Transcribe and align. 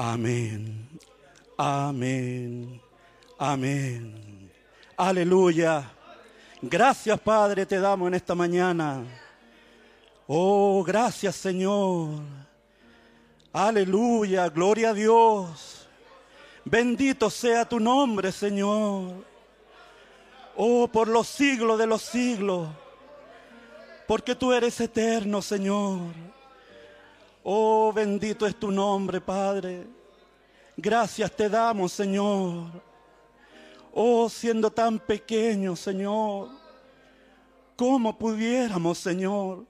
Amén. 0.00 0.88
Amén. 1.56 2.80
Amén. 3.36 4.48
Aleluya. 4.96 5.90
Gracias 6.62 7.18
Padre 7.18 7.66
te 7.66 7.80
damos 7.80 8.06
en 8.06 8.14
esta 8.14 8.32
mañana. 8.36 9.02
Oh, 10.28 10.84
gracias 10.84 11.34
Señor. 11.34 12.10
Aleluya. 13.52 14.48
Gloria 14.50 14.90
a 14.90 14.94
Dios. 14.94 15.88
Bendito 16.64 17.28
sea 17.28 17.68
tu 17.68 17.80
nombre 17.80 18.30
Señor. 18.30 19.24
Oh, 20.54 20.86
por 20.86 21.08
los 21.08 21.26
siglos 21.26 21.76
de 21.76 21.88
los 21.88 22.02
siglos. 22.02 22.68
Porque 24.06 24.36
tú 24.36 24.52
eres 24.52 24.80
eterno 24.80 25.42
Señor. 25.42 26.27
Oh, 27.50 27.90
bendito 27.94 28.46
es 28.46 28.54
tu 28.56 28.70
nombre, 28.70 29.22
Padre. 29.22 29.86
Gracias 30.76 31.32
te 31.34 31.48
damos, 31.48 31.92
Señor. 31.92 32.66
Oh, 33.94 34.28
siendo 34.28 34.70
tan 34.70 34.98
pequeño, 34.98 35.74
Señor. 35.74 36.50
¿Cómo 37.74 38.18
pudiéramos, 38.18 38.98
Señor, 38.98 39.64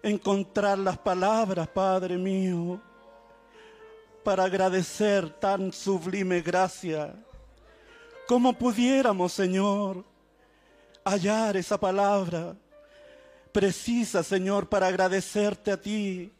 encontrar 0.00 0.78
las 0.78 0.96
palabras, 0.96 1.66
Padre 1.66 2.16
mío, 2.16 2.80
para 4.22 4.44
agradecer 4.44 5.28
tan 5.28 5.72
sublime 5.72 6.40
gracia? 6.40 7.16
¿Cómo 8.28 8.52
pudiéramos, 8.52 9.32
Señor, 9.32 10.04
hallar 11.04 11.56
esa 11.56 11.80
palabra 11.80 12.54
precisa, 13.50 14.22
Señor, 14.22 14.68
para 14.68 14.86
agradecerte 14.86 15.72
a 15.72 15.76
ti? 15.76 16.32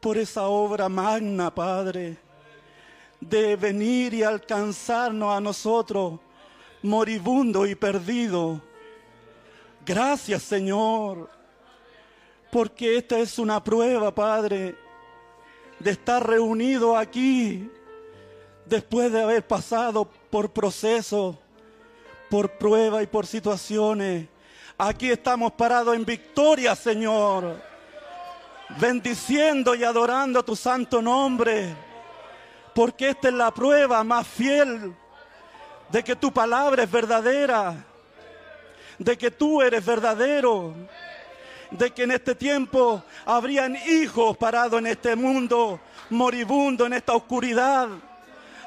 Por 0.00 0.16
esa 0.16 0.48
obra 0.48 0.88
magna, 0.88 1.54
Padre, 1.54 2.16
de 3.20 3.54
venir 3.54 4.14
y 4.14 4.22
alcanzarnos 4.22 5.34
a 5.34 5.40
nosotros, 5.40 6.18
moribundo 6.82 7.66
y 7.66 7.74
perdido. 7.74 8.60
Gracias, 9.84 10.42
Señor, 10.42 11.28
porque 12.50 12.96
esta 12.96 13.18
es 13.18 13.38
una 13.38 13.62
prueba, 13.62 14.14
Padre, 14.14 14.74
de 15.78 15.90
estar 15.90 16.26
reunido 16.26 16.96
aquí 16.96 17.70
después 18.64 19.12
de 19.12 19.22
haber 19.22 19.46
pasado 19.46 20.08
por 20.30 20.50
procesos, 20.50 21.36
por 22.30 22.56
pruebas 22.56 23.02
y 23.02 23.06
por 23.06 23.26
situaciones. 23.26 24.28
Aquí 24.78 25.10
estamos 25.10 25.52
parados 25.52 25.94
en 25.94 26.06
victoria, 26.06 26.74
Señor 26.74 27.69
bendiciendo 28.78 29.74
y 29.74 29.84
adorando 29.84 30.42
tu 30.44 30.54
santo 30.54 31.02
nombre, 31.02 31.74
porque 32.74 33.10
esta 33.10 33.28
es 33.28 33.34
la 33.34 33.50
prueba 33.50 34.04
más 34.04 34.26
fiel 34.26 34.94
de 35.90 36.04
que 36.04 36.14
tu 36.14 36.32
palabra 36.32 36.84
es 36.84 36.90
verdadera, 36.90 37.84
de 38.98 39.18
que 39.18 39.30
tú 39.30 39.60
eres 39.60 39.84
verdadero, 39.84 40.74
de 41.70 41.90
que 41.90 42.04
en 42.04 42.12
este 42.12 42.34
tiempo 42.34 43.02
habrían 43.24 43.76
hijos 43.76 44.36
parados 44.36 44.78
en 44.78 44.86
este 44.86 45.16
mundo 45.16 45.80
moribundo, 46.10 46.86
en 46.86 46.92
esta 46.92 47.14
oscuridad. 47.14 47.88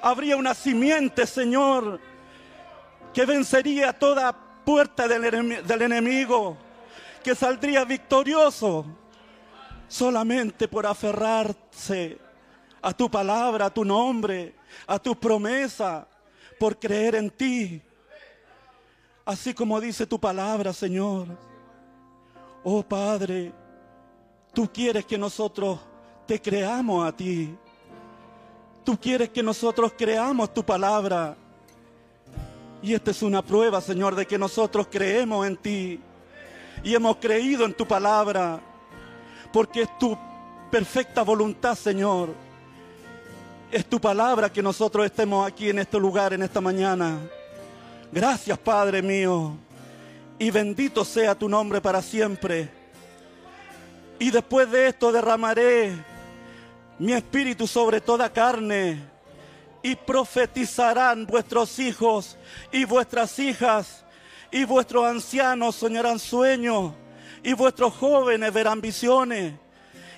Habría 0.02 0.36
una 0.36 0.54
simiente, 0.54 1.26
Señor, 1.26 2.00
que 3.13 3.26
vencería 3.26 3.94
toda 3.94 4.34
puerta 4.66 5.08
del, 5.08 5.66
del 5.66 5.82
enemigo, 5.82 6.58
que 7.24 7.36
saldría 7.36 7.86
victorioso 7.86 8.86
solamente 9.94 10.68
por 10.68 10.88
aferrarse 10.88 12.18
a 12.82 12.94
tu 12.94 13.12
palabra, 13.12 13.68
a 13.68 13.70
tu 13.70 13.86
nombre, 13.86 14.56
a 14.88 14.98
tu 14.98 15.16
promesa, 15.16 16.08
por 16.60 16.80
creer 16.80 17.14
en 17.14 17.30
ti. 17.30 17.80
Así 19.24 19.54
como 19.54 19.80
dice 19.80 20.08
tu 20.08 20.20
palabra, 20.20 20.74
Señor. 20.74 21.28
Oh 22.64 22.82
Padre, 22.82 23.54
tú 24.52 24.68
quieres 24.74 25.06
que 25.06 25.16
nosotros 25.16 25.80
te 26.26 26.42
creamos 26.42 27.08
a 27.08 27.16
ti. 27.16 27.56
Tú 28.84 29.00
quieres 29.00 29.30
que 29.30 29.44
nosotros 29.44 29.94
creamos 29.96 30.52
tu 30.56 30.66
palabra. 30.66 31.38
Y 32.82 32.96
esta 32.96 33.12
es 33.12 33.22
una 33.22 33.44
prueba, 33.44 33.80
Señor, 33.80 34.16
de 34.16 34.26
que 34.26 34.40
nosotros 34.40 34.88
creemos 34.90 35.46
en 35.46 35.56
ti. 35.56 36.00
Y 36.84 36.96
hemos 36.96 37.18
creído 37.18 37.64
en 37.64 37.76
tu 37.76 37.88
palabra 37.88 38.73
porque 39.54 39.84
es 39.84 39.98
tu 40.00 40.18
perfecta 40.72 41.22
voluntad, 41.22 41.76
Señor. 41.76 42.34
Es 43.72 43.86
tu 43.86 44.02
palabra 44.02 44.52
que 44.52 44.63
nosotros 44.63 45.06
estemos 45.06 45.48
aquí 45.48 45.70
en 45.70 45.80
este 45.80 46.00
lugar, 46.00 46.34
en 46.34 46.42
esta 46.42 46.60
mañana. 46.60 47.20
Gracias, 48.12 48.58
Padre 48.58 49.04
mío. 49.04 49.56
Y 50.39 50.50
bendito 50.50 51.06
sea 51.06 51.36
tu 51.36 51.48
nombre 51.48 51.80
para 51.80 52.02
siempre. 52.02 52.70
Y 54.18 54.32
después 54.32 54.70
de 54.72 54.88
esto 54.88 55.12
derramaré 55.12 55.94
mi 56.98 57.13
espíritu 57.13 57.68
sobre 57.68 58.02
toda 58.02 58.34
carne. 58.34 59.04
Y 59.84 59.96
profetizarán 59.96 61.28
vuestros 61.28 61.78
hijos 61.78 62.38
y 62.72 62.86
vuestras 62.86 63.38
hijas. 63.38 64.04
Y 64.52 64.63
vuestros 64.66 65.06
ancianos 65.06 65.76
soñarán 65.76 66.18
sueños 66.18 66.94
y 67.44 67.54
vuestros 67.54 67.94
jóvenes 67.94 68.54
verán 68.54 68.82
visiones. 68.82 69.54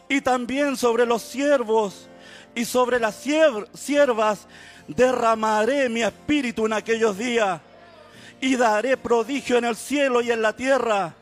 Y 0.08 0.22
también 0.22 0.78
sobre 0.78 1.06
los 1.06 1.24
siervos 1.24 2.08
y 2.54 2.64
sobre 2.64 3.00
las 3.00 3.16
siervas 3.74 4.48
derramaré 4.88 5.90
mi 5.90 6.04
espíritu 6.04 6.68
en 6.68 6.74
aquellos 6.74 7.18
días 7.18 7.60
y 8.40 8.56
daré 8.56 8.98
prodigio 8.98 9.58
en 9.58 9.66
el 9.66 9.76
cielo 9.76 10.22
y 10.22 10.32
en 10.32 10.42
la 10.42 10.54
tierra, 10.54 11.16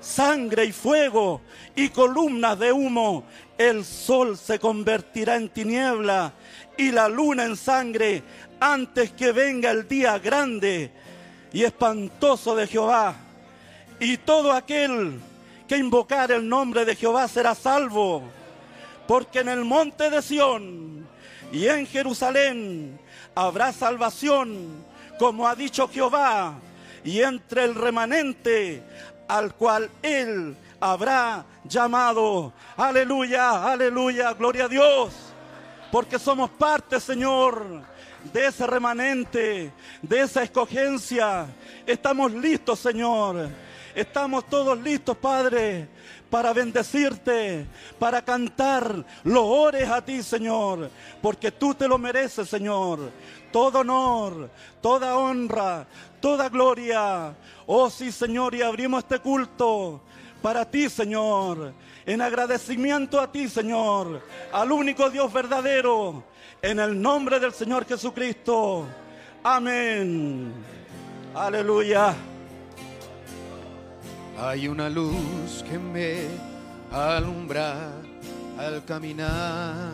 sangre 0.00 0.64
y 0.64 0.72
fuego 0.72 1.42
y 1.76 1.90
columnas 1.90 2.58
de 2.58 2.72
humo. 2.72 3.24
El 3.58 3.84
sol 3.84 4.38
se 4.38 4.58
convertirá 4.58 5.36
en 5.36 5.50
tiniebla 5.50 6.32
y 6.78 6.90
la 6.90 7.08
luna 7.08 7.44
en 7.44 7.56
sangre 7.56 8.22
antes 8.58 9.12
que 9.12 9.32
venga 9.32 9.70
el 9.70 9.86
día 9.86 10.18
grande 10.18 10.90
y 11.52 11.64
espantoso 11.64 12.56
de 12.56 12.66
Jehová. 12.66 13.14
Y 13.98 14.16
todo 14.16 14.52
aquel 14.52 15.20
que 15.70 15.76
invocar 15.76 16.32
el 16.32 16.48
nombre 16.48 16.84
de 16.84 16.96
Jehová 16.96 17.28
será 17.28 17.54
salvo, 17.54 18.24
porque 19.06 19.38
en 19.38 19.48
el 19.48 19.64
monte 19.64 20.10
de 20.10 20.20
Sión 20.20 21.06
y 21.52 21.68
en 21.68 21.86
Jerusalén 21.86 22.98
habrá 23.36 23.72
salvación, 23.72 24.84
como 25.16 25.46
ha 25.46 25.54
dicho 25.54 25.86
Jehová, 25.86 26.58
y 27.04 27.20
entre 27.20 27.62
el 27.62 27.76
remanente 27.76 28.82
al 29.28 29.54
cual 29.54 29.88
él 30.02 30.56
habrá 30.80 31.44
llamado. 31.62 32.52
Aleluya, 32.76 33.70
aleluya, 33.70 34.32
gloria 34.32 34.64
a 34.64 34.68
Dios, 34.68 35.12
porque 35.92 36.18
somos 36.18 36.50
parte, 36.50 36.98
Señor, 36.98 37.84
de 38.32 38.46
ese 38.46 38.66
remanente, 38.66 39.72
de 40.02 40.20
esa 40.20 40.42
escogencia. 40.42 41.46
Estamos 41.86 42.32
listos, 42.32 42.80
Señor 42.80 43.69
Estamos 44.00 44.46
todos 44.46 44.80
listos, 44.80 45.14
Padre, 45.18 45.86
para 46.30 46.54
bendecirte, 46.54 47.66
para 47.98 48.22
cantar 48.22 49.04
loores 49.24 49.86
a 49.90 50.02
ti, 50.02 50.22
Señor, 50.22 50.90
porque 51.20 51.52
tú 51.52 51.74
te 51.74 51.86
lo 51.86 51.98
mereces, 51.98 52.48
Señor. 52.48 53.10
Todo 53.52 53.80
honor, 53.80 54.48
toda 54.80 55.18
honra, 55.18 55.86
toda 56.18 56.48
gloria. 56.48 57.34
Oh 57.66 57.90
sí, 57.90 58.10
Señor, 58.10 58.54
y 58.54 58.62
abrimos 58.62 59.02
este 59.02 59.18
culto 59.18 60.00
para 60.40 60.64
ti, 60.64 60.88
Señor, 60.88 61.74
en 62.06 62.22
agradecimiento 62.22 63.20
a 63.20 63.30
ti, 63.30 63.50
Señor, 63.50 64.22
al 64.50 64.72
único 64.72 65.10
Dios 65.10 65.30
verdadero, 65.30 66.24
en 66.62 66.80
el 66.80 66.98
nombre 67.02 67.38
del 67.38 67.52
Señor 67.52 67.84
Jesucristo. 67.84 68.86
Amén. 69.42 70.54
Aleluya. 71.34 72.14
Hay 74.42 74.68
una 74.68 74.88
luz 74.88 75.62
que 75.68 75.78
me 75.78 76.22
alumbra 76.90 77.92
al 78.58 78.82
caminar 78.86 79.92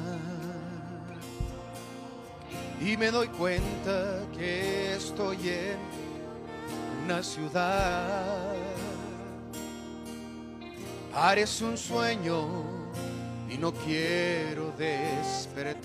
y 2.80 2.96
me 2.96 3.10
doy 3.10 3.26
cuenta 3.26 4.20
que 4.38 4.94
estoy 4.94 5.48
en 5.48 5.78
una 7.04 7.24
ciudad. 7.24 8.54
Parece 11.12 11.64
un 11.64 11.76
sueño 11.76 12.46
y 13.50 13.58
no 13.58 13.72
quiero 13.72 14.70
despertar 14.78 15.84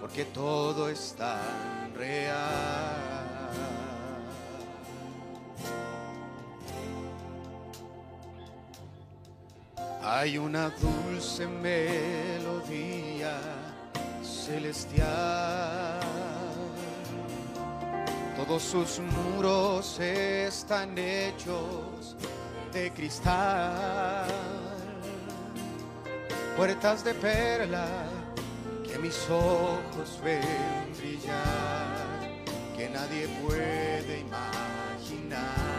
porque 0.00 0.24
todo 0.24 0.88
es 0.88 1.14
tan 1.16 1.94
real. 1.94 3.36
Hay 10.08 10.38
una 10.38 10.70
dulce 10.70 11.48
melodía 11.48 13.40
celestial. 14.22 15.98
Todos 18.36 18.62
sus 18.62 19.00
muros 19.00 19.98
están 19.98 20.96
hechos 20.96 22.14
de 22.72 22.92
cristal. 22.92 24.28
Puertas 26.56 27.02
de 27.02 27.12
perla 27.12 27.88
que 28.84 29.00
mis 29.00 29.28
ojos 29.28 30.20
ven 30.22 30.40
brillar, 30.96 31.96
que 32.76 32.88
nadie 32.90 33.26
puede 33.42 34.20
imaginar. 34.20 35.75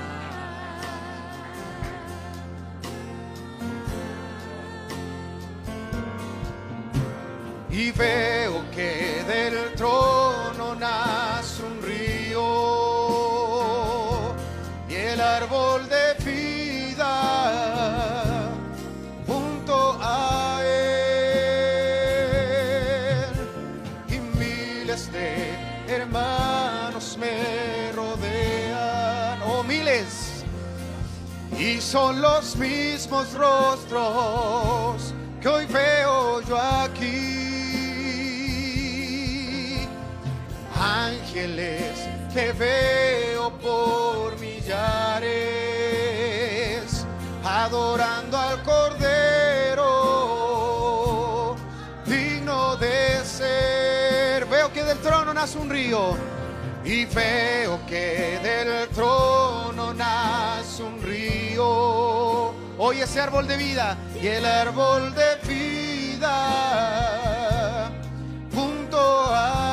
Y 7.77 7.91
veo 7.91 8.65
que 8.71 9.23
del 9.27 9.75
trono 9.75 10.73
nace 10.73 11.61
un 11.61 11.79
río 11.83 12.41
y 14.89 14.95
el 14.95 15.21
árbol 15.21 15.87
de 15.87 16.15
vida 16.25 17.13
junto 19.27 19.95
a 20.01 20.59
él. 20.63 20.87
Y 24.09 24.17
miles 24.39 25.11
de 25.11 25.53
hermanos 25.87 27.15
me 27.19 27.91
rodean, 27.91 29.39
oh 29.43 29.61
miles, 29.63 30.43
y 31.59 31.79
son 31.79 32.21
los 32.21 32.55
mismos 32.55 33.31
rostros 33.35 35.13
que 35.39 35.47
hoy 35.47 35.67
veo 35.67 36.41
yo 36.41 36.57
aquí. 36.57 37.36
Ángeles 40.87 42.07
que 42.33 42.51
veo 42.53 43.51
por 43.57 44.39
millares, 44.39 45.27
adorando 47.43 48.37
al 48.37 48.63
Cordero, 48.63 49.85
digno 52.05 52.75
de 52.77 53.25
ser. 53.25 54.45
Veo 54.45 54.71
que 54.71 54.83
del 54.83 54.99
trono 54.99 55.33
nace 55.33 55.57
un 55.57 55.69
río 55.69 56.15
y 56.85 57.05
veo 57.05 57.79
que 57.85 58.39
del 58.41 58.87
trono 58.89 59.93
nace 59.93 60.83
un 60.83 61.01
río. 61.01 62.53
Hoy 62.79 63.01
ese 63.01 63.19
árbol 63.19 63.47
de 63.47 63.57
vida 63.57 63.97
y 64.21 64.27
el 64.27 64.45
árbol 64.45 65.13
de 65.15 65.35
vida 65.47 66.37
junto 68.53 68.97
a 69.33 69.66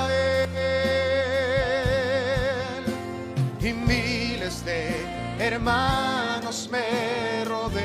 hermanos 5.47 6.69
me 6.73 7.45
rodean 7.45 7.85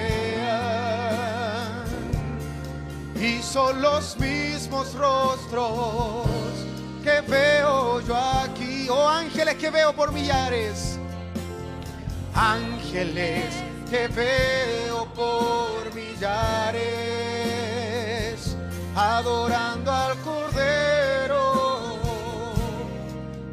y 3.16 3.42
son 3.42 3.82
los 3.82 4.18
mismos 4.18 4.94
rostros 4.94 6.26
que 7.04 7.20
veo 7.28 8.00
yo 8.02 8.16
aquí, 8.16 8.88
oh 8.90 9.10
ángeles 9.10 9.56
que 9.56 9.70
veo 9.70 9.94
por 9.94 10.14
millares, 10.14 10.98
ángeles 12.34 13.54
que 13.90 14.08
veo 14.08 15.06
por 15.14 15.94
millares, 15.94 16.80
adorando 18.96 19.92
al 19.92 20.18
Cordero, 20.20 21.98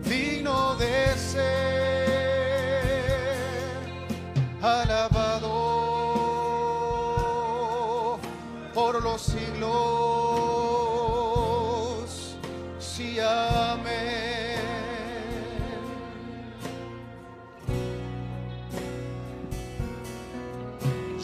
digno 0.05 0.77
de 0.77 1.19
ser 1.19 1.76
alabado 4.67 5.77
por 8.75 9.03
los 9.03 9.23
siglos. 9.23 9.77
Sí, 12.79 13.19
amén. 13.21 14.27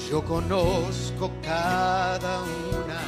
Yo 0.08 0.22
conozco 0.24 1.30
cada 1.42 2.42
una 2.42 3.02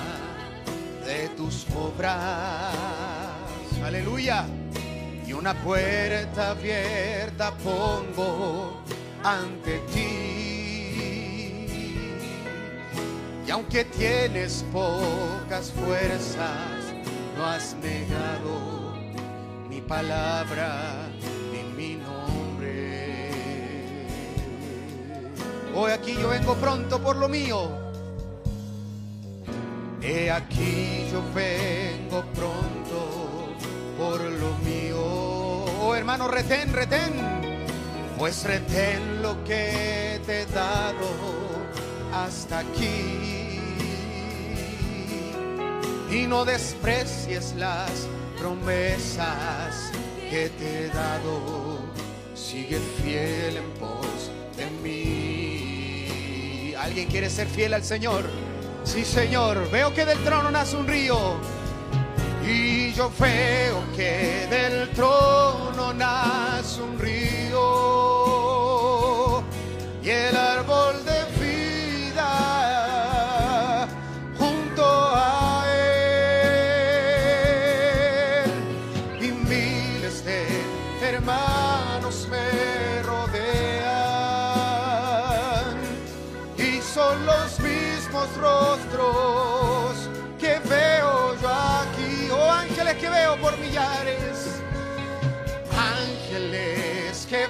de 1.07 1.29
tus 1.37 1.67
obras. 1.77 2.75
Aleluya. 3.85 4.47
Y 5.27 5.33
una 5.33 5.55
puerta 5.55 6.51
abierta 6.51 7.53
pongo 7.59 8.83
ante 9.23 9.79
ti. 9.93 9.94
Aunque 13.55 13.85
tienes 13.85 14.65
pocas 14.73 15.71
fuerzas, 15.71 16.93
no 17.37 17.47
has 17.47 17.77
negado 17.77 18.97
mi 19.71 19.81
palabra 19.81 21.07
ni 21.53 21.63
mi 21.77 21.95
nombre. 21.95 23.31
Hoy 25.73 25.93
aquí 25.93 26.17
yo 26.21 26.31
vengo 26.31 26.57
pronto 26.57 27.01
por 27.01 27.15
lo 27.15 27.29
mío. 27.29 27.71
He 30.03 30.33
aquí 30.33 31.07
yo 31.13 31.23
vengo 31.33 32.25
pronto 32.35 33.55
por 33.97 34.21
lo 34.21 34.51
mío. 34.65 34.99
Oh 35.81 35.95
hermano, 35.95 36.27
retén, 36.27 36.73
retén. 36.73 37.13
Pues 38.19 38.43
retén 38.43 39.23
lo 39.23 39.45
que 39.45 40.21
te 40.27 40.43
he 40.43 40.47
dado 40.47 41.07
hasta 42.13 42.59
aquí. 42.59 43.34
Y 46.15 46.27
no 46.29 46.45
desprecies 46.45 47.55
las 47.57 48.07
promesas 48.39 49.91
que 50.31 50.49
te 50.49 50.85
he 50.85 50.89
dado. 50.89 51.81
Sigue 52.37 52.79
fiel 53.03 53.57
en 53.57 53.69
pos 53.81 54.31
de 54.57 54.71
mí. 54.81 56.07
¿Alguien 56.79 57.09
quiere 57.09 57.29
ser 57.29 57.49
fiel 57.49 57.75
al 57.75 57.83
Señor? 57.83 58.31
Sí, 58.85 59.05
Señor. 59.05 59.69
Veo 59.73 59.93
que 59.93 60.05
del 60.05 60.23
trono 60.23 60.53
nace 60.53 60.77
un 60.77 60.87
río. 60.87 61.19
Y 62.47 62.93
yo 62.93 63.11
veo 63.19 63.83
que 63.97 64.47
del 64.49 64.91
trono 64.91 65.93
nace 65.95 66.81
un 66.81 66.97
río 66.97 68.05
y 70.05 70.11
el 70.11 70.37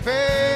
veo 0.04 0.53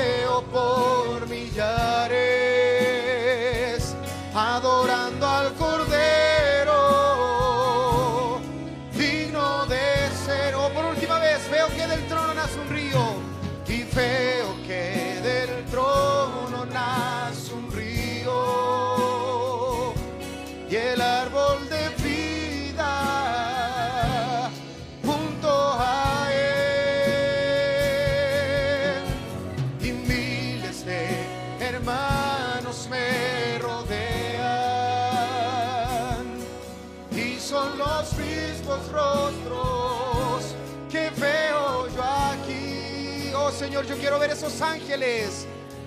esos 44.30 44.60
ángeles 44.60 45.46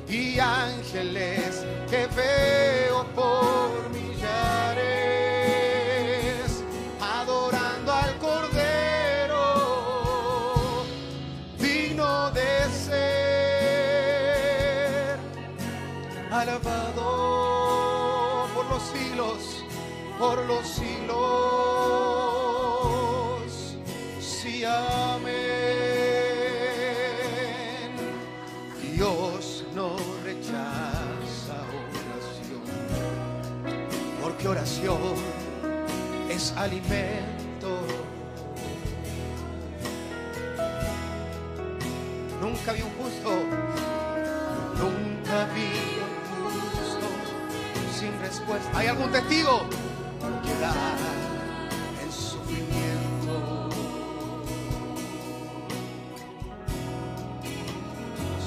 y 0.09 0.39
ángeles 0.39 1.63
que 1.89 2.07
veo 2.07 3.05
por 3.15 3.89
millares 3.91 4.81
adorando 6.99 7.93
al 7.93 8.17
Cordero 8.17 9.45
digno 11.59 12.31
de 12.31 12.69
ser 12.87 13.11
alabado 16.31 17.01
por 18.55 18.65
los 18.65 18.81
siglos, 18.83 19.63
por 20.17 20.37
los 20.45 20.67
siglos. 20.67 21.21
Sí, 24.19 24.63
amén. 24.65 25.10
Porque 34.41 34.47
oración 34.47 34.97
es 36.29 36.53
alimento. 36.57 37.85
Nunca 42.39 42.73
vi 42.73 42.81
un 42.81 42.91
justo, 42.91 43.29
nunca 44.79 45.45
vi 45.53 45.69
un 46.41 46.59
justo 46.71 47.07
sin 47.93 48.19
respuesta. 48.19 48.77
¿Hay 48.77 48.87
algún 48.87 49.11
testigo? 49.11 49.61
Que 50.43 50.59
da 50.59 50.73
el 52.03 52.11
sufrimiento. 52.11 53.69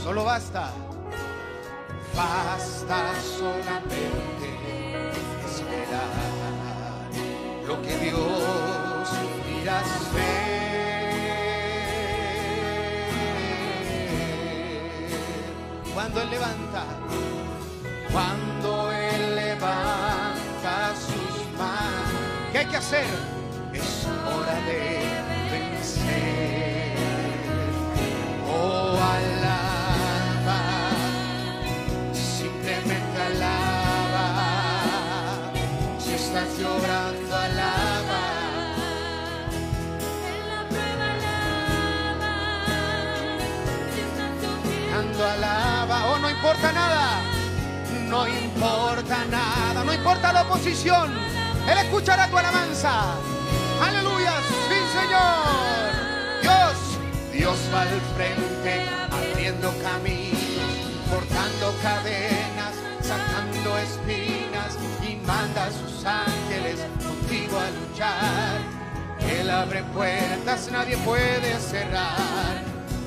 Solo 0.03 0.25
basta, 0.25 0.73
basta 2.17 3.15
solamente 3.21 4.74
lo 7.67 7.83
que 7.83 7.97
Dios 7.99 9.09
irá 9.63 9.79
a 9.79 9.81
hacer. 9.81 10.55
Cuando 15.95 16.23
Él 16.23 16.31
levanta, 16.31 16.85
cuando 18.13 18.93
Él 18.93 19.37
levanta 19.37 20.95
sus 20.97 21.59
manos, 21.59 22.11
¿qué 22.53 22.59
hay 22.59 22.67
que 22.67 22.77
hacer? 22.77 23.07
Es 23.73 24.07
hora 24.07 24.55
de 24.69 24.83
vencer. 25.51 26.95
Oh, 28.47 28.97
alaba, 28.97 29.84
alaba, 45.25 46.11
oh, 46.11 46.19
no 46.19 46.31
importa 46.31 46.73
nada, 46.73 47.21
no 48.09 48.29
importa 48.29 49.25
nada, 49.31 49.85
no 49.85 49.93
importa 49.93 50.33
la 50.33 50.43
oposición, 50.43 51.13
Él 51.69 51.79
escuchará 51.79 52.29
tu 52.29 52.39
alabanza. 52.39 53.15
Aleluya, 53.83 54.33
sí 54.69 54.79
Señor. 54.99 56.43
Dios, 56.43 57.33
Dios 57.33 57.59
va 57.75 57.83
al 57.83 58.01
frente, 58.17 58.87
abriendo 59.11 59.73
caminos, 59.83 60.39
cortando 61.11 61.75
cadenas, 61.83 62.75
sacando 63.03 63.79
espinas 63.79 64.79
manda 65.27 65.65
a 65.65 65.71
sus 65.71 66.05
ángeles 66.05 66.81
contigo 67.05 67.59
a 67.59 67.71
luchar. 67.71 68.61
Él 69.21 69.51
abre 69.51 69.83
puertas, 69.95 70.71
nadie 70.71 70.97
puede 70.99 71.59
cerrar. 71.59 72.63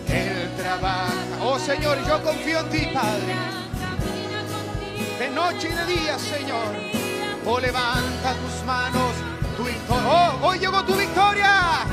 Él 0.07 0.49
trabaja. 0.57 1.13
Oh 1.41 1.59
Señor, 1.59 1.97
yo 2.07 2.21
confío 2.23 2.59
en 2.59 2.69
ti, 2.69 2.87
Padre. 2.93 3.35
De 5.19 5.29
noche 5.29 5.69
y 5.69 5.73
de 5.73 5.85
día, 5.85 6.19
Señor. 6.19 6.75
Oh, 7.45 7.59
levanta 7.59 8.33
tus 8.33 8.65
manos, 8.65 9.13
tu 9.55 9.63
victoria. 9.63 10.03
Oh, 10.05 10.47
hoy 10.47 10.59
llegó 10.59 10.83
tu 10.83 10.95
victoria. 10.95 11.85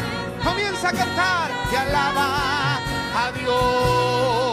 Comienza 0.42 0.88
a 0.88 0.92
cantar 0.92 1.50
y 1.72 1.76
alaba 1.76 2.76
a 3.16 3.32
Dios. 3.32 4.43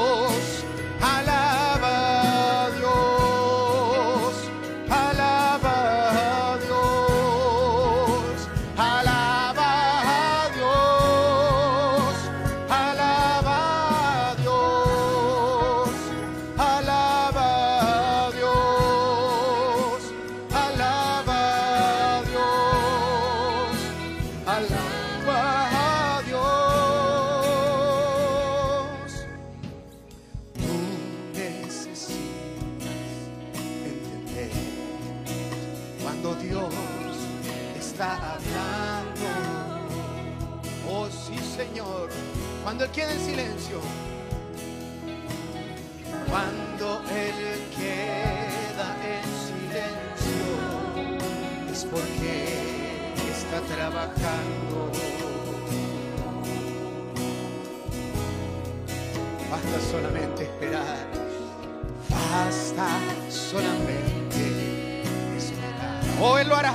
O 66.24 66.38
Él 66.38 66.48
lo 66.50 66.56
hará, 66.56 66.74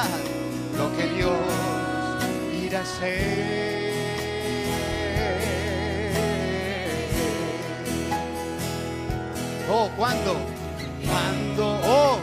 lo 0.76 0.96
que 0.96 1.06
Dios 1.06 1.30
irá 2.60 2.80
a 2.80 2.82
hacer. 2.82 3.86
Oh, 9.70 9.88
¿cuándo? 9.96 10.36
Cuando, 11.06 11.80
oh, 11.84 12.18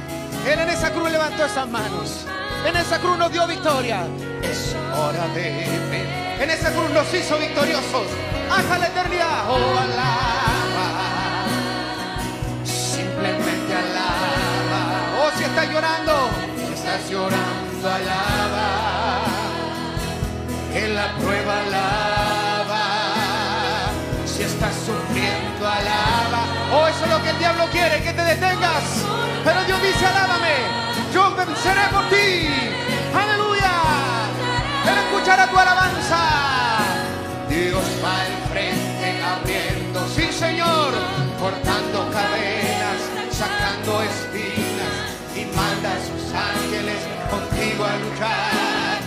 Él 0.46 0.60
en 0.60 0.70
esa 0.70 0.92
cruz 0.92 1.10
levantó 1.10 1.46
esas 1.46 1.70
manos. 1.70 2.26
En 2.66 2.76
esa 2.76 3.00
cruz 3.00 3.18
nos 3.18 3.32
dio 3.32 3.48
victoria. 3.48 4.06
Es 4.42 4.76
hora 4.94 5.26
de 5.30 5.50
ver. 5.90 6.42
En 6.42 6.50
esa 6.50 6.72
cruz 6.74 6.90
nos 6.90 7.14
hizo 7.14 7.38
victoriosos. 7.38 8.08
Hasta 8.52 8.78
la 8.80 8.88
eternidad. 8.88 9.50
Oh, 9.50 9.80
alaba. 9.80 11.46
Simplemente 12.66 13.74
alaba. 13.74 15.24
Oh, 15.24 15.38
si 15.38 15.44
estás 15.46 15.70
llorando. 15.70 16.43
Estás 16.84 17.10
llorando, 17.10 17.88
alaba. 17.88 19.22
En 20.76 20.96
la 20.96 21.16
prueba 21.16 21.62
alaba. 21.62 22.84
Si 24.26 24.44
estás 24.44 24.76
sufriendo, 24.86 25.66
alaba. 25.66 26.44
Oh, 26.74 26.86
eso 26.86 27.06
es 27.06 27.10
lo 27.10 27.24
que 27.24 27.30
el 27.30 27.40
diablo 27.40 27.68
quiere, 27.72 28.04
que 28.04 28.12
te 28.12 28.22
detengas. 28.22 28.84
Pero 29.46 29.64
Dios 29.64 29.82
dice, 29.82 30.06
alábame. 30.06 30.56
Yo 31.14 31.34
venceré 31.34 31.88
por 31.90 32.04
ti. 32.10 32.50
Aleluya. 33.16 33.72
Él 34.86 34.98
escuchará 35.06 35.48
tu 35.48 35.58
alabanza. 35.58 36.20
Dios 37.48 37.86
va 38.04 38.20
al 38.24 38.52
frente 38.52 39.24
abriendo, 39.24 40.06
sí 40.10 40.34
Señor, 40.34 40.92
cortando 41.40 42.12
cadenas, 42.12 43.00
sacando 43.32 44.02
espinas 44.02 44.63
a 45.86 45.96
sus 46.00 46.34
ángeles 46.34 46.98
contigo 47.30 47.84
a 47.86 47.96
luchar. 47.98 49.00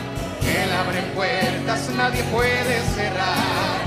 Él 0.45 0.72
abre 0.72 1.03
puertas, 1.14 1.89
nadie 1.97 2.22
puede 2.24 2.81
cerrar. 2.95 3.81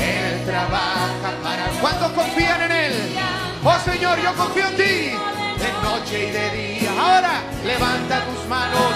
Él 0.00 0.44
trabaja 0.44 1.30
para 1.42 1.66
cuántos 1.80 2.12
confían 2.12 2.62
en 2.62 2.72
Él. 2.72 3.18
Oh 3.64 3.78
Señor, 3.84 4.20
yo 4.22 4.32
confío 4.34 4.68
en 4.68 4.76
ti 4.76 4.82
de 4.82 5.72
noche 5.82 6.28
y 6.28 6.30
de 6.30 6.50
día. 6.50 6.90
Ahora 6.98 7.42
levanta 7.64 8.24
tus 8.24 8.46
manos, 8.48 8.92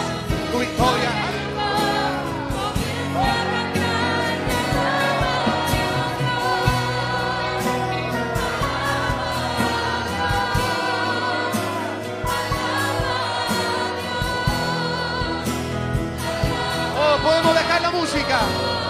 tu 0.52 0.58
victoria. 0.60 1.10
Música. 18.12 18.40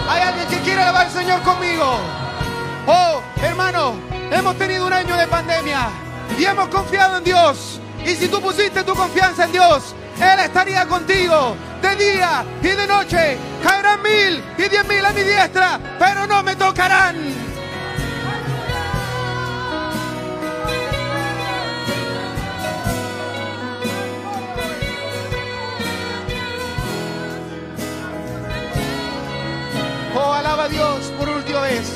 Hay 0.09 0.21
alguien 0.21 0.47
que 0.47 0.57
quiere 0.59 0.81
alabar 0.81 1.05
al 1.05 1.11
Señor 1.11 1.41
conmigo. 1.43 1.97
Oh, 2.87 3.21
hermano, 3.41 3.95
hemos 4.31 4.57
tenido 4.57 4.85
un 4.85 4.93
año 4.93 5.15
de 5.15 5.27
pandemia 5.27 5.89
y 6.37 6.43
hemos 6.43 6.67
confiado 6.67 7.17
en 7.17 7.23
Dios. 7.23 7.79
Y 8.05 8.15
si 8.15 8.27
tú 8.27 8.41
pusiste 8.41 8.83
tu 8.83 8.93
confianza 8.93 9.45
en 9.45 9.53
Dios, 9.53 9.95
Él 10.19 10.39
estaría 10.39 10.85
contigo 10.85 11.55
de 11.81 11.95
día 11.95 12.43
y 12.61 12.67
de 12.67 12.87
noche. 12.87 13.37
Caerán 13.63 14.01
mil 14.01 14.43
y 14.57 14.69
diez 14.69 14.85
mil 14.87 15.05
a 15.05 15.11
mi 15.11 15.21
diestra, 15.21 15.79
pero 15.97 16.27
no 16.27 16.43
me 16.43 16.55
tocarán. 16.55 17.42
Alaba 30.53 30.65
a 30.65 30.69
Dios 30.69 31.11
por 31.17 31.27
última 31.29 31.61
vez. 31.61 31.89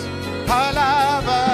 Alaba 0.50 1.47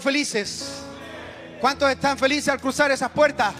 Felices. 0.00 0.82
¿Cuántos 1.60 1.90
están 1.90 2.18
felices 2.18 2.48
al 2.48 2.60
cruzar 2.60 2.90
esas 2.90 3.10
puertas? 3.10 3.54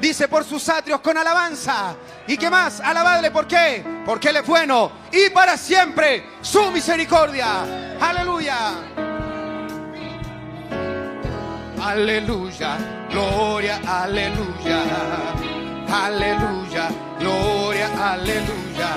Dice 0.00 0.28
por 0.28 0.44
sus 0.44 0.68
atrios 0.68 1.00
con 1.00 1.16
alabanza. 1.16 1.94
¿Y 2.26 2.36
qué 2.36 2.50
más? 2.50 2.80
Alabadle, 2.80 3.30
¿por 3.30 3.46
qué? 3.46 3.82
Porque 4.04 4.28
Él 4.28 4.36
es 4.36 4.46
bueno 4.46 4.92
y 5.10 5.30
para 5.30 5.56
siempre 5.56 6.24
su 6.42 6.70
misericordia. 6.70 7.62
Aleluya. 8.00 8.56
Aleluya, 11.80 12.76
gloria, 13.10 13.80
aleluya. 13.86 14.82
Aleluya, 15.88 16.88
gloria, 17.20 18.12
aleluya. 18.12 18.88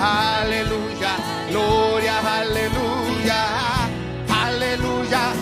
Aleluya, 0.00 1.16
gloria, 1.48 2.18
aleluya. 2.40 3.44
Aleluya, 4.28 5.32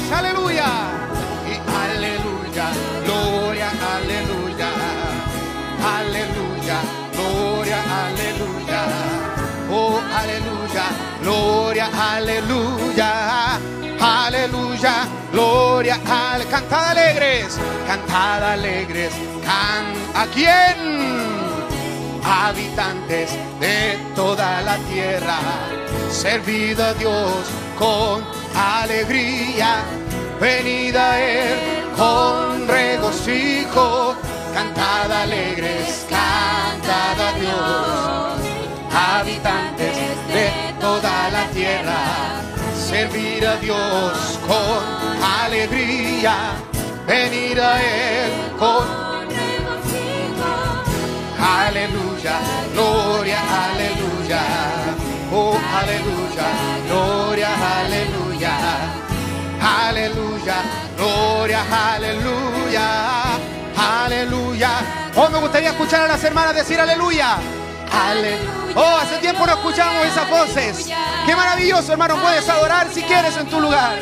más, 0.00 0.18
aleluya. 0.18 0.66
Y 1.46 1.54
aleluya, 1.84 2.70
gloria, 3.04 3.70
aleluya. 3.94 4.68
Aleluya, 5.82 6.80
gloria, 7.12 7.78
aleluya. 8.04 8.82
Oh, 9.70 10.00
aleluya, 10.14 10.84
gloria, 11.22 11.88
aleluya. 12.14 13.58
Aleluya, 14.00 15.06
gloria, 15.30 16.00
al 16.06 16.46
cantad 16.48 16.96
alegres, 16.96 17.58
cantad 17.86 18.42
alegres, 18.42 19.12
can 19.44 19.94
a 20.14 20.26
quién? 20.26 21.29
Habitantes 22.32 23.32
de 23.58 23.98
toda 24.14 24.62
la 24.62 24.76
tierra, 24.88 25.40
servid 26.10 26.78
a 26.78 26.94
Dios 26.94 27.50
con 27.76 28.24
alegría, 28.54 29.82
venid 30.40 30.94
a 30.94 31.20
Él 31.20 31.58
con 31.96 32.68
regocijo, 32.68 34.14
cantad 34.54 35.10
alegres, 35.10 36.06
cantad 36.08 37.20
a 37.20 37.32
Dios. 37.32 38.40
Habitantes 38.94 39.96
de 40.32 40.52
toda 40.80 41.30
la 41.30 41.48
tierra, 41.48 42.00
servir 42.76 43.44
a 43.44 43.56
Dios 43.56 44.38
con 44.46 45.24
alegría, 45.24 46.52
venir 47.08 47.60
a 47.60 47.82
Él 47.82 48.30
con 48.56 49.09
aleluya, 51.50 52.34
gloria, 52.72 53.38
aleluya, 53.64 54.42
oh 55.32 55.58
aleluya, 55.80 56.46
gloria, 56.88 57.48
aleluya, 57.80 58.54
aleluya, 59.60 60.56
gloria, 60.96 61.60
aleluya, 61.94 62.88
aleluya. 63.76 64.70
Oh, 65.16 65.28
me 65.28 65.40
gustaría 65.40 65.70
escuchar 65.70 66.02
a 66.02 66.08
las 66.08 66.22
hermanas 66.22 66.54
decir 66.54 66.78
aleluya. 66.78 67.38
Aleluya. 67.92 68.74
Oh, 68.76 68.98
hace 69.02 69.18
tiempo 69.18 69.44
no 69.44 69.52
escuchamos 69.52 70.06
esas 70.06 70.30
voces. 70.30 70.88
Qué 71.26 71.34
maravilloso, 71.34 71.90
hermano. 71.92 72.16
Puedes 72.22 72.48
adorar 72.48 72.88
si 72.92 73.02
quieres 73.02 73.36
en 73.36 73.48
tu 73.48 73.60
lugar. 73.60 73.98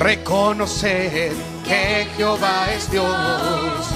Reconocer 0.00 1.30
que 1.62 2.08
Jehová 2.16 2.72
es 2.74 2.90
Dios. 2.90 3.86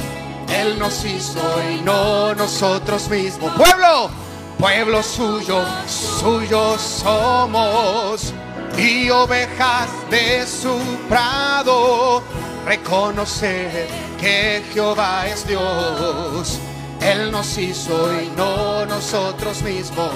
Él 0.55 0.79
nos 0.79 1.03
hizo 1.03 1.41
y 1.73 1.81
no 1.81 2.35
nosotros 2.35 3.09
mismos. 3.09 3.51
Pueblo, 3.55 4.11
pueblo 4.59 5.03
suyo, 5.03 5.65
suyo 5.89 6.79
somos. 6.79 8.35
Y 8.77 9.09
ovejas 9.09 9.89
de 10.11 10.47
su 10.47 10.77
prado. 11.09 12.23
Reconocer 12.67 13.89
que 14.21 14.63
Jehová 14.75 15.27
es 15.27 15.47
Dios. 15.49 16.59
Él 17.01 17.31
nos 17.31 17.57
hizo 17.57 18.13
y 18.21 18.29
no 18.37 18.85
nosotros 18.85 19.63
mismos. 19.63 20.13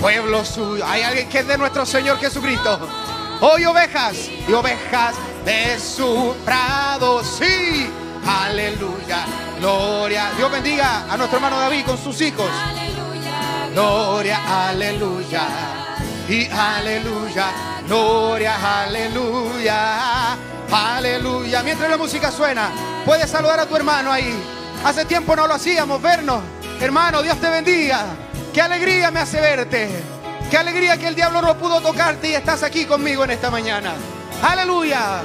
Pueblo 0.00 0.44
suyo. 0.44 0.84
Hay 0.84 1.02
alguien 1.02 1.28
que 1.28 1.38
es 1.38 1.46
de 1.46 1.56
nuestro 1.58 1.86
Señor 1.86 2.18
Jesucristo. 2.18 2.88
Hoy 3.42 3.64
ovejas 3.64 4.28
y 4.46 4.52
ovejas 4.52 5.14
de 5.46 5.78
su 5.78 6.34
prado. 6.44 7.24
Sí. 7.24 7.90
Aleluya. 8.26 9.24
Gloria. 9.58 10.30
Dios 10.36 10.52
bendiga 10.52 11.10
a 11.10 11.16
nuestro 11.16 11.38
hermano 11.38 11.58
David 11.58 11.86
con 11.86 11.96
sus 11.96 12.20
hijos. 12.20 12.50
Aleluya, 12.50 13.70
Gloria, 13.72 14.68
aleluya. 14.68 15.42
Y 16.28 16.48
aleluya. 16.50 17.46
Gloria, 17.86 18.82
aleluya. 18.82 20.36
Aleluya. 20.70 21.62
Mientras 21.62 21.88
la 21.90 21.96
música 21.96 22.30
suena, 22.30 22.70
puedes 23.06 23.30
saludar 23.30 23.58
a 23.58 23.66
tu 23.66 23.74
hermano 23.74 24.12
ahí. 24.12 24.34
Hace 24.84 25.06
tiempo 25.06 25.34
no 25.34 25.46
lo 25.46 25.54
hacíamos, 25.54 26.00
vernos. 26.02 26.42
Hermano, 26.78 27.22
Dios 27.22 27.40
te 27.40 27.48
bendiga. 27.48 28.04
Qué 28.52 28.60
alegría 28.60 29.10
me 29.10 29.20
hace 29.20 29.40
verte. 29.40 30.19
Qué 30.50 30.56
alegría 30.56 30.98
que 30.98 31.06
el 31.06 31.14
diablo 31.14 31.40
no 31.40 31.56
pudo 31.56 31.80
tocarte 31.80 32.30
y 32.30 32.34
estás 32.34 32.64
aquí 32.64 32.84
conmigo 32.84 33.22
en 33.22 33.30
esta 33.30 33.50
mañana. 33.50 33.92
Aleluya. 34.42 35.22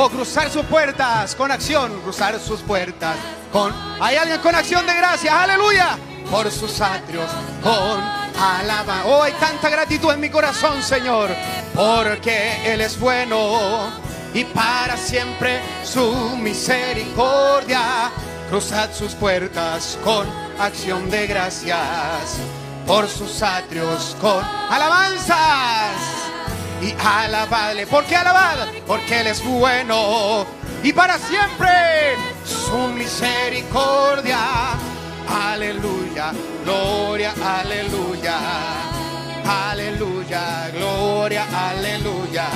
O 0.00 0.08
cruzar 0.08 0.48
sus 0.48 0.64
puertas 0.66 1.34
con 1.34 1.50
acción, 1.50 2.00
cruzar 2.02 2.38
sus 2.38 2.60
puertas 2.60 3.16
con... 3.52 3.74
Hay 4.00 4.14
alguien 4.14 4.40
con 4.40 4.54
acción 4.54 4.86
de 4.86 4.94
gracias, 4.94 5.34
aleluya. 5.34 5.98
Por 6.30 6.48
sus 6.52 6.80
atrios, 6.80 7.28
con 7.64 8.00
alaba. 8.40 9.02
Oh, 9.06 9.24
hay 9.24 9.32
tanta 9.32 9.68
gratitud 9.68 10.12
en 10.12 10.20
mi 10.20 10.30
corazón, 10.30 10.84
Señor, 10.84 11.30
porque 11.74 12.72
Él 12.72 12.80
es 12.80 12.96
bueno 13.00 13.90
y 14.32 14.44
para 14.44 14.96
siempre 14.96 15.60
su 15.82 16.36
misericordia. 16.36 18.12
Cruzad 18.50 18.92
sus 18.92 19.14
puertas 19.14 19.98
con 20.04 20.28
acción 20.60 21.10
de 21.10 21.26
gracias, 21.26 22.38
por 22.86 23.08
sus 23.08 23.42
atrios 23.42 24.16
con 24.20 24.44
alabanzas 24.70 26.27
y 26.82 26.94
alabadle. 27.04 27.86
¿Por 27.86 28.04
qué 28.04 28.16
alabad? 28.16 28.68
Porque 28.86 29.20
Él 29.20 29.26
es 29.28 29.44
bueno 29.44 30.46
y 30.82 30.92
para 30.92 31.18
siempre 31.18 32.16
su 32.44 32.76
misericordia. 32.88 34.38
Aleluya, 35.28 36.32
gloria, 36.64 37.34
aleluya, 37.44 38.38
aleluya, 39.44 40.70
gloria, 40.72 41.46
aleluya. 41.70 42.46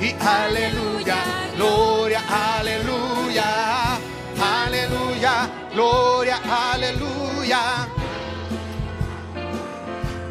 Y 0.00 0.14
aleluya, 0.20 1.16
gloria, 1.56 2.22
aleluya, 2.58 3.98
aleluya, 4.38 5.50
gloria, 5.72 6.40
aleluya. 6.72 7.93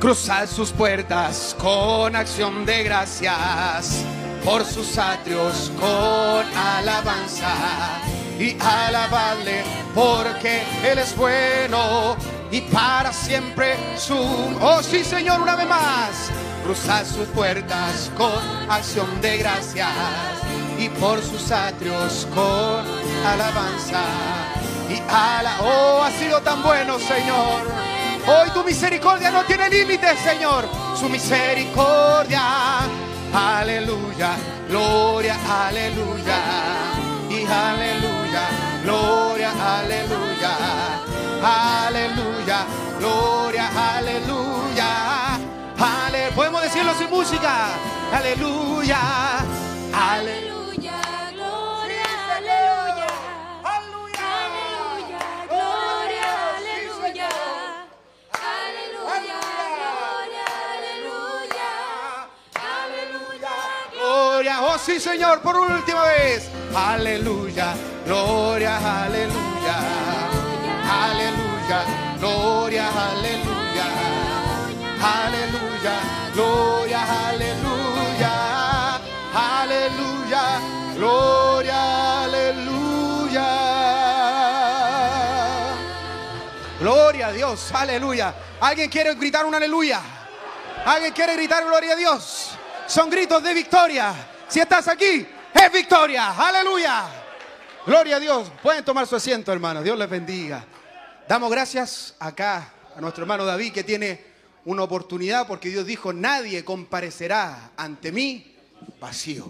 Cruzad 0.03 0.49
sus 0.49 0.73
puertas 0.73 1.55
con 1.57 2.13
acción 2.13 2.65
de 2.65 2.83
gracias, 2.83 4.03
por 4.43 4.65
sus 4.65 4.97
atrios 4.97 5.71
con 5.79 6.45
alabanza 6.57 8.01
y 8.37 8.57
alabadle 8.59 9.63
porque 9.95 10.61
Él 10.83 10.99
es 10.99 11.15
bueno 11.15 12.17
y 12.51 12.59
para 12.59 13.13
siempre 13.13 13.77
su... 13.97 14.17
Oh 14.59 14.83
sí 14.83 15.05
Señor, 15.05 15.39
una 15.39 15.55
vez 15.55 15.69
más. 15.69 16.29
Cruzad 16.65 17.05
sus 17.05 17.29
puertas 17.29 18.11
con 18.17 18.43
acción 18.69 19.21
de 19.21 19.37
gracias 19.37 19.87
y 20.77 20.89
por 20.89 21.21
sus 21.23 21.49
atrios 21.49 22.27
con 22.35 22.85
alabanza 23.25 24.03
y 24.89 25.01
ala... 25.09 25.61
Oh, 25.61 26.03
ha 26.03 26.11
sido 26.11 26.41
tan 26.41 26.61
bueno 26.61 26.99
Señor. 26.99 28.02
Hoy 28.25 28.49
tu 28.51 28.63
misericordia 28.63 29.31
no 29.31 29.43
tiene 29.43 29.69
límites, 29.69 30.17
Señor. 30.19 30.65
Su 30.97 31.09
misericordia. 31.09 32.79
Aleluya. 33.33 34.35
Gloria, 34.69 35.35
aleluya. 35.49 36.37
Y 37.29 37.45
aleluya. 37.45 38.47
Gloria, 38.83 39.51
aleluya. 39.51 40.51
Aleluya. 41.43 42.65
Gloria, 42.99 43.97
aleluya. 43.97 45.39
Ale, 45.77 46.31
podemos 46.31 46.61
decirlo 46.61 46.93
sin 46.97 47.09
música. 47.09 47.71
Aleluya. 48.13 48.99
Aleluya. 49.93 50.52
Sí 64.77 64.99
Señor, 64.99 65.41
por 65.41 65.55
última 65.55 66.03
vez. 66.05 66.49
Aleluya, 66.75 67.75
gloria, 68.05 69.03
aleluya. 69.03 69.75
Aleluya, 70.89 71.85
gloria, 72.19 72.87
aleluya. 72.87 73.85
Aleluya, 75.01 75.95
gloria, 76.33 77.29
aleluya. 77.29 78.99
Aleluya, 79.35 80.59
gloria, 80.95 82.23
aleluya. 82.23 83.49
Gloria 86.79 87.27
a 87.27 87.31
Dios, 87.31 87.71
aleluya. 87.73 88.33
¿Alguien 88.59 88.89
quiere 88.89 89.13
gritar 89.15 89.45
un 89.45 89.55
aleluya? 89.55 90.01
¿Alguien 90.85 91.13
quiere 91.13 91.35
gritar 91.35 91.63
gloria 91.65 91.93
a 91.93 91.95
Dios? 91.95 92.51
Son 92.87 93.09
gritos 93.09 93.41
de 93.41 93.53
victoria. 93.53 94.13
Si 94.53 94.59
estás 94.59 94.87
aquí, 94.87 95.25
es 95.51 95.71
victoria. 95.73 96.29
Aleluya. 96.37 97.05
Gloria 97.87 98.17
a 98.17 98.19
Dios. 98.19 98.51
Pueden 98.61 98.85
tomar 98.85 99.07
su 99.07 99.15
asiento, 99.15 99.51
hermanos. 99.51 99.83
Dios 99.83 99.97
les 99.97 100.07
bendiga. 100.07 100.63
Damos 101.27 101.49
gracias 101.49 102.15
acá 102.19 102.71
a 102.95 103.01
nuestro 103.01 103.23
hermano 103.23 103.45
David 103.45 103.73
que 103.73 103.83
tiene 103.83 104.21
una 104.65 104.83
oportunidad 104.83 105.47
porque 105.47 105.69
Dios 105.69 105.87
dijo, 105.87 106.13
nadie 106.13 106.63
comparecerá 106.63 107.71
ante 107.75 108.11
mí 108.11 108.55
vacío. 109.01 109.49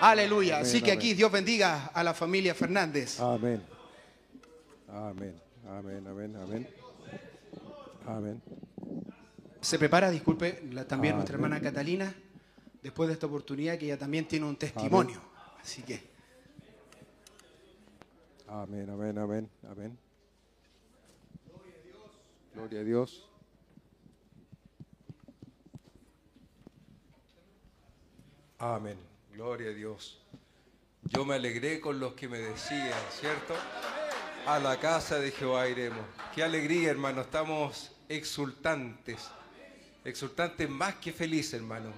Aleluya. 0.00 0.56
Amén, 0.56 0.66
Así 0.66 0.82
que 0.82 0.90
amén. 0.90 0.98
aquí 0.98 1.14
Dios 1.14 1.32
bendiga 1.32 1.90
a 1.94 2.04
la 2.04 2.12
familia 2.12 2.54
Fernández. 2.54 3.20
Amén. 3.20 3.62
Amén. 4.92 5.40
Amén. 5.66 6.06
Amén. 6.06 6.36
Amén. 6.36 6.68
Amén. 8.06 8.42
Se 9.62 9.78
prepara, 9.78 10.10
disculpe, 10.10 10.62
la- 10.72 10.84
también 10.86 11.12
Amén. 11.14 11.20
nuestra 11.20 11.36
hermana 11.36 11.58
Catalina, 11.58 12.12
después 12.82 13.08
de 13.08 13.14
esta 13.14 13.26
oportunidad 13.26 13.78
que 13.78 13.86
ella 13.86 13.98
también 13.98 14.26
tiene 14.26 14.46
un 14.46 14.56
testimonio. 14.56 15.20
Así 15.62 15.82
que, 15.82 16.12
Amén. 18.52 18.90
Amén. 18.90 19.16
Amén. 19.16 19.50
Amén. 19.66 19.98
Gloria 22.54 22.80
a 22.80 22.84
Dios. 22.84 23.26
Amén. 28.58 28.98
Gloria 29.32 29.70
a 29.70 29.72
Dios. 29.72 30.20
Yo 31.04 31.24
me 31.24 31.36
alegré 31.36 31.80
con 31.80 31.98
los 31.98 32.12
que 32.12 32.28
me 32.28 32.38
decían, 32.40 32.92
¿cierto? 33.10 33.54
A 34.46 34.58
la 34.58 34.78
casa 34.78 35.18
de 35.18 35.30
Jehová 35.30 35.66
iremos. 35.66 36.04
Qué 36.34 36.42
alegría, 36.44 36.90
hermano. 36.90 37.22
Estamos 37.22 37.92
exultantes. 38.06 39.30
Exultantes 40.04 40.68
más 40.68 40.96
que 40.96 41.10
felices, 41.10 41.54
hermano. 41.54 41.90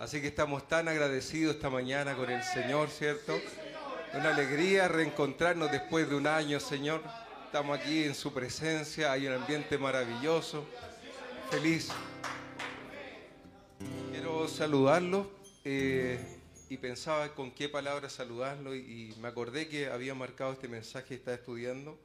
Así 0.00 0.22
que 0.22 0.28
estamos 0.28 0.66
tan 0.66 0.88
agradecidos 0.88 1.56
esta 1.56 1.68
mañana 1.68 2.16
con 2.16 2.30
el 2.30 2.42
Señor, 2.42 2.88
¿cierto? 2.88 3.38
Una 4.14 4.30
alegría 4.30 4.88
reencontrarnos 4.88 5.70
después 5.70 6.08
de 6.08 6.14
un 6.14 6.26
año, 6.26 6.58
Señor. 6.58 7.02
Estamos 7.44 7.78
aquí 7.78 8.04
en 8.04 8.14
su 8.14 8.32
presencia, 8.32 9.12
hay 9.12 9.26
un 9.26 9.34
ambiente 9.34 9.76
maravilloso. 9.76 10.64
Feliz. 11.50 11.90
Quiero 14.10 14.48
saludarlo 14.48 15.30
eh, 15.66 16.18
y 16.70 16.78
pensaba 16.78 17.34
con 17.34 17.50
qué 17.50 17.68
palabra 17.68 18.08
saludarlo 18.08 18.74
y, 18.74 18.78
y 18.78 19.20
me 19.20 19.28
acordé 19.28 19.68
que 19.68 19.88
había 19.88 20.14
marcado 20.14 20.54
este 20.54 20.66
mensaje 20.66 21.08
que 21.08 21.14
está 21.16 21.34
estudiando 21.34 21.98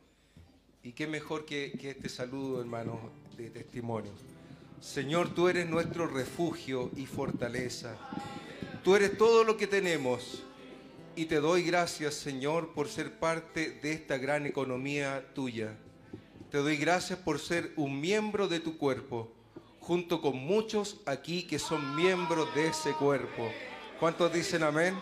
y 0.83 0.91
qué 0.91 1.07
mejor 1.07 1.45
que, 1.45 1.71
que 1.79 1.91
este 1.91 2.09
saludo, 2.09 2.59
hermano, 2.59 2.99
de 3.37 3.49
testimonio. 3.51 4.11
Señor, 4.85 5.33
tú 5.33 5.49
eres 5.49 5.67
nuestro 5.67 6.05
refugio 6.05 6.91
y 6.95 7.07
fortaleza. 7.07 7.97
Tú 8.83 8.95
eres 8.95 9.17
todo 9.17 9.43
lo 9.43 9.57
que 9.57 9.65
tenemos 9.65 10.43
y 11.15 11.25
te 11.25 11.37
doy 11.37 11.63
gracias, 11.63 12.13
Señor, 12.13 12.71
por 12.75 12.87
ser 12.87 13.17
parte 13.17 13.71
de 13.81 13.93
esta 13.93 14.19
gran 14.19 14.45
economía 14.45 15.25
tuya. 15.33 15.75
Te 16.51 16.59
doy 16.59 16.77
gracias 16.77 17.17
por 17.17 17.39
ser 17.39 17.73
un 17.75 17.99
miembro 17.99 18.47
de 18.47 18.59
tu 18.59 18.77
cuerpo, 18.77 19.33
junto 19.79 20.21
con 20.21 20.37
muchos 20.37 21.01
aquí 21.07 21.47
que 21.47 21.57
son 21.57 21.95
miembros 21.95 22.53
de 22.53 22.67
ese 22.67 22.91
cuerpo. 22.91 23.51
¿Cuántos 23.99 24.31
dicen 24.31 24.61
amén? 24.61 24.95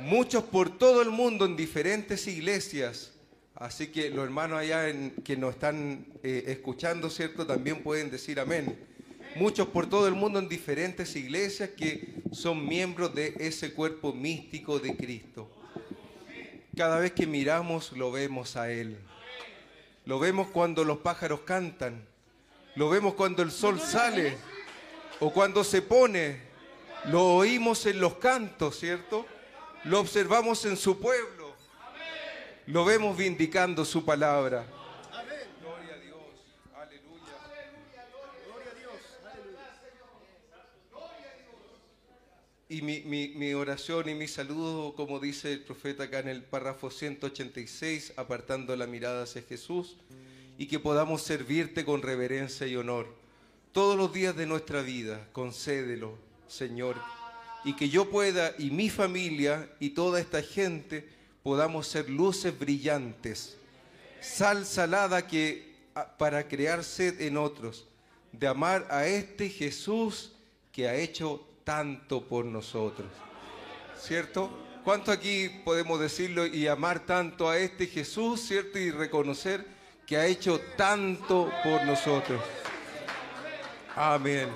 Muchos 0.00 0.42
por 0.42 0.76
todo 0.78 1.00
el 1.00 1.10
mundo 1.10 1.44
en 1.44 1.56
diferentes 1.56 2.26
iglesias. 2.26 3.11
Así 3.62 3.92
que 3.92 4.10
los 4.10 4.24
hermanos 4.24 4.58
allá 4.58 4.92
que 5.22 5.36
nos 5.36 5.54
están 5.54 6.04
eh, 6.24 6.46
escuchando, 6.48 7.08
¿cierto? 7.08 7.46
También 7.46 7.80
pueden 7.84 8.10
decir 8.10 8.40
amén. 8.40 8.76
Muchos 9.36 9.68
por 9.68 9.88
todo 9.88 10.08
el 10.08 10.14
mundo 10.14 10.40
en 10.40 10.48
diferentes 10.48 11.14
iglesias 11.14 11.70
que 11.70 12.22
son 12.32 12.66
miembros 12.66 13.14
de 13.14 13.36
ese 13.38 13.72
cuerpo 13.72 14.12
místico 14.12 14.80
de 14.80 14.96
Cristo. 14.96 15.48
cada 16.76 16.98
vez 16.98 17.12
que 17.12 17.24
miramos 17.24 17.92
lo 17.92 18.10
vemos 18.10 18.56
a 18.56 18.68
Él. 18.68 18.98
Lo 20.06 20.18
vemos 20.18 20.48
cuando 20.48 20.82
los 20.82 20.98
pájaros 20.98 21.42
cantan. 21.42 22.04
Lo 22.74 22.90
vemos 22.90 23.14
cuando 23.14 23.44
el 23.44 23.52
sol 23.52 23.78
sale 23.78 24.36
o 25.20 25.32
cuando 25.32 25.62
se 25.62 25.82
pone. 25.82 26.40
Lo 27.12 27.36
oímos 27.36 27.86
en 27.86 28.00
los 28.00 28.16
cantos, 28.16 28.80
¿cierto? 28.80 29.24
Lo 29.84 30.00
observamos 30.00 30.64
en 30.64 30.76
su 30.76 30.98
pueblo. 30.98 31.41
Lo 32.66 32.84
vemos 32.84 33.16
vindicando 33.16 33.84
su 33.84 34.04
palabra. 34.04 34.64
Y 42.68 42.80
mi, 42.80 43.00
mi- 43.00 43.28
mi 43.28 43.52
oración 43.52 44.08
y 44.08 44.14
mi 44.14 44.26
saludo, 44.26 44.94
como 44.94 45.20
dice 45.20 45.52
el 45.52 45.60
profeta 45.60 46.04
acá 46.04 46.20
en 46.20 46.28
el 46.28 46.42
párrafo 46.42 46.90
186, 46.90 48.14
apartando 48.16 48.74
la 48.76 48.86
mirada 48.86 49.24
hacia 49.24 49.42
Jesús, 49.42 49.96
y 50.56 50.66
que 50.68 50.78
podamos 50.78 51.22
servirte 51.22 51.84
con 51.84 52.00
reverencia 52.02 52.66
y 52.66 52.76
honor 52.76 53.06
todos 53.72 53.96
los 53.96 54.12
días 54.12 54.36
de 54.36 54.46
nuestra 54.46 54.80
vida. 54.80 55.28
Concédelo, 55.32 56.16
Señor, 56.48 56.96
y 57.64 57.74
que 57.76 57.90
yo 57.90 58.08
pueda, 58.08 58.54
y 58.58 58.70
mi 58.70 58.88
familia, 58.88 59.68
y 59.78 59.90
toda 59.90 60.18
esta 60.20 60.40
gente, 60.42 61.06
podamos 61.42 61.86
ser 61.88 62.08
luces 62.08 62.56
brillantes, 62.58 63.56
sal 64.20 64.64
salada 64.66 65.26
que 65.26 65.72
para 66.18 66.46
crear 66.48 66.84
sed 66.84 67.20
en 67.20 67.36
otros, 67.36 67.86
de 68.32 68.46
amar 68.46 68.86
a 68.90 69.06
este 69.06 69.48
Jesús 69.50 70.32
que 70.72 70.88
ha 70.88 70.94
hecho 70.94 71.46
tanto 71.64 72.26
por 72.26 72.44
nosotros. 72.44 73.08
¿Cierto? 74.00 74.50
¿Cuánto 74.84 75.12
aquí 75.12 75.48
podemos 75.64 76.00
decirlo 76.00 76.46
y 76.46 76.66
amar 76.66 77.06
tanto 77.06 77.48
a 77.48 77.58
este 77.58 77.86
Jesús, 77.86 78.40
cierto? 78.40 78.78
Y 78.78 78.90
reconocer 78.90 79.64
que 80.06 80.16
ha 80.16 80.26
hecho 80.26 80.60
tanto 80.76 81.50
por 81.62 81.84
nosotros. 81.84 82.42
Amén. 83.94 84.48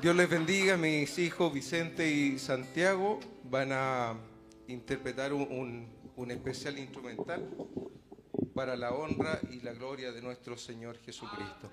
Dios 0.00 0.14
les 0.14 0.28
bendiga, 0.28 0.76
mis 0.76 1.18
hijos 1.18 1.52
Vicente 1.52 2.08
y 2.08 2.38
Santiago 2.38 3.18
van 3.44 3.72
a 3.72 4.14
interpretar 4.68 5.32
un- 5.32 5.88
un 6.16 6.30
especial 6.30 6.78
instrumental 6.78 7.48
para 8.54 8.76
la 8.76 8.92
honra 8.92 9.40
y 9.50 9.60
la 9.60 9.72
gloria 9.72 10.12
de 10.12 10.22
nuestro 10.22 10.56
Señor 10.56 10.98
Jesucristo. 10.98 11.70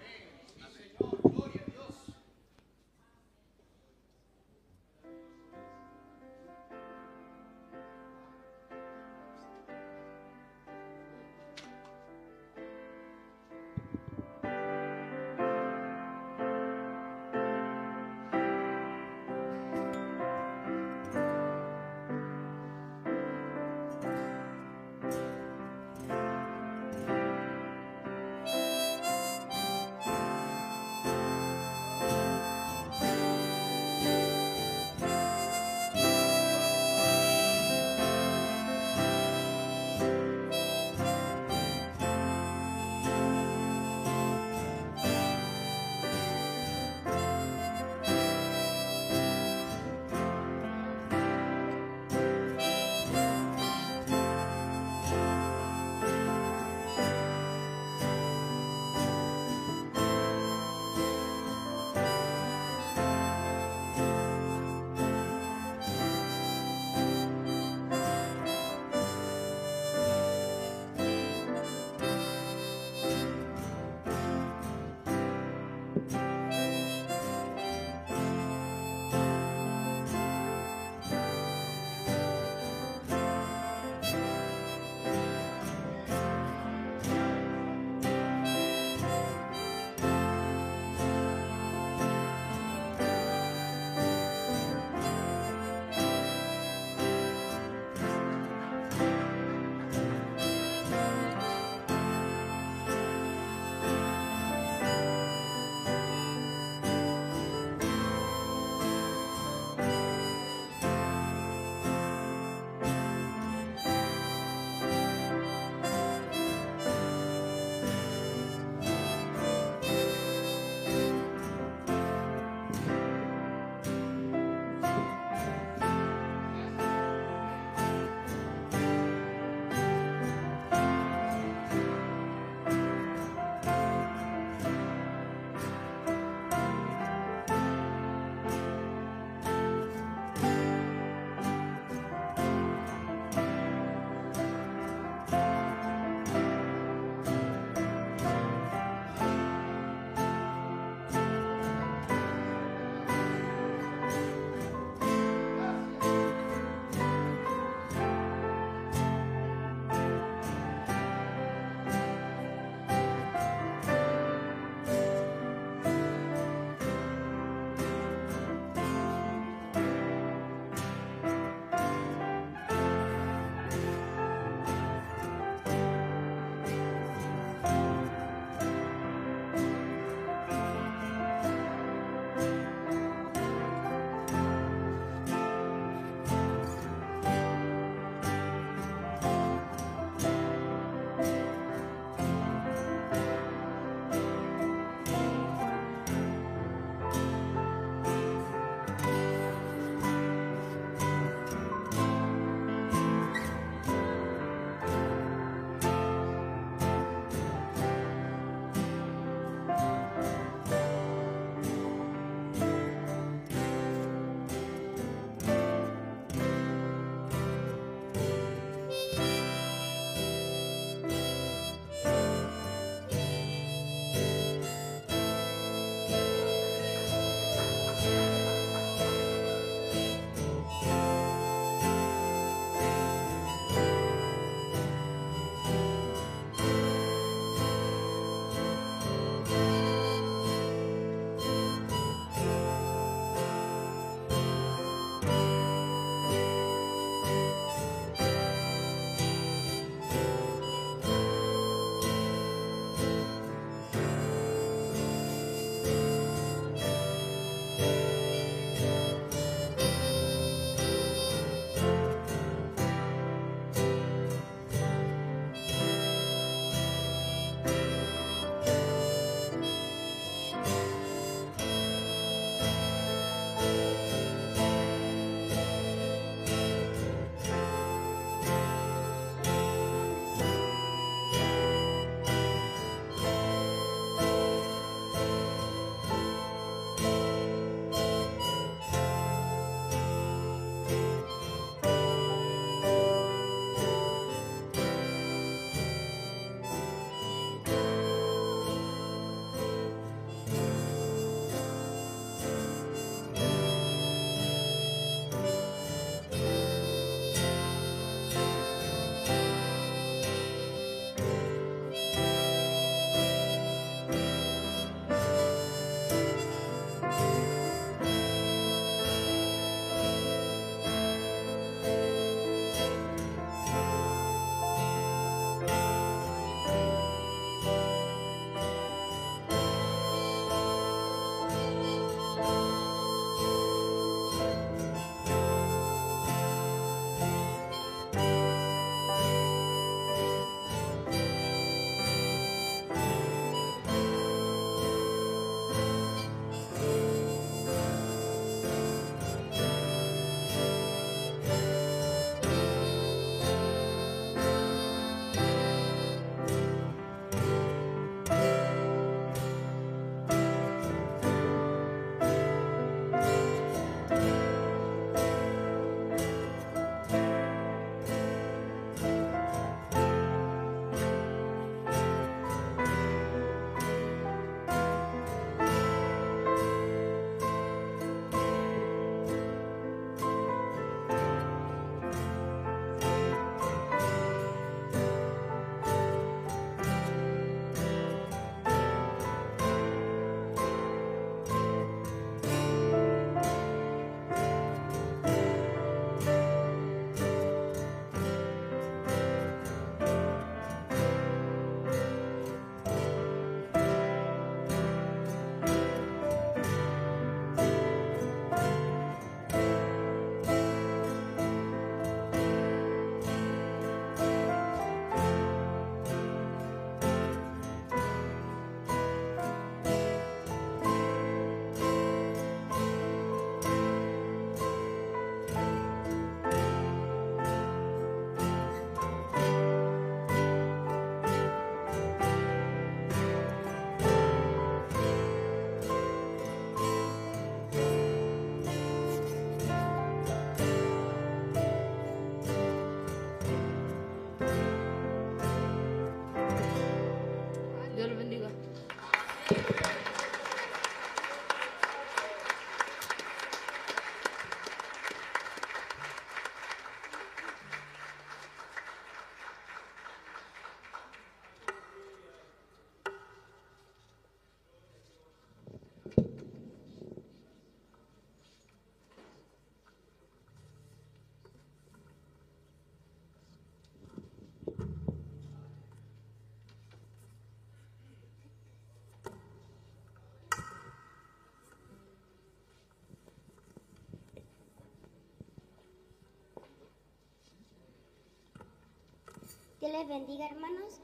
Dios 489.81 489.93
les 489.93 490.07
bendiga, 490.07 490.45
hermanos. 490.45 491.01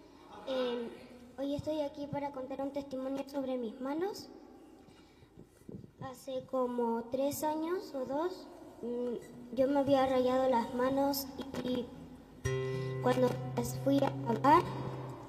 Eh, 0.47 0.88
hoy 1.39 1.55
estoy 1.55 1.82
aquí 1.82 2.05
para 2.05 2.32
contar 2.32 2.61
un 2.61 2.71
testimonio 2.71 3.28
sobre 3.28 3.57
mis 3.57 3.82
manos. 3.82 4.30
Hace 5.99 6.45
como 6.45 7.05
tres 7.09 7.43
años 7.43 7.91
o 7.95 8.05
dos, 8.05 8.47
mm, 8.84 9.55
yo 9.55 9.67
me 9.67 9.80
había 9.80 10.05
rayado 10.05 10.47
las 10.47 10.75
manos 10.75 11.25
y 11.63 11.88
cuando 13.01 13.32
las 13.55 13.80
fui 13.80 13.97
a 13.97 14.11
lavar 14.32 14.61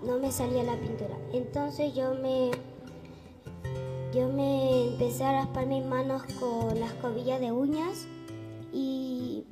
no 0.03 0.18
me 0.18 0.30
salía 0.30 0.62
la 0.62 0.76
pintura. 0.78 1.16
Entonces 1.32 1.94
yo 1.94 2.12
me, 2.16 2.51
yo 4.12 4.28
me 4.28 4.88
empecé 4.88 5.24
a 5.24 5.32
raspar 5.32 5.64
mis 5.64 5.86
manos 5.86 6.22
con 6.38 6.78
las 6.78 6.92
cobillas 7.01 7.40
de 7.40 7.51
uñas 7.51 8.07
y 8.74 9.46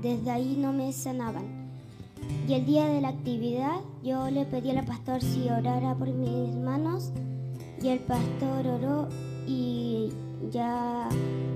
desde 0.00 0.30
ahí 0.30 0.56
no 0.56 0.72
me 0.72 0.90
sanaban. 0.94 1.61
Y 2.46 2.54
el 2.54 2.66
día 2.66 2.86
de 2.86 3.00
la 3.00 3.08
actividad 3.08 3.80
yo 4.02 4.28
le 4.30 4.44
pedí 4.44 4.70
al 4.70 4.84
pastor 4.84 5.22
si 5.22 5.48
orara 5.48 5.94
por 5.94 6.08
mis 6.08 6.54
manos 6.56 7.12
y 7.80 7.88
el 7.88 8.00
pastor 8.00 8.66
oró 8.66 9.08
y 9.46 10.10
ya 10.50 11.08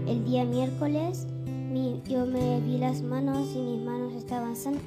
el 0.07 0.25
día 0.25 0.45
miércoles 0.45 1.27
mi- 1.47 2.01
yo 2.09 2.25
me 2.27 2.61
vi 2.61 2.79
las 2.79 3.03
manos 3.03 3.49
y 3.55 3.59
mis 3.59 3.83
manos 3.85 4.15
estaban 4.15 4.57
sanas. 4.57 4.81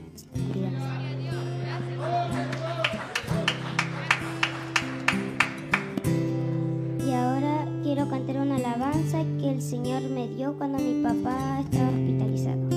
Y 7.06 7.12
ahora 7.14 7.66
quiero 7.84 8.08
cantar 8.10 8.38
una 8.38 8.56
alabanza 8.58 9.24
que 9.40 9.50
el 9.52 9.62
Señor 9.62 10.02
me 10.10 10.28
dio 10.28 10.54
cuando 10.58 10.78
mi 10.80 11.02
papá 11.04 11.62
estaba 11.62 11.90
hospitalizado. 11.90 12.69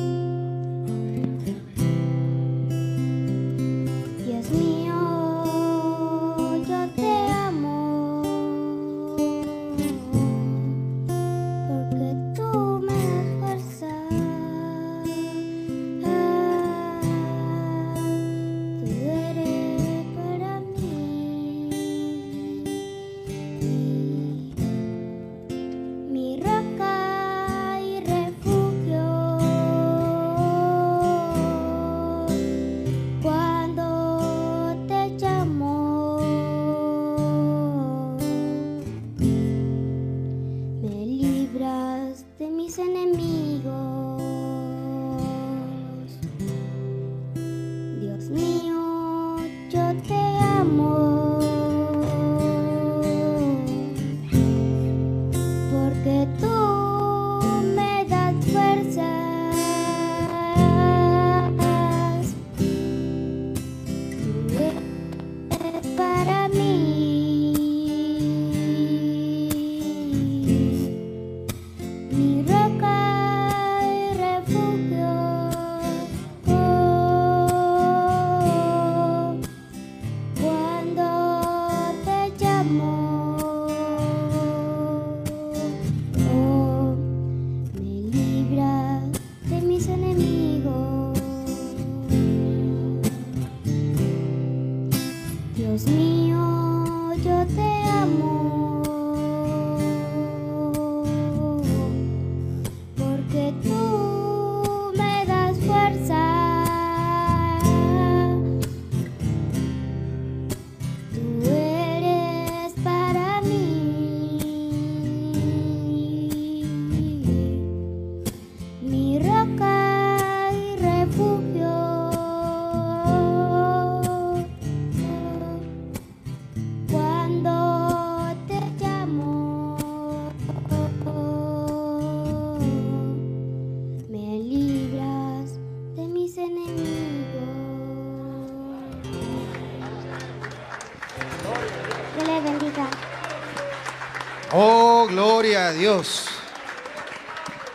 Gloria 145.43 145.67
a 145.67 145.73
Dios. 145.73 146.27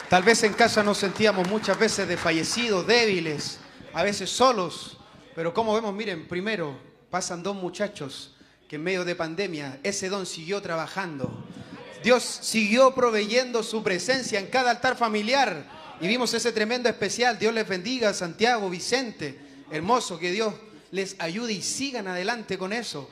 Tal 0.09 0.23
vez 0.23 0.41
en 0.43 0.53
casa 0.53 0.83
nos 0.83 0.99
sentíamos 0.99 1.49
muchas 1.49 1.77
veces 1.77 2.07
desfallecidos, 2.07 2.87
débiles, 2.87 3.59
a 3.93 4.03
veces 4.03 4.29
solos. 4.29 4.95
Pero 5.35 5.53
como 5.53 5.73
vemos, 5.73 5.93
miren, 5.93 6.29
primero 6.29 6.79
pasan 7.09 7.43
dos 7.43 7.57
muchachos 7.57 8.33
que 8.69 8.77
en 8.77 8.85
medio 8.85 9.03
de 9.03 9.15
pandemia 9.15 9.81
ese 9.83 10.07
don 10.07 10.25
siguió 10.25 10.61
trabajando. 10.61 11.43
Dios 12.01 12.23
siguió 12.23 12.95
proveyendo 12.95 13.61
su 13.63 13.83
presencia 13.83 14.39
en 14.39 14.47
cada 14.47 14.71
altar 14.71 14.95
familiar. 14.95 15.65
Y 15.99 16.07
vimos 16.07 16.33
ese 16.33 16.53
tremendo 16.53 16.87
especial. 16.87 17.37
Dios 17.37 17.53
les 17.53 17.67
bendiga, 17.67 18.13
Santiago, 18.13 18.69
Vicente. 18.69 19.37
Hermoso, 19.69 20.17
que 20.17 20.31
Dios 20.31 20.53
les 20.91 21.17
ayude 21.19 21.51
y 21.51 21.61
sigan 21.61 22.07
adelante 22.07 22.57
con 22.57 22.71
eso. 22.71 23.09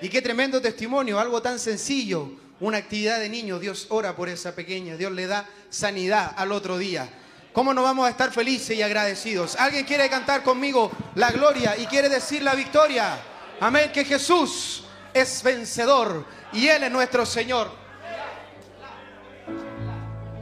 Y 0.00 0.08
qué 0.08 0.22
tremendo 0.22 0.62
testimonio, 0.62 1.20
algo 1.20 1.42
tan 1.42 1.58
sencillo, 1.58 2.47
una 2.60 2.78
actividad 2.78 3.18
de 3.18 3.28
niños. 3.28 3.60
Dios 3.60 3.86
ora 3.90 4.14
por 4.16 4.28
esa 4.28 4.54
pequeña, 4.54 4.96
Dios 4.96 5.12
le 5.12 5.26
da 5.26 5.46
sanidad 5.70 6.32
al 6.36 6.52
otro 6.52 6.78
día. 6.78 7.08
¿Cómo 7.52 7.74
no 7.74 7.82
vamos 7.82 8.06
a 8.06 8.10
estar 8.10 8.30
felices 8.30 8.76
y 8.76 8.82
agradecidos? 8.82 9.56
¿Alguien 9.56 9.84
quiere 9.84 10.08
cantar 10.08 10.42
conmigo 10.42 10.90
la 11.14 11.30
gloria 11.30 11.76
y 11.76 11.86
quiere 11.86 12.08
decir 12.08 12.42
la 12.42 12.54
victoria? 12.54 13.18
Amén, 13.60 13.90
que 13.92 14.04
Jesús 14.04 14.84
es 15.12 15.42
vencedor 15.42 16.24
y 16.52 16.68
Él 16.68 16.84
es 16.84 16.92
nuestro 16.92 17.26
Señor. 17.26 17.70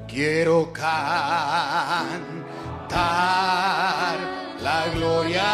Quiero 0.07 0.73
cantar 0.73 0.97
la 4.61 4.89
gloria 4.95 5.45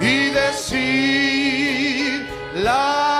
y 0.00 0.30
decir 0.30 2.26
la 2.56 3.11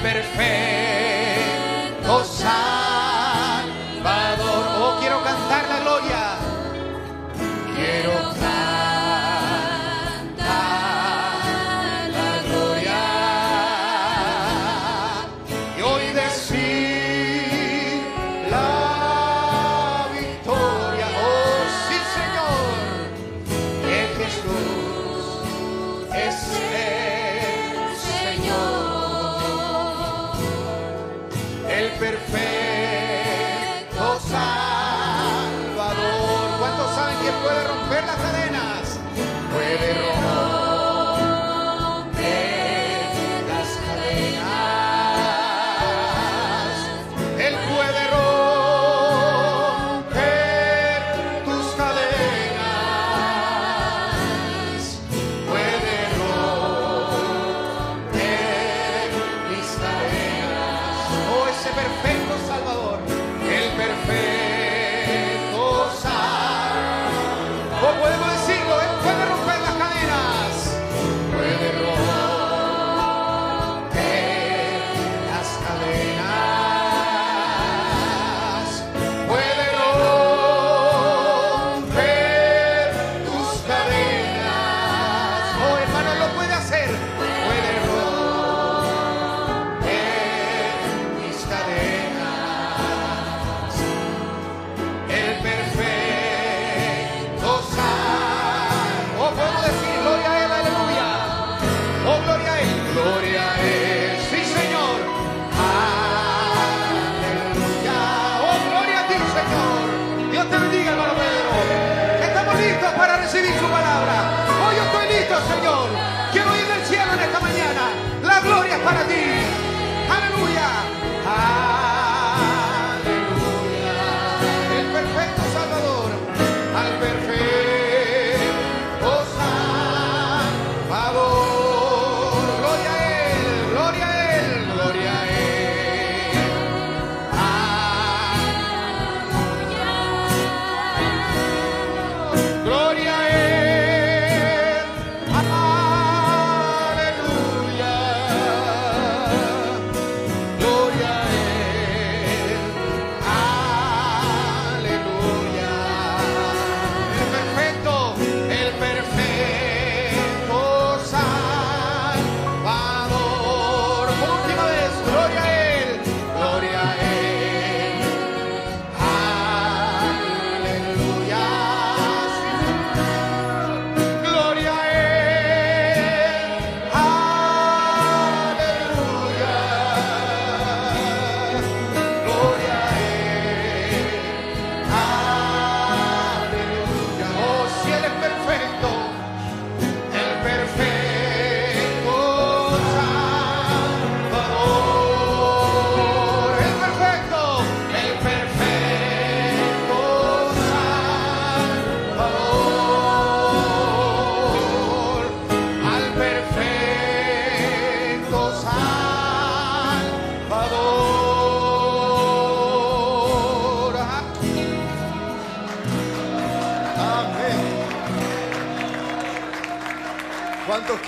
perfecto 0.00 0.77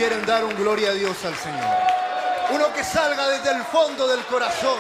quieren 0.01 0.25
dar 0.25 0.43
un 0.47 0.55
gloria 0.55 0.93
a 0.93 0.95
Dios 0.95 1.23
al 1.27 1.35
Señor? 1.35 1.77
Uno 2.55 2.73
que 2.73 2.83
salga 2.83 3.29
desde 3.29 3.51
el 3.55 3.63
fondo 3.65 4.09
del 4.09 4.25
corazón. 4.25 4.79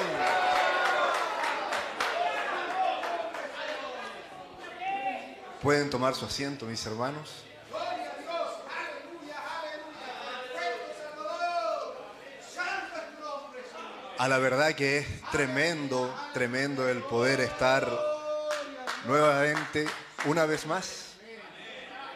Pueden 5.60 5.90
tomar 5.90 6.14
su 6.14 6.24
asiento, 6.24 6.64
mis 6.64 6.86
hermanos. 6.86 7.44
A 14.16 14.26
la 14.26 14.38
verdad 14.38 14.72
que 14.72 15.00
es 15.00 15.06
tremendo, 15.30 16.14
tremendo 16.32 16.88
el 16.88 17.02
poder 17.02 17.40
estar 17.40 17.86
nuevamente, 19.04 19.86
una 20.24 20.46
vez 20.46 20.64
más, 20.64 21.16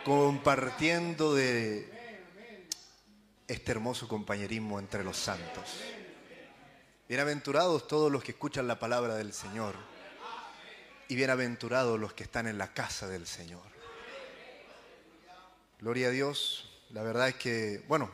compartiendo 0.06 1.34
de 1.34 1.93
este 3.46 3.72
hermoso 3.72 4.08
compañerismo 4.08 4.78
entre 4.78 5.04
los 5.04 5.18
santos. 5.18 5.64
Bienaventurados 7.08 7.86
todos 7.86 8.10
los 8.10 8.24
que 8.24 8.32
escuchan 8.32 8.66
la 8.66 8.78
palabra 8.78 9.16
del 9.16 9.34
Señor 9.34 9.74
y 11.08 11.14
bienaventurados 11.14 12.00
los 12.00 12.14
que 12.14 12.24
están 12.24 12.46
en 12.46 12.56
la 12.56 12.72
casa 12.72 13.06
del 13.06 13.26
Señor. 13.26 13.62
Gloria 15.78 16.08
a 16.08 16.10
Dios. 16.10 16.70
La 16.90 17.02
verdad 17.02 17.28
es 17.28 17.34
que, 17.34 17.84
bueno, 17.86 18.10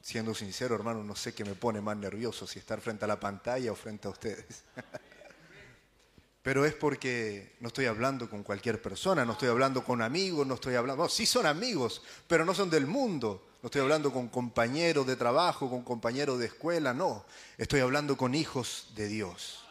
siendo 0.00 0.34
sincero, 0.34 0.76
hermano, 0.76 1.02
no 1.02 1.16
sé 1.16 1.34
qué 1.34 1.44
me 1.44 1.54
pone 1.54 1.80
más 1.80 1.96
nervioso, 1.96 2.46
si 2.46 2.60
estar 2.60 2.80
frente 2.80 3.04
a 3.04 3.08
la 3.08 3.18
pantalla 3.18 3.72
o 3.72 3.74
frente 3.74 4.06
a 4.06 4.12
ustedes. 4.12 4.62
Pero 6.42 6.64
es 6.64 6.74
porque 6.74 7.56
no 7.58 7.68
estoy 7.68 7.86
hablando 7.86 8.30
con 8.30 8.44
cualquier 8.44 8.80
persona, 8.80 9.24
no 9.24 9.32
estoy 9.32 9.48
hablando 9.48 9.82
con 9.82 10.00
amigos, 10.00 10.46
no 10.46 10.54
estoy 10.54 10.76
hablando, 10.76 11.02
no, 11.02 11.08
sí 11.08 11.26
son 11.26 11.44
amigos, 11.44 12.02
pero 12.28 12.44
no 12.44 12.54
son 12.54 12.70
del 12.70 12.86
mundo. 12.86 13.45
No 13.62 13.68
estoy 13.68 13.80
hablando 13.80 14.12
con 14.12 14.28
compañeros 14.28 15.06
de 15.06 15.16
trabajo, 15.16 15.68
con 15.70 15.82
compañeros 15.82 16.38
de 16.38 16.46
escuela, 16.46 16.92
no. 16.92 17.24
Estoy 17.58 17.80
hablando 17.80 18.16
con 18.16 18.34
hijos 18.34 18.92
de 18.94 19.08
Dios. 19.08 19.64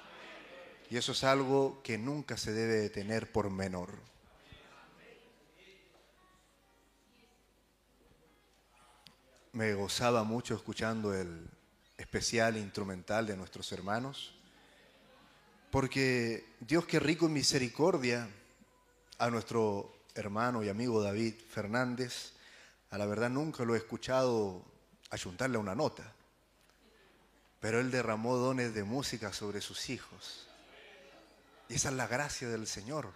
Y 0.90 0.98
eso 0.98 1.14
es 1.14 1.24
algo 1.24 1.82
que 1.84 1.98
nunca 1.98 2.38
se 2.38 2.52
debe 2.52 2.76
de 2.76 2.90
tener 2.90 3.32
por 3.32 3.50
menor. 3.50 3.92
Me 9.54 9.74
gozaba 9.74 10.24
mucho 10.24 10.56
escuchando 10.56 11.14
el 11.14 11.48
especial 11.98 12.58
instrumental 12.58 13.26
de 13.26 13.38
nuestros 13.38 13.72
hermanos, 13.72 14.36
porque 15.72 16.46
Dios 16.60 16.86
que 16.86 17.00
rico 17.00 17.28
en 17.28 17.34
misericordia 17.34 18.30
a 19.18 19.30
nuestro 19.30 19.94
hermano 20.14 20.64
y 20.64 20.70
amigo 20.70 21.02
David 21.02 21.36
Fernández, 21.50 22.35
a 22.90 22.98
la 22.98 23.06
verdad 23.06 23.30
nunca 23.30 23.64
lo 23.64 23.76
he 23.76 23.78
escuchado 23.78 24.64
ayuntarle 25.10 25.58
a 25.58 25.60
una 25.60 25.76
nota, 25.76 26.14
pero 27.60 27.80
él 27.80 27.92
derramó 27.92 28.38
dones 28.38 28.74
de 28.74 28.84
música 28.84 29.34
sobre 29.34 29.62
sus 29.62 29.90
hijos. 29.90 30.48
Y 31.68 31.76
esa 31.76 31.90
es 31.90 31.96
la 31.96 32.08
gracia 32.08 32.48
del 32.48 32.68
Señor, 32.68 33.12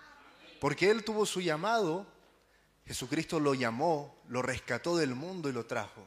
porque 0.60 0.90
él 0.90 1.04
tuvo 1.04 1.26
su 1.26 1.42
llamado, 1.42 2.08
Jesucristo 2.86 3.40
lo 3.40 3.54
llamó, 3.54 4.18
lo 4.28 4.42
rescató 4.42 4.98
del 4.98 5.14
mundo 5.14 5.50
y 5.50 5.54
lo 5.54 5.66
trajo. 5.66 6.06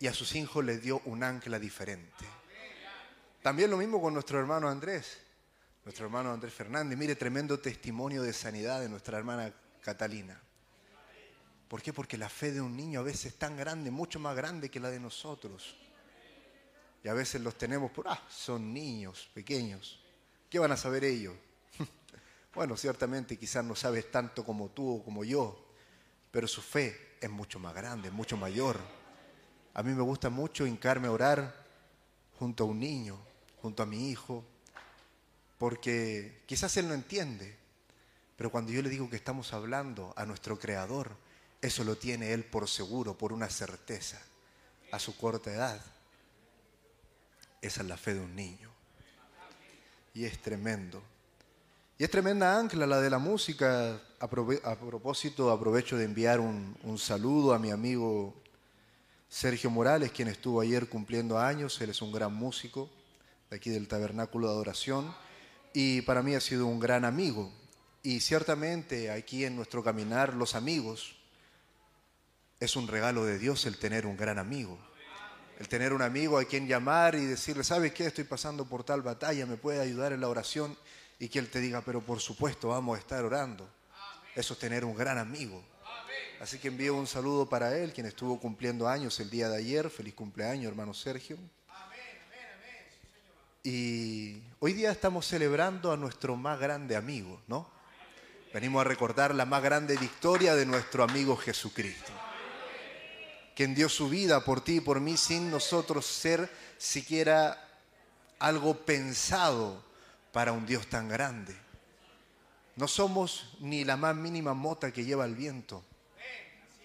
Y 0.00 0.08
a 0.08 0.14
sus 0.14 0.34
hijos 0.34 0.64
les 0.64 0.82
dio 0.82 1.00
un 1.04 1.22
ancla 1.22 1.60
diferente. 1.60 2.24
También 3.42 3.70
lo 3.70 3.76
mismo 3.76 4.00
con 4.00 4.14
nuestro 4.14 4.40
hermano 4.40 4.68
Andrés, 4.68 5.18
nuestro 5.84 6.06
hermano 6.06 6.32
Andrés 6.32 6.52
Fernández. 6.52 6.98
Mire, 6.98 7.14
tremendo 7.14 7.58
testimonio 7.60 8.22
de 8.22 8.32
sanidad 8.32 8.80
de 8.80 8.88
nuestra 8.88 9.18
hermana 9.18 9.52
Catalina. 9.80 10.40
¿Por 11.72 11.80
qué? 11.80 11.90
Porque 11.90 12.18
la 12.18 12.28
fe 12.28 12.52
de 12.52 12.60
un 12.60 12.76
niño 12.76 13.00
a 13.00 13.02
veces 13.02 13.24
es 13.32 13.38
tan 13.38 13.56
grande, 13.56 13.90
mucho 13.90 14.20
más 14.20 14.36
grande 14.36 14.70
que 14.70 14.78
la 14.78 14.90
de 14.90 15.00
nosotros. 15.00 15.74
Y 17.02 17.08
a 17.08 17.14
veces 17.14 17.40
los 17.40 17.56
tenemos 17.56 17.90
por, 17.90 18.06
ah, 18.08 18.22
son 18.28 18.74
niños 18.74 19.30
pequeños. 19.32 19.98
¿Qué 20.50 20.58
van 20.58 20.72
a 20.72 20.76
saber 20.76 21.02
ellos? 21.02 21.34
bueno, 22.54 22.76
ciertamente 22.76 23.38
quizás 23.38 23.64
no 23.64 23.74
sabes 23.74 24.10
tanto 24.10 24.44
como 24.44 24.68
tú 24.68 24.96
o 24.96 25.02
como 25.02 25.24
yo, 25.24 25.64
pero 26.30 26.46
su 26.46 26.60
fe 26.60 27.16
es 27.18 27.30
mucho 27.30 27.58
más 27.58 27.74
grande, 27.74 28.10
mucho 28.10 28.36
mayor. 28.36 28.78
A 29.72 29.82
mí 29.82 29.94
me 29.94 30.02
gusta 30.02 30.28
mucho 30.28 30.66
hincarme 30.66 31.08
a 31.08 31.12
orar 31.12 31.64
junto 32.38 32.64
a 32.64 32.66
un 32.66 32.80
niño, 32.80 33.18
junto 33.62 33.82
a 33.82 33.86
mi 33.86 34.10
hijo, 34.10 34.44
porque 35.56 36.42
quizás 36.44 36.76
él 36.76 36.86
no 36.86 36.92
entiende, 36.92 37.56
pero 38.36 38.50
cuando 38.50 38.72
yo 38.72 38.82
le 38.82 38.90
digo 38.90 39.08
que 39.08 39.16
estamos 39.16 39.54
hablando 39.54 40.12
a 40.18 40.26
nuestro 40.26 40.58
Creador, 40.58 41.16
eso 41.62 41.84
lo 41.84 41.96
tiene 41.96 42.32
él 42.32 42.44
por 42.44 42.68
seguro, 42.68 43.16
por 43.16 43.32
una 43.32 43.48
certeza, 43.48 44.20
a 44.90 44.98
su 44.98 45.16
corta 45.16 45.52
edad. 45.52 45.80
Esa 47.62 47.82
es 47.82 47.86
la 47.86 47.96
fe 47.96 48.14
de 48.14 48.20
un 48.20 48.34
niño. 48.34 48.68
Y 50.12 50.24
es 50.24 50.42
tremendo. 50.42 51.00
Y 51.96 52.04
es 52.04 52.10
tremenda 52.10 52.58
ancla 52.58 52.84
la 52.84 53.00
de 53.00 53.08
la 53.08 53.18
música. 53.18 54.02
A, 54.18 54.28
propósito, 54.28 55.52
aprovecho 55.52 55.96
de 55.96 56.04
enviar 56.04 56.40
un, 56.40 56.98
saludo 56.98 57.54
a 57.54 57.60
mi 57.60 57.70
amigo 57.70 58.34
Sergio 59.28 59.70
Morales, 59.70 60.10
quien 60.10 60.26
estuvo 60.26 60.60
ayer 60.60 60.88
cumpliendo 60.88 61.38
años. 61.38 61.80
Él 61.80 61.90
es 61.90 62.02
un 62.02 62.10
gran 62.10 62.34
músico 62.34 62.90
de 63.50 63.56
aquí 63.56 63.70
del 63.70 63.86
Tabernáculo 63.86 64.48
de 64.48 64.54
Adoración. 64.54 65.14
Y 65.72 66.02
para 66.02 66.24
mí 66.24 66.34
ha 66.34 66.40
sido 66.40 66.66
un 66.66 66.80
gran 66.80 67.04
amigo. 67.04 67.52
Y 68.02 68.18
ciertamente 68.18 69.12
aquí 69.12 69.44
en 69.44 69.54
nuestro 69.54 69.84
caminar, 69.84 70.34
los 70.34 70.56
amigos, 70.56 71.21
es 72.62 72.76
un 72.76 72.86
regalo 72.86 73.24
de 73.24 73.40
Dios 73.40 73.66
el 73.66 73.76
tener 73.76 74.06
un 74.06 74.16
gran 74.16 74.38
amigo. 74.38 74.78
El 75.58 75.68
tener 75.68 75.92
un 75.92 76.00
amigo 76.00 76.38
a 76.38 76.44
quien 76.44 76.68
llamar 76.68 77.16
y 77.16 77.24
decirle, 77.24 77.64
¿sabes 77.64 77.92
qué? 77.92 78.06
Estoy 78.06 78.22
pasando 78.22 78.64
por 78.64 78.84
tal 78.84 79.02
batalla, 79.02 79.46
¿me 79.46 79.56
puede 79.56 79.80
ayudar 79.80 80.12
en 80.12 80.20
la 80.20 80.28
oración? 80.28 80.78
Y 81.18 81.28
que 81.28 81.40
él 81.40 81.50
te 81.50 81.58
diga, 81.58 81.80
pero 81.80 82.00
por 82.02 82.20
supuesto 82.20 82.68
vamos 82.68 82.96
a 82.96 83.00
estar 83.00 83.24
orando. 83.24 83.68
Eso 84.36 84.54
es 84.54 84.60
tener 84.60 84.84
un 84.84 84.94
gran 84.94 85.18
amigo. 85.18 85.60
Así 86.40 86.58
que 86.58 86.68
envío 86.68 86.94
un 86.94 87.08
saludo 87.08 87.48
para 87.48 87.76
él, 87.76 87.92
quien 87.92 88.06
estuvo 88.06 88.38
cumpliendo 88.38 88.86
años 88.86 89.18
el 89.18 89.28
día 89.28 89.48
de 89.48 89.56
ayer. 89.56 89.90
Feliz 89.90 90.14
cumpleaños, 90.14 90.70
hermano 90.70 90.94
Sergio. 90.94 91.38
Y 93.64 94.40
hoy 94.60 94.72
día 94.72 94.92
estamos 94.92 95.26
celebrando 95.26 95.90
a 95.90 95.96
nuestro 95.96 96.36
más 96.36 96.60
grande 96.60 96.94
amigo, 96.94 97.42
¿no? 97.48 97.68
Venimos 98.54 98.82
a 98.82 98.84
recordar 98.84 99.34
la 99.34 99.46
más 99.46 99.64
grande 99.64 99.96
victoria 99.96 100.54
de 100.54 100.64
nuestro 100.64 101.02
amigo 101.02 101.36
Jesucristo 101.36 102.12
quien 103.54 103.74
dio 103.74 103.88
su 103.88 104.08
vida 104.08 104.44
por 104.44 104.62
ti 104.62 104.76
y 104.76 104.80
por 104.80 105.00
mí 105.00 105.16
sin 105.16 105.50
nosotros 105.50 106.06
ser 106.06 106.50
siquiera 106.78 107.68
algo 108.38 108.74
pensado 108.74 109.82
para 110.32 110.52
un 110.52 110.66
Dios 110.66 110.86
tan 110.88 111.08
grande. 111.08 111.56
No 112.76 112.88
somos 112.88 113.54
ni 113.60 113.84
la 113.84 113.96
más 113.96 114.16
mínima 114.16 114.54
mota 114.54 114.92
que 114.92 115.04
lleva 115.04 115.24
el 115.24 115.34
viento. 115.34 115.84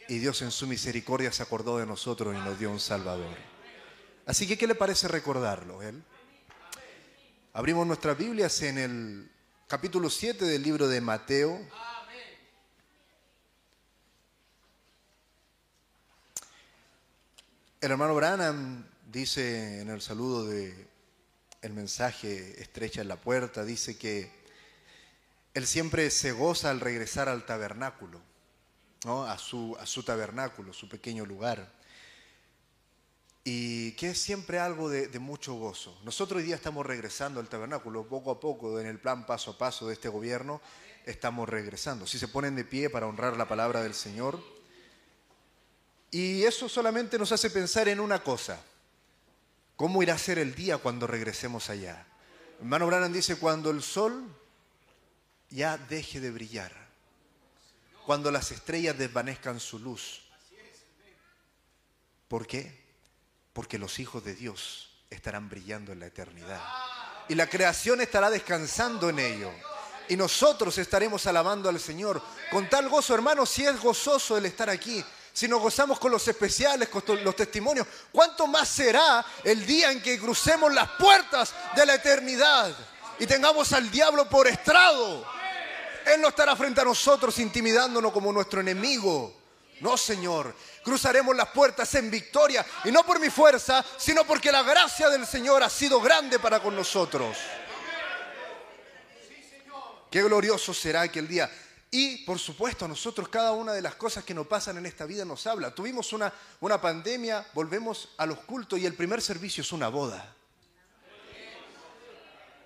Y 0.09 0.19
Dios 0.19 0.41
en 0.41 0.51
su 0.51 0.67
misericordia 0.67 1.31
se 1.31 1.43
acordó 1.43 1.77
de 1.77 1.85
nosotros 1.85 2.35
y 2.35 2.37
nos 2.37 2.59
dio 2.59 2.71
un 2.71 2.79
Salvador. 2.79 3.35
Así 4.25 4.47
que, 4.47 4.57
¿qué 4.57 4.67
le 4.67 4.75
parece 4.75 5.07
recordarlo? 5.07 5.81
Él? 5.81 6.03
Abrimos 7.53 7.87
nuestras 7.87 8.17
Biblias 8.17 8.61
en 8.61 8.77
el 8.77 9.31
capítulo 9.67 10.09
7 10.09 10.45
del 10.45 10.61
libro 10.61 10.87
de 10.87 11.01
Mateo. 11.01 11.59
El 17.79 17.91
hermano 17.91 18.15
Branham 18.15 18.87
dice 19.05 19.81
en 19.81 19.91
el 19.91 20.01
saludo 20.01 20.47
de 20.47 20.87
el 21.61 21.73
mensaje 21.73 22.59
estrecha 22.59 23.01
en 23.01 23.07
la 23.07 23.21
puerta, 23.21 23.63
dice 23.63 23.99
que 23.99 24.31
él 25.53 25.67
siempre 25.67 26.09
se 26.09 26.31
goza 26.31 26.71
al 26.71 26.79
regresar 26.79 27.29
al 27.29 27.45
tabernáculo, 27.45 28.19
¿no? 29.05 29.25
a, 29.25 29.37
su, 29.37 29.77
a 29.79 29.85
su 29.85 30.01
tabernáculo, 30.01 30.73
su 30.73 30.89
pequeño 30.89 31.23
lugar. 31.23 31.71
Y 33.43 33.91
que 33.91 34.09
es 34.09 34.19
siempre 34.19 34.57
algo 34.57 34.89
de, 34.89 35.07
de 35.07 35.19
mucho 35.19 35.53
gozo. 35.53 36.01
Nosotros 36.03 36.39
hoy 36.39 36.47
día 36.47 36.55
estamos 36.55 36.83
regresando 36.83 37.39
al 37.39 37.47
tabernáculo, 37.47 38.07
poco 38.07 38.31
a 38.31 38.39
poco, 38.39 38.79
en 38.79 38.87
el 38.87 38.99
plan 38.99 39.27
paso 39.27 39.51
a 39.51 39.57
paso 39.59 39.85
de 39.85 39.93
este 39.93 40.09
gobierno, 40.09 40.61
estamos 41.05 41.47
regresando. 41.47 42.07
Si 42.07 42.17
se 42.17 42.27
ponen 42.27 42.55
de 42.55 42.65
pie 42.65 42.89
para 42.89 43.05
honrar 43.05 43.37
la 43.37 43.47
palabra 43.47 43.83
del 43.83 43.93
Señor. 43.93 44.56
Y 46.11 46.43
eso 46.43 46.69
solamente 46.69 47.17
nos 47.17 47.31
hace 47.31 47.49
pensar 47.49 47.87
en 47.87 47.99
una 47.99 48.23
cosa. 48.23 48.61
¿Cómo 49.75 50.01
irá 50.01 50.15
a 50.15 50.17
ser 50.17 50.39
el 50.39 50.55
día 50.55 50.77
cuando 50.77 51.05
regresemos 51.05 51.69
allá? 51.69 52.05
Hermano 52.59 52.87
Branham 52.87 53.13
dice, 53.13 53.37
cuando 53.37 53.69
el 53.69 53.83
sol 53.83 54.27
ya 55.49 55.77
deje 55.77 56.19
de 56.19 56.31
brillar, 56.31 56.71
cuando 58.05 58.31
las 58.31 58.51
estrellas 58.51 58.97
desvanezcan 58.97 59.59
su 59.59 59.79
luz. 59.79 60.23
¿Por 62.27 62.47
qué? 62.47 62.85
Porque 63.53 63.77
los 63.77 63.99
hijos 63.99 64.23
de 64.23 64.33
Dios 64.33 64.89
estarán 65.09 65.49
brillando 65.49 65.91
en 65.91 65.99
la 65.99 66.07
eternidad. 66.07 66.61
Y 67.29 67.35
la 67.35 67.47
creación 67.47 68.01
estará 68.01 68.29
descansando 68.29 69.09
en 69.09 69.19
ello. 69.19 69.51
Y 70.09 70.15
nosotros 70.15 70.77
estaremos 70.77 71.27
alabando 71.27 71.69
al 71.69 71.79
Señor. 71.79 72.21
Con 72.49 72.69
tal 72.69 72.87
gozo, 72.89 73.13
hermano, 73.13 73.45
si 73.45 73.65
es 73.65 73.79
gozoso 73.79 74.37
el 74.37 74.45
estar 74.45 74.69
aquí, 74.69 75.03
si 75.37 75.47
nos 75.47 75.61
gozamos 75.61 75.99
con 75.99 76.11
los 76.11 76.27
especiales, 76.27 76.89
con 76.89 77.23
los 77.23 77.35
testimonios, 77.35 77.85
¿cuánto 78.11 78.47
más 78.47 78.67
será 78.67 79.23
el 79.43 79.67
día 79.67 79.91
en 79.91 80.01
que 80.01 80.17
crucemos 80.17 80.73
las 80.73 80.89
puertas 80.93 81.53
de 81.75 81.85
la 81.85 81.93
eternidad 81.93 82.75
y 83.19 83.27
tengamos 83.27 83.71
al 83.71 83.91
diablo 83.91 84.27
por 84.27 84.47
estrado? 84.47 85.23
Él 86.07 86.21
no 86.21 86.29
estará 86.29 86.55
frente 86.55 86.81
a 86.81 86.85
nosotros 86.85 87.37
intimidándonos 87.37 88.11
como 88.11 88.33
nuestro 88.33 88.61
enemigo. 88.61 89.31
No, 89.81 89.95
Señor. 89.95 90.55
Cruzaremos 90.83 91.35
las 91.35 91.49
puertas 91.49 91.93
en 91.93 92.09
victoria 92.09 92.65
y 92.85 92.91
no 92.91 93.05
por 93.05 93.19
mi 93.19 93.29
fuerza, 93.29 93.85
sino 93.95 94.25
porque 94.25 94.51
la 94.51 94.63
gracia 94.63 95.07
del 95.07 95.27
Señor 95.27 95.61
ha 95.61 95.69
sido 95.69 96.01
grande 96.01 96.39
para 96.39 96.63
con 96.63 96.75
nosotros. 96.75 97.37
Qué 100.09 100.23
glorioso 100.23 100.73
será 100.73 101.01
aquel 101.01 101.27
día. 101.27 101.47
Y, 101.89 102.25
por 102.25 102.37
supuesto, 102.37 102.85
a 102.85 102.87
nosotros 102.87 103.29
cada 103.29 103.53
una 103.53 103.71
de 103.71 103.81
las 103.81 103.95
cosas 103.95 104.23
que 104.23 104.33
nos 104.33 104.47
pasan 104.47 104.77
en 104.77 104.85
esta 104.85 105.05
vida 105.05 105.23
nos 105.23 105.47
habla. 105.47 105.73
Tuvimos 105.73 106.11
una, 106.11 106.33
una 106.59 106.81
pandemia, 106.81 107.47
volvemos 107.53 108.09
a 108.17 108.25
los 108.25 108.39
cultos 108.39 108.79
y 108.79 108.85
el 108.85 108.93
primer 108.93 109.21
servicio 109.21 109.61
es 109.61 109.71
una 109.71 109.87
boda. 109.87 110.33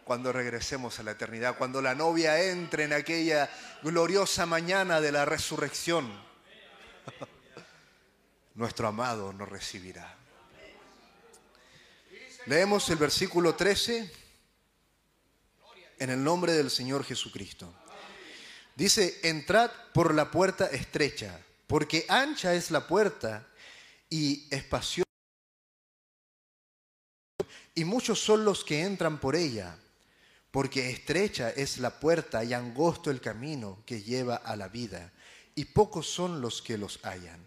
Cuando 0.03 0.34
regresemos 0.34 0.99
a 0.99 1.03
la 1.03 1.11
eternidad, 1.11 1.57
cuando 1.57 1.81
la 1.81 1.93
novia 1.93 2.41
entre 2.43 2.85
en 2.85 2.93
aquella 2.93 3.49
gloriosa 3.84 4.48
mañana 4.48 4.99
de 4.99 5.11
la 5.11 5.23
resurrección, 5.26 6.11
nuestro 8.56 8.88
amado 8.88 9.31
nos 9.34 9.48
recibirá. 9.48 10.18
Leemos 12.48 12.89
el 12.89 12.98
versículo 12.98 13.53
13 13.53 14.11
en 15.99 16.10
el 16.10 16.23
nombre 16.23 16.53
del 16.53 16.72
Señor 16.72 17.03
Jesucristo. 17.03 17.72
Dice, 18.76 19.19
entrad 19.23 19.69
por 19.93 20.14
la 20.14 20.31
puerta 20.31 20.68
estrecha, 20.68 21.39
porque 21.68 22.06
ancha 22.07 22.53
es 22.53 22.72
la 22.72 22.88
puerta 22.88 23.48
y 24.10 24.48
espaciosa. 24.49 25.06
Y 27.76 27.85
muchos 27.85 28.19
son 28.19 28.43
los 28.43 28.64
que 28.64 28.81
entran 28.81 29.19
por 29.19 29.35
ella, 29.35 29.77
porque 30.52 30.89
estrecha 30.89 31.49
es 31.49 31.77
la 31.77 31.99
puerta 31.99 32.43
y 32.43 32.53
angosto 32.53 33.10
el 33.10 33.22
camino 33.22 33.84
que 33.85 34.02
lleva 34.02 34.35
a 34.35 34.56
la 34.56 34.68
vida, 34.68 35.11
y 35.56 35.65
pocos 35.65 36.07
son 36.07 36.41
los 36.41 36.61
que 36.61 36.77
los 36.77 36.99
hallan. 37.03 37.39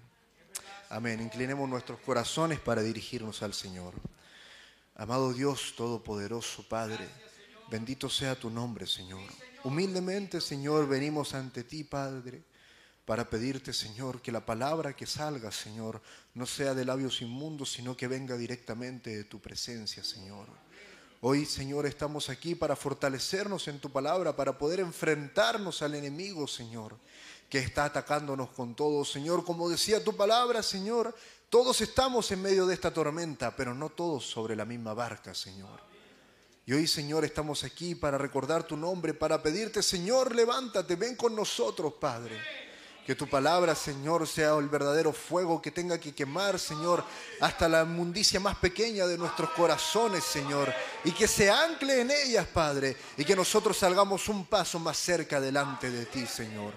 Amén. 0.90 1.20
Inclinemos 1.20 1.68
nuestros 1.68 1.98
corazones 2.01 2.60
para 2.60 2.82
dirigirnos 2.82 3.42
al 3.42 3.52
Señor. 3.52 3.94
Amado 4.94 5.32
Dios 5.32 5.74
Todopoderoso, 5.76 6.62
Padre, 6.68 7.09
bendito 7.68 8.09
sea 8.09 8.38
tu 8.38 8.48
nombre, 8.48 8.86
Señor. 8.86 9.22
Humildemente, 9.64 10.42
Señor, 10.42 10.86
venimos 10.86 11.32
ante 11.32 11.64
ti, 11.64 11.84
Padre, 11.84 12.44
para 13.06 13.30
pedirte, 13.30 13.72
Señor, 13.72 14.20
que 14.20 14.30
la 14.30 14.44
palabra 14.44 14.94
que 14.94 15.06
salga, 15.06 15.50
Señor, 15.50 16.02
no 16.34 16.44
sea 16.44 16.74
de 16.74 16.84
labios 16.84 17.22
inmundos, 17.22 17.72
sino 17.72 17.96
que 17.96 18.06
venga 18.06 18.36
directamente 18.36 19.16
de 19.16 19.24
tu 19.24 19.40
presencia, 19.40 20.04
Señor. 20.04 20.48
Hoy, 21.22 21.46
Señor, 21.46 21.86
estamos 21.86 22.28
aquí 22.28 22.54
para 22.54 22.76
fortalecernos 22.76 23.66
en 23.68 23.80
tu 23.80 23.90
palabra, 23.90 24.36
para 24.36 24.58
poder 24.58 24.80
enfrentarnos 24.80 25.80
al 25.80 25.94
enemigo, 25.94 26.46
Señor, 26.46 26.98
que 27.48 27.58
está 27.58 27.86
atacándonos 27.86 28.50
con 28.50 28.74
todo. 28.74 29.02
Señor, 29.02 29.46
como 29.46 29.70
decía 29.70 30.04
tu 30.04 30.14
palabra, 30.14 30.62
Señor, 30.62 31.14
todos 31.48 31.80
estamos 31.80 32.30
en 32.32 32.42
medio 32.42 32.66
de 32.66 32.74
esta 32.74 32.92
tormenta, 32.92 33.56
pero 33.56 33.74
no 33.74 33.88
todos 33.88 34.28
sobre 34.28 34.54
la 34.56 34.66
misma 34.66 34.92
barca, 34.92 35.34
Señor. 35.34 35.93
Y 36.66 36.72
hoy, 36.72 36.86
Señor, 36.86 37.24
estamos 37.26 37.62
aquí 37.62 37.94
para 37.94 38.16
recordar 38.16 38.62
tu 38.62 38.76
nombre, 38.76 39.12
para 39.12 39.42
pedirte, 39.42 39.82
Señor, 39.82 40.34
levántate, 40.34 40.96
ven 40.96 41.14
con 41.14 41.36
nosotros, 41.36 41.94
Padre. 42.00 42.40
Que 43.06 43.14
tu 43.14 43.28
palabra, 43.28 43.74
Señor, 43.74 44.26
sea 44.26 44.54
el 44.54 44.70
verdadero 44.70 45.12
fuego 45.12 45.60
que 45.60 45.70
tenga 45.70 46.00
que 46.00 46.14
quemar, 46.14 46.58
Señor, 46.58 47.04
hasta 47.38 47.68
la 47.68 47.82
inmundicia 47.82 48.40
más 48.40 48.56
pequeña 48.56 49.06
de 49.06 49.18
nuestros 49.18 49.50
corazones, 49.50 50.24
Señor. 50.24 50.72
Y 51.04 51.12
que 51.12 51.28
se 51.28 51.50
ancle 51.50 52.00
en 52.00 52.10
ellas, 52.10 52.46
Padre. 52.46 52.96
Y 53.18 53.26
que 53.26 53.36
nosotros 53.36 53.76
salgamos 53.76 54.26
un 54.30 54.46
paso 54.46 54.78
más 54.78 54.96
cerca 54.96 55.38
delante 55.38 55.90
de 55.90 56.06
ti, 56.06 56.24
Señor. 56.26 56.72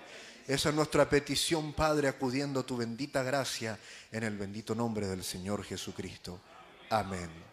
Esa 0.45 0.67
es 0.67 0.75
nuestra 0.75 1.09
petición, 1.09 1.71
Padre, 1.71 2.09
acudiendo 2.09 2.59
a 2.59 2.65
tu 2.65 2.75
bendita 2.75 3.23
gracia 3.23 3.79
en 4.11 4.23
el 4.23 4.37
bendito 4.37 4.75
nombre 4.75 5.07
del 5.07 5.23
Señor 5.23 5.63
Jesucristo. 5.63 6.41
Amén. 6.89 7.46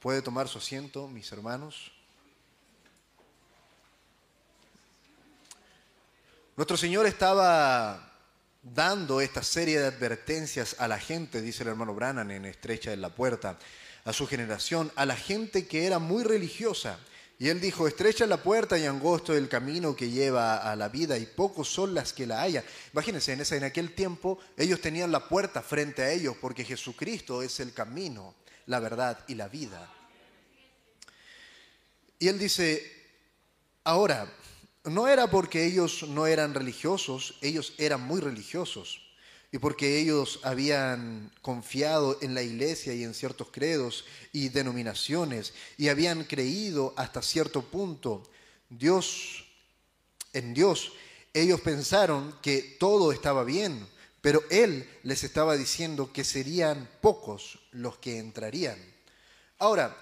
¿Puede 0.00 0.22
tomar 0.22 0.48
su 0.48 0.56
asiento, 0.56 1.08
mis 1.08 1.30
hermanos? 1.30 1.92
Nuestro 6.56 6.78
Señor 6.78 7.04
estaba 7.04 8.10
dando 8.62 9.20
esta 9.20 9.42
serie 9.42 9.78
de 9.78 9.88
advertencias 9.88 10.76
a 10.78 10.88
la 10.88 10.98
gente, 10.98 11.42
dice 11.42 11.64
el 11.64 11.68
hermano 11.68 11.94
Brannan 11.94 12.30
en 12.30 12.46
Estrecha 12.46 12.94
en 12.94 13.02
la 13.02 13.14
Puerta, 13.14 13.58
a 14.06 14.14
su 14.14 14.26
generación, 14.26 14.90
a 14.96 15.04
la 15.04 15.16
gente 15.16 15.66
que 15.66 15.84
era 15.84 15.98
muy 15.98 16.24
religiosa. 16.24 16.98
Y 17.38 17.50
él 17.50 17.60
dijo, 17.60 17.86
estrecha 17.86 18.26
la 18.26 18.42
puerta 18.42 18.78
y 18.78 18.86
angosto 18.86 19.34
el 19.34 19.50
camino 19.50 19.94
que 19.94 20.08
lleva 20.08 20.56
a 20.56 20.76
la 20.76 20.88
vida 20.88 21.18
y 21.18 21.26
pocos 21.26 21.68
son 21.68 21.92
las 21.92 22.14
que 22.14 22.26
la 22.26 22.40
hallan. 22.40 22.64
Imagínense, 22.94 23.34
en, 23.34 23.42
ese, 23.42 23.58
en 23.58 23.64
aquel 23.64 23.94
tiempo 23.94 24.38
ellos 24.56 24.80
tenían 24.80 25.12
la 25.12 25.28
puerta 25.28 25.60
frente 25.60 26.02
a 26.02 26.10
ellos 26.10 26.36
porque 26.40 26.64
Jesucristo 26.64 27.42
es 27.42 27.60
el 27.60 27.74
camino, 27.74 28.34
la 28.70 28.78
verdad 28.78 29.18
y 29.26 29.34
la 29.34 29.48
vida. 29.48 29.92
Y 32.20 32.28
él 32.28 32.38
dice, 32.38 32.80
ahora, 33.82 34.32
no 34.84 35.08
era 35.08 35.28
porque 35.28 35.66
ellos 35.66 36.04
no 36.08 36.28
eran 36.28 36.54
religiosos, 36.54 37.34
ellos 37.40 37.74
eran 37.78 38.00
muy 38.02 38.20
religiosos. 38.20 39.02
Y 39.50 39.58
porque 39.58 39.98
ellos 39.98 40.38
habían 40.44 41.32
confiado 41.42 42.16
en 42.22 42.32
la 42.32 42.42
iglesia 42.42 42.94
y 42.94 43.02
en 43.02 43.12
ciertos 43.12 43.48
credos 43.50 44.04
y 44.32 44.50
denominaciones 44.50 45.52
y 45.76 45.88
habían 45.88 46.22
creído 46.22 46.94
hasta 46.96 47.20
cierto 47.22 47.62
punto 47.62 48.22
Dios 48.68 49.46
en 50.32 50.54
Dios, 50.54 50.92
ellos 51.34 51.60
pensaron 51.60 52.32
que 52.40 52.76
todo 52.78 53.10
estaba 53.10 53.42
bien, 53.42 53.84
pero 54.20 54.42
él 54.50 54.88
les 55.02 55.24
estaba 55.24 55.56
diciendo 55.56 56.12
que 56.12 56.24
serían 56.24 56.88
pocos 57.00 57.58
los 57.72 57.98
que 57.98 58.18
entrarían. 58.18 58.78
Ahora, 59.58 59.96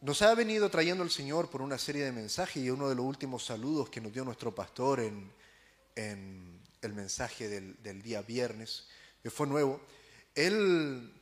nos 0.00 0.22
ha 0.22 0.34
venido 0.34 0.70
trayendo 0.70 1.02
el 1.02 1.10
Señor 1.10 1.50
por 1.50 1.62
una 1.62 1.78
serie 1.78 2.04
de 2.04 2.12
mensajes 2.12 2.62
y 2.62 2.70
uno 2.70 2.88
de 2.88 2.94
los 2.94 3.04
últimos 3.04 3.44
saludos 3.44 3.88
que 3.88 4.00
nos 4.00 4.12
dio 4.12 4.24
nuestro 4.24 4.54
pastor 4.54 5.00
en, 5.00 5.32
el 5.96 6.92
mensaje 6.92 7.48
del, 7.48 8.02
día 8.02 8.20
viernes, 8.22 8.86
que 9.22 9.30
fue 9.30 9.46
nuevo, 9.46 9.80
él 10.34 11.12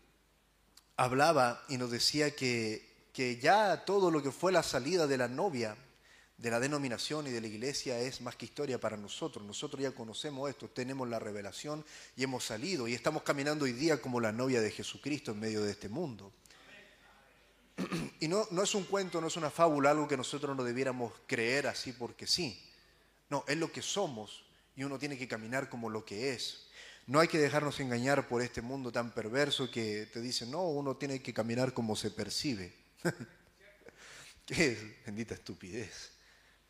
hablaba 0.96 1.62
y 1.68 1.76
nos 1.76 1.90
decía 1.90 2.34
que 2.34 3.38
ya 3.40 3.84
todo 3.84 4.10
lo 4.10 4.22
que 4.22 4.32
fue 4.32 4.50
la 4.50 4.62
salida 4.62 5.06
de 5.06 5.18
la 5.18 5.28
novia, 5.28 5.76
de 6.42 6.50
la 6.50 6.58
denominación 6.58 7.28
y 7.28 7.30
de 7.30 7.40
la 7.40 7.46
iglesia 7.46 8.00
es 8.00 8.20
más 8.20 8.34
que 8.34 8.46
historia 8.46 8.80
para 8.80 8.96
nosotros. 8.96 9.46
Nosotros 9.46 9.80
ya 9.80 9.92
conocemos 9.92 10.50
esto, 10.50 10.68
tenemos 10.68 11.08
la 11.08 11.20
revelación 11.20 11.84
y 12.16 12.24
hemos 12.24 12.44
salido 12.44 12.88
y 12.88 12.94
estamos 12.94 13.22
caminando 13.22 13.64
hoy 13.64 13.72
día 13.72 14.02
como 14.02 14.18
la 14.18 14.32
novia 14.32 14.60
de 14.60 14.72
Jesucristo 14.72 15.30
en 15.30 15.38
medio 15.38 15.62
de 15.62 15.70
este 15.70 15.88
mundo. 15.88 16.32
Y 18.18 18.26
no, 18.26 18.48
no 18.50 18.64
es 18.64 18.74
un 18.74 18.82
cuento, 18.82 19.20
no 19.20 19.28
es 19.28 19.36
una 19.36 19.50
fábula, 19.50 19.92
algo 19.92 20.08
que 20.08 20.16
nosotros 20.16 20.56
no 20.56 20.64
debiéramos 20.64 21.12
creer 21.28 21.68
así 21.68 21.92
porque 21.92 22.26
sí. 22.26 22.60
No, 23.30 23.44
es 23.46 23.56
lo 23.56 23.70
que 23.70 23.80
somos 23.80 24.44
y 24.74 24.82
uno 24.82 24.98
tiene 24.98 25.16
que 25.16 25.28
caminar 25.28 25.68
como 25.68 25.90
lo 25.90 26.04
que 26.04 26.34
es. 26.34 26.66
No 27.06 27.20
hay 27.20 27.28
que 27.28 27.38
dejarnos 27.38 27.78
engañar 27.78 28.26
por 28.26 28.42
este 28.42 28.62
mundo 28.62 28.90
tan 28.90 29.14
perverso 29.14 29.70
que 29.70 30.06
te 30.06 30.20
dice, 30.20 30.44
no, 30.46 30.62
uno 30.64 30.96
tiene 30.96 31.22
que 31.22 31.32
caminar 31.32 31.72
como 31.72 31.94
se 31.94 32.10
percibe. 32.10 32.74
¿Qué 34.46 34.72
es? 34.72 35.06
Bendita 35.06 35.34
estupidez. 35.34 36.11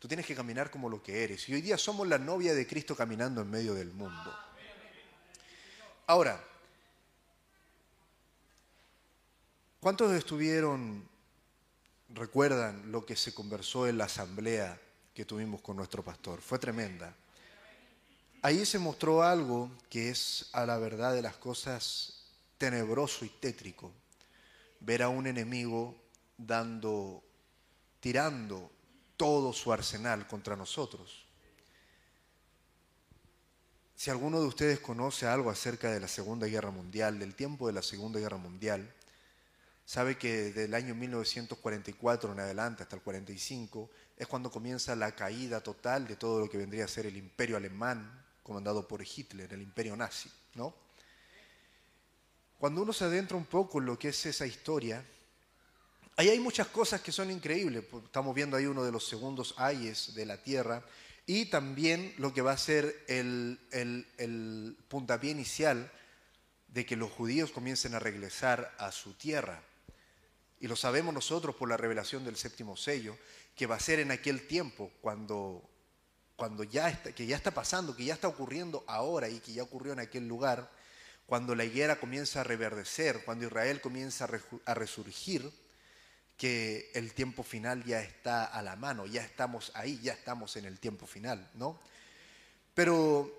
Tú 0.03 0.09
tienes 0.09 0.25
que 0.25 0.35
caminar 0.35 0.69
como 0.69 0.89
lo 0.89 1.01
que 1.01 1.23
eres. 1.23 1.47
Y 1.47 1.53
hoy 1.53 1.61
día 1.61 1.77
somos 1.77 2.05
la 2.05 2.17
novia 2.17 2.53
de 2.53 2.67
Cristo 2.67 2.93
caminando 2.93 3.39
en 3.39 3.49
medio 3.49 3.73
del 3.73 3.93
mundo. 3.93 4.37
Ahora, 6.07 6.43
¿cuántos 9.79 10.11
estuvieron, 10.11 11.07
recuerdan 12.09 12.91
lo 12.91 13.05
que 13.05 13.15
se 13.15 13.33
conversó 13.33 13.87
en 13.87 13.97
la 13.97 14.03
asamblea 14.03 14.77
que 15.13 15.23
tuvimos 15.23 15.61
con 15.61 15.77
nuestro 15.77 16.03
pastor? 16.03 16.41
Fue 16.41 16.59
tremenda. 16.59 17.15
Ahí 18.41 18.65
se 18.65 18.79
mostró 18.79 19.23
algo 19.23 19.71
que 19.89 20.09
es 20.09 20.49
a 20.51 20.65
la 20.65 20.77
verdad 20.79 21.13
de 21.13 21.21
las 21.21 21.37
cosas 21.37 22.25
tenebroso 22.57 23.23
y 23.23 23.29
tétrico. 23.29 23.89
Ver 24.81 25.01
a 25.01 25.07
un 25.07 25.27
enemigo 25.27 25.95
dando, 26.37 27.23
tirando 28.01 28.69
todo 29.17 29.53
su 29.53 29.71
arsenal 29.71 30.27
contra 30.27 30.55
nosotros. 30.55 31.25
Si 33.95 34.09
alguno 34.09 34.41
de 34.41 34.47
ustedes 34.47 34.79
conoce 34.79 35.27
algo 35.27 35.49
acerca 35.49 35.91
de 35.91 35.99
la 35.99 36.07
Segunda 36.07 36.47
Guerra 36.47 36.71
Mundial, 36.71 37.19
del 37.19 37.35
tiempo 37.35 37.67
de 37.67 37.73
la 37.73 37.81
Segunda 37.81 38.19
Guerra 38.19 38.37
Mundial, 38.37 38.93
sabe 39.85 40.17
que 40.17 40.51
del 40.51 40.73
año 40.73 40.95
1944 40.95 42.33
en 42.33 42.39
adelante 42.39 42.83
hasta 42.83 42.95
el 42.95 43.01
45 43.01 43.89
es 44.17 44.27
cuando 44.27 44.51
comienza 44.51 44.95
la 44.95 45.13
caída 45.13 45.61
total 45.61 46.07
de 46.07 46.15
todo 46.15 46.39
lo 46.39 46.49
que 46.49 46.57
vendría 46.57 46.85
a 46.85 46.89
ser 46.89 47.05
el 47.05 47.17
imperio 47.17 47.55
alemán, 47.55 48.25
comandado 48.43 48.87
por 48.87 49.01
Hitler, 49.01 49.53
el 49.53 49.61
imperio 49.61 49.95
nazi, 49.95 50.29
¿no? 50.55 50.73
Cuando 52.59 52.81
uno 52.81 52.93
se 52.93 53.05
adentra 53.05 53.37
un 53.37 53.45
poco 53.45 53.79
en 53.79 53.85
lo 53.85 53.99
que 53.99 54.09
es 54.09 54.25
esa 54.25 54.45
historia, 54.45 55.05
ahí 56.15 56.29
hay 56.29 56.39
muchas 56.39 56.67
cosas 56.67 57.01
que 57.01 57.11
son 57.11 57.31
increíbles. 57.31 57.83
Estamos 58.05 58.35
viendo 58.35 58.57
ahí 58.57 58.65
uno 58.65 58.83
de 58.83 58.91
los 58.91 59.07
segundos 59.07 59.55
ayes 59.57 60.13
de 60.15 60.25
la 60.25 60.41
tierra 60.41 60.83
y 61.25 61.45
también 61.45 62.13
lo 62.17 62.33
que 62.33 62.41
va 62.41 62.51
a 62.51 62.57
ser 62.57 63.05
el, 63.07 63.59
el, 63.71 64.07
el 64.17 64.77
puntapié 64.87 65.31
inicial 65.31 65.91
de 66.67 66.85
que 66.85 66.95
los 66.95 67.11
judíos 67.11 67.51
comiencen 67.51 67.93
a 67.95 67.99
regresar 67.99 68.73
a 68.77 68.91
su 68.91 69.13
tierra. 69.13 69.61
Y 70.59 70.67
lo 70.67 70.75
sabemos 70.75 71.13
nosotros 71.13 71.55
por 71.55 71.69
la 71.69 71.77
revelación 71.77 72.23
del 72.23 72.37
séptimo 72.37 72.77
sello, 72.77 73.17
que 73.55 73.67
va 73.67 73.75
a 73.75 73.79
ser 73.79 73.99
en 73.99 74.11
aquel 74.11 74.47
tiempo 74.47 74.91
cuando 75.01 75.69
cuando 76.35 76.63
ya 76.63 76.89
está, 76.89 77.13
que 77.13 77.25
ya 77.25 77.35
está 77.35 77.51
pasando, 77.51 77.95
que 77.95 78.05
ya 78.05 78.15
está 78.15 78.27
ocurriendo 78.27 78.83
ahora 78.87 79.29
y 79.29 79.39
que 79.39 79.53
ya 79.53 79.63
ocurrió 79.63 79.93
en 79.93 79.99
aquel 79.99 80.27
lugar, 80.27 80.69
cuando 81.25 81.55
la 81.55 81.63
higuera 81.63 81.99
comienza 81.99 82.41
a 82.41 82.43
reverdecer, 82.43 83.23
cuando 83.23 83.45
Israel 83.45 83.81
comienza 83.81 84.27
a 84.65 84.73
resurgir, 84.73 85.51
que 86.43 86.91
el 86.93 87.13
tiempo 87.13 87.41
final 87.41 87.85
ya 87.85 88.01
está 88.01 88.43
a 88.43 88.61
la 88.61 88.75
mano, 88.75 89.05
ya 89.05 89.23
estamos 89.23 89.71
ahí, 89.75 89.97
ya 90.03 90.11
estamos 90.11 90.57
en 90.57 90.65
el 90.65 90.77
tiempo 90.77 91.07
final, 91.07 91.49
¿no? 91.53 91.79
Pero 92.73 93.31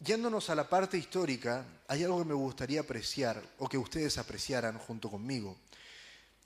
yéndonos 0.00 0.50
a 0.50 0.54
la 0.54 0.68
parte 0.68 0.98
histórica, 0.98 1.64
hay 1.88 2.04
algo 2.04 2.18
que 2.18 2.28
me 2.28 2.34
gustaría 2.34 2.80
apreciar 2.80 3.42
o 3.58 3.70
que 3.70 3.78
ustedes 3.78 4.18
apreciaran 4.18 4.76
junto 4.76 5.10
conmigo, 5.10 5.56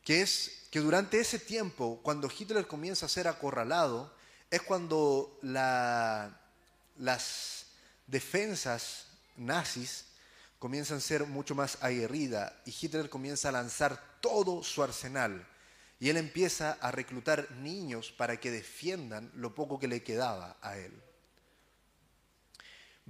que 0.05 0.23
es 0.23 0.69
que 0.71 0.79
durante 0.79 1.19
ese 1.19 1.41
tiempo, 1.41 1.99
cuando 2.05 2.31
Hitler 2.31 2.69
comienza 2.69 3.07
a 3.07 3.09
ser 3.09 3.27
acorralado, 3.27 4.15
es 4.49 4.63
cuando 4.63 5.41
la, 5.43 6.41
las 6.99 7.67
defensas 8.07 9.07
nazis 9.37 10.05
comienzan 10.61 10.99
a 10.99 11.01
ser 11.01 11.27
mucho 11.27 11.57
más 11.57 11.79
aguerridas 11.81 12.53
y 12.65 12.73
Hitler 12.81 13.11
comienza 13.11 13.49
a 13.49 13.53
lanzar 13.59 14.21
todo 14.21 14.63
su 14.63 14.85
arsenal 14.85 15.50
y 16.01 16.09
él 16.09 16.17
empieza 16.17 16.79
a 16.81 16.91
reclutar 16.91 17.51
niños 17.53 18.11
para 18.11 18.41
que 18.41 18.51
defiendan 18.51 19.31
lo 19.35 19.55
poco 19.55 19.79
que 19.79 19.87
le 19.87 20.03
quedaba 20.03 20.57
a 20.63 20.79
él. 20.79 20.93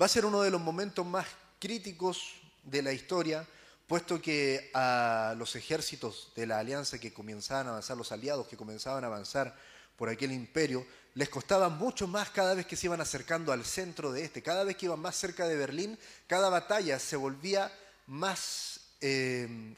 Va 0.00 0.06
a 0.06 0.08
ser 0.08 0.26
uno 0.26 0.42
de 0.42 0.50
los 0.50 0.60
momentos 0.60 1.06
más 1.06 1.26
críticos 1.60 2.34
de 2.64 2.82
la 2.82 2.92
historia, 2.92 3.46
puesto 3.86 4.20
que 4.20 4.70
a 4.74 5.34
los 5.38 5.54
ejércitos 5.54 6.32
de 6.34 6.48
la 6.48 6.58
alianza 6.58 6.98
que 6.98 7.12
comenzaban 7.12 7.68
a 7.68 7.70
avanzar, 7.70 7.96
los 7.96 8.10
aliados 8.10 8.48
que 8.48 8.56
comenzaban 8.56 9.04
a 9.04 9.06
avanzar 9.06 9.56
por 9.96 10.08
aquel 10.08 10.32
imperio, 10.32 10.84
les 11.14 11.28
costaba 11.28 11.68
mucho 11.68 12.08
más 12.08 12.30
cada 12.30 12.54
vez 12.54 12.66
que 12.66 12.76
se 12.76 12.86
iban 12.86 13.00
acercando 13.00 13.52
al 13.52 13.64
centro 13.64 14.10
de 14.10 14.24
este. 14.24 14.42
Cada 14.42 14.64
vez 14.64 14.76
que 14.76 14.86
iban 14.86 15.00
más 15.00 15.14
cerca 15.14 15.46
de 15.46 15.56
Berlín, 15.56 15.98
cada 16.26 16.48
batalla 16.48 16.98
se 16.98 17.16
volvía 17.16 17.70
más, 18.06 18.80
eh, 19.00 19.76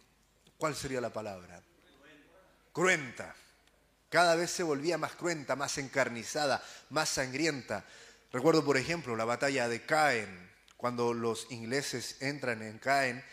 ¿cuál 0.56 0.74
sería 0.74 1.00
la 1.00 1.12
palabra? 1.12 1.62
Cruenta. 2.72 3.34
Cada 4.08 4.34
vez 4.34 4.50
se 4.50 4.62
volvía 4.62 4.98
más 4.98 5.12
cruenta, 5.12 5.56
más 5.56 5.78
encarnizada, 5.78 6.62
más 6.90 7.08
sangrienta. 7.08 7.84
Recuerdo, 8.32 8.64
por 8.64 8.76
ejemplo, 8.76 9.14
la 9.16 9.24
batalla 9.24 9.68
de 9.68 9.84
Caen, 9.84 10.50
cuando 10.76 11.14
los 11.14 11.46
ingleses 11.50 12.20
entran 12.20 12.62
en 12.62 12.78
Caen, 12.78 13.24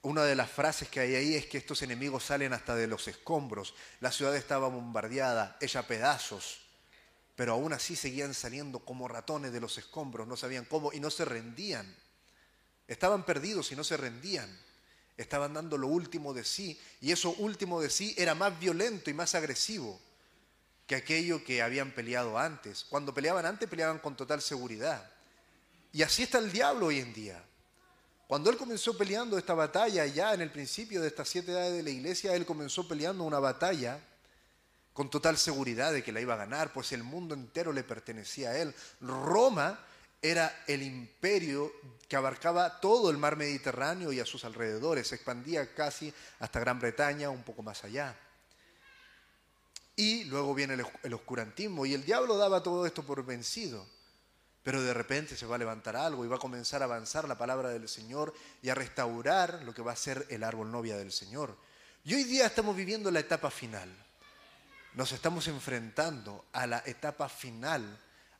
Una 0.00 0.22
de 0.24 0.36
las 0.36 0.50
frases 0.50 0.88
que 0.88 1.00
hay 1.00 1.16
ahí 1.16 1.34
es 1.34 1.46
que 1.46 1.58
estos 1.58 1.82
enemigos 1.82 2.24
salen 2.24 2.52
hasta 2.52 2.76
de 2.76 2.86
los 2.86 3.08
escombros. 3.08 3.74
La 4.00 4.12
ciudad 4.12 4.36
estaba 4.36 4.68
bombardeada, 4.68 5.56
hecha 5.60 5.80
a 5.80 5.86
pedazos, 5.88 6.60
pero 7.34 7.52
aún 7.52 7.72
así 7.72 7.96
seguían 7.96 8.32
saliendo 8.32 8.78
como 8.78 9.08
ratones 9.08 9.52
de 9.52 9.60
los 9.60 9.76
escombros, 9.76 10.28
no 10.28 10.36
sabían 10.36 10.64
cómo 10.66 10.92
y 10.92 11.00
no 11.00 11.10
se 11.10 11.24
rendían. 11.24 11.94
Estaban 12.86 13.24
perdidos 13.24 13.72
y 13.72 13.76
no 13.76 13.82
se 13.82 13.96
rendían. 13.96 14.48
Estaban 15.18 15.52
dando 15.52 15.76
lo 15.76 15.88
último 15.88 16.32
de 16.32 16.44
sí 16.44 16.80
y 17.00 17.12
eso 17.12 17.32
último 17.38 17.80
de 17.82 17.90
sí 17.90 18.14
era 18.16 18.34
más 18.34 18.58
violento 18.58 19.10
y 19.10 19.14
más 19.14 19.34
agresivo 19.34 20.00
que 20.86 20.94
aquello 20.94 21.44
que 21.44 21.60
habían 21.60 21.90
peleado 21.90 22.38
antes. 22.38 22.86
Cuando 22.88 23.12
peleaban 23.12 23.44
antes 23.44 23.68
peleaban 23.68 23.98
con 23.98 24.16
total 24.16 24.40
seguridad. 24.40 25.10
Y 25.92 26.02
así 26.02 26.22
está 26.22 26.38
el 26.38 26.50
diablo 26.50 26.86
hoy 26.86 27.00
en 27.00 27.12
día. 27.12 27.44
Cuando 28.28 28.48
él 28.48 28.56
comenzó 28.56 28.96
peleando 28.96 29.36
esta 29.36 29.54
batalla, 29.54 30.06
ya 30.06 30.34
en 30.34 30.40
el 30.40 30.50
principio 30.50 31.02
de 31.02 31.08
estas 31.08 31.28
siete 31.28 31.50
edades 31.50 31.74
de 31.74 31.82
la 31.82 31.90
iglesia, 31.90 32.34
él 32.34 32.46
comenzó 32.46 32.86
peleando 32.86 33.24
una 33.24 33.38
batalla 33.40 34.00
con 34.92 35.10
total 35.10 35.36
seguridad 35.36 35.92
de 35.92 36.04
que 36.04 36.12
la 36.12 36.20
iba 36.20 36.34
a 36.34 36.38
ganar, 36.38 36.72
pues 36.72 36.92
el 36.92 37.02
mundo 37.02 37.34
entero 37.34 37.72
le 37.72 37.84
pertenecía 37.84 38.50
a 38.50 38.58
él. 38.58 38.74
Roma 39.00 39.84
era 40.20 40.64
el 40.66 40.82
imperio 40.82 41.72
que 42.08 42.16
abarcaba 42.16 42.80
todo 42.80 43.10
el 43.10 43.18
mar 43.18 43.36
Mediterráneo 43.36 44.12
y 44.12 44.20
a 44.20 44.26
sus 44.26 44.44
alrededores, 44.44 45.08
se 45.08 45.14
expandía 45.14 45.74
casi 45.74 46.12
hasta 46.40 46.60
Gran 46.60 46.80
Bretaña, 46.80 47.30
un 47.30 47.42
poco 47.42 47.62
más 47.62 47.84
allá. 47.84 48.16
Y 49.94 50.24
luego 50.24 50.54
viene 50.54 50.74
el, 51.02 51.14
oscurantismo 51.14 51.84
y 51.84 51.92
el 51.92 52.04
diablo 52.04 52.36
daba 52.36 52.62
todo 52.62 52.86
esto 52.86 53.02
por 53.02 53.24
vencido. 53.26 53.84
Pero 54.62 54.82
de 54.82 54.94
repente 54.94 55.36
se 55.36 55.46
va 55.46 55.56
a 55.56 55.58
levantar 55.58 55.96
algo 55.96 56.24
y 56.24 56.28
va 56.28 56.36
a 56.36 56.40
comenzar 56.40 56.82
a 56.82 56.84
avanzar 56.84 57.28
la 57.28 57.38
palabra 57.38 57.70
del 57.70 57.88
Señor 57.88 58.32
y 58.62 58.68
a 58.68 58.74
restaurar 58.74 59.62
lo 59.64 59.74
que 59.74 59.82
va 59.82 59.92
a 59.92 59.96
ser 59.96 60.26
el 60.30 60.44
árbol 60.44 60.70
novia 60.70 60.96
del 60.96 61.10
Señor. 61.10 61.56
Y 62.04 62.14
hoy 62.14 62.24
día 62.24 62.46
estamos 62.46 62.76
viviendo 62.76 63.10
la 63.10 63.20
etapa 63.20 63.50
final. 63.50 63.88
Nos 64.94 65.12
estamos 65.12 65.48
enfrentando 65.48 66.44
a 66.52 66.66
la 66.66 66.82
etapa 66.86 67.28
final, 67.28 67.98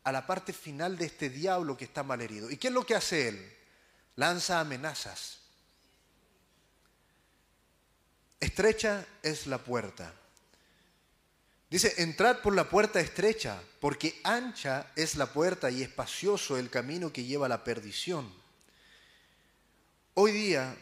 a 0.08 0.12
la 0.12 0.26
parte 0.26 0.52
final 0.54 0.96
de 0.96 1.04
este 1.04 1.28
diablo 1.28 1.76
que 1.76 1.84
está 1.84 2.02
malherido. 2.02 2.50
¿Y 2.50 2.56
qué 2.56 2.68
es 2.68 2.74
lo 2.74 2.86
que 2.86 2.94
hace 2.94 3.28
él? 3.28 3.56
Lanza 4.16 4.60
amenazas. 4.60 5.38
Estrecha 8.40 9.06
es 9.22 9.46
la 9.46 9.58
puerta. 9.58 10.14
Dice, 11.68 11.92
entrad 11.98 12.38
por 12.38 12.54
la 12.54 12.70
puerta 12.70 13.00
estrecha, 13.00 13.60
porque 13.80 14.18
ancha 14.24 14.90
es 14.96 15.16
la 15.16 15.26
puerta 15.26 15.70
y 15.70 15.82
espacioso 15.82 16.56
el 16.56 16.70
camino 16.70 17.12
que 17.12 17.24
lleva 17.24 17.44
a 17.44 17.50
la 17.50 17.62
perdición. 17.62 18.32
Hoy 20.14 20.32
día 20.32 20.74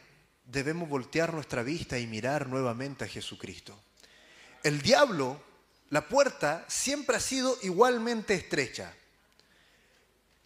debemos 0.45 0.89
voltear 0.89 1.35
nuestra 1.35 1.65
vista 1.65 1.99
y 1.99 2.07
mirar 2.07 2.47
nuevamente 2.47 3.05
a 3.05 3.09
Jesucristo. 3.09 3.77
El 4.63 4.81
diablo, 4.81 5.43
la 5.91 6.07
puerta 6.07 6.65
siempre 6.69 7.17
ha 7.17 7.21
sido 7.21 7.59
igualmente 7.63 8.35
estrecha, 8.35 8.95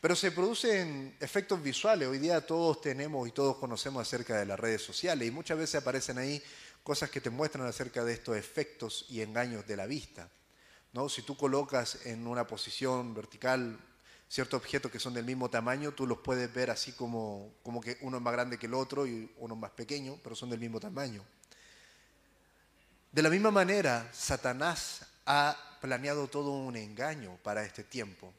pero 0.00 0.16
se 0.16 0.32
producen 0.32 1.14
efectos 1.20 1.62
visuales. 1.62 2.08
Hoy 2.08 2.18
día 2.18 2.46
todos 2.46 2.80
tenemos 2.80 3.28
y 3.28 3.32
todos 3.32 3.56
conocemos 3.56 4.00
acerca 4.00 4.38
de 4.38 4.46
las 4.46 4.58
redes 4.58 4.82
sociales 4.82 5.28
y 5.28 5.30
muchas 5.30 5.58
veces 5.58 5.74
aparecen 5.76 6.16
ahí 6.16 6.42
cosas 6.82 7.10
que 7.10 7.20
te 7.20 7.28
muestran 7.28 7.66
acerca 7.66 8.02
de 8.02 8.14
estos 8.14 8.36
efectos 8.36 9.04
y 9.10 9.20
engaños 9.20 9.66
de 9.66 9.76
la 9.76 9.86
vista. 9.86 10.28
¿no? 10.94 11.08
Si 11.10 11.22
tú 11.22 11.36
colocas 11.36 12.06
en 12.06 12.26
una 12.26 12.46
posición 12.46 13.14
vertical 13.14 13.78
ciertos 14.26 14.58
objetos 14.58 14.90
que 14.90 14.98
son 14.98 15.12
del 15.12 15.26
mismo 15.26 15.50
tamaño, 15.50 15.92
tú 15.92 16.06
los 16.06 16.18
puedes 16.18 16.52
ver 16.54 16.70
así 16.70 16.92
como, 16.92 17.52
como 17.62 17.80
que 17.82 17.98
uno 18.00 18.16
es 18.16 18.22
más 18.22 18.32
grande 18.32 18.58
que 18.58 18.66
el 18.66 18.74
otro 18.74 19.06
y 19.06 19.30
uno 19.36 19.54
es 19.54 19.60
más 19.60 19.72
pequeño, 19.72 20.18
pero 20.22 20.34
son 20.34 20.48
del 20.48 20.60
mismo 20.60 20.80
tamaño. 20.80 21.22
De 23.12 23.22
la 23.22 23.28
misma 23.28 23.50
manera, 23.50 24.08
Satanás 24.14 25.04
ha 25.26 25.56
planeado 25.80 26.28
todo 26.28 26.52
un 26.52 26.76
engaño 26.76 27.36
para 27.42 27.64
este 27.64 27.82
tiempo, 27.82 28.32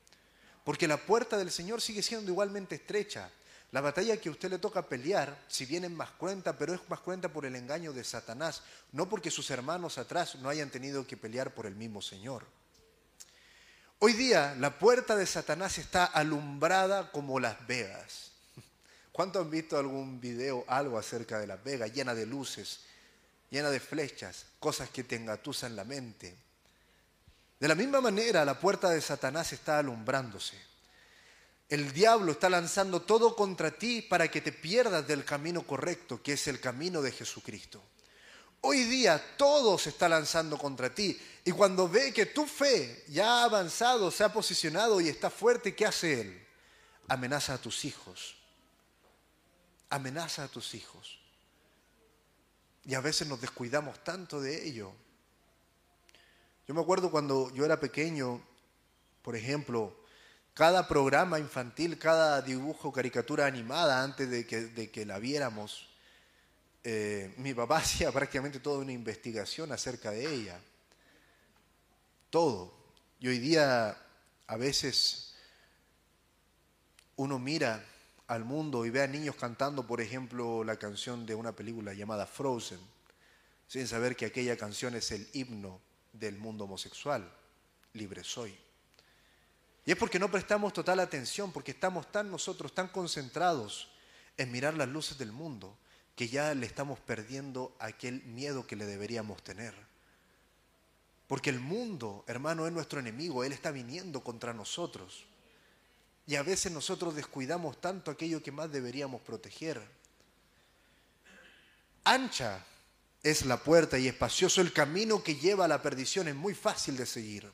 porque 0.64 0.88
la 0.88 0.98
puerta 0.98 1.38
del 1.38 1.52
Señor 1.52 1.82
sigue 1.82 2.04
siendo 2.04 2.32
igualmente 2.32 2.76
estrecha. 2.76 3.30
La 3.72 3.82
batalla 3.82 4.18
que 4.18 4.30
usted 4.30 4.50
le 4.50 4.60
toca 4.60 4.88
pelear, 4.88 5.46
si 5.48 5.66
bien 5.66 5.96
más 5.96 6.12
cruenta, 6.12 6.58
pero 6.58 6.74
es 6.74 6.82
más 6.90 7.00
cruenta 7.00 7.30
por 7.30 7.46
el 7.46 7.56
engaño 7.56 7.94
de 7.94 8.04
Satanás, 8.04 8.64
no 8.92 9.08
porque 9.08 9.32
sus 9.32 9.50
hermanos 9.50 9.98
atrás 9.98 10.36
no 10.36 10.50
hayan 10.50 10.70
tenido 10.70 11.08
que 11.08 11.16
pelear 11.16 11.54
por 11.54 11.66
el 11.66 11.76
mismo 11.76 12.02
Señor. 12.02 12.46
Hoy 14.00 14.14
día 14.14 14.56
la 14.60 14.78
puerta 14.78 15.16
de 15.16 15.26
Satanás 15.26 15.78
está 15.78 16.06
alumbrada 16.06 17.12
como 17.12 17.40
Las 17.40 17.66
Vegas. 17.66 18.32
¿Cuántos 19.14 19.46
han 19.46 19.52
visto 19.52 19.78
algún 19.78 20.20
video, 20.20 20.66
algo 20.68 20.98
acerca 20.98 21.40
de 21.40 21.48
Las 21.48 21.64
Vegas, 21.64 21.94
llena 21.94 22.14
de 22.14 22.26
luces, 22.26 22.82
llena 23.50 23.70
de 23.70 23.80
flechas, 23.80 24.48
cosas 24.60 24.90
que 24.90 25.06
te 25.06 25.16
engatusan 25.16 25.78
la 25.78 25.86
mente? 25.86 26.36
De 27.62 27.68
la 27.68 27.76
misma 27.76 28.02
manera, 28.02 28.44
la 28.44 28.60
puerta 28.60 28.90
de 28.90 29.00
Satanás 29.00 29.54
está 29.54 29.78
alumbrándose. 29.78 30.58
El 31.70 31.94
diablo 31.94 32.32
está 32.32 32.50
lanzando 32.50 33.04
todo 33.04 33.36
contra 33.36 33.70
ti 33.70 34.02
para 34.02 34.32
que 34.32 34.42
te 34.42 34.52
pierdas 34.52 35.08
del 35.08 35.24
camino 35.24 35.62
correcto, 35.62 36.24
que 36.24 36.34
es 36.34 36.48
el 36.48 36.60
camino 36.60 37.04
de 37.04 37.12
Jesucristo. 37.12 37.80
Hoy 38.62 38.86
día 38.86 39.38
todo 39.38 39.78
se 39.78 39.90
está 39.90 40.10
lanzando 40.10 40.58
contra 40.58 40.92
ti. 40.96 41.16
Y 41.46 41.52
cuando 41.52 41.88
ve 41.88 42.12
que 42.12 42.26
tu 42.26 42.48
fe 42.48 43.06
ya 43.10 43.28
ha 43.28 43.44
avanzado, 43.44 44.10
se 44.10 44.24
ha 44.24 44.34
posicionado 44.34 45.00
y 45.00 45.10
está 45.10 45.30
fuerte, 45.30 45.76
¿qué 45.76 45.86
hace 45.86 46.20
él? 46.20 46.48
Amenaza 47.10 47.54
a 47.54 47.58
tus 47.60 47.86
hijos. 47.86 48.38
Amenaza 49.92 50.46
a 50.46 50.48
tus 50.48 50.74
hijos. 50.74 51.20
Y 52.86 52.96
a 52.96 53.02
veces 53.02 53.28
nos 53.28 53.40
descuidamos 53.40 54.04
tanto 54.04 54.42
de 54.42 54.68
ello. 54.68 54.96
Yo 56.68 56.76
me 56.76 56.82
acuerdo 56.82 57.10
cuando 57.10 57.52
yo 57.54 57.66
era 57.66 57.80
pequeño, 57.80 58.42
por 59.22 59.36
ejemplo, 59.36 59.96
cada 60.54 60.88
programa 60.88 61.40
infantil, 61.40 61.98
cada 61.98 62.42
dibujo, 62.42 62.92
caricatura 62.92 63.46
animada, 63.46 64.04
antes 64.04 64.30
de 64.30 64.46
que, 64.46 64.62
de 64.62 64.92
que 64.92 65.06
la 65.06 65.18
viéramos, 65.18 65.90
eh, 66.84 67.34
mi 67.38 67.54
papá 67.54 67.78
hacía 67.80 68.12
prácticamente 68.12 68.60
toda 68.60 68.80
una 68.80 68.92
investigación 68.92 69.72
acerca 69.72 70.12
de 70.12 70.34
ella. 70.34 70.60
Todo. 72.30 72.74
Y 73.20 73.28
hoy 73.28 73.40
día 73.40 73.98
a 74.48 74.58
veces 74.58 75.34
uno 77.16 77.40
mira 77.40 77.84
al 78.28 78.46
mundo 78.46 78.86
y 78.86 78.90
ve 78.90 79.02
a 79.02 79.08
niños 79.08 79.36
cantando, 79.36 79.86
por 79.86 80.00
ejemplo, 80.00 80.64
la 80.64 80.78
canción 80.78 81.26
de 81.26 81.36
una 81.36 81.54
película 81.54 81.94
llamada 81.94 82.26
Frozen, 82.26 82.80
sin 83.68 83.88
saber 83.88 84.16
que 84.16 84.26
aquella 84.28 84.56
canción 84.58 84.96
es 84.96 85.12
el 85.12 85.28
himno 85.34 85.82
del 86.14 86.38
mundo 86.38 86.66
homosexual. 86.66 87.32
Libre 87.94 88.24
soy. 88.24 88.58
Y 89.86 89.92
es 89.92 89.98
porque 89.98 90.20
no 90.20 90.30
prestamos 90.30 90.74
total 90.74 91.00
atención, 91.00 91.52
porque 91.52 91.72
estamos 91.72 92.12
tan 92.12 92.30
nosotros, 92.30 92.74
tan 92.74 92.88
concentrados 92.88 93.90
en 94.38 94.52
mirar 94.52 94.76
las 94.76 94.90
luces 94.90 95.18
del 95.18 95.32
mundo, 95.32 95.78
que 96.16 96.28
ya 96.28 96.54
le 96.54 96.66
estamos 96.66 97.00
perdiendo 97.00 97.76
aquel 97.80 98.24
miedo 98.24 98.68
que 98.68 98.76
le 98.76 98.86
deberíamos 98.86 99.42
tener. 99.44 99.74
Porque 101.28 101.50
el 101.50 101.60
mundo, 101.60 102.24
hermano, 102.28 102.68
es 102.68 102.74
nuestro 102.74 103.00
enemigo, 103.00 103.44
Él 103.44 103.54
está 103.54 103.72
viniendo 103.72 104.24
contra 104.24 104.54
nosotros. 104.54 105.26
Y 106.28 106.36
a 106.36 106.44
veces 106.44 106.72
nosotros 106.72 107.16
descuidamos 107.16 107.80
tanto 107.82 108.12
aquello 108.12 108.44
que 108.44 108.52
más 108.52 108.72
deberíamos 108.72 109.22
proteger. 109.22 109.82
Ancha 112.04 112.66
es 113.24 113.46
la 113.46 113.58
puerta 113.58 113.98
y 113.98 114.08
espacioso 114.08 114.62
el 114.62 114.74
camino 114.74 115.24
que 115.24 115.36
lleva 115.36 115.66
a 115.66 115.68
la 115.68 115.82
perdición, 115.82 116.28
es 116.28 116.36
muy 116.36 116.56
fácil 116.56 116.98
de 116.98 117.06
seguir. 117.06 117.50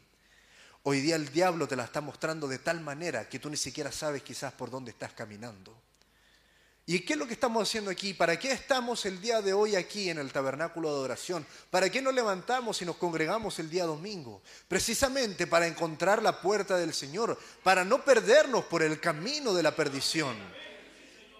Hoy 0.84 1.02
día 1.02 1.18
el 1.18 1.30
diablo 1.32 1.68
te 1.68 1.76
la 1.76 1.84
está 1.84 2.00
mostrando 2.00 2.48
de 2.48 2.60
tal 2.60 2.80
manera 2.80 3.28
que 3.28 3.40
tú 3.40 3.50
ni 3.50 3.58
siquiera 3.58 3.92
sabes 3.92 4.24
quizás 4.24 4.54
por 4.54 4.70
dónde 4.70 4.92
estás 4.92 5.12
caminando. 5.12 5.76
¿Y 6.90 7.02
qué 7.02 7.14
es 7.14 7.20
lo 7.20 7.28
que 7.28 7.34
estamos 7.34 7.68
haciendo 7.68 7.92
aquí? 7.92 8.14
¿Para 8.14 8.40
qué 8.40 8.54
estamos 8.54 9.06
el 9.06 9.20
día 9.20 9.42
de 9.42 9.52
hoy 9.52 9.76
aquí 9.76 10.10
en 10.10 10.20
el 10.20 10.32
tabernáculo 10.32 10.90
de 10.90 10.96
adoración? 10.96 11.46
¿Para 11.70 11.90
qué 11.90 12.02
nos 12.02 12.14
levantamos 12.14 12.82
y 12.82 12.86
nos 12.86 12.96
congregamos 12.96 13.60
el 13.60 13.70
día 13.70 13.84
domingo? 13.84 14.42
Precisamente 14.70 15.48
para 15.48 15.68
encontrar 15.68 16.24
la 16.24 16.40
puerta 16.40 16.78
del 16.78 16.94
Señor, 16.94 17.38
para 17.62 17.84
no 17.84 18.06
perdernos 18.06 18.64
por 18.66 18.84
el 18.84 19.02
camino 19.02 19.54
de 19.54 19.64
la 19.64 19.76
perdición. 19.76 20.38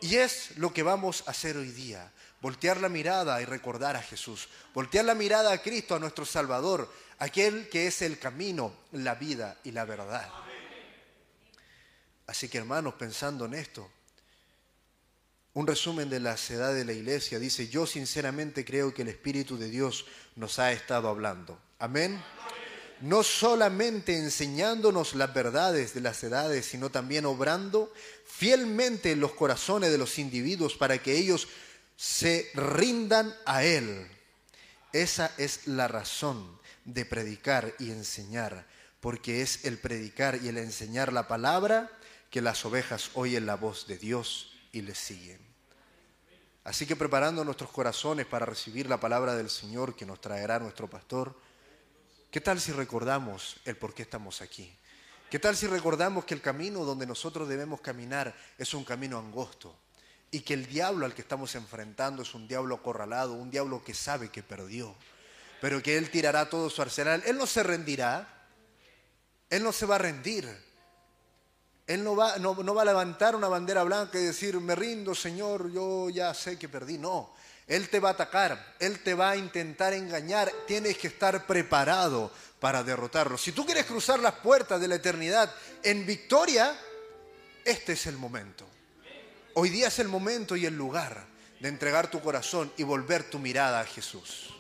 Y 0.02 0.18
es 0.18 0.58
lo 0.58 0.74
que 0.74 0.84
vamos 0.84 1.24
a 1.26 1.32
hacer 1.32 1.56
hoy 1.56 1.72
día. 1.72 2.12
Voltear 2.42 2.80
la 2.80 2.90
mirada 2.90 3.42
y 3.42 3.46
recordar 3.46 3.96
a 3.96 4.02
Jesús. 4.02 4.48
Voltear 4.74 5.06
la 5.06 5.16
mirada 5.16 5.52
a 5.52 5.62
Cristo, 5.62 5.96
a 5.96 6.00
nuestro 6.00 6.26
Salvador, 6.26 6.92
aquel 7.20 7.68
que 7.70 7.88
es 7.88 8.02
el 8.02 8.20
camino, 8.20 8.74
la 8.92 9.16
vida 9.16 9.58
y 9.64 9.72
la 9.72 9.86
verdad. 9.86 10.30
Así 12.28 12.50
que 12.50 12.58
hermanos, 12.58 12.94
pensando 12.96 13.46
en 13.46 13.54
esto, 13.54 13.90
un 15.54 15.66
resumen 15.66 16.10
de 16.10 16.20
la 16.20 16.36
edad 16.50 16.76
de 16.76 16.86
la 16.86 16.94
iglesia 16.94 17.40
dice, 17.40 17.68
yo 17.68 17.88
sinceramente 17.88 18.64
creo 18.64 18.94
que 18.94 19.02
el 19.02 19.08
Espíritu 19.08 19.58
de 19.58 19.70
Dios 19.70 20.06
nos 20.36 20.60
ha 20.60 20.72
estado 20.72 21.08
hablando. 21.08 21.60
Amén. 21.80 22.22
No 23.02 23.24
solamente 23.24 24.16
enseñándonos 24.18 25.16
las 25.16 25.34
verdades 25.34 25.96
de 25.96 26.02
las 26.02 26.24
edades, 26.24 26.66
sino 26.66 26.92
también 26.92 27.26
obrando 27.26 27.92
fielmente 28.26 29.14
en 29.14 29.20
los 29.20 29.32
corazones 29.32 29.90
de 29.90 29.98
los 29.98 30.20
individuos 30.20 30.76
para 30.76 31.02
que 31.02 31.18
ellos 31.18 31.48
se 31.98 32.50
rindan 32.54 33.36
a 33.46 33.64
Él. 33.64 34.08
Esa 34.94 35.34
es 35.38 35.68
la 35.68 35.88
razón 35.88 36.58
de 36.86 37.04
predicar 37.04 37.74
y 37.80 37.92
enseñar, 37.92 38.66
porque 39.02 39.42
es 39.42 39.66
el 39.66 39.80
predicar 39.80 40.40
y 40.42 40.48
el 40.48 40.58
enseñar 40.60 41.12
la 41.12 41.28
palabra 41.28 41.92
que 42.30 42.42
las 42.42 42.64
ovejas 42.66 43.12
oyen 43.16 43.46
la 43.46 43.56
voz 43.56 43.88
de 43.88 43.98
Dios 43.98 44.54
y 44.72 44.82
le 44.82 44.96
siguen. 44.96 45.40
Así 46.64 46.86
que 46.86 46.96
preparando 46.96 47.44
nuestros 47.44 47.72
corazones 47.72 48.26
para 48.26 48.46
recibir 48.46 48.88
la 48.88 49.00
palabra 49.00 49.36
del 49.36 49.50
Señor 49.50 49.96
que 49.96 50.06
nos 50.06 50.22
traerá 50.22 50.60
nuestro 50.60 50.90
pastor, 50.90 51.36
¿qué 52.30 52.42
tal 52.42 52.60
si 52.60 52.72
recordamos 52.74 53.58
el 53.66 53.78
por 53.78 53.94
qué 53.94 54.04
estamos 54.04 54.42
aquí? 54.42 54.72
¿Qué 55.32 55.40
tal 55.40 55.56
si 55.56 55.66
recordamos 55.68 56.26
que 56.26 56.34
el 56.34 56.42
camino 56.42 56.84
donde 56.84 57.08
nosotros 57.08 57.48
debemos 57.48 57.82
caminar 57.82 58.36
es 58.58 58.74
un 58.74 58.84
camino 58.84 59.18
angosto? 59.18 59.78
Y 60.32 60.42
que 60.42 60.54
el 60.54 60.66
diablo 60.68 61.06
al 61.06 61.14
que 61.14 61.22
estamos 61.22 61.56
enfrentando 61.56 62.22
es 62.22 62.34
un 62.34 62.48
diablo 62.48 62.76
acorralado, 62.76 63.34
un 63.34 63.50
diablo 63.50 63.84
que 63.84 63.94
sabe 63.94 64.30
que 64.30 64.44
perdió, 64.44 64.94
pero 65.62 65.82
que 65.82 65.98
él 65.98 66.12
tirará 66.12 66.50
todo 66.50 66.70
su 66.70 66.82
arsenal. 66.82 67.24
Él 67.26 67.38
no 67.38 67.48
se 67.48 67.64
rendirá, 67.64 68.28
él 69.50 69.64
no 69.64 69.72
se 69.72 69.86
va 69.86 69.96
a 69.96 70.00
rendir. 70.00 70.68
Él 71.88 72.04
no 72.04 72.18
va, 72.18 72.34
a 72.34 72.86
levantar 72.86 73.34
una 73.34 73.48
bandera 73.48 73.82
blanca 73.84 74.20
y 74.20 74.24
decir, 74.24 74.60
me 74.60 74.76
rindo, 74.76 75.16
Señor, 75.16 75.72
yo 75.72 76.10
ya 76.10 76.34
sé 76.34 76.60
que 76.60 76.68
perdí. 76.68 76.98
No, 76.98 77.34
Él 77.66 77.88
te 77.88 78.02
va 78.02 78.10
a 78.10 78.12
atacar, 78.12 78.76
Él 78.78 79.02
te 79.02 79.14
va 79.14 79.32
a 79.32 79.38
intentar 79.38 79.94
engañar. 79.94 80.52
Tienes 80.68 80.98
que 80.98 81.08
estar 81.08 81.48
preparado 81.48 82.30
para 82.60 82.84
derrotarlo. 82.84 83.38
Si 83.38 83.54
tú 83.54 83.66
quieres 83.66 83.86
cruzar 83.86 84.20
las 84.20 84.34
puertas 84.34 84.82
de 84.82 84.90
la 84.90 84.96
eternidad 84.96 85.50
en 85.82 86.06
victoria, 86.06 86.78
este 87.64 87.94
es 87.94 88.06
el 88.08 88.18
momento. 88.18 88.68
Hoy 89.60 89.72
día 89.72 89.88
es 89.88 89.98
el 89.98 90.08
momento 90.08 90.56
y 90.56 90.68
el 90.68 90.78
lugar 90.78 91.26
de 91.60 91.68
entregar 91.68 92.12
tu 92.12 92.22
corazón 92.22 92.72
y 92.78 92.84
volver 92.84 93.24
tu 93.24 93.40
mirada 93.40 93.80
a 93.80 93.86
Jesús. 93.86 94.54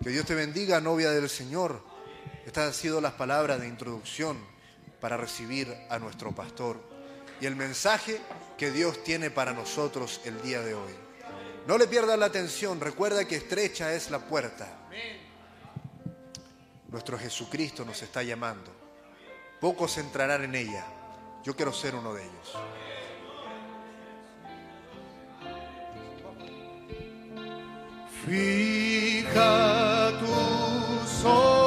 Que 0.00 0.10
Dios 0.10 0.26
te 0.26 0.36
bendiga, 0.36 0.80
novia 0.80 1.10
del 1.10 1.28
Señor. 1.28 1.82
Estas 2.46 2.68
han 2.68 2.72
sido 2.72 3.00
las 3.00 3.14
palabras 3.14 3.60
de 3.60 3.66
introducción 3.66 4.38
para 5.00 5.16
recibir 5.16 5.76
a 5.90 5.98
nuestro 5.98 6.32
pastor 6.32 6.80
y 7.40 7.46
el 7.46 7.56
mensaje 7.56 8.20
que 8.56 8.70
Dios 8.70 9.02
tiene 9.02 9.28
para 9.28 9.52
nosotros 9.52 10.20
el 10.24 10.40
día 10.40 10.60
de 10.60 10.74
hoy. 10.74 10.94
No 11.66 11.78
le 11.78 11.88
pierdas 11.88 12.16
la 12.16 12.26
atención, 12.26 12.80
recuerda 12.80 13.26
que 13.26 13.34
estrecha 13.34 13.92
es 13.92 14.12
la 14.12 14.20
puerta. 14.20 14.88
Nuestro 16.92 17.18
Jesucristo 17.18 17.84
nos 17.84 18.00
está 18.02 18.22
llamando. 18.22 18.70
Pocos 19.60 19.98
entrarán 19.98 20.44
en 20.44 20.54
ella. 20.54 20.86
Yo 21.42 21.56
quiero 21.56 21.72
ser 21.72 21.96
uno 21.96 22.14
de 22.14 22.22
ellos. 22.22 22.56
Fija 28.28 30.12
tus 30.20 31.24
ojos 31.24 31.57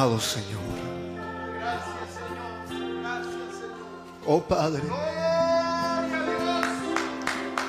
Amado 0.00 0.18
Señor. 0.18 0.62
Oh 4.26 4.40
Padre. 4.40 4.82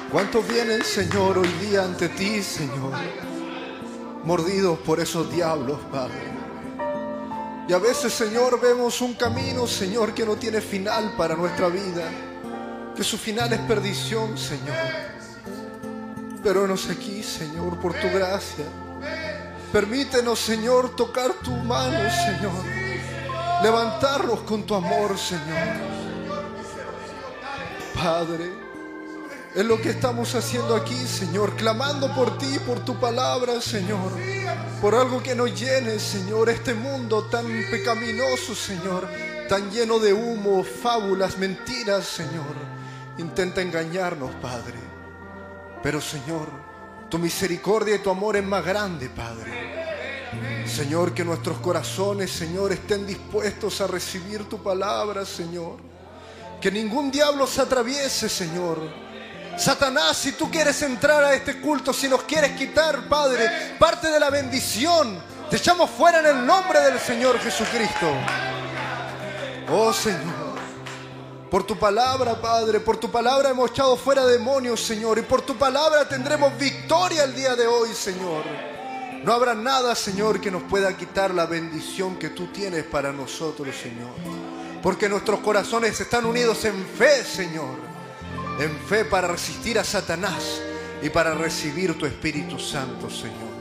¿Cuántos 0.09 0.47
vienen, 0.47 0.81
Señor, 0.81 1.39
hoy 1.39 1.49
día 1.59 1.83
ante 1.83 2.07
ti, 2.07 2.41
Señor? 2.41 2.93
Mordidos 4.23 4.79
por 4.79 5.01
esos 5.01 5.29
diablos, 5.29 5.77
Padre. 5.91 6.31
Y 7.67 7.73
a 7.73 7.79
veces, 7.79 8.13
Señor, 8.13 8.61
vemos 8.61 9.01
un 9.01 9.13
camino, 9.15 9.67
Señor, 9.67 10.13
que 10.13 10.25
no 10.25 10.37
tiene 10.37 10.61
final 10.61 11.15
para 11.17 11.35
nuestra 11.35 11.67
vida. 11.67 12.09
Que 12.95 13.03
su 13.03 13.17
final 13.17 13.51
es 13.51 13.59
perdición, 13.59 14.37
Señor. 14.37 14.77
Pero 16.41 16.65
nos 16.65 16.89
aquí, 16.89 17.23
Señor, 17.23 17.77
por 17.81 17.93
tu 17.93 18.07
gracia. 18.07 18.90
Permítenos, 19.71 20.37
Señor, 20.37 20.95
tocar 20.97 21.33
tu 21.35 21.51
mano, 21.51 21.97
Señor. 22.25 22.63
Levantarnos 23.63 24.41
con 24.41 24.63
tu 24.63 24.75
amor, 24.75 25.17
Señor. 25.17 26.01
Padre, 27.95 28.51
es 29.55 29.63
lo 29.65 29.81
que 29.81 29.91
estamos 29.91 30.35
haciendo 30.35 30.75
aquí, 30.75 30.95
Señor, 30.95 31.55
clamando 31.55 32.13
por 32.13 32.37
ti, 32.37 32.59
por 32.65 32.83
tu 32.83 32.99
palabra, 32.99 33.61
Señor. 33.61 34.11
Por 34.81 34.93
algo 34.93 35.23
que 35.23 35.35
nos 35.35 35.57
llene, 35.57 35.99
Señor, 35.99 36.49
este 36.49 36.73
mundo 36.73 37.23
tan 37.25 37.45
pecaminoso, 37.69 38.53
Señor, 38.53 39.07
tan 39.47 39.71
lleno 39.71 39.99
de 39.99 40.11
humo, 40.11 40.65
fábulas, 40.65 41.37
mentiras, 41.37 42.05
Señor. 42.05 42.55
Intenta 43.17 43.61
engañarnos, 43.61 44.31
Padre. 44.41 44.79
Pero, 45.81 46.01
Señor, 46.01 46.47
tu 47.09 47.19
misericordia 47.19 47.95
y 47.95 47.99
tu 47.99 48.09
amor 48.09 48.37
es 48.37 48.43
más 48.43 48.65
grande, 48.65 49.09
Padre. 49.09 49.40
Señor, 50.65 51.13
que 51.13 51.25
nuestros 51.25 51.57
corazones, 51.59 52.31
Señor, 52.31 52.71
estén 52.71 53.05
dispuestos 53.05 53.81
a 53.81 53.87
recibir 53.87 54.47
tu 54.47 54.61
palabra, 54.63 55.25
Señor. 55.25 55.77
Que 56.61 56.71
ningún 56.71 57.11
diablo 57.11 57.45
se 57.45 57.61
atraviese, 57.61 58.29
Señor. 58.29 58.77
Satanás, 59.57 60.17
si 60.17 60.31
tú 60.31 60.49
quieres 60.49 60.81
entrar 60.81 61.23
a 61.23 61.33
este 61.33 61.59
culto, 61.59 61.91
si 61.91 62.07
nos 62.07 62.23
quieres 62.23 62.51
quitar, 62.57 63.09
Padre, 63.09 63.75
parte 63.77 64.07
de 64.09 64.19
la 64.19 64.29
bendición, 64.29 65.21
te 65.49 65.57
echamos 65.57 65.89
fuera 65.89 66.19
en 66.19 66.37
el 66.37 66.45
nombre 66.45 66.79
del 66.79 66.99
Señor 66.99 67.37
Jesucristo. 67.39 68.07
Oh 69.69 69.91
Señor. 69.91 70.51
Por 71.49 71.63
tu 71.63 71.77
palabra, 71.77 72.39
Padre, 72.39 72.79
por 72.79 72.95
tu 72.95 73.11
palabra 73.11 73.49
hemos 73.49 73.71
echado 73.71 73.97
fuera 73.97 74.25
demonios, 74.25 74.81
Señor, 74.81 75.17
y 75.17 75.23
por 75.23 75.41
tu 75.41 75.57
palabra 75.57 76.07
tendremos 76.07 76.57
victoria 76.57 77.25
el 77.25 77.35
día 77.35 77.57
de 77.57 77.67
hoy, 77.67 77.93
Señor. 77.93 78.70
No 79.23 79.33
habrá 79.33 79.53
nada, 79.53 79.93
Señor, 79.93 80.41
que 80.41 80.49
nos 80.49 80.63
pueda 80.63 80.97
quitar 80.97 81.33
la 81.33 81.45
bendición 81.45 82.17
que 82.17 82.29
tú 82.29 82.47
tienes 82.47 82.83
para 82.85 83.11
nosotros, 83.11 83.75
Señor. 83.75 84.09
Porque 84.81 85.07
nuestros 85.07 85.41
corazones 85.41 85.99
están 86.01 86.25
unidos 86.25 86.65
en 86.65 86.83
fe, 86.83 87.23
Señor. 87.23 87.75
En 88.59 88.75
fe 88.79 89.05
para 89.05 89.27
resistir 89.27 89.77
a 89.77 89.83
Satanás 89.83 90.61
y 91.03 91.09
para 91.09 91.35
recibir 91.35 91.97
tu 91.99 92.07
Espíritu 92.07 92.57
Santo, 92.57 93.09
Señor. 93.09 93.51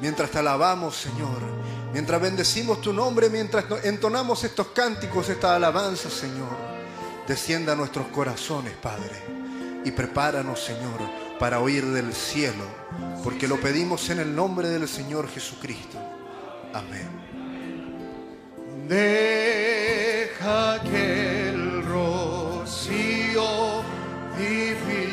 Mientras 0.00 0.30
te 0.30 0.38
alabamos, 0.40 0.94
Señor, 0.94 1.40
mientras 1.94 2.20
bendecimos 2.20 2.82
tu 2.82 2.92
nombre, 2.92 3.30
mientras 3.30 3.64
entonamos 3.82 4.44
estos 4.44 4.68
cánticos, 4.68 5.30
esta 5.30 5.56
alabanza, 5.56 6.10
Señor, 6.10 6.54
descienda 7.26 7.72
a 7.72 7.76
nuestros 7.76 8.08
corazones, 8.08 8.74
Padre, 8.74 9.22
y 9.86 9.90
prepáranos, 9.90 10.60
Señor, 10.60 11.25
para 11.38 11.60
oír 11.60 11.84
del 11.86 12.12
cielo, 12.12 12.64
porque 13.22 13.48
lo 13.48 13.60
pedimos 13.60 14.08
en 14.10 14.20
el 14.20 14.34
nombre 14.34 14.68
del 14.68 14.88
Señor 14.88 15.28
Jesucristo. 15.28 15.98
Amén. 16.72 17.08
Deja 18.88 20.80
que 20.82 21.48
el 21.48 21.84
rocío 21.84 23.82
divino 24.38 25.06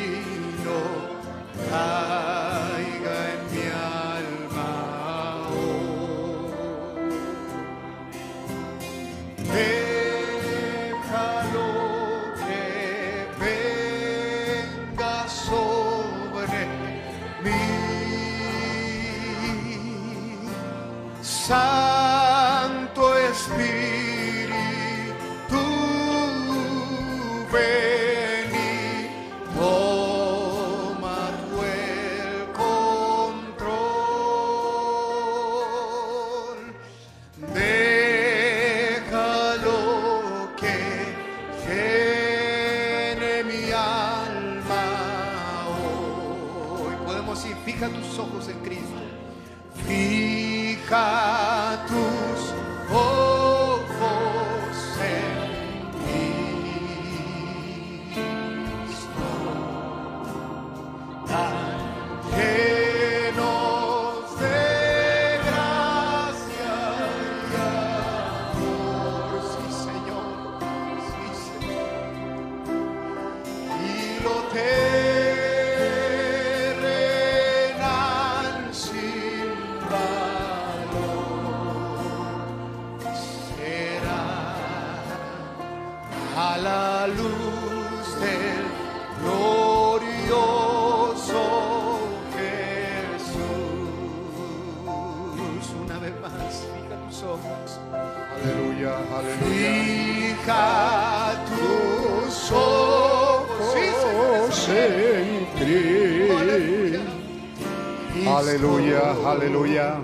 Aleluya, 108.54 109.18
aleluya. 109.26 109.98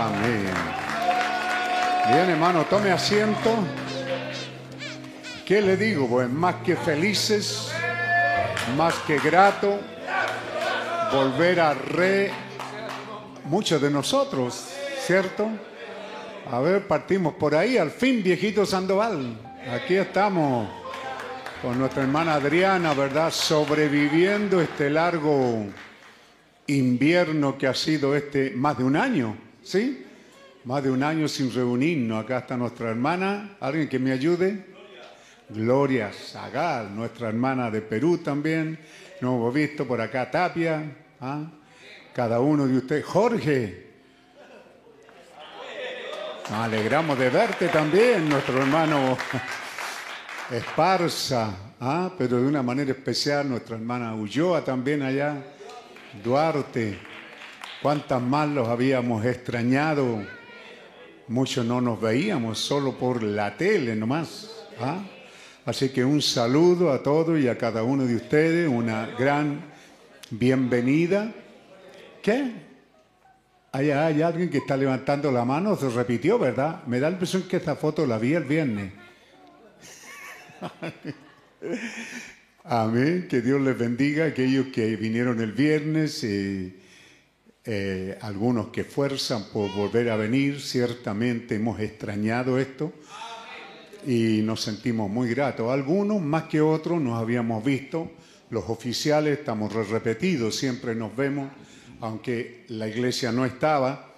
Amén. 0.00 0.46
Bien, 2.08 2.30
hermano, 2.30 2.64
tome 2.70 2.92
asiento. 2.92 3.56
¿Qué 5.44 5.60
le 5.60 5.76
digo? 5.76 6.06
Pues 6.08 6.30
más 6.30 6.56
que 6.56 6.76
felices, 6.76 7.72
más 8.76 8.94
que 9.06 9.18
grato, 9.18 9.80
volver 11.12 11.58
a 11.58 11.74
re 11.74 12.30
muchos 13.46 13.82
de 13.82 13.90
nosotros, 13.90 14.68
¿cierto? 15.00 15.48
A 16.52 16.60
ver, 16.60 16.86
partimos 16.86 17.34
por 17.34 17.56
ahí, 17.56 17.76
al 17.76 17.90
fin, 17.90 18.22
viejito 18.22 18.64
Sandoval. 18.64 19.36
Aquí 19.72 19.96
estamos 19.96 20.68
con 21.60 21.76
nuestra 21.76 22.04
hermana 22.04 22.34
Adriana, 22.34 22.94
¿verdad? 22.94 23.32
Sobreviviendo 23.32 24.60
este 24.60 24.90
largo 24.90 25.66
invierno 26.68 27.58
que 27.58 27.66
ha 27.66 27.74
sido 27.74 28.14
este 28.14 28.52
más 28.54 28.78
de 28.78 28.84
un 28.84 28.96
año, 28.96 29.47
¿sí? 29.68 30.04
Más 30.64 30.82
de 30.82 30.90
un 30.90 31.02
año 31.02 31.28
sin 31.28 31.52
reunirnos. 31.52 32.24
Acá 32.24 32.38
está 32.38 32.56
nuestra 32.56 32.90
hermana. 32.90 33.56
¿Alguien 33.60 33.88
que 33.88 33.98
me 33.98 34.12
ayude? 34.12 34.64
Gloria 35.50 36.10
Zagal, 36.12 36.94
nuestra 36.94 37.28
hermana 37.28 37.70
de 37.70 37.82
Perú 37.82 38.18
también. 38.18 38.78
No 39.20 39.36
hemos 39.36 39.54
visto 39.54 39.86
por 39.86 40.00
acá 40.00 40.30
Tapia. 40.30 40.82
¿ah? 41.20 41.44
Cada 42.14 42.40
uno 42.40 42.66
de 42.66 42.78
ustedes. 42.78 43.04
Jorge. 43.04 43.88
Nos 46.50 46.60
alegramos 46.60 47.18
de 47.18 47.28
verte 47.28 47.68
también, 47.68 48.26
nuestro 48.26 48.56
hermano 48.58 49.18
Esparza, 50.50 51.74
¿ah? 51.78 52.10
pero 52.16 52.40
de 52.40 52.46
una 52.46 52.62
manera 52.62 52.92
especial 52.92 53.50
nuestra 53.50 53.76
hermana 53.76 54.14
Ulloa 54.14 54.64
también 54.64 55.02
allá, 55.02 55.42
Duarte. 56.24 57.07
¿Cuántas 57.82 58.20
más 58.20 58.48
los 58.48 58.66
habíamos 58.66 59.24
extrañado? 59.24 60.24
Muchos 61.28 61.64
no 61.64 61.80
nos 61.80 62.00
veíamos, 62.00 62.58
solo 62.58 62.98
por 62.98 63.22
la 63.22 63.56
tele 63.56 63.94
nomás. 63.94 64.50
¿ah? 64.80 65.04
Así 65.64 65.90
que 65.90 66.04
un 66.04 66.20
saludo 66.20 66.90
a 66.92 67.02
todos 67.02 67.38
y 67.38 67.46
a 67.46 67.56
cada 67.56 67.84
uno 67.84 68.04
de 68.04 68.16
ustedes, 68.16 68.68
una 68.68 69.06
gran 69.18 69.60
bienvenida. 70.30 71.32
¿Qué? 72.20 72.52
Hay, 73.70 73.90
hay 73.90 74.22
alguien 74.22 74.50
que 74.50 74.58
está 74.58 74.76
levantando 74.76 75.30
la 75.30 75.44
mano, 75.44 75.76
se 75.76 75.88
repitió, 75.88 76.36
¿verdad? 76.36 76.82
Me 76.86 76.98
da 76.98 77.10
la 77.10 77.14
impresión 77.14 77.42
que 77.42 77.58
esta 77.58 77.76
foto 77.76 78.06
la 78.06 78.18
vi 78.18 78.34
el 78.34 78.44
viernes. 78.44 78.92
Amén, 82.64 83.28
que 83.30 83.40
Dios 83.40 83.60
les 83.60 83.78
bendiga 83.78 84.24
a 84.24 84.28
aquellos 84.28 84.66
que 84.68 84.96
vinieron 84.96 85.40
el 85.40 85.52
viernes, 85.52 86.24
eh, 86.24 86.74
eh, 87.70 88.16
algunos 88.22 88.68
que 88.68 88.82
fuerzan 88.82 89.44
por 89.52 89.70
volver 89.74 90.08
a 90.08 90.16
venir, 90.16 90.58
ciertamente 90.58 91.56
hemos 91.56 91.78
extrañado 91.80 92.58
esto 92.58 92.94
y 94.06 94.40
nos 94.42 94.62
sentimos 94.62 95.10
muy 95.10 95.28
gratos. 95.28 95.70
Algunos 95.70 96.22
más 96.22 96.44
que 96.44 96.62
otros 96.62 96.98
nos 96.98 97.20
habíamos 97.20 97.62
visto, 97.62 98.10
los 98.48 98.64
oficiales 98.70 99.40
estamos 99.40 99.70
re- 99.74 99.84
repetidos, 99.84 100.56
siempre 100.56 100.94
nos 100.94 101.14
vemos, 101.14 101.50
aunque 102.00 102.64
la 102.68 102.88
iglesia 102.88 103.32
no 103.32 103.44
estaba, 103.44 104.14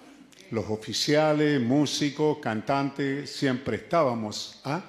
los 0.51 0.69
oficiales, 0.69 1.59
músicos, 1.59 2.37
cantantes, 2.37 3.29
siempre 3.29 3.75
estábamos. 3.75 4.61
¿ah? 4.63 4.81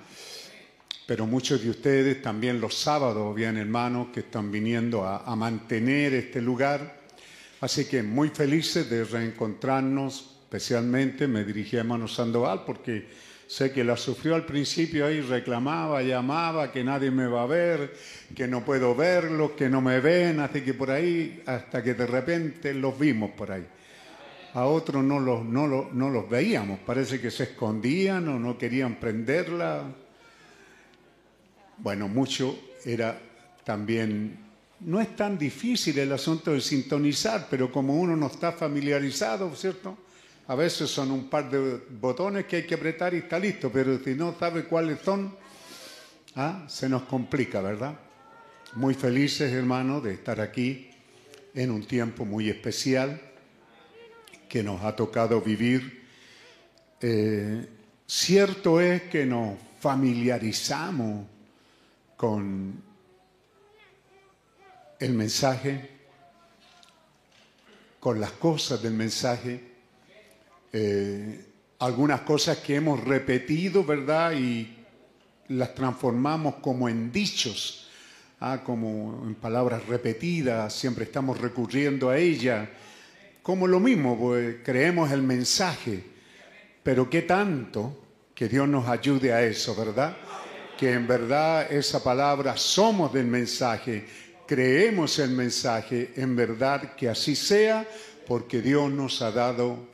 Pero 1.05 1.27
muchos 1.27 1.65
de 1.65 1.71
ustedes 1.71 2.23
también 2.23 2.61
los 2.61 2.77
sábados 2.77 3.29
habían 3.29 3.57
hermanos 3.57 4.09
que 4.15 4.21
están 4.21 4.53
viniendo 4.53 5.05
a 5.05 5.35
mantener 5.35 6.15
este 6.15 6.41
lugar. 6.41 7.02
Así 7.63 7.85
que 7.85 8.03
muy 8.03 8.31
felices 8.31 8.91
de 8.91 9.05
reencontrarnos, 9.05 10.41
especialmente 10.43 11.29
me 11.29 11.45
dirigí 11.45 11.77
a 11.77 11.81
hermano 11.81 12.09
Sandoval 12.09 12.65
porque 12.67 13.07
sé 13.47 13.71
que 13.71 13.85
la 13.85 13.97
sufrió 13.97 14.35
al 14.35 14.45
principio 14.45 15.07
ahí, 15.07 15.21
reclamaba, 15.21 16.03
llamaba, 16.03 16.73
que 16.73 16.83
nadie 16.83 17.13
me 17.13 17.29
va 17.29 17.45
a 17.45 17.47
ver, 17.47 17.95
que 18.35 18.49
no 18.49 18.65
puedo 18.65 18.97
verlos, 18.97 19.53
que 19.53 19.69
no 19.69 19.81
me 19.81 20.01
ven, 20.01 20.41
así 20.41 20.63
que 20.63 20.75
por 20.75 20.91
ahí, 20.91 21.41
hasta 21.47 21.85
que 21.85 21.95
de 21.95 22.05
repente 22.05 22.75
los 22.75 22.99
vimos 22.99 23.31
por 23.31 23.53
ahí. 23.53 23.65
A 24.55 24.65
otros 24.65 25.05
no 25.05 25.21
los, 25.21 25.45
no 25.45 25.89
no 25.93 26.11
los 26.11 26.29
veíamos, 26.29 26.81
parece 26.81 27.21
que 27.21 27.31
se 27.31 27.45
escondían 27.45 28.27
o 28.27 28.41
no 28.41 28.59
querían 28.59 28.97
prenderla. 28.97 29.85
Bueno, 31.79 32.09
mucho 32.09 32.59
era 32.85 33.17
también, 33.63 34.42
no 34.85 35.01
es 35.01 35.15
tan 35.15 35.39
difícil 35.39 35.99
el 35.99 36.13
asunto 36.13 36.53
de 36.53 36.61
sintonizar, 36.61 37.47
pero 37.51 37.71
como 37.71 37.95
uno 37.95 38.17
no 38.17 38.27
está 38.27 38.53
familiarizado, 38.53 39.55
¿cierto? 39.55 39.97
A 40.49 40.55
veces 40.55 40.91
son 40.91 41.11
un 41.11 41.29
par 41.31 41.51
de 41.51 41.83
botones 42.01 42.47
que 42.47 42.57
hay 42.57 42.67
que 42.67 42.75
apretar 42.75 43.15
y 43.15 43.19
está 43.19 43.39
listo, 43.39 43.71
pero 43.71 43.99
si 44.03 44.15
no 44.15 44.37
sabe 44.39 44.65
cuáles 44.65 45.01
son, 45.01 45.35
ah, 46.35 46.65
se 46.69 46.89
nos 46.89 47.03
complica, 47.03 47.61
¿verdad? 47.61 47.99
Muy 48.75 48.95
felices, 48.95 49.53
hermanos, 49.53 50.03
de 50.03 50.15
estar 50.15 50.41
aquí 50.41 50.91
en 51.55 51.71
un 51.71 51.85
tiempo 51.85 52.25
muy 52.25 52.49
especial 52.49 53.21
que 54.49 54.63
nos 54.63 54.83
ha 54.83 54.97
tocado 54.97 55.41
vivir. 55.41 56.03
Eh, 57.01 57.69
cierto 58.07 58.81
es 58.81 59.03
que 59.03 59.27
nos 59.27 59.59
familiarizamos 59.81 61.27
con 62.17 62.92
el 65.03 65.15
mensaje, 65.15 65.91
con 67.99 68.21
las 68.21 68.31
cosas 68.33 68.81
del 68.83 68.95
mensaje, 68.95 69.61
eh, 70.73 71.45
algunas 71.81 72.21
cosas 72.21 72.59
que 72.59 72.77
hemos 72.77 73.03
repetido, 73.03 73.85
¿verdad? 73.85 74.33
Y 74.33 74.77
las 75.49 75.75
transformamos 75.75 76.57
como 76.57 76.89
en 76.89 77.11
dichos, 77.11 77.91
ah, 78.39 78.63
como 78.65 79.25
en 79.27 79.35
palabras 79.35 79.85
repetidas, 79.87 80.73
siempre 80.73 81.05
estamos 81.05 81.41
recurriendo 81.41 82.11
a 82.11 82.17
ella, 82.17 82.71
como 83.43 83.67
lo 83.67 83.81
mismo, 83.81 84.17
pues, 84.17 84.59
creemos 84.65 85.11
el 85.11 85.23
mensaje, 85.23 86.05
pero 86.85 87.11
qué 87.11 87.23
tanto 87.23 88.05
que 88.37 88.49
Dios 88.49 88.69
nos 88.69 88.87
ayude 88.89 89.33
a 89.33 89.43
eso, 89.43 89.75
¿verdad? 89.75 90.17
Que 90.79 90.93
en 90.93 91.09
verdad 91.09 91.73
esa 91.73 92.03
palabra 92.05 92.57
somos 92.57 93.13
del 93.13 93.27
mensaje, 93.27 94.07
creemos 94.47 95.19
el 95.19 95.31
mensaje, 95.31 96.13
en 96.17 96.37
verdad 96.37 96.95
que 96.95 97.09
así 97.09 97.35
sea, 97.37 97.89
porque 98.27 98.61
Dios 98.63 98.91
nos 98.91 99.23
ha 99.23 99.31
dado 99.31 99.89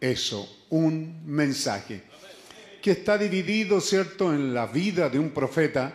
eso, 0.00 0.64
un 0.70 1.22
mensaje, 1.26 2.02
que 2.82 2.92
está 2.92 3.18
dividido, 3.18 3.80
¿cierto?, 3.80 4.32
en 4.32 4.54
la 4.54 4.66
vida 4.66 5.08
de 5.08 5.18
un 5.18 5.30
profeta, 5.30 5.92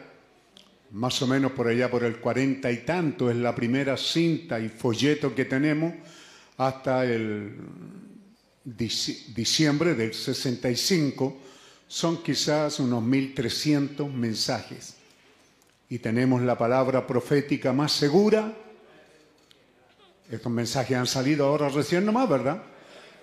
más 0.92 1.22
o 1.22 1.28
menos 1.28 1.54
por 1.54 1.68
allá 1.68 1.90
por 1.90 2.04
el 2.04 2.18
cuarenta 2.18 2.72
y 2.72 2.80
tanto, 2.80 3.30
es 3.30 3.38
la 3.38 3.56
primera 3.56 3.96
cinta 3.96 4.60
y 4.60 4.68
folleto 4.70 5.34
que 5.34 5.46
tenemos, 5.46 5.94
hasta 6.58 7.06
el 7.06 7.56
dici- 8.66 9.34
diciembre 9.34 9.96
del 9.96 10.14
65, 10.14 11.38
son 11.88 12.22
quizás 12.24 12.80
unos 12.80 13.02
1300 13.04 14.14
mensajes. 14.14 14.96
Y 15.92 16.00
tenemos 16.00 16.42
la 16.42 16.58
palabra 16.58 17.06
profética 17.06 17.74
más 17.74 17.92
segura. 17.92 18.54
Estos 20.32 20.50
mensajes 20.50 20.96
han 20.96 21.06
salido 21.06 21.46
ahora 21.46 21.68
recién 21.68 22.06
nomás, 22.06 22.30
¿verdad? 22.30 22.64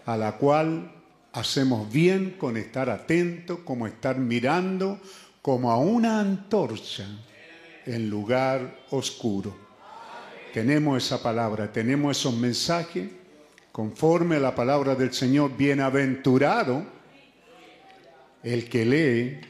A 0.04 0.18
la 0.18 0.36
cual 0.36 0.92
hacemos 1.32 1.90
bien 1.90 2.36
con 2.38 2.58
estar 2.58 2.90
atentos, 2.90 3.60
como 3.64 3.86
estar 3.86 4.18
mirando, 4.18 5.00
como 5.40 5.72
a 5.72 5.78
una 5.78 6.20
antorcha 6.20 7.06
en 7.86 8.10
lugar 8.10 8.80
oscuro. 8.90 9.56
tenemos 10.52 11.02
esa 11.02 11.22
palabra, 11.22 11.72
tenemos 11.72 12.18
esos 12.18 12.34
mensajes 12.34 13.08
conforme 13.72 14.36
a 14.36 14.40
la 14.40 14.54
palabra 14.54 14.94
del 14.94 15.14
Señor. 15.14 15.56
Bienaventurado 15.56 16.84
el 18.42 18.68
que 18.68 18.84
lee 18.84 19.40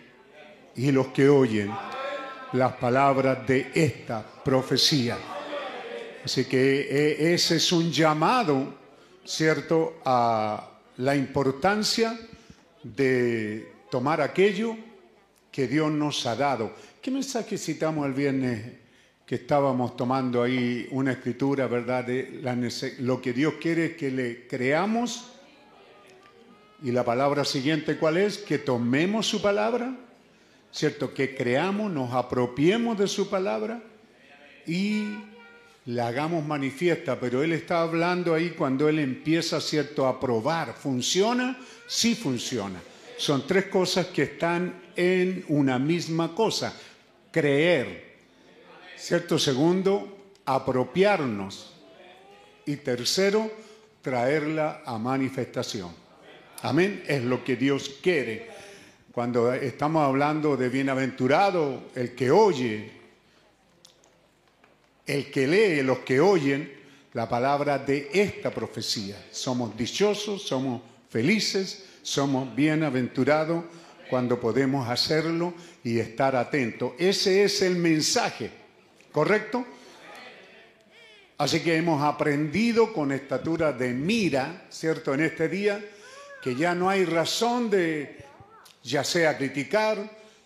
y 0.77 0.93
los 0.93 1.09
que 1.09 1.29
oyen 1.29 1.73
las 2.53 2.73
palabras 2.75 3.47
de 3.47 3.71
esta 3.75 4.25
profecía. 4.45 5.19
Así 6.25 6.45
que 6.45 6.81
eh, 6.81 7.35
ese 7.35 7.57
es 7.57 7.73
un 7.73 7.91
llamado, 7.91 8.75
¿cierto?, 9.25 10.01
a 10.05 10.71
la 10.99 11.15
importancia 11.15 12.19
de 12.83 13.73
tomar 13.91 14.21
aquello 14.21 14.77
que 15.51 15.67
Dios 15.67 15.91
nos 15.91 16.27
ha 16.27 16.37
dado. 16.37 16.73
¿Qué 17.01 17.11
mensaje 17.11 17.57
citamos 17.57 18.07
el 18.07 18.13
viernes 18.13 18.73
que 19.25 19.37
estábamos 19.37 19.97
tomando 19.97 20.43
ahí 20.43 20.89
una 20.91 21.13
escritura, 21.13 21.67
verdad? 21.67 22.07
Lo 22.99 23.21
que 23.21 23.33
Dios 23.33 23.55
quiere 23.61 23.87
es 23.87 23.97
que 23.97 24.11
le 24.11 24.47
creamos. 24.47 25.33
Y 26.83 26.93
la 26.93 27.05
palabra 27.05 27.45
siguiente, 27.45 27.97
¿cuál 27.97 28.19
es? 28.19 28.39
Que 28.39 28.59
tomemos 28.59 29.27
su 29.27 29.43
palabra, 29.43 29.97
¿cierto? 30.79 31.13
Que 31.13 31.35
creamos, 31.35 31.91
nos 31.91 32.15
apropiemos 32.15 32.97
de 32.97 33.09
su 33.09 33.29
palabra 33.29 33.83
y 34.65 35.09
la 35.87 36.07
hagamos 36.07 36.47
manifiesta. 36.47 37.19
Pero 37.19 37.43
Él 37.43 37.53
está 37.53 37.81
hablando 37.81 38.33
ahí 38.33 38.51
cuando 38.51 38.89
Él 38.89 39.01
empieza, 39.01 39.61
¿cierto?, 39.61 40.07
a 40.07 40.21
probar. 40.21 40.75
¿Funciona? 40.75 41.59
Sí 41.89 42.15
funciona. 42.15 42.81
Son 43.17 43.45
tres 43.45 43.65
cosas 43.65 44.07
que 44.07 44.23
están 44.23 44.81
en 44.95 45.45
una 45.49 45.81
misma 45.81 46.33
cosa. 46.33 46.73
Creer, 47.33 48.15
¿cierto? 48.97 49.37
Segundo, 49.37 50.31
apropiarnos. 50.45 51.75
Y 52.67 52.77
tercero, 52.77 53.51
traerla 54.01 54.83
a 54.87 54.97
manifestación. 54.97 55.91
Amén. 56.63 57.03
Es 57.09 57.25
lo 57.25 57.43
que 57.43 57.57
Dios 57.57 57.97
quiere. 58.01 58.58
Cuando 59.19 59.53
estamos 59.53 60.07
hablando 60.07 60.57
de 60.57 60.69
bienaventurado, 60.69 61.89
el 61.97 62.15
que 62.15 62.31
oye, 62.31 62.89
el 65.05 65.29
que 65.29 65.45
lee, 65.45 65.83
los 65.83 65.99
que 65.99 66.21
oyen 66.21 66.73
la 67.15 67.29
palabra 67.29 67.81
de 67.81 68.11
esta 68.13 68.53
profecía. 68.53 69.17
Somos 69.33 69.77
dichosos, 69.77 70.43
somos 70.43 70.83
felices, 71.11 71.85
somos 72.01 72.55
bienaventurados 72.55 73.65
cuando 74.09 74.39
podemos 74.39 74.89
hacerlo 74.89 75.53
y 75.83 75.99
estar 75.99 76.37
atentos. 76.37 76.93
Ese 76.97 77.43
es 77.43 77.61
el 77.63 77.75
mensaje, 77.75 78.53
¿correcto? 79.11 79.67
Así 81.39 81.59
que 81.59 81.75
hemos 81.75 82.05
aprendido 82.05 82.93
con 82.93 83.11
estatura 83.11 83.73
de 83.73 83.93
mira, 83.95 84.69
¿cierto? 84.71 85.13
En 85.13 85.23
este 85.23 85.49
día, 85.49 85.85
que 86.41 86.55
ya 86.55 86.73
no 86.73 86.89
hay 86.89 87.05
razón 87.05 87.69
de, 87.69 88.28
ya 88.89 89.05
sea 89.05 89.37
criticar, 89.37 89.99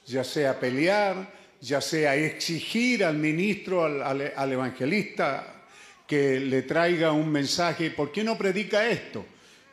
ya 0.05 0.25
sea 0.25 0.59
pelear, 0.59 1.33
ya 1.61 1.81
sea 1.81 2.17
exigir 2.17 3.05
al 3.05 3.17
ministro, 3.17 3.85
al, 3.85 4.53
evangelista, 4.53 5.63
que 6.07 6.41
le 6.41 6.63
traiga 6.63 7.13
un 7.13 7.31
mensaje, 7.31 7.93
¿por 7.93 8.11
qué 8.11 8.25
no 8.25 8.37
predica 8.37 8.89
esto? 8.89 9.25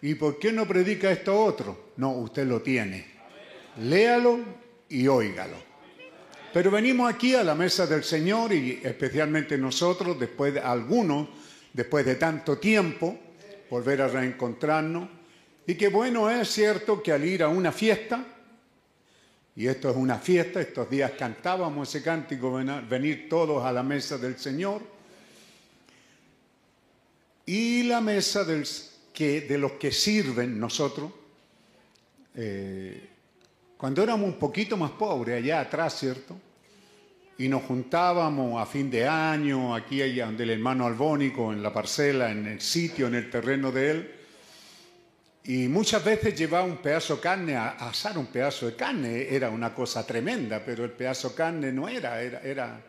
¿Y 0.04 0.14
por 0.14 0.38
qué 0.38 0.52
no 0.52 0.68
predica 0.68 1.12
esto 1.12 1.38
otro? 1.38 1.94
No, 1.98 2.12
usted 2.12 2.46
lo 2.46 2.62
tiene. 2.62 3.06
Léalo 3.82 4.40
y 4.88 5.08
óigalo. 5.08 5.58
Pero 6.54 6.70
venimos 6.70 7.12
aquí 7.12 7.34
a 7.34 7.44
la 7.44 7.56
mesa 7.56 7.88
del 7.88 8.04
Señor 8.04 8.54
y 8.54 8.80
especialmente 8.84 9.58
nosotros, 9.58 10.20
después 10.20 10.54
de 10.54 10.60
algunos, 10.60 11.28
después 11.74 12.06
de 12.06 12.16
tanto 12.16 12.60
tiempo, 12.60 13.20
volver 13.70 14.04
a 14.04 14.08
reencontrarnos. 14.08 15.10
Y 15.66 15.74
qué 15.76 15.90
bueno 15.90 16.30
es 16.30 16.50
cierto 16.50 17.02
que 17.02 17.12
al 17.12 17.26
ir 17.26 17.44
a 17.44 17.50
una 17.50 17.72
fiesta, 17.72 18.26
y 19.60 19.68
esto 19.68 19.90
es 19.90 19.98
una 19.98 20.18
fiesta, 20.18 20.62
estos 20.62 20.90
días 20.90 21.12
cantábamos 21.20 21.90
ese 21.90 22.02
cántico, 22.02 22.54
ven- 22.54 22.88
venir 22.88 23.28
todos 23.28 23.66
a 23.66 23.74
la 23.74 23.84
mesa 23.84 24.18
del 24.18 24.38
Señor, 24.40 24.82
y 27.46 27.84
la 27.84 28.00
mesa 28.00 28.46
de 28.46 29.58
los 29.58 29.72
que 29.74 29.92
sirven 29.92 30.58
nosotros, 30.58 31.12
eh, 32.36 33.06
cuando 33.76 34.02
éramos 34.02 34.30
un 34.30 34.40
poquito 34.40 34.78
más 34.78 34.92
pobres, 34.92 35.44
allá 35.44 35.60
atrás, 35.60 36.00
¿cierto? 36.00 36.38
Y 37.38 37.50
nos 37.50 37.64
juntábamos 37.64 38.62
a 38.62 38.66
fin 38.66 38.90
de 38.90 39.06
año, 39.06 39.76
aquí 39.76 40.02
allá 40.02 40.28
donde 40.28 40.44
el 40.44 40.52
hermano 40.52 40.86
Albónico, 40.86 41.52
en 41.52 41.62
la 41.62 41.74
parcela, 41.74 42.32
en 42.32 42.48
el 42.48 42.62
sitio, 42.62 43.08
en 43.08 43.16
el 43.16 43.30
terreno 43.30 43.74
de 43.74 43.92
él. 43.92 44.16
Y 45.50 45.68
muchas 45.68 46.06
veces 46.06 46.38
llevaba 46.38 46.64
un 46.64 46.78
pedazo 46.78 47.16
de 47.16 47.22
carne, 47.22 47.56
a, 47.56 47.70
asar 47.70 48.20
un 48.20 48.28
pedazo 48.28 48.68
de 48.68 48.76
carne, 48.76 49.34
era 49.34 49.50
una 49.50 49.74
cosa 49.74 50.06
tremenda, 50.06 50.64
pero 50.64 50.86
el 50.86 50.92
pedazo 50.92 51.30
de 51.30 51.36
carne 51.36 51.72
no 51.72 51.90
era, 51.90 52.22
era, 52.22 52.40
era, 52.42 52.80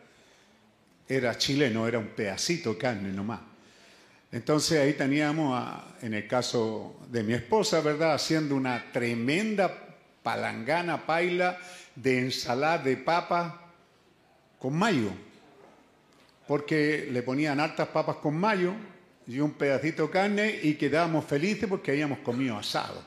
era 1.09 1.35
chileno, 1.39 1.87
era 1.87 1.97
un 1.97 2.09
pedacito 2.09 2.73
de 2.73 2.77
carne 2.77 3.11
nomás. 3.11 3.39
Entonces 4.31 4.79
ahí 4.79 4.93
teníamos, 4.93 5.59
en 6.03 6.13
el 6.13 6.27
caso 6.27 6.99
de 7.09 7.23
mi 7.23 7.33
esposa, 7.33 7.81
¿verdad?, 7.81 8.13
haciendo 8.13 8.55
una 8.55 8.91
tremenda 8.91 9.75
palangana 10.21 11.03
paila 11.03 11.57
de 11.95 12.19
ensalada 12.19 12.77
de 12.77 12.95
papa 12.95 13.71
con 14.59 14.75
mayo, 14.77 15.09
porque 16.47 17.09
le 17.11 17.23
ponían 17.23 17.59
hartas 17.59 17.87
papas 17.87 18.17
con 18.17 18.37
mayo 18.37 18.75
y 19.27 19.39
un 19.39 19.51
pedacito 19.51 20.07
de 20.07 20.11
carne 20.11 20.59
y 20.63 20.75
quedábamos 20.75 21.25
felices 21.25 21.67
porque 21.69 21.91
habíamos 21.91 22.19
comido 22.19 22.57
asado. 22.57 23.03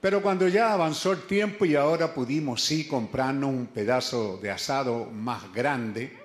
Pero 0.00 0.22
cuando 0.22 0.46
ya 0.46 0.72
avanzó 0.72 1.12
el 1.12 1.22
tiempo 1.22 1.64
y 1.64 1.74
ahora 1.74 2.14
pudimos 2.14 2.62
sí 2.62 2.86
comprarnos 2.86 3.50
un 3.50 3.66
pedazo 3.66 4.38
de 4.38 4.50
asado 4.50 5.06
más 5.06 5.52
grande, 5.52 6.16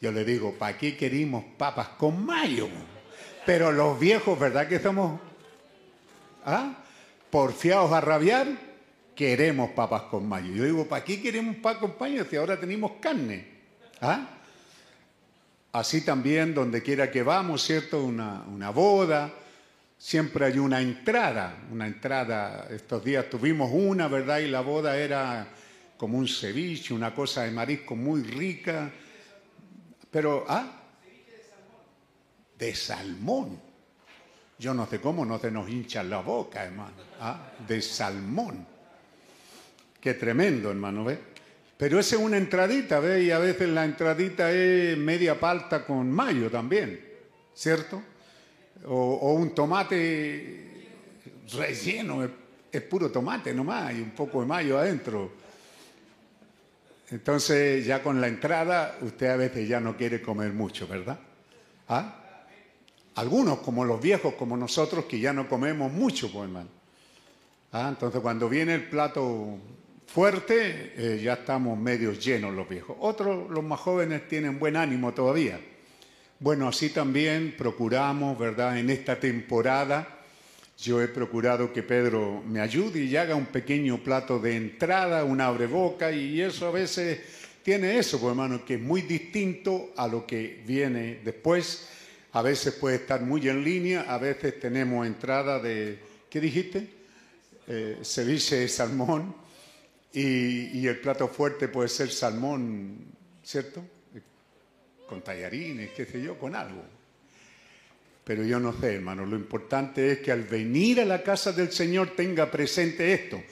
yo 0.00 0.12
le 0.12 0.24
digo, 0.24 0.54
¿para 0.54 0.76
qué 0.76 0.96
querimos 0.96 1.44
papas 1.56 1.88
con 1.90 2.24
mayo? 2.24 2.68
Pero 3.46 3.72
los 3.72 3.98
viejos, 3.98 4.38
¿verdad 4.38 4.68
que 4.68 4.78
somos 4.78 5.18
¿ah? 6.44 6.74
porfiados 7.30 7.92
a 7.92 8.00
rabiar? 8.00 8.48
Queremos 9.14 9.70
papas 9.70 10.02
con 10.02 10.28
mayo. 10.28 10.54
Yo 10.54 10.64
digo, 10.64 10.86
¿para 10.86 11.04
qué 11.04 11.20
queremos 11.22 11.56
papas 11.56 11.80
con 11.80 11.94
mayo 11.98 12.24
si 12.28 12.36
ahora 12.36 12.58
tenemos 12.58 12.92
carne? 13.00 13.46
¿Ah? 14.00 14.39
Así 15.72 16.00
también, 16.00 16.52
donde 16.52 16.82
quiera 16.82 17.10
que 17.10 17.22
vamos, 17.22 17.62
¿cierto? 17.62 18.02
Una, 18.04 18.42
una 18.48 18.70
boda, 18.70 19.32
siempre 19.96 20.46
hay 20.46 20.58
una 20.58 20.80
entrada, 20.80 21.56
una 21.70 21.86
entrada. 21.86 22.66
Estos 22.70 23.04
días 23.04 23.30
tuvimos 23.30 23.70
una, 23.72 24.08
¿verdad? 24.08 24.38
Y 24.38 24.48
la 24.48 24.62
boda 24.62 24.96
era 24.96 25.46
como 25.96 26.18
un 26.18 26.26
ceviche, 26.26 26.92
una 26.92 27.14
cosa 27.14 27.44
de 27.44 27.52
marisco 27.52 27.94
muy 27.94 28.22
rica. 28.22 28.90
Pero, 30.10 30.44
¿ah? 30.48 30.72
De 32.58 32.74
salmón. 32.74 33.60
Yo 34.58 34.74
no 34.74 34.86
sé 34.86 35.00
cómo 35.00 35.24
no 35.24 35.38
se 35.38 35.50
nos 35.50 35.70
hincha 35.70 36.02
la 36.02 36.20
boca, 36.20 36.64
hermano. 36.64 36.96
¿ah? 37.20 37.52
De 37.66 37.80
salmón. 37.80 38.66
Qué 40.00 40.14
tremendo, 40.14 40.70
hermano, 40.70 41.04
¿ves? 41.04 41.18
Pero 41.80 41.98
esa 41.98 42.16
es 42.16 42.20
una 42.20 42.36
entradita, 42.36 43.00
¿ves? 43.00 43.24
Y 43.24 43.30
a 43.30 43.38
veces 43.38 43.66
la 43.70 43.86
entradita 43.86 44.52
es 44.52 44.98
media 44.98 45.40
palta 45.40 45.86
con 45.86 46.10
mayo 46.10 46.50
también, 46.50 47.00
¿cierto? 47.54 48.02
O, 48.84 49.32
un 49.32 49.54
tomate 49.54 50.90
relleno, 51.54 52.22
es, 52.22 52.30
es 52.70 52.82
puro 52.82 53.10
tomate 53.10 53.54
nomás, 53.54 53.94
y 53.94 54.02
un 54.02 54.10
poco 54.10 54.42
de 54.42 54.46
mayo 54.46 54.78
adentro. 54.78 55.32
Entonces, 57.08 57.86
ya 57.86 58.02
con 58.02 58.20
la 58.20 58.28
entrada, 58.28 58.98
usted 59.00 59.30
a 59.30 59.36
veces 59.36 59.66
ya 59.66 59.80
no 59.80 59.96
quiere 59.96 60.20
comer 60.20 60.52
mucho, 60.52 60.86
¿verdad? 60.86 61.18
¿Ah? 61.88 62.44
Algunos, 63.14 63.60
como 63.60 63.86
los 63.86 64.02
viejos, 64.02 64.34
como 64.34 64.54
nosotros, 64.54 65.06
que 65.06 65.18
ya 65.18 65.32
no 65.32 65.48
comemos 65.48 65.90
mucho, 65.90 66.30
pues, 66.30 66.44
hermano. 66.44 66.68
Ah, 67.72 67.86
entonces, 67.88 68.20
cuando 68.20 68.50
viene 68.50 68.74
el 68.74 68.86
plato 68.90 69.56
fuerte, 70.12 70.92
eh, 70.96 71.20
ya 71.22 71.34
estamos 71.34 71.78
medio 71.78 72.12
llenos 72.12 72.52
los 72.52 72.68
viejos. 72.68 72.96
Otros, 72.98 73.48
los 73.48 73.62
más 73.62 73.78
jóvenes, 73.78 74.26
tienen 74.26 74.58
buen 74.58 74.76
ánimo 74.76 75.14
todavía. 75.14 75.60
Bueno, 76.40 76.66
así 76.66 76.90
también 76.90 77.54
procuramos, 77.56 78.36
¿verdad? 78.36 78.78
En 78.78 78.90
esta 78.90 79.20
temporada, 79.20 80.20
yo 80.78 81.00
he 81.00 81.06
procurado 81.06 81.72
que 81.72 81.84
Pedro 81.84 82.42
me 82.44 82.60
ayude 82.60 83.04
y 83.04 83.16
haga 83.16 83.36
un 83.36 83.46
pequeño 83.46 83.98
plato 83.98 84.40
de 84.40 84.56
entrada, 84.56 85.22
un 85.22 85.40
abreboca, 85.40 86.10
y 86.10 86.40
eso 86.40 86.66
a 86.66 86.72
veces 86.72 87.20
tiene 87.62 87.98
eso, 87.98 88.18
pues, 88.18 88.30
hermano, 88.30 88.64
que 88.64 88.74
es 88.74 88.80
muy 88.80 89.02
distinto 89.02 89.92
a 89.96 90.08
lo 90.08 90.26
que 90.26 90.62
viene 90.66 91.20
después. 91.22 91.88
A 92.32 92.42
veces 92.42 92.74
puede 92.74 92.96
estar 92.96 93.20
muy 93.20 93.48
en 93.48 93.62
línea, 93.62 94.06
a 94.08 94.18
veces 94.18 94.58
tenemos 94.58 95.06
entrada 95.06 95.60
de, 95.60 95.98
¿qué 96.28 96.40
dijiste? 96.40 96.88
Eh, 97.68 97.98
ceviche 98.02 98.56
de 98.56 98.68
salmón, 98.68 99.34
y, 100.12 100.86
el 100.86 101.00
plato 101.00 101.28
fuerte 101.28 101.68
puede 101.68 101.88
ser 101.88 102.10
salmón, 102.10 102.98
¿cierto? 103.42 103.82
con 105.06 105.22
tallarines, 105.22 105.90
qué 105.90 106.06
sé 106.06 106.22
yo, 106.22 106.38
con 106.38 106.54
algo. 106.54 106.82
Pero 108.22 108.44
yo 108.44 108.60
no 108.60 108.72
sé, 108.72 108.94
hermano, 108.94 109.26
lo 109.26 109.34
importante 109.34 110.12
es 110.12 110.18
que 110.20 110.30
al 110.30 110.44
venir 110.44 111.00
a 111.00 111.04
la 111.04 111.20
casa 111.20 111.50
del 111.50 111.72
Señor 111.72 112.14
tenga 112.14 112.48
presente 112.48 113.12
esto. 113.12 113.42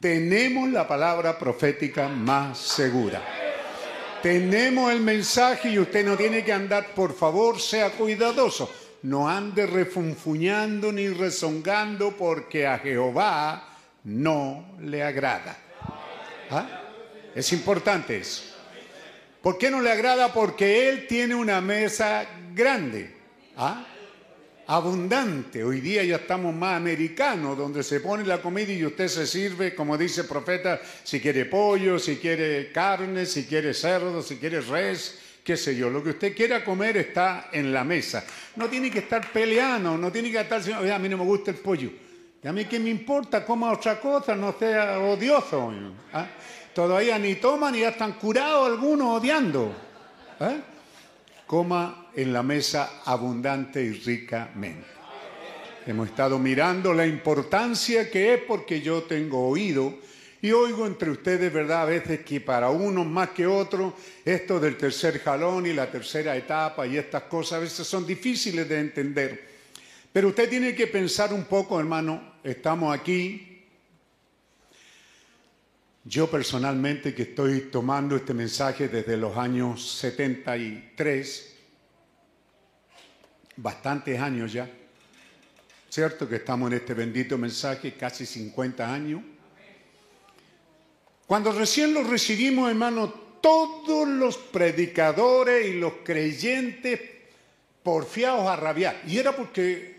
Tenemos 0.00 0.70
la 0.70 0.88
palabra 0.88 1.38
profética 1.38 2.08
más 2.08 2.58
segura. 2.58 3.22
Tenemos 4.22 4.90
el 4.90 5.00
mensaje 5.00 5.68
y 5.68 5.78
usted 5.78 6.02
no 6.06 6.16
tiene 6.16 6.42
que 6.42 6.52
andar, 6.52 6.94
por 6.94 7.14
favor, 7.14 7.60
sea 7.60 7.90
cuidadoso. 7.90 8.72
No 9.02 9.28
ande 9.28 9.66
refunfuñando 9.66 10.92
ni 10.92 11.08
rezongando 11.08 12.16
porque 12.16 12.66
a 12.66 12.78
Jehová 12.78 13.76
no 14.04 14.76
le 14.80 15.02
agrada. 15.02 15.61
¿Ah? 16.52 16.82
Es 17.34 17.50
importante 17.52 18.18
eso. 18.18 18.42
¿Por 19.40 19.56
qué 19.56 19.70
no 19.70 19.80
le 19.80 19.90
agrada? 19.90 20.32
Porque 20.32 20.88
Él 20.88 21.06
tiene 21.08 21.34
una 21.34 21.60
mesa 21.60 22.26
grande, 22.54 23.10
¿ah? 23.56 23.86
abundante. 24.66 25.64
Hoy 25.64 25.80
día 25.80 26.04
ya 26.04 26.16
estamos 26.16 26.54
más 26.54 26.76
americanos, 26.76 27.56
donde 27.56 27.82
se 27.82 28.00
pone 28.00 28.24
la 28.24 28.40
comida 28.40 28.72
y 28.72 28.84
usted 28.84 29.08
se 29.08 29.26
sirve, 29.26 29.74
como 29.74 29.96
dice 29.98 30.20
el 30.20 30.26
profeta, 30.28 30.80
si 31.02 31.20
quiere 31.20 31.46
pollo, 31.46 31.98
si 31.98 32.16
quiere 32.16 32.70
carne, 32.70 33.26
si 33.26 33.44
quiere 33.44 33.74
cerdo, 33.74 34.22
si 34.22 34.36
quiere 34.36 34.60
res, 34.60 35.18
qué 35.42 35.56
sé 35.56 35.74
yo. 35.74 35.90
Lo 35.90 36.04
que 36.04 36.10
usted 36.10 36.36
quiera 36.36 36.64
comer 36.64 36.98
está 36.98 37.48
en 37.50 37.72
la 37.72 37.82
mesa. 37.82 38.24
No 38.56 38.68
tiene 38.68 38.90
que 38.90 39.00
estar 39.00 39.32
peleando, 39.32 39.96
no 39.96 40.12
tiene 40.12 40.30
que 40.30 40.40
estar 40.40 40.60
"Oye, 40.78 40.92
a 40.92 40.98
mí 40.98 41.08
no 41.08 41.16
me 41.18 41.24
gusta 41.24 41.50
el 41.50 41.56
pollo. 41.56 41.90
Y 42.44 42.48
a 42.48 42.52
mí 42.52 42.64
qué 42.64 42.80
me 42.80 42.90
importa, 42.90 43.44
coma 43.44 43.70
otra 43.70 44.00
cosa, 44.00 44.34
no 44.34 44.56
sea 44.58 44.98
odioso. 44.98 45.72
¿ah? 46.12 46.26
Todavía 46.74 47.16
ni 47.16 47.36
toman 47.36 47.74
y 47.76 47.80
ya 47.80 47.90
están 47.90 48.14
curados 48.14 48.66
algunos 48.66 49.20
odiando. 49.20 49.72
¿eh? 50.40 50.60
Coma 51.46 52.08
en 52.16 52.32
la 52.32 52.42
mesa 52.42 53.02
abundante 53.04 53.80
y 53.80 53.92
ricamente. 53.92 54.86
Hemos 55.86 56.08
estado 56.08 56.38
mirando 56.38 56.92
la 56.92 57.06
importancia 57.06 58.10
que 58.10 58.34
es 58.34 58.40
porque 58.42 58.80
yo 58.80 59.04
tengo 59.04 59.48
oído 59.48 59.94
y 60.40 60.50
oigo 60.50 60.86
entre 60.86 61.10
ustedes, 61.10 61.52
¿verdad? 61.52 61.82
A 61.82 61.84
veces 61.84 62.20
que 62.24 62.40
para 62.40 62.70
unos 62.70 63.06
más 63.06 63.30
que 63.30 63.46
otros, 63.46 63.94
esto 64.24 64.58
del 64.58 64.76
tercer 64.76 65.20
jalón 65.20 65.66
y 65.66 65.72
la 65.72 65.88
tercera 65.88 66.36
etapa 66.36 66.88
y 66.88 66.96
estas 66.96 67.22
cosas 67.24 67.52
a 67.54 67.60
veces 67.60 67.86
son 67.86 68.04
difíciles 68.04 68.68
de 68.68 68.80
entender. 68.80 69.48
Pero 70.12 70.28
usted 70.28 70.48
tiene 70.48 70.74
que 70.74 70.88
pensar 70.88 71.32
un 71.32 71.44
poco, 71.44 71.78
hermano, 71.78 72.31
estamos 72.42 72.94
aquí, 72.94 73.62
yo 76.04 76.28
personalmente 76.28 77.14
que 77.14 77.22
estoy 77.22 77.68
tomando 77.70 78.16
este 78.16 78.34
mensaje 78.34 78.88
desde 78.88 79.16
los 79.16 79.36
años 79.36 79.88
73, 79.98 81.54
bastantes 83.56 84.18
años 84.20 84.52
ya, 84.52 84.68
¿cierto? 85.88 86.28
Que 86.28 86.36
estamos 86.36 86.70
en 86.70 86.78
este 86.78 86.94
bendito 86.94 87.38
mensaje, 87.38 87.94
casi 87.94 88.26
50 88.26 88.92
años. 88.92 89.22
Cuando 91.26 91.52
recién 91.52 91.94
lo 91.94 92.02
recibimos, 92.02 92.68
hermano, 92.68 93.08
todos 93.40 94.08
los 94.08 94.36
predicadores 94.36 95.66
y 95.66 95.74
los 95.74 95.94
creyentes 96.04 97.00
porfiados 97.82 98.46
a 98.48 98.56
rabiar. 98.56 99.02
Y 99.06 99.18
era 99.18 99.34
porque 99.34 99.91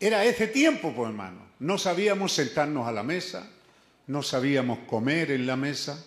era 0.00 0.24
ese 0.24 0.48
tiempo, 0.48 0.92
pues 0.94 1.10
hermano. 1.10 1.50
No 1.60 1.76
sabíamos 1.76 2.32
sentarnos 2.32 2.88
a 2.88 2.92
la 2.92 3.02
mesa, 3.02 3.48
no 4.06 4.22
sabíamos 4.22 4.80
comer 4.80 5.30
en 5.30 5.46
la 5.46 5.56
mesa, 5.56 6.02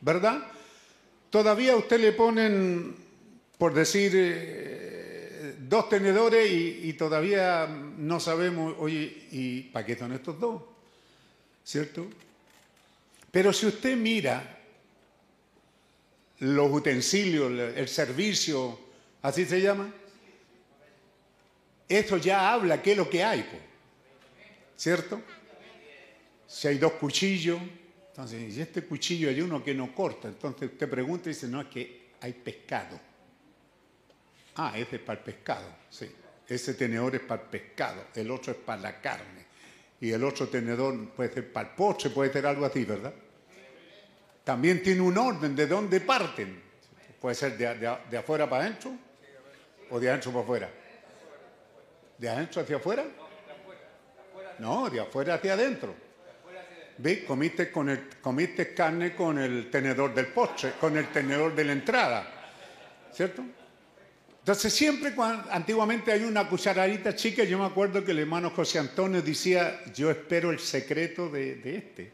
¿verdad? 0.00 0.42
Todavía 1.30 1.74
a 1.74 1.76
usted 1.76 2.00
le 2.00 2.12
ponen, 2.12 2.96
por 3.56 3.72
decir, 3.72 4.12
eh, 4.14 5.54
dos 5.60 5.88
tenedores 5.88 6.50
y, 6.50 6.80
y 6.88 6.92
todavía 6.94 7.66
no 7.68 8.18
sabemos, 8.18 8.74
oye, 8.78 9.28
¿y 9.30 9.60
para 9.62 9.86
qué 9.86 9.96
son 9.96 10.12
estos 10.12 10.40
dos? 10.40 10.62
¿Cierto? 11.64 12.08
Pero 13.30 13.52
si 13.52 13.66
usted 13.66 13.96
mira 13.96 14.58
los 16.40 16.72
utensilios, 16.72 17.52
el 17.52 17.88
servicio, 17.88 18.78
así 19.22 19.44
se 19.44 19.60
llama, 19.60 19.92
esto 21.88 22.16
ya 22.18 22.52
habla 22.52 22.82
qué 22.82 22.92
es 22.92 22.96
lo 22.98 23.08
que 23.08 23.22
hay, 23.24 23.42
pues. 23.42 23.62
¿cierto? 24.76 25.20
Si 26.46 26.68
hay 26.68 26.78
dos 26.78 26.92
cuchillos, 26.92 27.60
entonces, 28.10 28.56
y 28.56 28.60
este 28.60 28.82
cuchillo 28.84 29.28
hay 29.28 29.40
uno 29.40 29.62
que 29.62 29.74
no 29.74 29.94
corta, 29.94 30.28
entonces 30.28 30.70
usted 30.72 30.88
pregunta 30.88 31.28
y 31.28 31.32
dice, 31.34 31.46
no, 31.48 31.60
es 31.60 31.68
que 31.68 32.10
hay 32.20 32.32
pescado. 32.32 32.98
Ah, 34.56 34.72
ese 34.76 34.96
es 34.96 35.02
para 35.02 35.18
el 35.18 35.24
pescado, 35.24 35.68
sí. 35.90 36.10
Ese 36.48 36.74
tenedor 36.74 37.14
es 37.14 37.20
para 37.20 37.42
el 37.42 37.48
pescado, 37.48 38.06
el 38.14 38.30
otro 38.30 38.52
es 38.52 38.58
para 38.58 38.80
la 38.80 39.00
carne. 39.00 39.46
Y 40.00 40.10
el 40.12 40.24
otro 40.24 40.48
tenedor 40.48 41.10
puede 41.10 41.32
ser 41.32 41.52
para 41.52 41.68
el 41.68 41.74
postre, 41.74 42.10
puede 42.10 42.32
ser 42.32 42.46
algo 42.46 42.64
así, 42.64 42.84
¿verdad? 42.84 43.12
También 44.44 44.82
tiene 44.82 45.00
un 45.02 45.16
orden 45.18 45.54
de 45.54 45.66
dónde 45.66 46.00
parten. 46.00 46.62
Puede 47.20 47.34
ser 47.34 47.58
de, 47.58 47.74
de- 47.74 47.98
de 48.10 48.16
afuera 48.16 48.48
para 48.48 48.64
adentro 48.64 48.92
o 49.90 50.00
de 50.00 50.08
adentro 50.08 50.30
para 50.32 50.42
afuera. 50.44 50.70
¿De 52.18 52.28
adentro 52.28 52.62
hacia 52.62 52.76
afuera? 52.76 53.06
No, 54.58 54.90
de 54.90 55.00
afuera 55.00 55.34
hacia 55.34 55.52
adentro. 55.52 55.94
¿Ves? 56.98 57.22
Comiste, 57.24 57.70
con 57.70 57.88
el, 57.88 58.08
comiste 58.20 58.74
carne 58.74 59.14
con 59.14 59.38
el 59.38 59.70
tenedor 59.70 60.12
del 60.12 60.26
postre, 60.26 60.72
con 60.80 60.96
el 60.96 61.08
tenedor 61.12 61.54
de 61.54 61.64
la 61.64 61.72
entrada. 61.72 62.28
¿Cierto? 63.12 63.44
Entonces 64.40 64.72
siempre, 64.72 65.14
cuando, 65.14 65.48
antiguamente 65.52 66.10
hay 66.10 66.24
una 66.24 66.48
cucharadita 66.48 67.14
chica, 67.14 67.44
yo 67.44 67.56
me 67.58 67.66
acuerdo 67.66 68.04
que 68.04 68.10
el 68.10 68.18
hermano 68.18 68.50
José 68.50 68.80
Antonio 68.80 69.22
decía, 69.22 69.84
yo 69.94 70.10
espero 70.10 70.50
el 70.50 70.58
secreto 70.58 71.28
de, 71.28 71.56
de 71.56 71.76
este. 71.76 72.12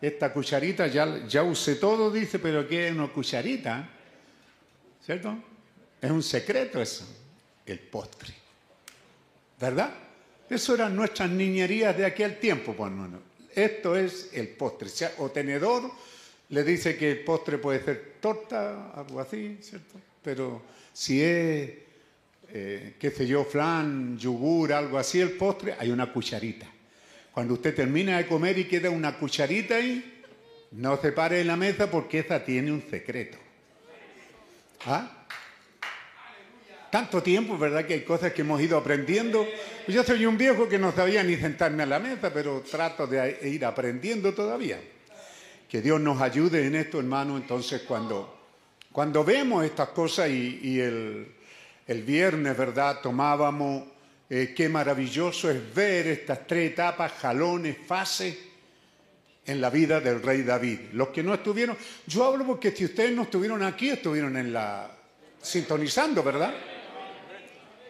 Esta 0.00 0.32
cucharita 0.32 0.86
ya, 0.86 1.26
ya 1.26 1.42
usé 1.42 1.76
todo, 1.76 2.10
dice, 2.10 2.38
pero 2.38 2.66
¿qué 2.66 2.88
es 2.88 2.94
una 2.94 3.08
cucharita? 3.08 3.88
¿Cierto? 5.04 5.36
Es 6.00 6.10
un 6.10 6.22
secreto 6.22 6.80
eso, 6.80 7.06
el 7.66 7.78
postre. 7.78 8.41
¿Verdad? 9.62 9.94
Eso 10.50 10.74
eran 10.74 10.96
nuestras 10.96 11.30
niñerías 11.30 11.96
de 11.96 12.04
aquel 12.04 12.40
tiempo, 12.40 12.74
pues 12.74 12.90
hermano. 12.90 13.20
Esto 13.54 13.94
es 13.96 14.30
el 14.32 14.48
postre. 14.48 14.88
O 15.18 15.30
tenedor 15.30 15.88
le 16.48 16.64
dice 16.64 16.96
que 16.96 17.12
el 17.12 17.20
postre 17.20 17.58
puede 17.58 17.80
ser 17.80 18.14
torta, 18.20 18.90
algo 18.90 19.20
así, 19.20 19.58
¿cierto? 19.62 20.00
Pero 20.20 20.62
si 20.92 21.22
es, 21.22 21.70
eh, 22.52 22.94
qué 22.98 23.10
sé 23.12 23.24
yo, 23.24 23.44
flan, 23.44 24.18
yogur, 24.18 24.72
algo 24.72 24.98
así, 24.98 25.20
el 25.20 25.30
postre, 25.30 25.76
hay 25.78 25.92
una 25.92 26.12
cucharita. 26.12 26.66
Cuando 27.30 27.54
usted 27.54 27.72
termina 27.72 28.18
de 28.18 28.26
comer 28.26 28.58
y 28.58 28.64
queda 28.64 28.90
una 28.90 29.16
cucharita 29.16 29.76
ahí, 29.76 30.24
no 30.72 31.00
se 31.00 31.12
pare 31.12 31.40
en 31.40 31.46
la 31.46 31.56
mesa 31.56 31.88
porque 31.88 32.18
esa 32.18 32.44
tiene 32.44 32.72
un 32.72 32.82
secreto. 32.90 33.38
¿Ah? 34.86 35.21
Tanto 36.92 37.22
tiempo, 37.22 37.56
¿verdad? 37.56 37.86
Que 37.86 37.94
hay 37.94 38.02
cosas 38.02 38.34
que 38.34 38.42
hemos 38.42 38.60
ido 38.60 38.76
aprendiendo. 38.76 39.48
Yo 39.88 40.04
soy 40.04 40.26
un 40.26 40.36
viejo 40.36 40.68
que 40.68 40.78
no 40.78 40.92
sabía 40.92 41.22
ni 41.22 41.36
sentarme 41.36 41.84
a 41.84 41.86
la 41.86 41.98
mesa, 41.98 42.30
pero 42.30 42.60
trato 42.70 43.06
de 43.06 43.48
ir 43.48 43.64
aprendiendo 43.64 44.34
todavía. 44.34 44.78
Que 45.70 45.80
Dios 45.80 45.98
nos 45.98 46.20
ayude 46.20 46.66
en 46.66 46.74
esto, 46.74 46.98
hermano. 46.98 47.38
Entonces, 47.38 47.80
cuando, 47.88 48.36
cuando 48.92 49.24
vemos 49.24 49.64
estas 49.64 49.88
cosas 49.88 50.28
y, 50.28 50.60
y 50.62 50.80
el, 50.80 51.34
el 51.86 52.02
viernes, 52.02 52.54
¿verdad? 52.58 53.00
Tomábamos, 53.00 53.84
eh, 54.28 54.52
qué 54.54 54.68
maravilloso 54.68 55.50
es 55.50 55.74
ver 55.74 56.08
estas 56.08 56.46
tres 56.46 56.72
etapas, 56.72 57.12
jalones, 57.12 57.74
fases 57.86 58.36
en 59.46 59.62
la 59.62 59.70
vida 59.70 59.98
del 60.02 60.22
rey 60.22 60.42
David. 60.42 60.78
Los 60.92 61.08
que 61.08 61.22
no 61.22 61.32
estuvieron, 61.32 61.74
yo 62.06 62.26
hablo 62.26 62.44
porque 62.44 62.70
si 62.72 62.84
ustedes 62.84 63.12
no 63.12 63.22
estuvieron 63.22 63.62
aquí, 63.62 63.88
estuvieron 63.88 64.36
en 64.36 64.52
la 64.52 64.90
sintonizando, 65.40 66.22
¿verdad? 66.22 66.52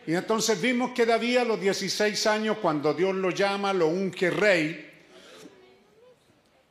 Y 0.07 0.15
entonces 0.15 0.61
vimos 0.61 0.91
que 0.93 1.07
David 1.07 1.39
a 1.39 1.45
los 1.45 1.61
16 1.61 2.27
años, 2.27 2.59
cuando 2.61 2.93
Dios 2.93 3.15
lo 3.15 3.31
llama, 3.31 3.73
lo 3.73 3.87
unge 3.87 4.31
rey, 4.31 4.91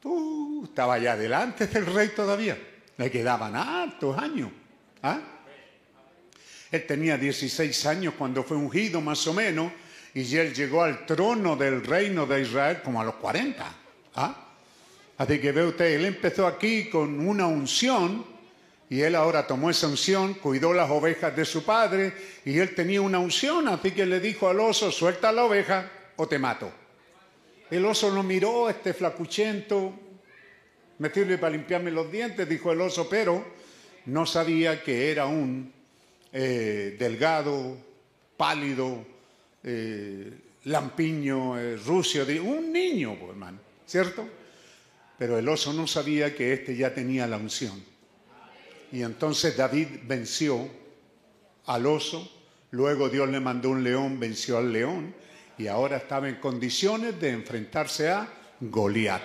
uh, 0.04 0.64
estaba 0.66 0.96
allá 0.96 1.14
adelante 1.14 1.68
del 1.68 1.86
rey 1.86 2.10
todavía. 2.10 2.58
Le 2.98 3.10
quedaban 3.10 3.56
hartos 3.56 4.18
años. 4.18 4.52
¿ah? 5.02 5.20
Él 6.72 6.86
tenía 6.86 7.18
16 7.18 7.86
años 7.86 8.14
cuando 8.18 8.44
fue 8.44 8.58
ungido, 8.58 9.00
más 9.00 9.26
o 9.28 9.34
menos, 9.34 9.72
y 10.14 10.36
él 10.36 10.54
llegó 10.54 10.84
al 10.84 11.06
trono 11.06 11.56
del 11.56 11.86
reino 11.86 12.26
de 12.26 12.42
Israel 12.42 12.82
como 12.84 13.00
a 13.00 13.06
los 13.06 13.16
40. 13.16 13.76
¿ah? 14.16 14.48
Así 15.18 15.40
que 15.40 15.52
ve 15.54 15.66
usted, 15.66 15.86
él 15.86 16.06
empezó 16.06 16.48
aquí 16.48 16.90
con 16.90 17.26
una 17.26 17.48
unción 17.48 18.26
y 18.92 19.04
él 19.04 19.16
ahora 19.16 19.48
tomó 19.48 19.70
esa 19.70 19.88
unción, 19.88 20.34
cuidó 20.34 20.74
las 20.74 20.92
ovejas 20.92 21.34
de 21.34 21.46
su 21.46 21.64
padre 21.64 22.12
y 22.44 22.60
él 22.60 22.76
tenía 22.76 23.02
una 23.02 23.20
unción, 23.20 23.70
así 23.70 23.92
que 23.92 24.06
le 24.06 24.20
dijo 24.20 24.50
al 24.50 24.60
oso, 24.60 24.92
suelta 24.92 25.32
la 25.32 25.46
oveja 25.46 25.90
o 26.18 26.28
te 26.28 26.38
mato. 26.38 26.70
El 27.70 27.86
oso 27.86 28.10
lo 28.10 28.22
miró, 28.22 28.70
este 28.70 28.94
flacuchento, 28.94 29.94
me 30.98 31.10
sirve 31.10 31.38
para 31.38 31.54
limpiarme 31.54 31.90
los 31.90 32.12
dientes, 32.12 32.50
dijo 32.50 32.74
el 32.74 32.82
oso, 32.82 33.08
pero 33.10 33.46
no 34.08 34.26
sabía 34.26 34.84
que 34.84 35.10
era 35.10 35.26
un 35.26 35.72
eh, 36.34 36.98
delgado, 37.00 37.78
pálido, 38.36 39.06
eh, 39.64 40.34
lampiño, 40.66 41.58
eh, 41.58 41.78
rucio, 41.78 42.26
un 42.44 42.74
niño, 42.74 43.16
pues, 43.18 43.30
hermano, 43.30 43.58
¿cierto? 43.88 44.28
Pero 45.18 45.38
el 45.38 45.48
oso 45.48 45.72
no 45.72 45.88
sabía 45.88 46.36
que 46.36 46.52
éste 46.52 46.76
ya 46.76 46.94
tenía 46.94 47.26
la 47.26 47.38
unción. 47.38 47.91
Y 48.92 49.04
entonces 49.04 49.56
David 49.56 49.88
venció 50.06 50.68
al 51.66 51.86
oso, 51.86 52.30
luego 52.72 53.10
Dios 53.10 53.30
le 53.30 53.40
mandó 53.40 53.70
un 53.70 53.84
león, 53.84 54.20
venció 54.20 54.58
al 54.58 54.72
león, 54.72 55.16
y 55.58 55.68
ahora 55.68 55.98
estaba 55.98 56.28
en 56.28 56.36
condiciones 56.36 57.20
de 57.20 57.30
enfrentarse 57.30 58.10
a 58.10 58.28
Goliat. 58.60 59.22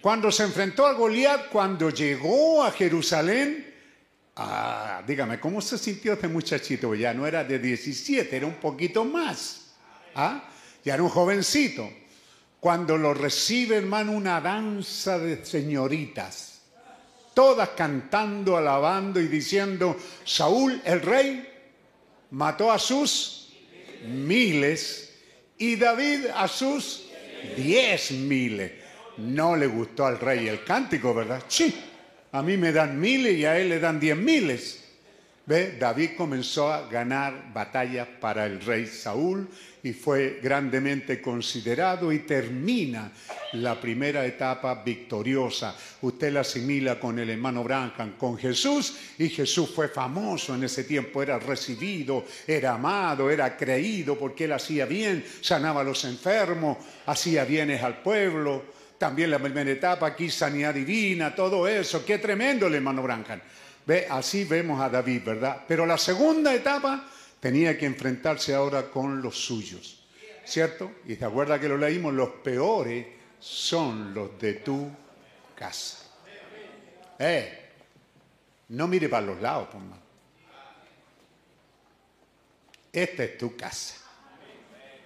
Cuando 0.00 0.30
se 0.30 0.44
enfrentó 0.44 0.86
a 0.86 0.92
Goliat, 0.92 1.48
cuando 1.50 1.90
llegó 1.90 2.62
a 2.62 2.70
Jerusalén, 2.70 3.74
ah, 4.36 5.02
dígame, 5.06 5.40
¿cómo 5.40 5.60
se 5.60 5.76
sintió 5.76 6.14
este 6.14 6.28
muchachito? 6.28 6.94
Ya 6.94 7.12
no 7.12 7.26
era 7.26 7.44
de 7.44 7.58
17, 7.58 8.36
era 8.36 8.46
un 8.46 8.54
poquito 8.54 9.04
más. 9.04 9.72
¿Ah? 10.14 10.48
Ya 10.84 10.94
era 10.94 11.02
un 11.02 11.08
jovencito. 11.08 11.88
Cuando 12.60 12.96
lo 12.96 13.12
recibe, 13.14 13.76
hermano, 13.76 14.12
una 14.12 14.40
danza 14.40 15.18
de 15.18 15.44
señoritas, 15.44 16.47
todas 17.38 17.68
cantando, 17.68 18.56
alabando 18.56 19.20
y 19.20 19.28
diciendo, 19.28 19.96
Saúl, 20.24 20.82
el 20.84 21.00
rey, 21.00 21.48
mató 22.32 22.72
a 22.72 22.80
sus 22.80 23.52
miles 24.08 25.14
y 25.56 25.76
David 25.76 26.26
a 26.34 26.48
sus 26.48 27.04
diez 27.56 28.10
miles. 28.10 28.72
No 29.18 29.54
le 29.54 29.68
gustó 29.68 30.06
al 30.06 30.18
rey 30.18 30.48
el 30.48 30.64
cántico, 30.64 31.14
¿verdad? 31.14 31.44
Sí, 31.46 31.72
a 32.32 32.42
mí 32.42 32.56
me 32.56 32.72
dan 32.72 32.98
miles 32.98 33.38
y 33.38 33.44
a 33.44 33.56
él 33.56 33.68
le 33.68 33.78
dan 33.78 34.00
diez 34.00 34.16
miles. 34.16 34.87
¿Ve? 35.48 35.78
David 35.80 36.10
comenzó 36.14 36.70
a 36.70 36.86
ganar 36.88 37.54
batallas 37.54 38.06
para 38.20 38.44
el 38.44 38.60
rey 38.60 38.84
Saúl 38.84 39.48
y 39.82 39.94
fue 39.94 40.40
grandemente 40.42 41.22
considerado 41.22 42.12
y 42.12 42.18
termina 42.18 43.10
la 43.52 43.80
primera 43.80 44.26
etapa 44.26 44.82
victoriosa. 44.84 45.74
Usted 46.02 46.34
la 46.34 46.40
asimila 46.40 47.00
con 47.00 47.18
el 47.18 47.30
hermano 47.30 47.64
Branham, 47.64 48.18
con 48.18 48.36
Jesús, 48.36 48.94
y 49.16 49.30
Jesús 49.30 49.70
fue 49.74 49.88
famoso 49.88 50.54
en 50.54 50.64
ese 50.64 50.84
tiempo, 50.84 51.22
era 51.22 51.38
recibido, 51.38 52.26
era 52.46 52.74
amado, 52.74 53.30
era 53.30 53.56
creído 53.56 54.18
porque 54.18 54.44
él 54.44 54.52
hacía 54.52 54.84
bien, 54.84 55.24
sanaba 55.40 55.80
a 55.80 55.84
los 55.84 56.04
enfermos, 56.04 56.76
hacía 57.06 57.46
bienes 57.46 57.82
al 57.82 58.02
pueblo. 58.02 58.76
También 58.98 59.30
la 59.30 59.38
primera 59.38 59.70
etapa, 59.70 60.08
aquí 60.08 60.28
sanidad 60.28 60.74
divina, 60.74 61.34
todo 61.34 61.66
eso. 61.66 62.04
Qué 62.04 62.18
tremendo 62.18 62.66
el 62.66 62.74
hermano 62.74 63.02
Branham. 63.02 63.40
Ve, 63.88 64.06
así 64.10 64.44
vemos 64.44 64.82
a 64.82 64.90
David, 64.90 65.22
¿verdad? 65.24 65.64
Pero 65.66 65.86
la 65.86 65.96
segunda 65.96 66.54
etapa 66.54 67.08
tenía 67.40 67.78
que 67.78 67.86
enfrentarse 67.86 68.54
ahora 68.54 68.90
con 68.90 69.22
los 69.22 69.42
suyos, 69.42 70.04
¿cierto? 70.44 70.96
Y 71.06 71.16
se 71.16 71.24
acuerda 71.24 71.58
que 71.58 71.70
lo 71.70 71.78
leímos, 71.78 72.12
los 72.12 72.28
peores 72.28 73.06
son 73.40 74.12
los 74.12 74.38
de 74.38 74.54
tu 74.56 74.90
casa. 75.54 76.04
Eh, 77.18 77.70
no 78.68 78.86
mire 78.88 79.08
para 79.08 79.24
los 79.24 79.40
lados, 79.40 79.68
por 79.68 79.80
más. 79.80 79.98
Esta 82.92 83.24
es 83.24 83.38
tu 83.38 83.56
casa. 83.56 83.94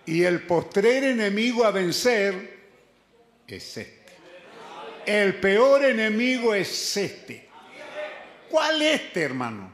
Y 0.07 0.25
el 0.25 0.45
postrer 0.45 1.05
enemigo 1.05 1.65
a 1.65 1.71
vencer 1.71 2.59
es 3.47 3.77
este. 3.77 4.03
El 5.07 5.39
peor 5.39 5.85
enemigo 5.85 6.53
es 6.53 6.97
este. 6.97 7.52
¿Cuál 8.53 8.83
este, 8.83 9.23
hermano? 9.23 9.73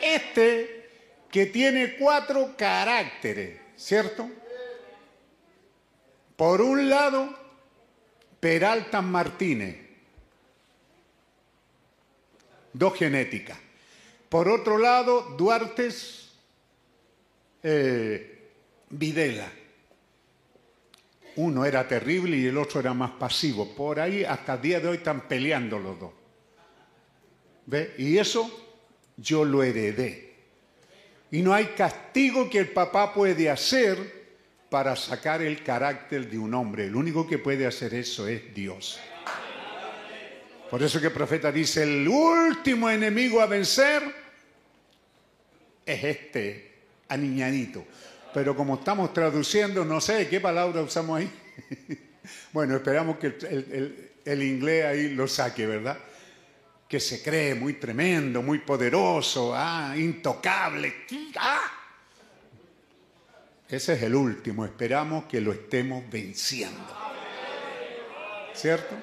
Este 0.00 0.90
que 1.28 1.46
tiene 1.46 1.96
cuatro 1.96 2.54
caracteres, 2.56 3.60
¿cierto? 3.74 4.30
Por 6.36 6.60
un 6.60 6.88
lado, 6.88 7.36
Peralta 8.38 9.02
Martínez, 9.02 9.76
dos 12.72 12.96
genéticas. 12.96 13.58
Por 14.28 14.48
otro 14.48 14.78
lado, 14.78 15.34
Duartes 15.36 16.30
eh, 17.60 18.52
Videla. 18.88 19.50
Uno 21.34 21.64
era 21.64 21.88
terrible 21.88 22.36
y 22.36 22.46
el 22.46 22.56
otro 22.56 22.78
era 22.78 22.94
más 22.94 23.10
pasivo. 23.10 23.74
Por 23.74 23.98
ahí 23.98 24.22
hasta 24.22 24.54
el 24.54 24.62
día 24.62 24.78
de 24.78 24.86
hoy 24.86 24.96
están 24.98 25.22
peleando 25.22 25.76
los 25.80 25.98
dos. 25.98 26.19
Y 27.98 28.18
eso 28.18 28.50
yo 29.16 29.44
lo 29.44 29.62
heredé. 29.62 30.30
Y 31.30 31.42
no 31.42 31.54
hay 31.54 31.66
castigo 31.76 32.50
que 32.50 32.58
el 32.58 32.70
papá 32.70 33.14
puede 33.14 33.48
hacer 33.50 34.20
para 34.68 34.96
sacar 34.96 35.42
el 35.42 35.62
carácter 35.62 36.28
de 36.28 36.38
un 36.38 36.54
hombre. 36.54 36.86
El 36.86 36.96
único 36.96 37.26
que 37.26 37.38
puede 37.38 37.66
hacer 37.66 37.94
eso 37.94 38.26
es 38.26 38.52
Dios. 38.54 38.98
Por 40.70 40.82
eso 40.82 41.00
que 41.00 41.08
el 41.08 41.12
profeta 41.12 41.50
dice, 41.50 41.82
el 41.82 42.06
último 42.06 42.88
enemigo 42.88 43.40
a 43.40 43.46
vencer 43.46 44.02
es 45.84 46.04
este 46.04 46.72
aniñadito. 47.08 47.84
Pero 48.32 48.54
como 48.54 48.76
estamos 48.76 49.12
traduciendo, 49.12 49.84
no 49.84 50.00
sé 50.00 50.28
qué 50.28 50.40
palabra 50.40 50.82
usamos 50.82 51.18
ahí. 51.18 51.30
bueno, 52.52 52.76
esperamos 52.76 53.18
que 53.18 53.26
el- 53.26 54.10
el 54.24 54.42
inglés 54.42 54.84
ahí 54.84 55.08
lo 55.14 55.26
saque, 55.26 55.66
¿verdad? 55.66 55.98
Que 56.90 56.98
se 56.98 57.22
cree 57.22 57.54
muy 57.54 57.74
tremendo, 57.74 58.42
muy 58.42 58.58
poderoso, 58.58 59.54
ah, 59.54 59.94
intocable. 59.96 61.06
ah. 61.38 61.72
Ese 63.68 63.92
es 63.92 64.02
el 64.02 64.16
último. 64.16 64.64
Esperamos 64.64 65.26
que 65.26 65.40
lo 65.40 65.52
estemos 65.52 66.02
venciendo. 66.10 66.84
¿Cierto? 68.52 68.96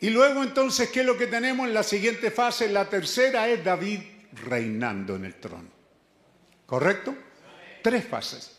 Y 0.00 0.10
luego 0.10 0.42
entonces, 0.42 0.90
¿qué 0.90 1.00
es 1.00 1.06
lo 1.06 1.16
que 1.16 1.28
tenemos 1.28 1.68
en 1.68 1.72
la 1.72 1.84
siguiente 1.84 2.32
fase? 2.32 2.68
La 2.68 2.90
tercera 2.90 3.48
es 3.48 3.64
David 3.64 4.00
reinando 4.44 5.14
en 5.14 5.24
el 5.24 5.36
trono. 5.36 5.70
¿Correcto? 6.66 7.14
Tres 7.80 8.04
fases. 8.04 8.58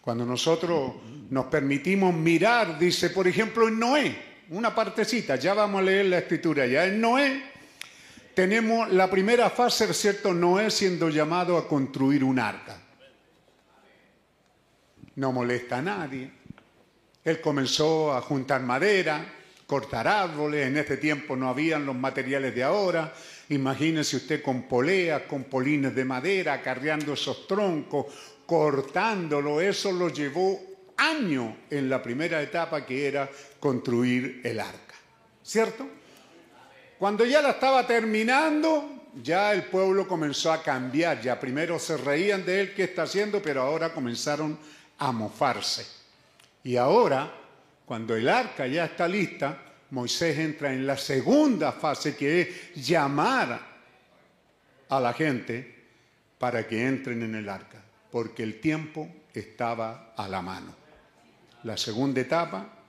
Cuando 0.00 0.24
nosotros 0.24 0.94
nos 1.28 1.44
permitimos 1.46 2.14
mirar, 2.14 2.78
dice, 2.78 3.10
por 3.10 3.28
ejemplo, 3.28 3.68
en 3.68 3.78
Noé, 3.78 4.31
una 4.50 4.74
partecita, 4.74 5.36
ya 5.36 5.54
vamos 5.54 5.80
a 5.80 5.84
leer 5.84 6.06
la 6.06 6.18
escritura, 6.18 6.66
ya 6.66 6.84
en 6.84 7.00
Noé 7.00 7.52
tenemos 8.34 8.90
la 8.90 9.10
primera 9.10 9.50
fase, 9.50 9.92
¿cierto? 9.92 10.32
Noé 10.32 10.70
siendo 10.70 11.10
llamado 11.10 11.58
a 11.58 11.68
construir 11.68 12.24
un 12.24 12.38
arca. 12.38 12.78
No 15.16 15.32
molesta 15.32 15.78
a 15.78 15.82
nadie. 15.82 16.30
Él 17.22 17.40
comenzó 17.42 18.14
a 18.14 18.22
juntar 18.22 18.62
madera, 18.62 19.24
cortar 19.66 20.08
árboles. 20.08 20.66
En 20.66 20.78
este 20.78 20.96
tiempo 20.96 21.36
no 21.36 21.48
habían 21.50 21.84
los 21.84 21.94
materiales 21.94 22.54
de 22.54 22.62
ahora. 22.62 23.12
Imagínese 23.50 24.16
usted 24.16 24.42
con 24.42 24.62
poleas, 24.62 25.22
con 25.22 25.44
polines 25.44 25.94
de 25.94 26.04
madera, 26.06 26.54
acarreando 26.54 27.12
esos 27.12 27.46
troncos, 27.46 28.06
cortándolo. 28.46 29.60
Eso 29.60 29.92
lo 29.92 30.08
llevó 30.08 30.58
años 30.96 31.54
en 31.68 31.90
la 31.90 32.02
primera 32.02 32.40
etapa 32.40 32.86
que 32.86 33.06
era 33.06 33.28
construir 33.62 34.40
el 34.42 34.58
arca. 34.58 34.96
¿Cierto? 35.40 35.88
Cuando 36.98 37.24
ya 37.24 37.40
la 37.40 37.50
estaba 37.50 37.86
terminando, 37.86 39.10
ya 39.22 39.52
el 39.52 39.66
pueblo 39.66 40.08
comenzó 40.08 40.50
a 40.52 40.64
cambiar. 40.64 41.20
Ya 41.20 41.38
primero 41.38 41.78
se 41.78 41.96
reían 41.96 42.44
de 42.44 42.60
él, 42.60 42.74
¿qué 42.74 42.82
está 42.84 43.04
haciendo? 43.04 43.40
Pero 43.40 43.62
ahora 43.62 43.94
comenzaron 43.94 44.58
a 44.98 45.12
mofarse. 45.12 45.86
Y 46.64 46.76
ahora, 46.76 47.32
cuando 47.86 48.16
el 48.16 48.28
arca 48.28 48.66
ya 48.66 48.86
está 48.86 49.06
lista, 49.06 49.56
Moisés 49.90 50.38
entra 50.40 50.72
en 50.72 50.84
la 50.84 50.96
segunda 50.96 51.70
fase, 51.70 52.16
que 52.16 52.40
es 52.40 52.74
llamar 52.74 53.60
a 54.88 55.00
la 55.00 55.12
gente 55.12 55.84
para 56.36 56.66
que 56.66 56.84
entren 56.84 57.22
en 57.22 57.36
el 57.36 57.48
arca, 57.48 57.80
porque 58.10 58.42
el 58.42 58.58
tiempo 58.58 59.08
estaba 59.32 60.14
a 60.16 60.26
la 60.26 60.42
mano. 60.42 60.74
La 61.62 61.76
segunda 61.76 62.20
etapa 62.20 62.81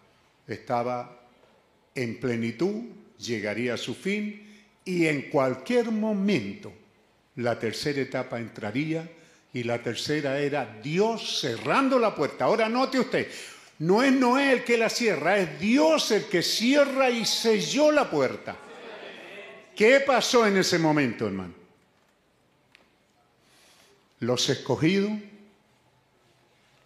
estaba 0.48 1.20
en 1.96 2.20
plenitud, 2.20 2.84
llegaría 3.18 3.76
a 3.76 3.78
su 3.78 3.94
fin 3.94 4.66
y 4.86 5.06
en 5.08 5.30
cualquier 5.30 5.92
momento 5.92 6.74
la 7.36 7.58
tercera 7.58 8.02
etapa 8.02 8.40
entraría 8.40 9.10
y 9.54 9.64
la 9.64 9.82
tercera 9.82 10.40
era 10.40 10.80
Dios 10.82 11.40
cerrando 11.40 12.00
la 12.00 12.14
puerta. 12.16 12.46
Ahora 12.46 12.68
note 12.68 13.00
usted, 13.00 13.28
no 13.80 14.04
es 14.04 14.12
Noé 14.12 14.52
el 14.52 14.64
que 14.64 14.78
la 14.78 14.90
cierra, 14.90 15.38
es 15.38 15.60
Dios 15.60 16.12
el 16.12 16.26
que 16.26 16.42
cierra 16.42 17.10
y 17.10 17.26
selló 17.26 17.92
la 17.92 18.10
puerta. 18.10 18.56
¿Qué 19.76 20.00
pasó 20.02 20.46
en 20.46 20.58
ese 20.58 20.78
momento, 20.78 21.26
hermano? 21.28 21.54
Los 24.20 24.50
escogidos, 24.50 25.12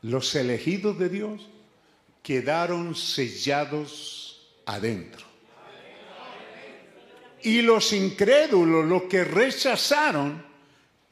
los 0.01 0.33
elegidos 0.35 0.97
de 0.97 1.09
Dios, 1.09 1.49
quedaron 2.27 2.93
sellados 2.93 4.49
adentro. 4.65 5.25
Y 7.43 7.61
los 7.61 7.93
incrédulos, 7.93 8.83
los 8.83 9.03
que 9.03 9.23
rechazaron, 9.23 10.43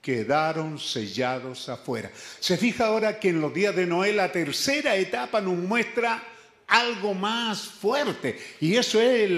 quedaron 0.02 0.78
sellados 0.78 1.70
afuera. 1.70 2.12
Se 2.42 2.58
fija 2.58 2.88
ahora 2.88 3.18
que 3.18 3.30
en 3.30 3.40
los 3.40 3.54
días 3.54 3.74
de 3.74 3.86
Noé 3.86 4.12
la 4.12 4.30
tercera 4.30 4.98
etapa 4.98 5.40
nos 5.40 5.56
muestra 5.56 6.22
algo 6.68 7.14
más 7.14 7.62
fuerte. 7.62 8.38
Y 8.60 8.76
eso 8.76 9.00
es 9.00 9.32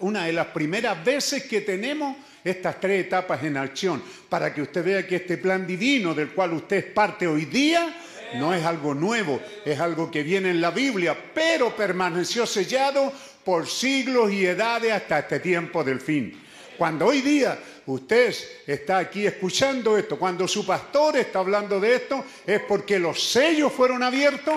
una 0.00 0.26
de 0.26 0.32
las 0.34 0.48
primeras 0.48 1.02
veces 1.02 1.44
que 1.44 1.62
tenemos 1.62 2.14
estas 2.44 2.78
tres 2.78 3.06
etapas 3.06 3.42
en 3.42 3.56
acción, 3.56 4.02
para 4.28 4.52
que 4.52 4.60
usted 4.60 4.84
vea 4.84 5.06
que 5.06 5.16
este 5.16 5.38
plan 5.38 5.66
divino 5.66 6.12
del 6.12 6.32
cual 6.32 6.52
usted 6.52 6.76
es 6.76 6.92
parte 6.92 7.26
hoy 7.26 7.46
día 7.46 8.02
no 8.34 8.52
es 8.54 8.64
algo 8.64 8.94
nuevo, 8.94 9.40
es 9.64 9.78
algo 9.80 10.10
que 10.10 10.22
viene 10.22 10.50
en 10.50 10.60
la 10.60 10.70
Biblia, 10.70 11.16
pero 11.34 11.74
permaneció 11.74 12.46
sellado 12.46 13.12
por 13.44 13.66
siglos 13.66 14.32
y 14.32 14.44
edades 14.44 14.92
hasta 14.92 15.20
este 15.20 15.40
tiempo 15.40 15.84
del 15.84 16.00
fin. 16.00 16.42
Cuando 16.76 17.06
hoy 17.06 17.22
día 17.22 17.58
usted 17.86 18.34
está 18.66 18.98
aquí 18.98 19.26
escuchando 19.26 19.96
esto, 19.96 20.18
cuando 20.18 20.46
su 20.46 20.66
pastor 20.66 21.16
está 21.16 21.38
hablando 21.38 21.80
de 21.80 21.94
esto, 21.94 22.24
es 22.46 22.60
porque 22.60 22.98
los 22.98 23.22
sellos 23.22 23.72
fueron 23.72 24.02
abiertos 24.02 24.56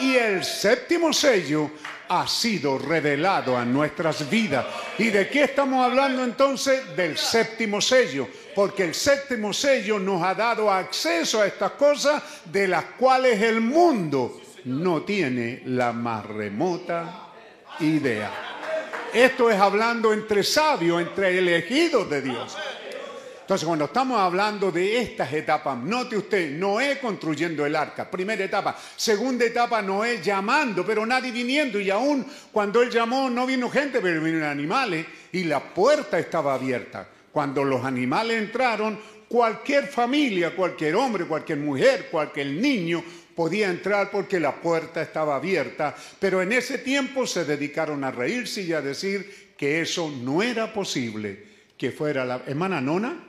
y 0.00 0.14
el 0.16 0.44
séptimo 0.44 1.12
sello 1.12 1.70
ha 2.08 2.26
sido 2.26 2.78
revelado 2.78 3.56
a 3.56 3.64
nuestras 3.64 4.28
vidas. 4.28 4.66
¿Y 4.98 5.10
de 5.10 5.28
qué 5.28 5.44
estamos 5.44 5.84
hablando 5.84 6.24
entonces? 6.24 6.96
Del 6.96 7.16
séptimo 7.16 7.80
sello, 7.80 8.28
porque 8.54 8.84
el 8.84 8.94
séptimo 8.94 9.52
sello 9.52 9.98
nos 9.98 10.22
ha 10.22 10.34
dado 10.34 10.70
acceso 10.70 11.40
a 11.40 11.46
estas 11.46 11.72
cosas 11.72 12.22
de 12.44 12.68
las 12.68 12.84
cuales 12.98 13.40
el 13.42 13.60
mundo 13.60 14.40
no 14.64 15.02
tiene 15.02 15.62
la 15.66 15.92
más 15.92 16.26
remota 16.26 17.28
idea. 17.80 18.30
Esto 19.12 19.50
es 19.50 19.58
hablando 19.58 20.12
entre 20.12 20.42
sabios, 20.42 21.00
entre 21.00 21.38
elegidos 21.38 22.10
de 22.10 22.22
Dios. 22.22 22.56
Entonces, 23.46 23.64
cuando 23.64 23.84
estamos 23.84 24.18
hablando 24.18 24.72
de 24.72 24.98
estas 24.98 25.32
etapas, 25.32 25.78
note 25.78 26.16
usted, 26.16 26.50
Noé 26.58 26.98
construyendo 26.98 27.64
el 27.64 27.76
arca, 27.76 28.10
primera 28.10 28.42
etapa. 28.42 28.76
Segunda 28.96 29.44
etapa, 29.44 29.80
Noé 29.80 30.20
llamando, 30.20 30.84
pero 30.84 31.06
nadie 31.06 31.30
viniendo. 31.30 31.78
Y 31.78 31.88
aún 31.88 32.26
cuando 32.50 32.82
él 32.82 32.90
llamó, 32.90 33.30
no 33.30 33.46
vino 33.46 33.70
gente, 33.70 34.00
pero 34.00 34.20
vinieron 34.20 34.48
animales 34.48 35.06
y 35.30 35.44
la 35.44 35.60
puerta 35.60 36.18
estaba 36.18 36.54
abierta. 36.54 37.06
Cuando 37.30 37.62
los 37.62 37.84
animales 37.84 38.36
entraron, 38.36 38.98
cualquier 39.28 39.86
familia, 39.86 40.56
cualquier 40.56 40.96
hombre, 40.96 41.24
cualquier 41.26 41.58
mujer, 41.58 42.08
cualquier 42.10 42.48
niño 42.48 43.04
podía 43.36 43.70
entrar 43.70 44.10
porque 44.10 44.40
la 44.40 44.56
puerta 44.56 45.00
estaba 45.00 45.36
abierta. 45.36 45.94
Pero 46.18 46.42
en 46.42 46.50
ese 46.50 46.78
tiempo 46.78 47.28
se 47.28 47.44
dedicaron 47.44 48.02
a 48.02 48.10
reírse 48.10 48.62
y 48.62 48.72
a 48.72 48.82
decir 48.82 49.52
que 49.56 49.82
eso 49.82 50.10
no 50.10 50.42
era 50.42 50.72
posible, 50.72 51.44
que 51.78 51.92
fuera 51.92 52.24
la 52.24 52.42
hermana 52.44 52.80
Nona. 52.80 53.25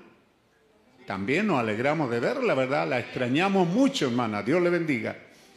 También 1.08 1.48
nos 1.48 1.60
alegramos 1.62 2.12
de 2.12 2.20
verla, 2.20 2.54
¿verdad? 2.54 2.86
La 2.86 3.00
extrañamos 3.00 3.66
mucho, 3.66 4.08
hermana. 4.08 4.44
Dios 4.44 4.62
le 4.62 4.70
bendiga. 4.70 5.16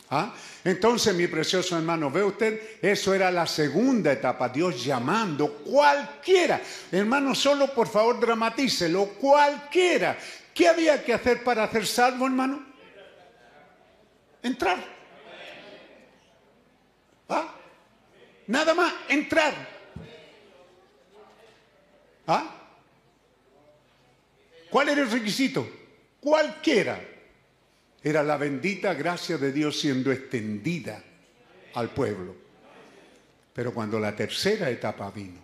¿Ah? 0.09 0.33
Entonces, 0.63 1.13
mi 1.13 1.27
precioso 1.27 1.77
hermano, 1.77 2.09
ve 2.09 2.23
usted, 2.23 2.79
eso 2.81 3.13
era 3.13 3.33
la 3.33 3.49
segunda 3.49 4.13
etapa, 4.13 4.49
Dios 4.49 4.85
llamando 4.85 5.55
cualquiera. 5.65 6.61
Hermano, 6.93 7.35
solo 7.35 7.75
por 7.75 7.89
favor 7.89 8.21
dramatícelo, 8.21 9.07
cualquiera. 9.21 10.17
¿Qué 10.55 10.69
había 10.69 11.03
que 11.03 11.15
hacer 11.15 11.43
para 11.43 11.65
hacer 11.65 11.85
salvo, 11.85 12.27
hermano? 12.27 12.65
Entrar. 14.45 14.79
¿Ah? 17.29 17.55
Nada 18.47 18.73
más, 18.73 18.93
entrar. 19.09 19.53
¿Ah? 22.29 22.60
¿Cuál 24.71 24.89
era 24.89 25.03
el 25.03 25.11
requisito? 25.11 25.69
Cualquiera. 26.21 27.01
Era 28.03 28.23
la 28.23 28.39
bendita 28.39 28.95
gracia 28.95 29.37
de 29.37 29.53
Dios 29.53 29.79
siendo 29.79 30.11
extendida 30.11 31.03
al 31.75 31.91
pueblo. 31.91 32.35
Pero 33.53 33.75
cuando 33.75 33.99
la 33.99 34.15
tercera 34.17 34.71
etapa 34.71 35.11
vino 35.11 35.41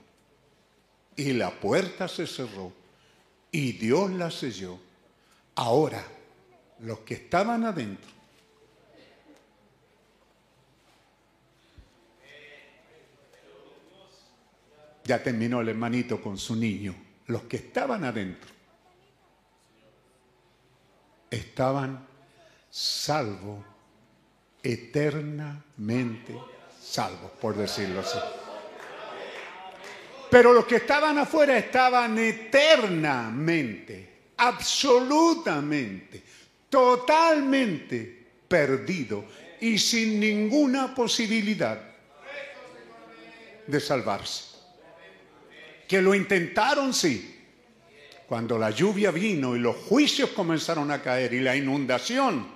y 1.17 1.33
la 1.33 1.51
puerta 1.51 2.09
se 2.09 2.27
cerró 2.27 2.73
y 3.51 3.73
Dios 3.73 4.11
la 4.13 4.31
selló, 4.31 4.79
ahora 5.57 6.03
los 6.81 7.01
que 7.01 7.15
estaban 7.15 7.65
adentro 7.65 8.11
ya 15.05 15.23
terminó 15.23 15.61
el 15.61 15.69
hermanito 15.69 16.23
con 16.23 16.39
su 16.39 16.57
niño, 16.57 16.95
los 17.27 17.43
que 17.43 17.57
estaban 17.57 18.05
adentro 18.05 18.56
estaban 21.37 22.07
salvos, 22.71 23.65
eternamente 24.63 26.35
salvos, 26.81 27.31
por 27.41 27.57
decirlo 27.57 28.01
así. 28.01 28.19
Pero 30.31 30.53
los 30.53 30.67
que 30.67 30.77
estaban 30.77 31.19
afuera 31.19 31.57
estaban 31.57 32.19
eternamente, 32.19 34.09
absolutamente, 34.37 36.23
totalmente 36.69 38.27
perdidos 38.49 39.25
y 39.61 39.79
sin 39.79 40.21
ninguna 40.21 40.95
posibilidad 40.95 41.81
de 43.67 43.81
salvarse. 43.81 44.57
Que 45.89 46.03
lo 46.03 46.15
intentaron, 46.15 46.93
sí, 46.93 47.36
cuando 48.27 48.59
la 48.59 48.71
lluvia 48.71 49.11
vino 49.11 49.55
y 49.55 49.59
los 49.59 49.77
juicios 49.77 50.31
comenzaron 50.31 50.91
a 50.91 51.03
caer 51.03 51.33
y 51.35 51.41
la 51.41 51.57
inundación 51.57 52.47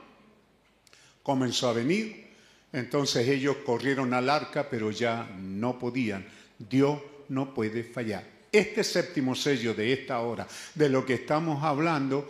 comenzó 1.22 1.68
a 1.68 1.72
venir, 1.74 2.28
entonces 2.72 3.28
ellos 3.28 3.58
corrieron 3.64 4.12
al 4.14 4.28
arca, 4.28 4.68
pero 4.68 4.90
ya 4.90 5.28
no 5.38 5.78
podían. 5.78 6.26
Dios 6.58 7.00
no 7.28 7.54
puede 7.54 7.84
fallar. 7.84 8.24
Este 8.50 8.82
séptimo 8.82 9.34
sello 9.34 9.74
de 9.74 9.92
esta 9.92 10.20
hora, 10.20 10.46
de 10.74 10.88
lo 10.88 11.06
que 11.06 11.14
estamos 11.14 11.62
hablando, 11.62 12.28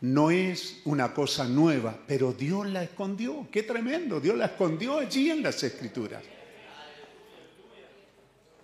no 0.00 0.32
es 0.32 0.80
una 0.84 1.14
cosa 1.14 1.44
nueva, 1.44 1.96
pero 2.06 2.32
Dios 2.32 2.66
la 2.66 2.82
escondió. 2.82 3.46
Qué 3.52 3.62
tremendo, 3.62 4.18
Dios 4.18 4.36
la 4.36 4.46
escondió 4.46 4.98
allí 4.98 5.30
en 5.30 5.42
las 5.42 5.62
escrituras. 5.62 6.22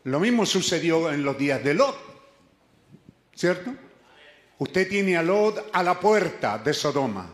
Lo 0.05 0.19
mismo 0.19 0.45
sucedió 0.45 1.12
en 1.12 1.23
los 1.23 1.39
días 1.39 1.62
de 1.62 1.74
Lot, 1.74 1.97
¿cierto? 3.35 3.88
Usted 4.59 4.89
tiene 4.89 5.16
a 5.16 5.22
Lot 5.22 5.70
a 5.72 5.82
la 5.82 5.98
puerta 5.98 6.59
de 6.59 6.74
Sodoma. 6.74 7.32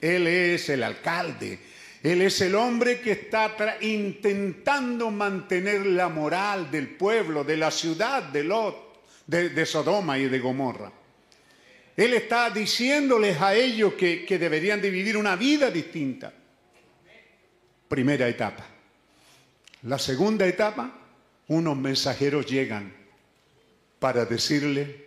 Él 0.00 0.26
es 0.26 0.68
el 0.68 0.82
alcalde. 0.82 1.58
Él 2.02 2.22
es 2.22 2.40
el 2.42 2.54
hombre 2.54 3.00
que 3.00 3.12
está 3.12 3.56
intentando 3.80 5.10
mantener 5.10 5.86
la 5.86 6.08
moral 6.08 6.70
del 6.70 6.88
pueblo, 6.90 7.42
de 7.42 7.56
la 7.56 7.70
ciudad 7.70 8.22
de 8.22 8.44
Lot, 8.44 9.02
de, 9.26 9.48
de 9.48 9.66
Sodoma 9.66 10.18
y 10.18 10.28
de 10.28 10.38
Gomorra. 10.38 10.92
Él 11.96 12.12
está 12.12 12.50
diciéndoles 12.50 13.40
a 13.40 13.54
ellos 13.54 13.94
que, 13.94 14.26
que 14.26 14.38
deberían 14.38 14.82
de 14.82 14.90
vivir 14.90 15.16
una 15.16 15.34
vida 15.34 15.70
distinta. 15.70 16.32
Primera 17.88 18.28
etapa. 18.28 18.66
La 19.84 19.98
segunda 19.98 20.46
etapa, 20.46 20.92
unos 21.48 21.76
mensajeros 21.76 22.44
llegan 22.44 22.92
para 23.98 24.26
decirle, 24.26 25.05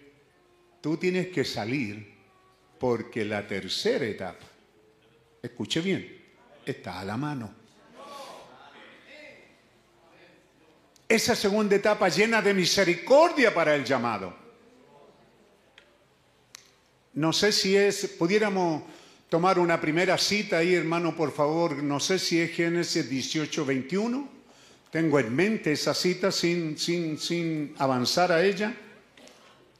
tú 0.81 0.97
tienes 0.97 1.27
que 1.27 1.43
salir 1.43 2.15
porque 2.79 3.25
la 3.25 3.45
tercera 3.45 4.05
etapa, 4.05 4.45
escuche 5.41 5.81
bien, 5.81 6.23
está 6.65 6.99
a 6.99 7.05
la 7.05 7.17
mano. 7.17 7.53
Esa 11.07 11.35
segunda 11.35 11.75
etapa 11.75 12.07
llena 12.07 12.41
de 12.41 12.53
misericordia 12.53 13.53
para 13.53 13.75
el 13.75 13.83
llamado. 13.83 14.33
No 17.13 17.33
sé 17.33 17.51
si 17.51 17.75
es, 17.75 18.05
pudiéramos 18.17 18.83
tomar 19.27 19.57
una 19.57 19.81
primera 19.81 20.17
cita 20.17 20.59
ahí, 20.59 20.75
hermano, 20.75 21.15
por 21.15 21.33
favor. 21.33 21.81
No 21.81 21.99
sé 21.99 22.19
si 22.19 22.39
es 22.39 22.51
Génesis 22.51 23.09
18, 23.09 23.65
21. 23.65 24.29
Tengo 24.91 25.19
en 25.19 25.35
mente 25.35 25.71
esa 25.71 25.93
cita 25.95 26.31
sin, 26.31 26.77
sin, 26.77 27.17
sin 27.17 27.73
avanzar 27.79 28.31
a 28.31 28.43
ella. 28.43 28.75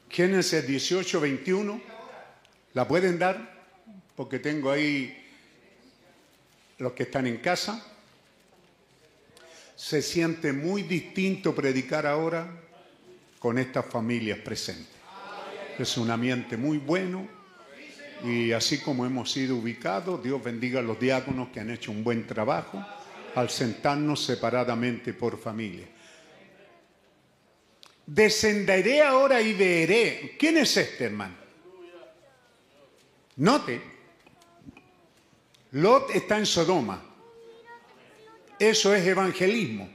Génesis 0.09 0.65
18, 0.65 1.21
21. 1.21 1.81
¿La 2.73 2.87
pueden 2.87 3.19
dar? 3.19 3.59
Porque 4.15 4.39
tengo 4.39 4.71
ahí 4.71 5.15
los 6.79 6.93
que 6.93 7.03
están 7.03 7.27
en 7.27 7.37
casa. 7.37 7.85
Se 9.75 10.01
siente 10.01 10.51
muy 10.51 10.83
distinto 10.83 11.53
predicar 11.53 12.07
ahora 12.07 12.49
con 13.37 13.57
estas 13.59 13.85
familias 13.85 14.39
presentes. 14.39 14.87
Es 15.77 15.95
un 15.97 16.09
ambiente 16.09 16.57
muy 16.57 16.79
bueno 16.79 17.27
y 18.25 18.51
así 18.51 18.79
como 18.79 19.05
hemos 19.05 19.31
sido 19.31 19.55
ubicados, 19.55 20.21
Dios 20.21 20.43
bendiga 20.43 20.79
a 20.79 20.83
los 20.83 20.99
diáconos 20.99 21.49
que 21.49 21.61
han 21.61 21.69
hecho 21.69 21.91
un 21.91 22.03
buen 22.03 22.27
trabajo 22.27 22.83
al 23.35 23.49
sentarnos 23.49 24.25
separadamente 24.25 25.13
por 25.13 25.39
familia. 25.39 25.87
Descenderé 28.09 29.03
ahora 29.03 29.39
y 29.39 29.53
veré. 29.53 30.35
¿Quién 30.39 30.57
es 30.57 30.75
este 30.75 31.05
hermano? 31.05 31.35
Note, 33.35 33.81
Lot 35.73 36.09
está 36.09 36.39
en 36.39 36.47
Sodoma. 36.47 37.03
Eso 38.57 38.95
es 38.95 39.05
evangelismo. 39.05 39.87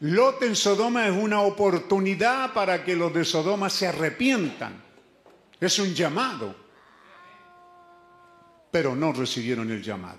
Lot 0.00 0.42
en 0.42 0.56
Sodoma 0.56 1.06
es 1.06 1.16
una 1.16 1.42
oportunidad 1.42 2.52
para 2.52 2.84
que 2.84 2.96
los 2.96 3.14
de 3.14 3.24
Sodoma 3.24 3.70
se 3.70 3.86
arrepientan. 3.86 4.82
Es 5.60 5.78
un 5.78 5.94
llamado. 5.94 6.56
Pero 8.72 8.96
no 8.96 9.12
recibieron 9.12 9.70
el 9.70 9.80
llamado. 9.80 10.18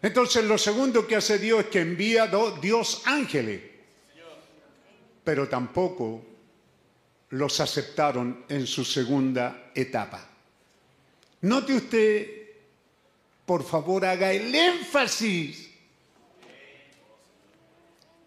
Entonces 0.00 0.42
lo 0.42 0.56
segundo 0.56 1.06
que 1.06 1.16
hace 1.16 1.38
Dios 1.38 1.64
es 1.64 1.66
que 1.66 1.80
envía 1.80 2.30
Dios 2.62 3.02
ángeles. 3.04 3.71
Pero 5.24 5.48
tampoco 5.48 6.22
los 7.30 7.60
aceptaron 7.60 8.44
en 8.48 8.66
su 8.66 8.84
segunda 8.84 9.70
etapa. 9.74 10.28
Note 11.42 11.74
usted, 11.74 12.26
por 13.46 13.64
favor, 13.64 14.04
haga 14.04 14.32
el 14.32 14.54
énfasis 14.54 15.70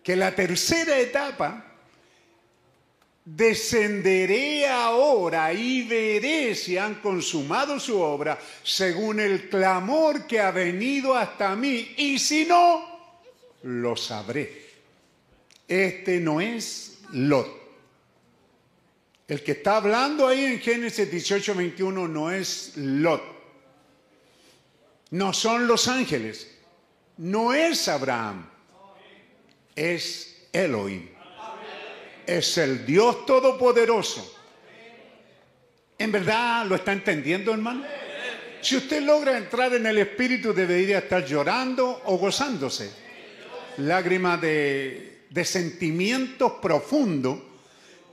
que 0.05 0.15
la 0.15 0.35
tercera 0.35 0.99
etapa, 0.99 1.65
descenderé 3.25 4.67
ahora 4.67 5.51
y 5.51 5.81
veré 5.87 6.53
si 6.53 6.77
han 6.77 7.01
consumado 7.01 7.79
su 7.79 7.99
obra 7.99 8.37
según 8.61 9.19
el 9.19 9.49
clamor 9.49 10.27
que 10.27 10.39
ha 10.39 10.51
venido 10.51 11.15
hasta 11.15 11.55
mí, 11.55 11.95
y 11.97 12.19
si 12.19 12.45
no, 12.45 12.85
lo 13.63 13.95
sabré. 13.95 14.64
Este 15.67 16.19
no 16.19 16.41
es 16.41 16.99
Lot. 17.11 17.65
El 19.27 19.43
que 19.43 19.53
está 19.53 19.77
hablando 19.77 20.27
ahí 20.27 20.45
en 20.45 20.59
Génesis 20.59 21.09
18, 21.09 21.55
21 21.55 22.07
no 22.07 22.31
es 22.31 22.77
Lot. 22.77 23.23
No 25.11 25.33
son 25.33 25.67
los 25.67 25.87
ángeles. 25.87 26.51
No 27.17 27.53
es 27.53 27.87
Abraham. 27.87 28.47
Es 29.75 30.47
Elohim. 30.53 31.09
Es 32.25 32.57
el 32.57 32.85
Dios 32.85 33.25
Todopoderoso. 33.25 34.33
¿En 35.97 36.11
verdad 36.11 36.65
lo 36.65 36.75
está 36.75 36.91
entendiendo, 36.91 37.51
hermano? 37.51 37.83
Si 38.61 38.75
usted 38.75 39.01
logra 39.01 39.37
entrar 39.37 39.73
en 39.73 39.85
el 39.85 39.97
Espíritu, 39.99 40.53
debería 40.53 40.99
estar 40.99 41.25
llorando 41.25 42.01
o 42.05 42.17
gozándose. 42.17 42.91
Lágrimas 43.77 44.41
de, 44.41 45.14
de 45.35 45.43
sentimientos 45.43 46.53
profundos 46.61 47.39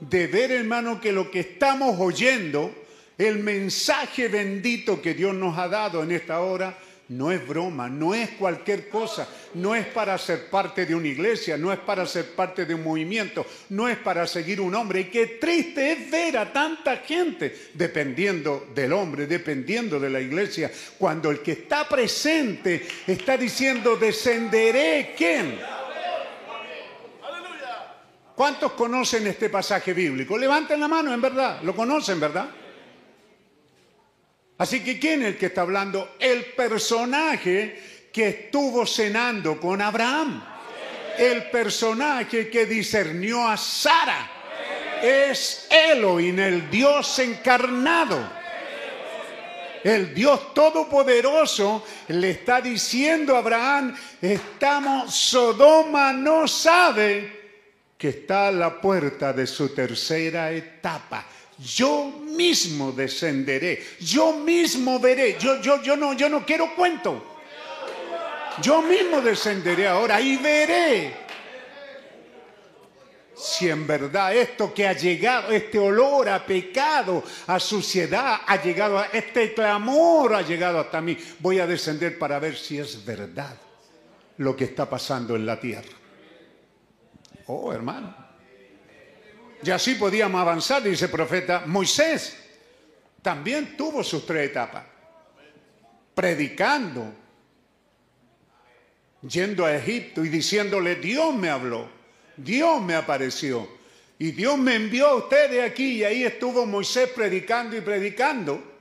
de 0.01 0.27
ver, 0.27 0.51
hermano, 0.51 0.99
que 0.99 1.13
lo 1.13 1.31
que 1.31 1.39
estamos 1.39 1.97
oyendo, 1.97 2.75
el 3.17 3.39
mensaje 3.39 4.27
bendito 4.27 5.01
que 5.01 5.13
Dios 5.13 5.33
nos 5.33 5.57
ha 5.57 5.69
dado 5.69 6.03
en 6.03 6.11
esta 6.11 6.41
hora, 6.41 6.77
no 7.07 7.31
es 7.31 7.47
broma, 7.47 7.87
no 7.87 8.13
es 8.13 8.31
cualquier 8.31 8.89
cosa, 8.89 9.25
no 9.53 9.73
es 9.73 9.85
para 9.85 10.17
ser 10.17 10.49
parte 10.49 10.85
de 10.85 10.95
una 10.95 11.07
iglesia, 11.07 11.57
no 11.57 11.71
es 11.71 11.79
para 11.79 12.05
ser 12.05 12.31
parte 12.31 12.65
de 12.65 12.75
un 12.75 12.83
movimiento, 12.83 13.45
no 13.69 13.87
es 13.87 13.97
para 13.99 14.27
seguir 14.27 14.59
un 14.59 14.75
hombre. 14.75 15.01
Y 15.01 15.05
qué 15.05 15.27
triste 15.39 15.93
es 15.93 16.11
ver 16.11 16.37
a 16.37 16.51
tanta 16.51 16.97
gente 16.97 17.69
dependiendo 17.73 18.67
del 18.75 18.91
hombre, 18.91 19.27
dependiendo 19.27 19.97
de 19.97 20.09
la 20.09 20.19
iglesia, 20.19 20.69
cuando 20.97 21.31
el 21.31 21.39
que 21.39 21.53
está 21.53 21.87
presente 21.87 22.85
está 23.07 23.37
diciendo, 23.37 23.95
descenderé, 23.95 25.13
¿quién? 25.17 25.82
¿Cuántos 28.35 28.71
conocen 28.73 29.27
este 29.27 29.49
pasaje 29.49 29.93
bíblico? 29.93 30.37
Levanten 30.37 30.79
la 30.79 30.87
mano, 30.87 31.13
en 31.13 31.21
verdad. 31.21 31.61
¿Lo 31.61 31.75
conocen, 31.75 32.19
verdad? 32.19 32.49
Así 34.57 34.83
que 34.83 34.99
¿quién 34.99 35.21
es 35.21 35.27
el 35.29 35.37
que 35.37 35.47
está 35.47 35.61
hablando? 35.61 36.15
El 36.19 36.45
personaje 36.45 38.09
que 38.11 38.29
estuvo 38.29 38.85
cenando 38.85 39.59
con 39.59 39.81
Abraham. 39.81 40.43
El 41.17 41.49
personaje 41.51 42.49
que 42.49 42.65
discernió 42.65 43.47
a 43.47 43.55
Sara. 43.55 44.31
Es 45.01 45.67
Elohim, 45.69 46.39
el 46.39 46.69
Dios 46.71 47.19
encarnado. 47.19 48.41
El 49.83 50.13
Dios 50.13 50.53
Todopoderoso 50.53 51.85
le 52.07 52.31
está 52.31 52.61
diciendo 52.61 53.35
a 53.35 53.39
Abraham, 53.39 53.93
estamos, 54.21 55.13
Sodoma 55.13 56.13
no 56.13 56.47
sabe 56.47 57.42
que 58.03 58.09
está 58.09 58.49
a 58.49 58.51
la 58.51 58.81
puerta 58.81 59.31
de 59.31 59.47
su 59.47 59.69
tercera 59.69 60.51
etapa. 60.51 61.25
Yo 61.57 62.11
mismo 62.35 62.91
descenderé, 62.91 63.81
yo 64.01 64.33
mismo 64.33 64.99
veré. 64.99 65.37
Yo, 65.39 65.61
yo, 65.61 65.81
yo, 65.81 65.95
no, 65.95 66.11
yo 66.11 66.27
no 66.27 66.45
quiero 66.45 66.75
cuento. 66.75 67.39
Yo 68.61 68.81
mismo 68.81 69.21
descenderé 69.21 69.87
ahora 69.87 70.19
y 70.19 70.35
veré 70.35 71.13
si 73.33 73.69
en 73.69 73.87
verdad 73.87 74.35
esto 74.35 74.73
que 74.73 74.85
ha 74.85 74.91
llegado, 74.91 75.53
este 75.53 75.79
olor 75.79 76.27
a 76.27 76.45
pecado, 76.45 77.23
a 77.47 77.57
suciedad, 77.57 78.41
ha 78.45 78.61
llegado, 78.61 78.99
a, 78.99 79.05
este 79.13 79.53
clamor 79.53 80.35
ha 80.35 80.41
llegado 80.41 80.77
hasta 80.77 80.99
mí. 80.99 81.17
Voy 81.39 81.57
a 81.59 81.67
descender 81.67 82.19
para 82.19 82.37
ver 82.37 82.57
si 82.57 82.79
es 82.79 83.05
verdad 83.05 83.55
lo 84.39 84.57
que 84.57 84.65
está 84.65 84.89
pasando 84.89 85.37
en 85.37 85.45
la 85.45 85.57
tierra. 85.57 86.02
Oh, 87.47 87.73
hermano. 87.73 88.15
Y 89.63 89.71
así 89.71 89.95
podíamos 89.95 90.41
avanzar, 90.41 90.83
dice 90.83 91.05
el 91.05 91.11
profeta. 91.11 91.63
Moisés 91.65 92.37
también 93.21 93.77
tuvo 93.77 94.03
sus 94.03 94.25
tres 94.25 94.49
etapas. 94.49 94.85
Predicando, 96.13 97.13
yendo 99.21 99.65
a 99.65 99.75
Egipto 99.75 100.23
y 100.23 100.29
diciéndole, 100.29 100.95
Dios 100.95 101.33
me 101.35 101.49
habló, 101.49 101.89
Dios 102.35 102.81
me 102.81 102.95
apareció. 102.95 103.67
Y 104.19 104.31
Dios 104.31 104.57
me 104.57 104.75
envió 104.75 105.07
a 105.07 105.15
ustedes 105.15 105.69
aquí 105.69 105.99
y 105.99 106.03
ahí 106.03 106.23
estuvo 106.23 106.65
Moisés 106.65 107.09
predicando 107.09 107.75
y 107.75 107.81
predicando. 107.81 108.71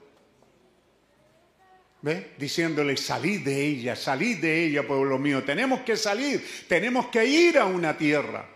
¿Ve? 2.03 2.33
Diciéndole, 2.37 2.97
salid 2.97 3.45
de 3.45 3.65
ella, 3.65 3.95
salid 3.95 4.39
de 4.39 4.67
ella, 4.67 4.87
pueblo 4.87 5.19
mío. 5.19 5.45
Tenemos 5.45 5.81
que 5.83 5.97
salir, 5.97 6.45
tenemos 6.69 7.07
que 7.07 7.25
ir 7.25 7.59
a 7.59 7.65
una 7.65 7.97
tierra. 7.97 8.52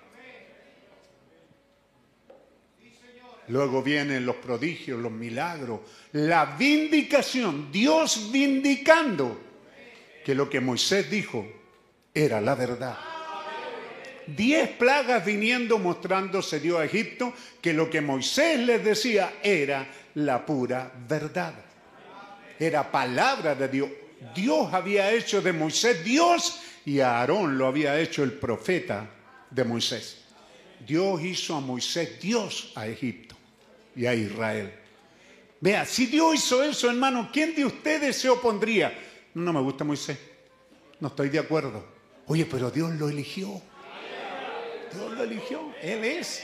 Luego 3.48 3.82
vienen 3.82 4.26
los 4.26 4.36
prodigios, 4.36 5.00
los 5.00 5.12
milagros, 5.12 5.80
la 6.12 6.56
vindicación, 6.58 7.70
Dios 7.70 8.30
vindicando 8.32 9.40
que 10.24 10.34
lo 10.34 10.50
que 10.50 10.60
Moisés 10.60 11.08
dijo 11.08 11.46
era 12.12 12.40
la 12.40 12.56
verdad. 12.56 12.96
Diez 14.26 14.70
plagas 14.70 15.24
viniendo 15.24 15.78
mostrándose 15.78 16.58
dio 16.58 16.78
a 16.78 16.84
Egipto 16.84 17.32
que 17.60 17.72
lo 17.72 17.88
que 17.88 18.00
Moisés 18.00 18.58
les 18.58 18.84
decía 18.84 19.34
era 19.40 19.86
la 20.14 20.44
pura 20.44 20.92
verdad. 21.08 21.54
Era 22.58 22.90
palabra 22.90 23.54
de 23.54 23.68
Dios. 23.68 23.90
Dios 24.34 24.74
había 24.74 25.12
hecho 25.12 25.40
de 25.40 25.52
Moisés 25.52 26.02
Dios 26.02 26.60
y 26.84 26.98
a 26.98 27.20
Aarón 27.20 27.56
lo 27.56 27.68
había 27.68 28.00
hecho 28.00 28.24
el 28.24 28.32
profeta 28.32 29.08
de 29.48 29.62
Moisés. 29.62 30.22
Dios 30.84 31.22
hizo 31.22 31.54
a 31.54 31.60
Moisés 31.60 32.20
Dios 32.20 32.72
a 32.74 32.88
Egipto 32.88 33.35
y 33.96 34.06
a 34.06 34.14
Israel. 34.14 34.72
Vea, 35.60 35.84
si 35.86 36.06
Dios 36.06 36.34
hizo 36.34 36.62
eso, 36.62 36.90
hermano, 36.90 37.30
¿quién 37.32 37.54
de 37.54 37.64
ustedes 37.64 38.16
se 38.16 38.28
opondría? 38.28 38.96
No 39.34 39.52
me 39.52 39.60
gusta 39.60 39.84
Moisés. 39.84 40.18
No 41.00 41.08
estoy 41.08 41.30
de 41.30 41.38
acuerdo. 41.38 41.84
Oye, 42.26 42.46
pero 42.46 42.70
Dios 42.70 42.92
lo 42.92 43.08
eligió. 43.08 43.60
Dios 44.92 45.12
lo 45.12 45.22
eligió. 45.22 45.74
Él 45.82 46.04
es. 46.04 46.42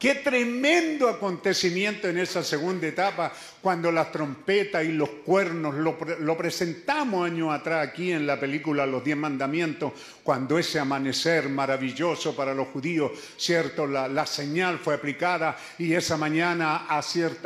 Qué 0.00 0.14
tremendo 0.14 1.10
acontecimiento 1.10 2.08
en 2.08 2.16
esa 2.16 2.42
segunda 2.42 2.86
etapa, 2.86 3.30
cuando 3.60 3.92
las 3.92 4.10
trompetas 4.10 4.82
y 4.82 4.92
los 4.92 5.10
cuernos 5.10 5.74
lo, 5.74 6.38
presentamos 6.38 7.26
años 7.26 7.52
atrás 7.52 7.86
aquí 7.86 8.10
en 8.10 8.26
la 8.26 8.40
película 8.40 8.86
Los 8.86 9.04
Diez 9.04 9.18
Mandamientos, 9.18 9.92
cuando 10.22 10.58
ese 10.58 10.78
amanecer 10.78 11.50
maravilloso 11.50 12.34
para 12.34 12.54
los 12.54 12.68
judíos, 12.68 13.12
cierto, 13.36 13.86
la, 13.86 14.24
señal 14.24 14.78
fue 14.78 14.94
aplicada 14.94 15.58
y 15.78 15.92
esa 15.92 16.16
mañana 16.16 16.86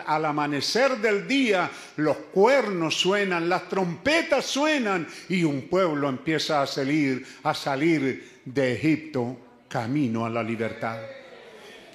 al 0.07 0.25
amanecer 0.25 0.99
del 0.99 1.27
día 1.27 1.69
los 1.97 2.19
cuernos 2.33 2.95
suenan, 2.95 3.49
las 3.49 3.69
trompetas 3.69 4.47
suenan 4.47 5.09
y 5.29 5.43
un 5.43 5.63
pueblo 5.63 6.09
empieza 6.09 6.63
a 6.63 6.69
salir, 6.69 7.27
a 7.43 7.53
salir 7.53 8.43
de 8.45 8.75
Egipto 8.75 9.39
camino 9.69 10.25
a 10.25 10.31
la 10.31 10.45
libertad. 10.45 11.01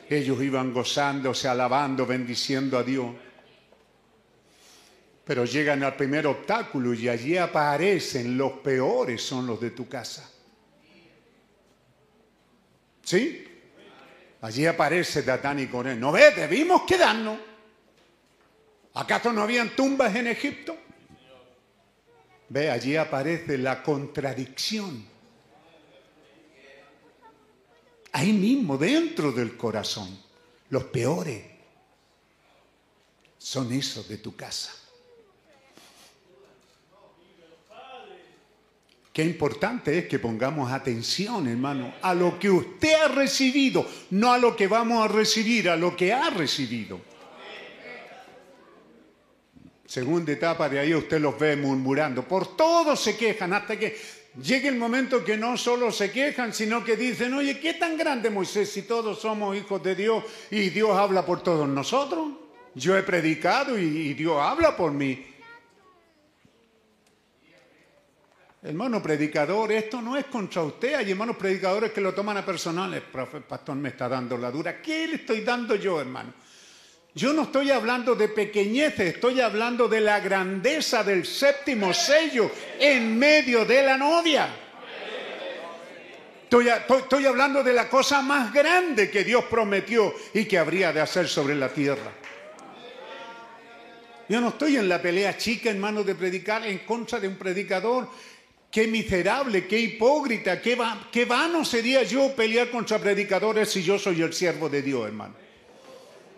Ellos 0.09 0.41
iban 0.41 0.73
gozándose, 0.73 1.47
alabando, 1.47 2.05
bendiciendo 2.05 2.79
a 2.79 2.83
Dios. 2.83 3.15
Pero 5.23 5.45
llegan 5.45 5.83
al 5.83 5.95
primer 5.95 6.25
obstáculo 6.25 6.95
y 6.95 7.07
allí 7.07 7.37
aparecen 7.37 8.35
los 8.35 8.53
peores, 8.53 9.21
son 9.21 9.45
los 9.45 9.61
de 9.61 9.69
tu 9.69 9.87
casa. 9.87 10.27
¿Sí? 13.03 13.45
Allí 14.41 14.65
aparece 14.65 15.21
Datán 15.21 15.59
y 15.59 15.67
Coré. 15.67 15.95
¿No 15.95 16.11
ves? 16.11 16.35
Debimos 16.35 16.83
quedarnos. 16.83 17.37
¿Acaso 18.95 19.31
no 19.31 19.43
habían 19.43 19.75
tumbas 19.75 20.15
en 20.15 20.27
Egipto? 20.27 20.75
Ve, 22.49 22.71
allí 22.71 22.95
aparece 22.95 23.59
la 23.59 23.83
contradicción. 23.83 25.08
Ahí 28.11 28.33
mismo, 28.33 28.77
dentro 28.77 29.31
del 29.31 29.55
corazón. 29.55 30.17
Los 30.69 30.83
peores 30.85 31.43
son 33.37 33.71
esos 33.71 34.07
de 34.07 34.17
tu 34.17 34.35
casa. 34.35 34.71
Qué 39.11 39.23
importante 39.23 39.97
es 39.97 40.07
que 40.07 40.19
pongamos 40.19 40.71
atención, 40.71 41.47
hermano, 41.47 41.95
a 42.01 42.13
lo 42.13 42.37
que 42.37 42.49
usted 42.49 42.93
ha 42.93 43.07
recibido, 43.07 43.85
no 44.11 44.31
a 44.31 44.37
lo 44.37 44.55
que 44.55 44.67
vamos 44.67 45.03
a 45.03 45.07
recibir, 45.07 45.69
a 45.69 45.75
lo 45.75 45.95
que 45.95 46.13
ha 46.13 46.29
recibido. 46.29 47.01
Segunda 49.85 50.31
etapa 50.31 50.69
de 50.69 50.79
ahí 50.79 50.93
usted 50.93 51.19
los 51.19 51.37
ve 51.39 51.55
murmurando. 51.55 52.27
Por 52.27 52.55
todo 52.55 52.95
se 52.95 53.17
quejan 53.17 53.53
hasta 53.53 53.77
que 53.77 53.97
llegue 54.35 54.69
el 54.69 54.77
momento 54.77 55.23
que 55.23 55.37
no 55.37 55.57
solo 55.57 55.91
se 55.91 56.11
quejan, 56.11 56.53
sino 56.53 56.83
que 56.83 56.95
dicen, 56.95 57.33
oye, 57.33 57.59
¿qué 57.59 57.73
tan 57.73 57.97
grande 57.97 58.29
Moisés 58.29 58.71
si 58.71 58.83
todos 58.83 59.19
somos 59.19 59.55
hijos 59.57 59.81
de 59.83 59.95
Dios 59.95 60.23
y 60.51 60.69
Dios 60.69 60.91
habla 60.91 61.25
por 61.25 61.41
todos 61.41 61.67
nosotros? 61.67 62.29
Yo 62.75 62.97
he 62.97 63.03
predicado 63.03 63.77
y, 63.77 63.83
y 63.83 64.13
Dios 64.13 64.37
habla 64.39 64.75
por 64.75 64.91
mí. 64.91 65.25
Hermano 68.61 69.01
predicador, 69.01 69.71
esto 69.71 70.01
no 70.01 70.17
es 70.17 70.25
contra 70.25 70.61
usted. 70.63 70.95
Hay 70.95 71.11
hermanos 71.11 71.37
predicadores 71.37 71.91
que 71.91 72.01
lo 72.01 72.13
toman 72.13 72.37
a 72.37 72.45
personales. 72.45 73.03
El 73.33 73.43
pastor 73.43 73.75
me 73.77 73.89
está 73.89 74.09
dando 74.09 74.37
la 74.37 74.51
dura. 74.51 74.81
¿Qué 74.81 75.07
le 75.07 75.15
estoy 75.15 75.41
dando 75.41 75.75
yo, 75.75 76.01
hermano? 76.01 76.33
Yo 77.15 77.33
no 77.33 77.43
estoy 77.43 77.71
hablando 77.71 78.15
de 78.15 78.29
pequeñeces, 78.29 79.15
estoy 79.15 79.41
hablando 79.41 79.87
de 79.87 79.99
la 79.99 80.19
grandeza 80.19 81.03
del 81.03 81.25
séptimo 81.25 81.93
sello 81.93 82.51
en 82.79 83.17
medio 83.17 83.65
de 83.65 83.83
la 83.83 83.97
novia. 83.97 84.47
Estoy, 86.43 86.67
estoy, 86.67 87.25
hablando 87.25 87.63
de 87.63 87.73
la 87.73 87.87
cosa 87.89 88.21
más 88.21 88.51
grande 88.53 89.09
que 89.09 89.23
Dios 89.23 89.45
prometió 89.45 90.13
y 90.33 90.45
que 90.45 90.57
habría 90.57 90.91
de 90.91 91.01
hacer 91.01 91.27
sobre 91.27 91.55
la 91.55 91.69
tierra. 91.69 92.11
Yo 94.27 94.39
no 94.41 94.49
estoy 94.49 94.77
en 94.77 94.87
la 94.87 95.01
pelea 95.01 95.37
chica, 95.37 95.71
hermano, 95.71 96.03
de 96.03 96.15
predicar 96.15 96.65
en 96.65 96.79
contra 96.79 97.19
de 97.19 97.27
un 97.27 97.35
predicador. 97.35 98.09
Qué 98.71 98.87
miserable, 98.87 99.67
qué 99.67 99.79
hipócrita, 99.79 100.61
qué, 100.61 100.77
qué 101.11 101.25
vano 101.25 101.65
sería 101.65 102.03
yo 102.03 102.35
pelear 102.35 102.69
contra 102.69 102.99
predicadores 102.99 103.71
si 103.71 103.81
yo 103.81 103.97
soy 103.97 104.21
el 104.21 104.31
siervo 104.33 104.69
de 104.69 104.83
Dios, 104.83 105.07
hermano. 105.07 105.48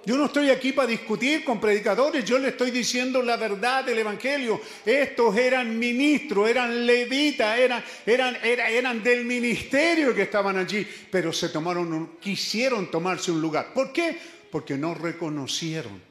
Yo 0.03 0.17
no 0.17 0.25
estoy 0.25 0.49
aquí 0.49 0.71
para 0.71 0.87
discutir 0.87 1.43
con 1.43 1.59
predicadores, 1.61 2.25
yo 2.25 2.39
le 2.39 2.49
estoy 2.49 2.71
diciendo 2.71 3.21
la 3.21 3.37
verdad 3.37 3.85
del 3.85 3.99
Evangelio. 3.99 4.59
Estos 4.83 5.37
eran 5.37 5.77
ministros, 5.77 6.49
eran 6.49 6.87
levitas, 6.87 7.59
eran, 7.59 7.83
eran, 8.05 8.35
eran, 8.43 9.03
del 9.03 9.25
ministerio 9.25 10.15
que 10.15 10.23
estaban 10.23 10.57
allí, 10.57 10.87
pero 11.11 11.31
se 11.31 11.49
tomaron, 11.49 12.17
quisieron 12.19 12.89
tomarse 12.89 13.31
un 13.31 13.41
lugar. 13.41 13.73
¿Por 13.75 13.93
qué? 13.93 14.17
Porque 14.49 14.75
no 14.75 14.95
reconocieron, 14.95 16.01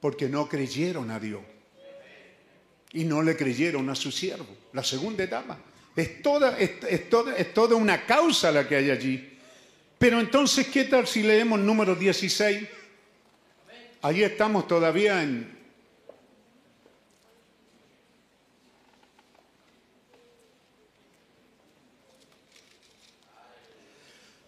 porque 0.00 0.28
no 0.28 0.48
creyeron 0.48 1.10
a 1.10 1.18
Dios 1.18 1.42
y 2.92 3.04
no 3.04 3.20
le 3.20 3.36
creyeron 3.36 3.90
a 3.90 3.96
su 3.96 4.12
siervo. 4.12 4.46
La 4.72 4.84
segunda 4.84 5.24
etapa. 5.24 5.58
Es 5.96 6.22
toda, 6.22 6.56
es, 6.56 6.70
es, 6.88 7.10
toda, 7.10 7.34
es 7.34 7.52
toda 7.52 7.74
una 7.74 8.06
causa 8.06 8.52
la 8.52 8.68
que 8.68 8.76
hay 8.76 8.90
allí. 8.90 9.32
Pero 9.98 10.20
entonces, 10.20 10.68
¿qué 10.68 10.84
tal 10.84 11.06
si 11.06 11.22
leemos 11.22 11.58
número 11.58 11.96
16? 11.96 12.75
Allí 14.06 14.22
estamos 14.22 14.68
todavía 14.68 15.20
en... 15.20 15.52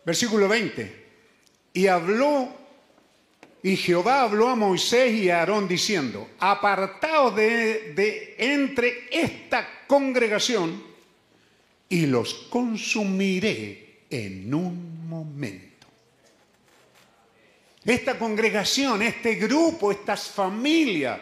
Versículo 0.06 0.46
20. 0.46 1.06
Y 1.72 1.88
habló, 1.88 2.50
y 3.64 3.74
Jehová 3.74 4.22
habló 4.22 4.50
a 4.50 4.54
Moisés 4.54 5.12
y 5.14 5.28
a 5.28 5.40
Aarón 5.40 5.66
diciendo, 5.66 6.30
apartaos 6.38 7.34
de, 7.34 7.94
de 7.94 8.36
entre 8.38 9.08
esta 9.10 9.86
congregación 9.88 10.80
y 11.88 12.06
los 12.06 12.32
consumiré 12.48 14.02
en 14.08 14.54
un 14.54 15.08
momento. 15.08 15.67
Esta 17.88 18.18
congregación, 18.18 19.00
este 19.00 19.36
grupo, 19.36 19.90
estas 19.90 20.28
familias 20.28 21.18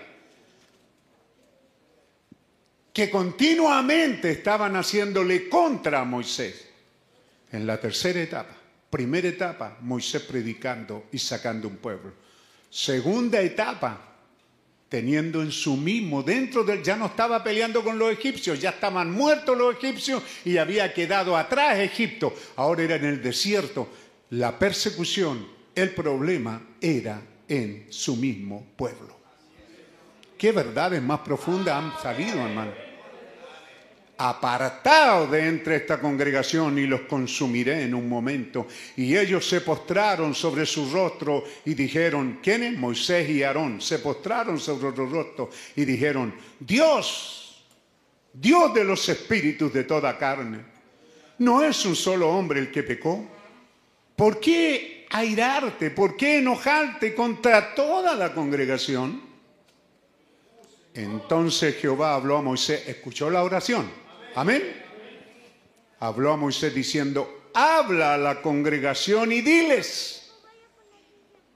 que 2.92 3.08
continuamente 3.08 4.32
estaban 4.32 4.74
haciéndole 4.74 5.48
contra 5.48 6.00
a 6.00 6.04
Moisés. 6.04 6.66
En 7.52 7.68
la 7.68 7.80
tercera 7.80 8.20
etapa, 8.20 8.56
primera 8.90 9.28
etapa, 9.28 9.76
Moisés 9.80 10.22
predicando 10.22 11.04
y 11.12 11.20
sacando 11.20 11.68
un 11.68 11.76
pueblo. 11.76 12.12
Segunda 12.68 13.40
etapa, 13.40 14.16
teniendo 14.88 15.42
en 15.42 15.52
su 15.52 15.76
mismo, 15.76 16.24
dentro 16.24 16.64
del, 16.64 16.82
ya 16.82 16.96
no 16.96 17.06
estaba 17.06 17.44
peleando 17.44 17.84
con 17.84 17.96
los 17.96 18.10
egipcios, 18.10 18.60
ya 18.60 18.70
estaban 18.70 19.12
muertos 19.12 19.56
los 19.56 19.76
egipcios 19.76 20.20
y 20.44 20.56
había 20.56 20.92
quedado 20.92 21.36
atrás 21.36 21.78
Egipto, 21.78 22.34
ahora 22.56 22.82
era 22.82 22.96
en 22.96 23.04
el 23.04 23.22
desierto. 23.22 23.88
La 24.30 24.58
persecución, 24.58 25.54
el 25.76 25.90
problema 25.90 26.60
era 26.80 27.20
en 27.46 27.86
su 27.90 28.16
mismo 28.16 28.66
pueblo. 28.74 29.14
¿Qué 30.36 30.50
verdades 30.50 31.02
más 31.02 31.20
profundas 31.20 31.74
han 31.74 32.02
salido, 32.02 32.46
hermano? 32.46 32.72
Apartado 34.18 35.26
de 35.26 35.46
entre 35.46 35.76
esta 35.76 36.00
congregación 36.00 36.78
y 36.78 36.86
los 36.86 37.02
consumiré 37.02 37.82
en 37.82 37.94
un 37.94 38.08
momento. 38.08 38.66
Y 38.96 39.14
ellos 39.14 39.46
se 39.46 39.60
postraron 39.60 40.34
sobre 40.34 40.64
su 40.64 40.90
rostro 40.90 41.44
y 41.66 41.74
dijeron, 41.74 42.38
¿quiénes? 42.42 42.78
Moisés 42.78 43.28
y 43.28 43.42
Aarón 43.42 43.80
se 43.80 43.98
postraron 43.98 44.58
sobre 44.58 44.96
su 44.96 45.06
rostro 45.06 45.50
y 45.76 45.84
dijeron, 45.84 46.34
Dios, 46.58 47.66
Dios 48.32 48.72
de 48.72 48.84
los 48.84 49.06
espíritus 49.10 49.70
de 49.74 49.84
toda 49.84 50.16
carne, 50.16 50.60
¿no 51.38 51.62
es 51.62 51.84
un 51.84 51.94
solo 51.94 52.30
hombre 52.30 52.60
el 52.60 52.70
que 52.70 52.82
pecó? 52.82 53.26
¿Por 54.16 54.40
qué 54.40 54.95
¿Por 55.90 56.16
qué 56.16 56.38
enojarte 56.38 57.14
contra 57.14 57.74
toda 57.74 58.14
la 58.14 58.34
congregación? 58.34 59.22
Entonces 60.94 61.76
Jehová 61.76 62.14
habló 62.14 62.38
a 62.38 62.42
Moisés, 62.42 62.88
escuchó 62.88 63.30
la 63.30 63.42
oración. 63.42 63.90
Amén. 64.34 64.62
Habló 66.00 66.32
a 66.32 66.36
Moisés 66.36 66.74
diciendo, 66.74 67.50
habla 67.54 68.14
a 68.14 68.18
la 68.18 68.42
congregación 68.42 69.32
y 69.32 69.40
diles. 69.40 70.32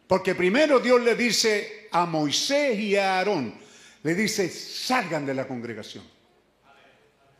Porque 0.06 0.34
primero 0.34 0.80
Dios 0.80 1.00
le 1.02 1.14
dice 1.14 1.88
a 1.90 2.04
Moisés 2.06 2.78
y 2.78 2.96
a 2.96 3.18
Aarón, 3.18 3.54
le 4.02 4.14
dice, 4.14 4.48
salgan 4.48 5.24
de 5.24 5.34
la 5.34 5.46
congregación. 5.46 6.04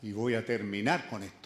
Y 0.03 0.11
voy 0.11 0.35
a 0.35 0.45
terminar 0.45 1.07
con 1.09 1.23
esto. 1.23 1.40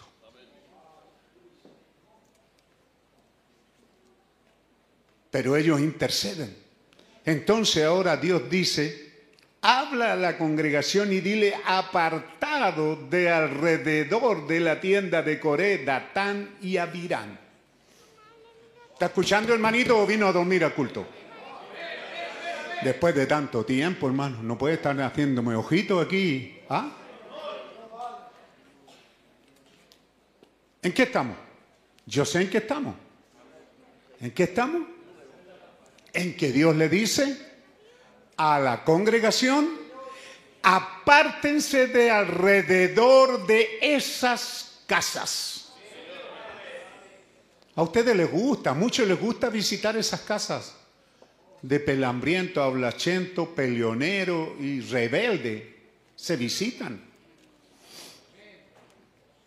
Pero 5.36 5.54
ellos 5.54 5.80
interceden. 5.80 6.56
Entonces 7.22 7.84
ahora 7.84 8.16
Dios 8.16 8.48
dice, 8.48 9.12
habla 9.60 10.14
a 10.14 10.16
la 10.16 10.38
congregación 10.38 11.12
y 11.12 11.20
dile 11.20 11.54
apartado 11.66 12.96
de 13.10 13.28
alrededor 13.28 14.46
de 14.46 14.60
la 14.60 14.80
tienda 14.80 15.20
de 15.20 15.38
Coré, 15.38 15.84
Datán 15.84 16.56
y 16.62 16.78
Abirán. 16.78 17.38
¿Está 18.94 19.04
escuchando 19.04 19.52
hermanito 19.52 19.98
o 19.98 20.06
vino 20.06 20.26
a 20.26 20.32
dormir 20.32 20.64
al 20.64 20.72
culto? 20.72 21.06
Después 22.82 23.14
de 23.14 23.26
tanto 23.26 23.62
tiempo, 23.62 24.06
hermano, 24.06 24.42
no 24.42 24.56
puede 24.56 24.76
estar 24.76 24.98
haciéndome 24.98 25.54
ojito 25.54 26.00
aquí. 26.00 26.60
¿Ah? 26.70 26.96
¿En 30.80 30.94
qué 30.94 31.02
estamos? 31.02 31.36
Yo 32.06 32.24
sé 32.24 32.40
en 32.40 32.48
qué 32.48 32.56
estamos. 32.56 32.94
¿En 34.18 34.30
qué 34.30 34.44
estamos? 34.44 34.95
En 36.16 36.34
que 36.34 36.50
Dios 36.50 36.74
le 36.74 36.88
dice, 36.88 37.36
a 38.38 38.58
la 38.58 38.84
congregación, 38.84 39.68
apártense 40.62 41.88
de 41.88 42.10
alrededor 42.10 43.46
de 43.46 43.78
esas 43.82 44.80
casas. 44.86 45.68
A 47.74 47.82
ustedes 47.82 48.16
les 48.16 48.30
gusta, 48.30 48.70
a 48.70 48.74
muchos 48.74 49.06
les 49.06 49.20
gusta 49.20 49.50
visitar 49.50 49.94
esas 49.96 50.22
casas 50.22 50.74
de 51.60 51.80
pelambriento, 51.80 52.62
ablachento, 52.62 53.54
peleonero 53.54 54.56
y 54.58 54.80
rebelde. 54.80 55.76
Se 56.16 56.36
visitan. 56.36 56.98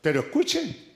Pero 0.02 0.20
escuchen, 0.20 0.89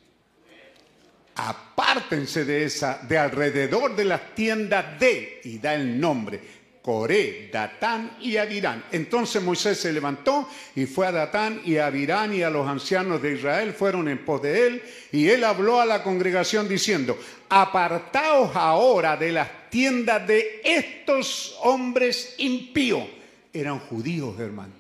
apártense 1.36 2.46
de 2.46 2.66
esa, 2.66 3.00
de 3.08 3.18
alrededor 3.18 3.96
de 3.96 4.06
las 4.06 4.36
tiendas 4.36 5.00
de, 5.00 5.42
y 5.44 5.58
da 5.60 5.76
el 5.76 6.00
nombre, 6.00 6.40
Coré, 6.84 7.50
Datán 7.52 8.18
y 8.20 8.36
Abirán. 8.36 8.84
Entonces 8.92 9.42
Moisés 9.42 9.80
se 9.80 9.94
levantó 9.94 10.50
y 10.76 10.86
fue 10.86 11.08
a 11.08 11.14
Datán 11.14 11.62
y 11.64 11.78
a 11.78 11.88
Abirán 11.88 12.34
y 12.34 12.44
a 12.44 12.50
los 12.50 12.68
ancianos 12.68 13.22
de 13.22 13.36
Israel 13.36 13.74
fueron 13.74 14.10
en 14.10 14.26
pos 14.26 14.42
de 14.42 14.68
él 14.68 14.84
y 15.14 15.30
él 15.30 15.46
habló 15.46 15.80
a 15.80 15.86
la 15.86 16.04
congregación 16.04 16.68
diciendo, 16.68 17.18
apartaos 17.48 18.54
ahora 18.54 19.16
de 19.16 19.32
las 19.32 19.70
tiendas 19.70 20.28
de 20.28 20.62
estos 20.62 21.58
hombres 21.64 22.36
impíos. 22.40 23.08
Eran 23.54 23.80
judíos, 23.80 24.38
hermano. 24.38 24.74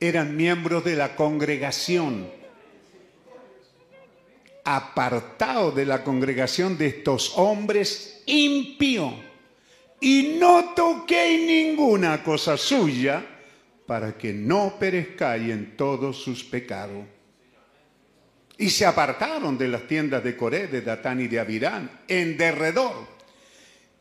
Eran 0.00 0.36
miembros 0.36 0.84
de 0.84 0.96
la 0.96 1.14
congregación 1.14 2.43
apartado 4.64 5.70
de 5.70 5.84
la 5.84 6.02
congregación 6.02 6.76
de 6.78 6.86
estos 6.86 7.34
hombres 7.36 8.22
impíos 8.26 9.12
y 10.00 10.36
no 10.40 10.72
toquéis 10.74 11.46
ninguna 11.46 12.22
cosa 12.22 12.56
suya 12.56 13.24
para 13.86 14.16
que 14.16 14.32
no 14.32 14.76
perezcáis 14.78 15.50
en 15.50 15.76
todos 15.76 16.22
sus 16.22 16.42
pecados. 16.42 17.04
Y 18.56 18.70
se 18.70 18.86
apartaron 18.86 19.58
de 19.58 19.68
las 19.68 19.86
tiendas 19.86 20.22
de 20.22 20.36
Coré, 20.36 20.68
de 20.68 20.80
Datán 20.80 21.20
y 21.20 21.26
de 21.26 21.40
Abirán, 21.40 21.90
en 22.06 22.36
derredor. 22.36 23.14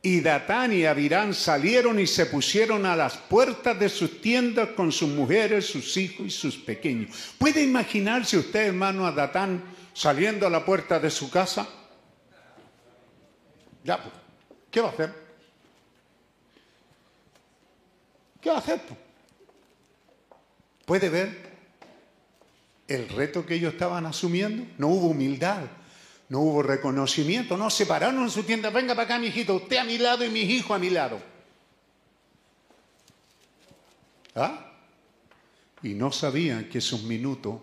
Y 0.02 0.20
Datán 0.20 0.74
y 0.74 0.86
Abirán 0.86 1.34
salieron 1.34 2.00
y 2.00 2.08
se 2.08 2.26
pusieron 2.26 2.86
a 2.86 2.96
las 2.96 3.18
puertas 3.18 3.80
de 3.80 3.90
sus 3.90 4.22
tiendas 4.22 4.70
con 4.70 4.92
sus 4.92 5.10
mujeres, 5.10 5.66
sus 5.66 5.96
hijos 5.98 6.28
y 6.28 6.30
sus 6.30 6.58
pequeños. 6.58 7.34
¿Puede 7.38 7.64
imaginarse 7.64 8.38
usted, 8.38 8.68
hermano, 8.68 9.08
a 9.08 9.12
Datán 9.14 9.64
saliendo 9.94 10.48
a 10.48 10.50
la 10.50 10.66
puerta 10.66 11.00
de 11.00 11.10
su 11.10 11.30
casa? 11.30 11.68
Ya, 13.84 14.02
pues, 14.02 14.14
¿qué 14.72 14.82
va 14.82 14.90
a 14.90 14.92
hacer? 14.92 15.14
¿Qué 18.42 18.50
va 18.50 18.56
a 18.56 18.60
hacer? 18.60 18.82
pues? 18.82 19.00
¿Puede 20.86 21.10
ver 21.10 21.54
el 22.88 23.08
reto 23.10 23.46
que 23.46 23.56
ellos 23.56 23.74
estaban 23.74 24.06
asumiendo? 24.06 24.66
No 24.78 24.90
hubo 24.90 25.08
humildad, 25.08 25.64
no 26.30 26.40
hubo 26.40 26.62
reconocimiento, 26.62 27.56
no 27.58 27.70
se 27.70 27.86
pararon 27.86 28.24
en 28.24 28.30
su 28.30 28.44
tienda. 28.44 28.70
Venga 28.70 28.94
para 28.96 29.06
acá, 29.06 29.20
mi 29.20 29.28
hijito, 29.28 29.56
usted 29.56 29.78
a 29.78 29.84
mi 29.84 29.98
lado 29.98 30.26
y 30.26 30.30
mis 30.30 30.50
hijos 30.50 30.76
a 30.76 30.80
mi 30.80 30.90
lado. 30.90 31.22
¿Ah? 34.36 34.72
Y 35.84 35.94
no 35.94 36.12
sabían 36.12 36.70
que 36.70 36.82
sus 36.82 37.04
minutos 37.04 37.62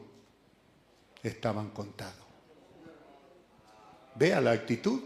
estaban 1.22 1.70
contados. 1.70 2.19
Vea 4.20 4.38
la 4.38 4.50
actitud. 4.50 5.00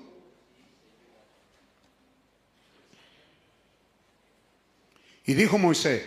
Y 5.24 5.34
dijo 5.34 5.56
Moisés, 5.56 6.02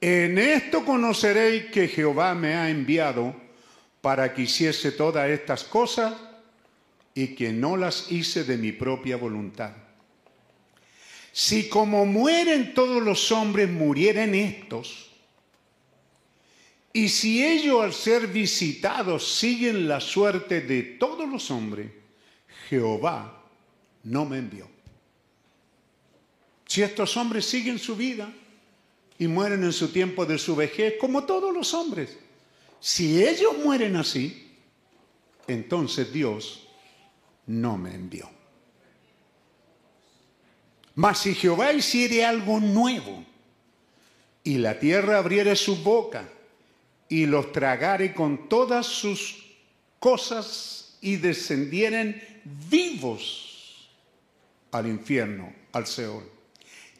en 0.00 0.38
esto 0.38 0.86
conoceréis 0.86 1.66
que 1.66 1.86
Jehová 1.86 2.34
me 2.34 2.54
ha 2.54 2.70
enviado 2.70 3.36
para 4.00 4.32
que 4.32 4.42
hiciese 4.42 4.90
todas 4.90 5.28
estas 5.28 5.64
cosas 5.64 6.14
y 7.14 7.34
que 7.34 7.52
no 7.52 7.76
las 7.76 8.10
hice 8.10 8.44
de 8.44 8.56
mi 8.56 8.72
propia 8.72 9.18
voluntad. 9.18 9.72
Si 11.30 11.68
como 11.68 12.06
mueren 12.06 12.72
todos 12.72 13.02
los 13.02 13.30
hombres 13.30 13.68
murieren 13.68 14.34
estos, 14.34 15.13
y 16.96 17.08
si 17.08 17.44
ellos 17.44 17.82
al 17.82 17.92
ser 17.92 18.28
visitados 18.28 19.36
siguen 19.36 19.88
la 19.88 20.00
suerte 20.00 20.60
de 20.60 20.82
todos 20.82 21.28
los 21.28 21.50
hombres, 21.50 21.90
Jehová 22.68 23.42
no 24.04 24.24
me 24.24 24.38
envió. 24.38 24.68
Si 26.66 26.82
estos 26.82 27.16
hombres 27.16 27.46
siguen 27.46 27.80
su 27.80 27.96
vida 27.96 28.32
y 29.18 29.26
mueren 29.26 29.64
en 29.64 29.72
su 29.72 29.88
tiempo 29.88 30.24
de 30.24 30.38
su 30.38 30.54
vejez, 30.54 30.94
como 31.00 31.24
todos 31.24 31.52
los 31.52 31.74
hombres, 31.74 32.16
si 32.78 33.26
ellos 33.26 33.58
mueren 33.64 33.96
así, 33.96 34.52
entonces 35.48 36.12
Dios 36.12 36.68
no 37.46 37.76
me 37.76 37.92
envió. 37.92 38.30
Mas 40.94 41.18
si 41.18 41.34
Jehová 41.34 41.72
hiciere 41.72 42.24
algo 42.24 42.60
nuevo 42.60 43.24
y 44.44 44.58
la 44.58 44.78
tierra 44.78 45.18
abriere 45.18 45.56
su 45.56 45.74
boca 45.82 46.30
y 47.08 47.26
los 47.26 47.52
tragare 47.52 48.12
con 48.12 48.48
todas 48.48 48.86
sus 48.86 49.44
cosas 49.98 50.96
y 51.00 51.16
descendieren 51.16 52.22
vivos 52.68 53.88
al 54.72 54.86
infierno, 54.86 55.52
al 55.72 55.86
Seol. 55.86 56.24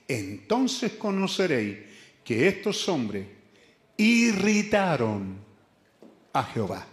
Entonces 0.06 0.93
conoceréis 0.93 1.78
que 2.22 2.48
estos 2.48 2.89
hombres 2.89 3.26
irritaron 3.97 5.39
a 6.32 6.44
Jehová. 6.44 6.86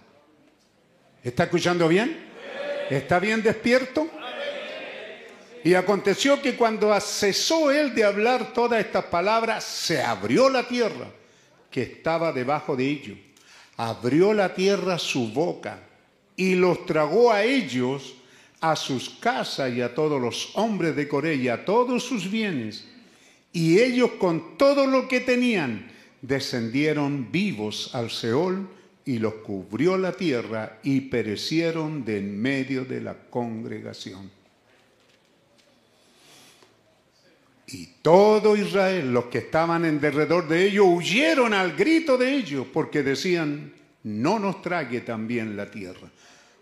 ¿Está 1.23 1.43
escuchando 1.43 1.87
bien? 1.87 2.29
¿Está 2.89 3.19
bien 3.19 3.43
despierto? 3.43 4.09
Y 5.63 5.75
aconteció 5.75 6.41
que 6.41 6.55
cuando 6.55 6.99
cesó 6.99 7.71
él 7.71 7.93
de 7.93 8.03
hablar 8.03 8.51
todas 8.53 8.83
estas 8.83 9.05
palabras, 9.05 9.63
se 9.63 10.01
abrió 10.01 10.49
la 10.49 10.67
tierra 10.67 11.07
que 11.71 11.81
estaba 11.83 12.31
debajo 12.31 12.75
de 12.75 12.87
ellos. 12.87 13.17
Abrió 13.77 14.33
la 14.33 14.53
tierra 14.53 14.99
su 14.99 15.29
boca 15.29 15.79
y 16.35 16.55
los 16.55 16.85
tragó 16.85 17.31
a 17.31 17.43
ellos, 17.43 18.15
a 18.59 18.75
sus 18.75 19.09
casas 19.09 19.73
y 19.73 19.81
a 19.81 19.95
todos 19.95 20.21
los 20.21 20.51
hombres 20.55 20.95
de 20.95 21.07
Coré 21.07 21.35
y 21.35 21.47
a 21.47 21.65
todos 21.65 22.03
sus 22.03 22.29
bienes. 22.29 22.85
Y 23.53 23.79
ellos 23.79 24.11
con 24.19 24.57
todo 24.57 24.85
lo 24.85 25.07
que 25.07 25.21
tenían 25.21 25.91
descendieron 26.21 27.31
vivos 27.31 27.95
al 27.95 28.11
Seol 28.11 28.69
y 29.05 29.17
los 29.17 29.35
cubrió 29.35 29.97
la 29.97 30.11
tierra 30.11 30.79
y 30.83 31.01
perecieron 31.01 32.05
de 32.05 32.19
en 32.19 32.39
medio 32.39 32.85
de 32.85 33.01
la 33.01 33.15
congregación. 33.29 34.40
Y 37.73 37.87
todo 38.01 38.57
Israel, 38.57 39.13
los 39.13 39.25
que 39.25 39.39
estaban 39.39 39.85
en 39.85 40.01
derredor 40.01 40.47
de 40.47 40.65
ellos, 40.65 40.85
huyeron 40.87 41.53
al 41.53 41.75
grito 41.75 42.17
de 42.17 42.35
ellos, 42.35 42.67
porque 42.71 43.03
decían, 43.03 43.73
no 44.03 44.39
nos 44.39 44.61
trague 44.61 45.01
también 45.01 45.55
la 45.55 45.69
tierra. 45.71 46.09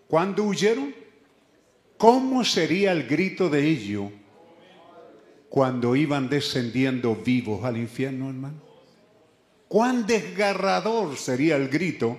¿Cuándo 0.07 0.43
huyeron? 0.43 0.93
¿Cómo 1.97 2.45
sería 2.45 2.91
el 2.91 3.07
grito 3.07 3.49
de 3.49 3.65
ellos 3.67 4.11
cuando 5.49 5.95
iban 5.95 6.29
descendiendo 6.29 7.15
vivos 7.15 7.65
al 7.65 7.77
infierno, 7.77 8.29
hermano? 8.29 8.61
¿Cuán 9.67 10.05
desgarrador 10.05 11.17
sería 11.17 11.55
el 11.55 11.69
grito 11.69 12.17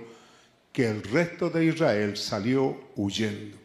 que 0.72 0.88
el 0.88 1.02
resto 1.02 1.50
de 1.50 1.66
Israel 1.66 2.16
salió 2.16 2.78
huyendo? 2.96 3.59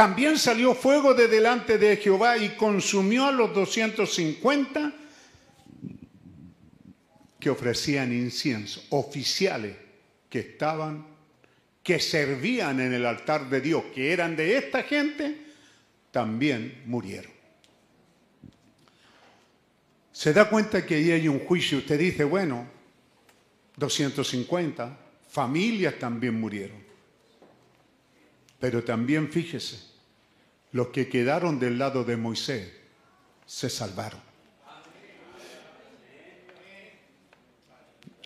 También 0.00 0.38
salió 0.38 0.74
fuego 0.74 1.12
de 1.12 1.28
delante 1.28 1.76
de 1.76 1.98
Jehová 1.98 2.38
y 2.38 2.56
consumió 2.56 3.26
a 3.26 3.32
los 3.32 3.52
250 3.52 4.94
que 7.38 7.50
ofrecían 7.50 8.10
incienso, 8.10 8.82
oficiales 8.88 9.76
que 10.30 10.38
estaban, 10.38 11.06
que 11.82 12.00
servían 12.00 12.80
en 12.80 12.94
el 12.94 13.04
altar 13.04 13.50
de 13.50 13.60
Dios, 13.60 13.84
que 13.94 14.10
eran 14.10 14.36
de 14.36 14.56
esta 14.56 14.84
gente, 14.84 15.36
también 16.10 16.80
murieron. 16.86 17.32
Se 20.12 20.32
da 20.32 20.48
cuenta 20.48 20.86
que 20.86 20.94
ahí 20.94 21.10
hay 21.10 21.28
un 21.28 21.40
juicio. 21.40 21.76
Usted 21.76 21.98
dice, 21.98 22.24
bueno, 22.24 22.66
250 23.76 24.98
familias 25.28 25.98
también 25.98 26.40
murieron. 26.40 26.82
Pero 28.58 28.82
también 28.82 29.30
fíjese, 29.30 29.89
los 30.72 30.88
que 30.88 31.08
quedaron 31.08 31.58
del 31.58 31.78
lado 31.78 32.04
de 32.04 32.16
Moisés 32.16 32.72
se 33.46 33.68
salvaron. 33.68 34.20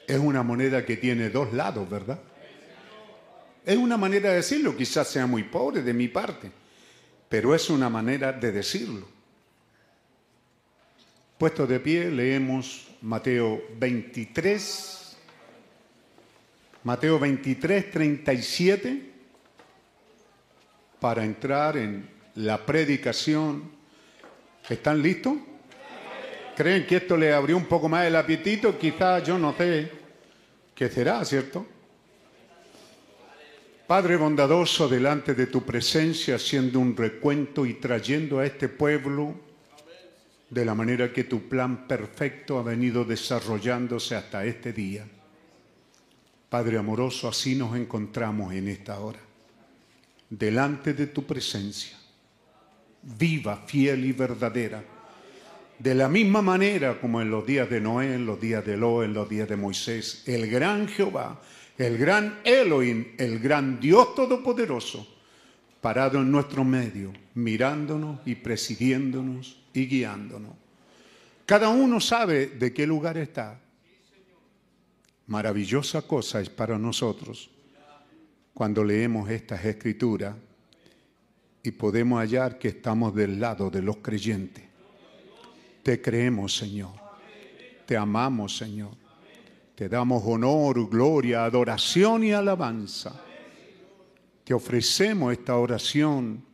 Es 0.06 0.18
una 0.18 0.42
moneda 0.42 0.84
que 0.84 0.98
tiene 0.98 1.30
dos 1.30 1.52
lados, 1.54 1.88
¿verdad? 1.88 2.20
Es 3.64 3.78
una 3.78 3.96
manera 3.96 4.30
de 4.30 4.36
decirlo, 4.36 4.76
quizás 4.76 5.08
sea 5.08 5.26
muy 5.26 5.44
pobre 5.44 5.82
de 5.82 5.94
mi 5.94 6.08
parte, 6.08 6.50
pero 7.28 7.54
es 7.54 7.70
una 7.70 7.88
manera 7.88 8.32
de 8.32 8.52
decirlo. 8.52 9.08
Puesto 11.38 11.66
de 11.66 11.80
pie, 11.80 12.10
leemos 12.10 12.88
Mateo 13.00 13.62
23, 13.78 15.16
Mateo 16.84 17.18
23, 17.18 17.90
37, 17.90 19.10
para 21.00 21.24
entrar 21.24 21.78
en 21.78 22.13
la 22.36 22.64
predicación. 22.64 23.70
¿Están 24.68 25.02
listos? 25.02 25.34
¿Creen 26.56 26.86
que 26.86 26.96
esto 26.96 27.16
le 27.16 27.32
abrió 27.32 27.56
un 27.56 27.66
poco 27.66 27.88
más 27.88 28.06
el 28.06 28.16
apetito? 28.16 28.78
Quizás 28.78 29.24
yo 29.24 29.38
no 29.38 29.54
sé 29.56 29.90
qué 30.74 30.88
será, 30.88 31.24
¿cierto? 31.24 31.66
Padre 33.86 34.16
bondadoso, 34.16 34.88
delante 34.88 35.34
de 35.34 35.46
tu 35.46 35.62
presencia, 35.62 36.36
haciendo 36.36 36.80
un 36.80 36.96
recuento 36.96 37.66
y 37.66 37.74
trayendo 37.74 38.38
a 38.38 38.46
este 38.46 38.68
pueblo 38.68 39.34
de 40.48 40.64
la 40.64 40.74
manera 40.74 41.12
que 41.12 41.24
tu 41.24 41.48
plan 41.48 41.86
perfecto 41.86 42.58
ha 42.58 42.62
venido 42.62 43.04
desarrollándose 43.04 44.14
hasta 44.14 44.44
este 44.46 44.72
día. 44.72 45.06
Padre 46.48 46.78
amoroso, 46.78 47.28
así 47.28 47.56
nos 47.56 47.76
encontramos 47.76 48.54
en 48.54 48.68
esta 48.68 49.00
hora, 49.00 49.18
delante 50.30 50.94
de 50.94 51.08
tu 51.08 51.24
presencia, 51.26 51.98
viva, 53.18 53.56
fiel 53.66 54.04
y 54.04 54.12
verdadera, 54.12 54.82
de 55.78 55.94
la 55.94 56.08
misma 56.08 56.40
manera 56.40 57.00
como 57.00 57.20
en 57.20 57.30
los 57.30 57.46
días 57.46 57.68
de 57.68 57.80
Noé, 57.80 58.14
en 58.14 58.26
los 58.26 58.40
días 58.40 58.64
de 58.64 58.76
Lo, 58.76 59.02
en 59.02 59.12
los 59.12 59.28
días 59.28 59.48
de 59.48 59.56
Moisés, 59.56 60.22
el 60.26 60.48
gran 60.48 60.88
Jehová, 60.88 61.40
el 61.76 61.98
gran 61.98 62.40
Elohim, 62.44 63.14
el 63.18 63.38
gran 63.40 63.80
Dios 63.80 64.14
Todopoderoso, 64.14 65.06
parado 65.80 66.20
en 66.20 66.30
nuestro 66.30 66.64
medio, 66.64 67.12
mirándonos 67.34 68.20
y 68.24 68.36
presidiéndonos 68.36 69.60
y 69.72 69.86
guiándonos. 69.86 70.52
Cada 71.44 71.68
uno 71.68 72.00
sabe 72.00 72.46
de 72.46 72.72
qué 72.72 72.86
lugar 72.86 73.18
está. 73.18 73.60
Maravillosa 75.26 76.02
cosa 76.02 76.40
es 76.40 76.48
para 76.48 76.78
nosotros 76.78 77.50
cuando 78.54 78.84
leemos 78.84 79.28
estas 79.30 79.64
escrituras 79.64 80.36
y 81.64 81.70
podemos 81.70 82.20
hallar 82.20 82.58
que 82.58 82.68
estamos 82.68 83.14
del 83.14 83.40
lado 83.40 83.70
de 83.70 83.80
los 83.80 83.96
creyentes. 83.96 84.62
Te 85.82 86.00
creemos, 86.00 86.54
Señor. 86.54 86.92
Te 87.86 87.96
amamos, 87.96 88.56
Señor. 88.58 88.92
Te 89.74 89.88
damos 89.88 90.22
honor, 90.26 90.88
gloria, 90.90 91.44
adoración 91.44 92.22
y 92.22 92.32
alabanza. 92.32 93.18
Te 94.44 94.52
ofrecemos 94.52 95.32
esta 95.32 95.56
oración 95.56 96.44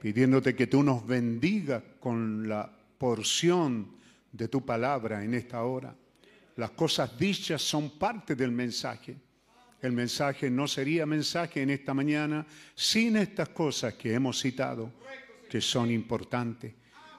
pidiéndote 0.00 0.56
que 0.56 0.66
tú 0.66 0.82
nos 0.82 1.06
bendigas 1.06 1.82
con 2.00 2.48
la 2.48 2.70
porción 2.98 3.96
de 4.32 4.48
tu 4.48 4.66
palabra 4.66 5.22
en 5.22 5.34
esta 5.34 5.62
hora. 5.62 5.94
Las 6.56 6.70
cosas 6.72 7.16
dichas 7.16 7.62
son 7.62 7.90
parte 7.90 8.34
del 8.34 8.50
mensaje. 8.50 9.16
El 9.84 9.92
mensaje 9.92 10.48
no 10.48 10.66
sería 10.66 11.04
mensaje 11.04 11.60
en 11.60 11.68
esta 11.68 11.92
mañana 11.92 12.46
sin 12.74 13.18
estas 13.18 13.50
cosas 13.50 13.92
que 13.92 14.14
hemos 14.14 14.40
citado, 14.40 14.90
que 15.50 15.60
son 15.60 15.90
importantes. 15.90 16.72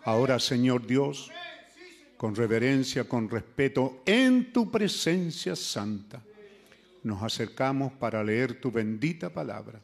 Ahora, 0.04 0.40
Señor 0.40 0.88
Dios, 0.88 1.30
con 2.18 2.34
reverencia, 2.34 3.04
con 3.04 3.30
respeto, 3.30 4.02
en 4.04 4.52
tu 4.52 4.72
presencia 4.72 5.56
santa, 5.56 6.24
nos 7.04 7.22
acercamos 7.22 7.94
para 7.94 8.24
leer 8.24 8.60
tu 8.60 8.72
bendita 8.72 9.30
palabra. 9.30 9.80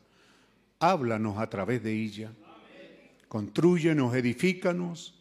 Háblanos 0.80 1.38
a 1.38 1.48
través 1.48 1.84
de 1.84 1.94
ella. 1.94 2.32
Contrúyenos, 3.28 4.16
edifícanos 4.16 5.14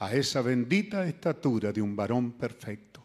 a 0.00 0.12
esa 0.12 0.42
bendita 0.42 1.06
estatura 1.06 1.72
de 1.72 1.80
un 1.80 1.94
varón 1.94 2.32
perfecto. 2.32 2.95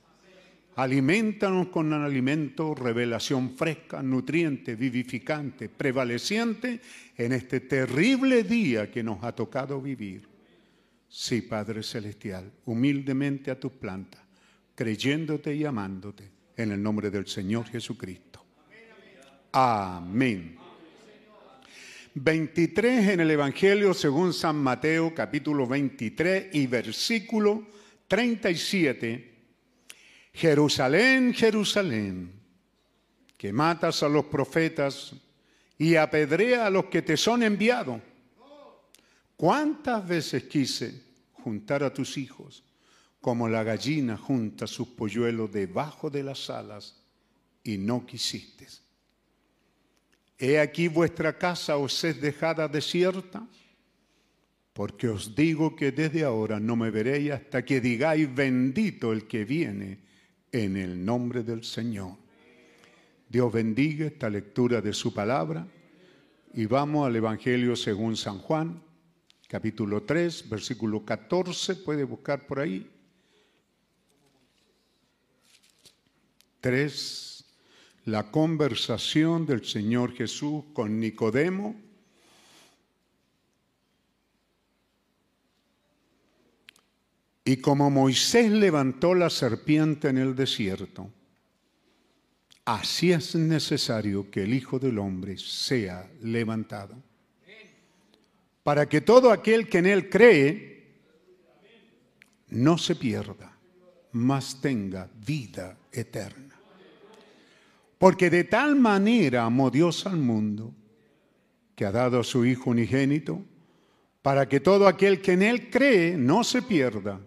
Alimentanos 0.81 1.67
con 1.67 1.93
alimento, 1.93 2.73
revelación 2.73 3.55
fresca, 3.55 4.01
nutriente, 4.01 4.73
vivificante, 4.75 5.69
prevaleciente 5.69 6.81
en 7.15 7.33
este 7.33 7.59
terrible 7.59 8.43
día 8.43 8.89
que 8.89 9.03
nos 9.03 9.23
ha 9.23 9.31
tocado 9.31 9.79
vivir. 9.79 10.27
Sí, 11.07 11.43
Padre 11.43 11.83
Celestial, 11.83 12.51
humildemente 12.65 13.51
a 13.51 13.59
tus 13.59 13.73
plantas, 13.73 14.21
creyéndote 14.73 15.53
y 15.53 15.65
amándote, 15.65 16.31
en 16.57 16.71
el 16.71 16.81
nombre 16.81 17.11
del 17.11 17.27
Señor 17.27 17.67
Jesucristo. 17.67 18.43
Amén. 19.51 20.57
23 22.15 23.07
en 23.07 23.19
el 23.19 23.29
Evangelio 23.29 23.93
según 23.93 24.33
San 24.33 24.55
Mateo, 24.55 25.13
capítulo 25.13 25.67
23 25.67 26.55
y 26.55 26.65
versículo 26.65 27.67
37. 28.07 29.30
Jerusalén, 30.33 31.33
Jerusalén, 31.33 32.31
que 33.37 33.51
matas 33.51 34.03
a 34.03 34.09
los 34.09 34.25
profetas 34.25 35.13
y 35.77 35.95
apedrea 35.95 36.67
a 36.67 36.69
los 36.69 36.85
que 36.85 37.01
te 37.01 37.17
son 37.17 37.43
enviados. 37.43 38.01
¿Cuántas 39.35 40.07
veces 40.07 40.43
quise 40.43 41.01
juntar 41.33 41.83
a 41.83 41.93
tus 41.93 42.17
hijos 42.17 42.63
como 43.19 43.49
la 43.49 43.63
gallina 43.63 44.15
junta 44.15 44.67
sus 44.67 44.89
polluelos 44.89 45.51
debajo 45.51 46.09
de 46.09 46.23
las 46.23 46.49
alas 46.49 46.95
y 47.63 47.77
no 47.77 48.05
quisiste? 48.05 48.67
He 50.37 50.59
aquí 50.59 50.87
vuestra 50.87 51.37
casa 51.37 51.77
os 51.77 52.03
es 52.03 52.21
dejada 52.21 52.67
desierta, 52.67 53.47
porque 54.73 55.09
os 55.09 55.35
digo 55.35 55.75
que 55.75 55.91
desde 55.91 56.23
ahora 56.23 56.59
no 56.59 56.75
me 56.75 56.89
veréis 56.89 57.31
hasta 57.31 57.65
que 57.65 57.81
digáis 57.81 58.33
bendito 58.33 59.11
el 59.11 59.27
que 59.27 59.45
viene 59.45 60.10
en 60.51 60.77
el 60.77 61.03
nombre 61.03 61.43
del 61.43 61.63
Señor. 61.63 62.17
Dios 63.29 63.51
bendiga 63.51 64.05
esta 64.05 64.29
lectura 64.29 64.81
de 64.81 64.93
su 64.93 65.13
palabra 65.13 65.65
y 66.53 66.65
vamos 66.65 67.07
al 67.07 67.15
Evangelio 67.15 67.75
según 67.75 68.17
San 68.17 68.39
Juan, 68.39 68.81
capítulo 69.47 70.03
3, 70.03 70.49
versículo 70.49 71.05
14, 71.05 71.75
puede 71.77 72.03
buscar 72.03 72.45
por 72.45 72.59
ahí. 72.59 72.89
3, 76.59 77.45
la 78.05 78.29
conversación 78.29 79.45
del 79.45 79.65
Señor 79.65 80.13
Jesús 80.13 80.65
con 80.73 80.99
Nicodemo. 80.99 81.75
Y 87.43 87.57
como 87.57 87.89
Moisés 87.89 88.51
levantó 88.51 89.15
la 89.15 89.29
serpiente 89.29 90.09
en 90.09 90.19
el 90.19 90.35
desierto, 90.35 91.09
así 92.65 93.11
es 93.11 93.35
necesario 93.35 94.29
que 94.29 94.43
el 94.43 94.53
Hijo 94.53 94.77
del 94.77 94.99
Hombre 94.99 95.37
sea 95.37 96.09
levantado, 96.21 96.95
para 98.63 98.87
que 98.87 99.01
todo 99.01 99.31
aquel 99.31 99.67
que 99.67 99.79
en 99.79 99.87
él 99.87 100.09
cree 100.09 100.71
no 102.49 102.77
se 102.77 102.95
pierda, 102.95 103.57
mas 104.11 104.61
tenga 104.61 105.09
vida 105.25 105.77
eterna. 105.91 106.55
Porque 107.97 108.29
de 108.29 108.43
tal 108.43 108.75
manera 108.75 109.45
amó 109.45 109.71
Dios 109.71 110.05
al 110.05 110.17
mundo, 110.17 110.75
que 111.75 111.85
ha 111.85 111.91
dado 111.91 112.19
a 112.19 112.23
su 112.23 112.45
Hijo 112.45 112.69
unigénito, 112.69 113.43
para 114.21 114.47
que 114.47 114.59
todo 114.59 114.87
aquel 114.87 115.21
que 115.21 115.31
en 115.31 115.41
él 115.41 115.71
cree 115.71 116.15
no 116.15 116.43
se 116.43 116.61
pierda, 116.61 117.19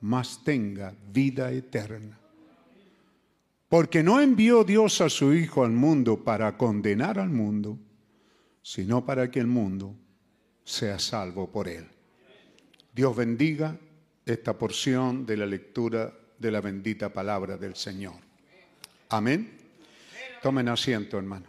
mas 0.00 0.42
tenga 0.42 0.94
vida 1.12 1.52
eterna. 1.52 2.18
Porque 3.68 4.02
no 4.02 4.20
envió 4.20 4.64
Dios 4.64 5.00
a 5.00 5.08
su 5.08 5.32
Hijo 5.32 5.64
al 5.64 5.70
mundo 5.70 6.24
para 6.24 6.56
condenar 6.56 7.18
al 7.18 7.30
mundo, 7.30 7.78
sino 8.62 9.04
para 9.04 9.30
que 9.30 9.40
el 9.40 9.46
mundo 9.46 9.94
sea 10.64 10.98
salvo 10.98 11.50
por 11.50 11.68
él. 11.68 11.86
Dios 12.92 13.14
bendiga 13.14 13.76
esta 14.26 14.58
porción 14.58 15.24
de 15.24 15.36
la 15.36 15.46
lectura 15.46 16.12
de 16.38 16.50
la 16.50 16.60
bendita 16.60 17.12
palabra 17.12 17.56
del 17.56 17.76
Señor. 17.76 18.16
Amén. 19.10 19.58
Tomen 20.42 20.68
asiento, 20.68 21.18
hermano. 21.18 21.46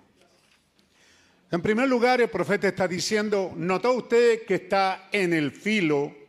En 1.49 1.61
primer 1.61 1.89
lugar, 1.89 2.21
el 2.21 2.29
profeta 2.29 2.67
está 2.67 2.87
diciendo, 2.87 3.53
¿notó 3.55 3.93
usted 3.93 4.45
que 4.45 4.55
está 4.55 5.09
en 5.11 5.33
el 5.33 5.51
filo 5.51 6.20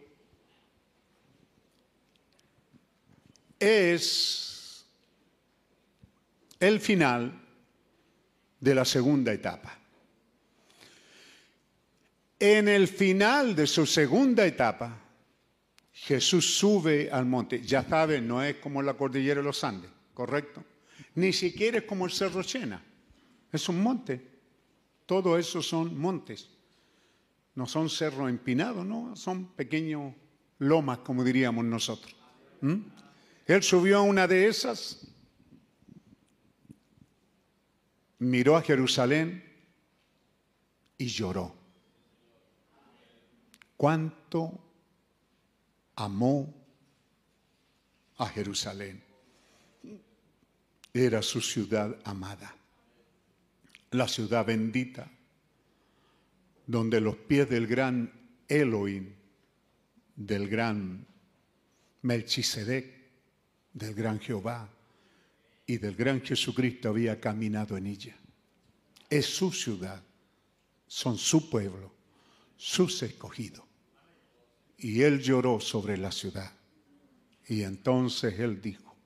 es 3.63 4.85
el 6.59 6.81
final 6.81 7.41
de 8.59 8.75
la 8.75 8.85
segunda 8.85 9.33
etapa. 9.33 9.79
En 12.41 12.67
el 12.67 12.89
final 12.89 13.55
de 13.55 13.69
su 13.69 13.87
segunda 13.87 14.45
etapa, 14.45 14.99
Jesús 15.93 16.59
sube 16.59 17.09
al 17.09 17.25
monte. 17.25 17.63
Ya 17.63 17.85
saben, 17.85 18.27
no 18.27 18.43
es 18.43 18.57
como 18.57 18.83
la 18.83 18.95
cordillera 18.95 19.41
de 19.41 19.45
los 19.45 19.63
Andes, 19.63 19.91
¿correcto? 20.13 20.65
Ni 21.15 21.33
siquiera 21.33 21.79
es 21.79 21.85
como 21.85 22.07
el 22.07 22.11
Cerro 22.11 22.43
Chena. 22.43 22.83
Es 23.53 23.69
un 23.69 23.81
monte. 23.81 24.21
Todo 25.07 25.39
eso 25.39 25.63
son 25.63 25.97
montes. 25.97 26.49
No 27.55 27.67
son 27.67 27.91
cerros 27.91 28.29
empinados, 28.29 28.85
no, 28.85 29.15
son 29.15 29.53
pequeños 29.53 30.15
lomas, 30.59 30.99
como 30.99 31.23
diríamos 31.23 31.65
nosotros. 31.65 32.17
¿Mm? 32.63 32.81
Él 33.53 33.63
subió 33.63 33.99
a 33.99 34.01
una 34.03 34.27
de 34.27 34.49
esas, 34.49 35.07
miró 38.19 38.57
a 38.57 38.63
Jerusalén 38.63 39.45
y 40.97 41.07
lloró. 41.09 41.55
¿Cuánto 43.77 44.59
amó 45.97 46.55
a 48.17 48.27
Jerusalén? 48.29 49.05
Era 50.95 51.21
su 51.21 51.43
ciudad 51.43 51.95
amada, 52.05 52.57
la 53.91 54.09
ciudad 54.09 54.47
bendita, 54.47 55.11
donde 56.67 57.03
los 57.03 57.17
pies 57.17 57.51
del 57.51 57.67
gran 57.67 58.11
Elohim, 58.49 59.13
del 60.17 60.49
gran 60.49 61.07
Melchisedec, 62.01 63.02
del 63.73 63.94
gran 63.94 64.20
Jehová 64.20 64.68
y 65.67 65.78
del 65.78 65.94
gran 65.94 66.20
Jesucristo 66.20 66.89
había 66.89 67.20
caminado 67.20 67.76
en 67.76 67.86
ella. 67.86 68.17
Es 69.09 69.26
su 69.26 69.52
ciudad, 69.52 70.02
son 70.86 71.18
su 71.18 71.49
pueblo, 71.49 71.92
sus 72.57 73.02
escogidos. 73.02 73.65
Y 74.78 75.02
él 75.02 75.20
lloró 75.20 75.60
sobre 75.60 75.97
la 75.97 76.10
ciudad. 76.10 76.52
Y 77.47 77.62
entonces 77.62 78.39
él 78.39 78.60
dijo, 78.60 78.97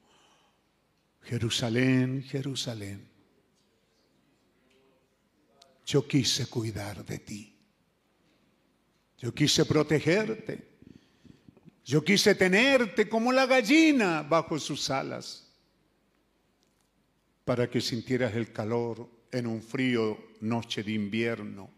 Jerusalén, 1.22 2.22
Jerusalén, 2.22 3.08
yo 5.84 6.06
quise 6.06 6.46
cuidar 6.46 7.04
de 7.04 7.18
ti. 7.18 7.56
Yo 9.18 9.32
quise 9.32 9.64
protegerte. 9.64 10.75
Yo 11.86 12.02
quise 12.02 12.34
tenerte 12.34 13.08
como 13.08 13.30
la 13.30 13.46
gallina 13.46 14.24
bajo 14.24 14.58
sus 14.58 14.90
alas 14.90 15.46
para 17.44 17.70
que 17.70 17.80
sintieras 17.80 18.34
el 18.34 18.52
calor 18.52 19.08
en 19.30 19.46
un 19.46 19.62
frío 19.62 20.18
noche 20.40 20.82
de 20.82 20.90
invierno. 20.90 21.70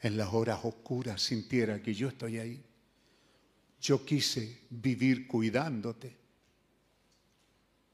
En 0.00 0.16
las 0.16 0.32
horas 0.32 0.60
oscuras 0.62 1.20
sintiera 1.20 1.82
que 1.82 1.92
yo 1.92 2.06
estoy 2.06 2.38
ahí. 2.38 2.64
Yo 3.80 4.04
quise 4.04 4.60
vivir 4.70 5.26
cuidándote, 5.26 6.16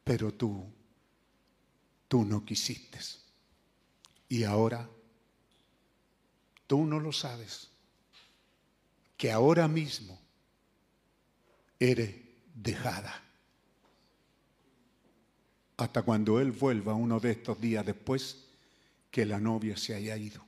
pero 0.04 0.34
tú, 0.34 0.62
tú 2.06 2.22
no 2.22 2.44
quisiste. 2.44 2.98
Y 4.28 4.44
ahora, 4.44 4.86
tú 6.66 6.84
no 6.84 7.00
lo 7.00 7.12
sabes, 7.12 7.70
que 9.16 9.32
ahora 9.32 9.66
mismo 9.68 10.17
eres 11.78 12.14
dejada. 12.54 13.22
Hasta 15.76 16.02
cuando 16.02 16.40
Él 16.40 16.52
vuelva 16.52 16.94
uno 16.94 17.20
de 17.20 17.32
estos 17.32 17.60
días 17.60 17.86
después 17.86 18.44
que 19.10 19.24
la 19.24 19.40
novia 19.40 19.76
se 19.76 19.94
haya 19.94 20.16
ido. 20.16 20.44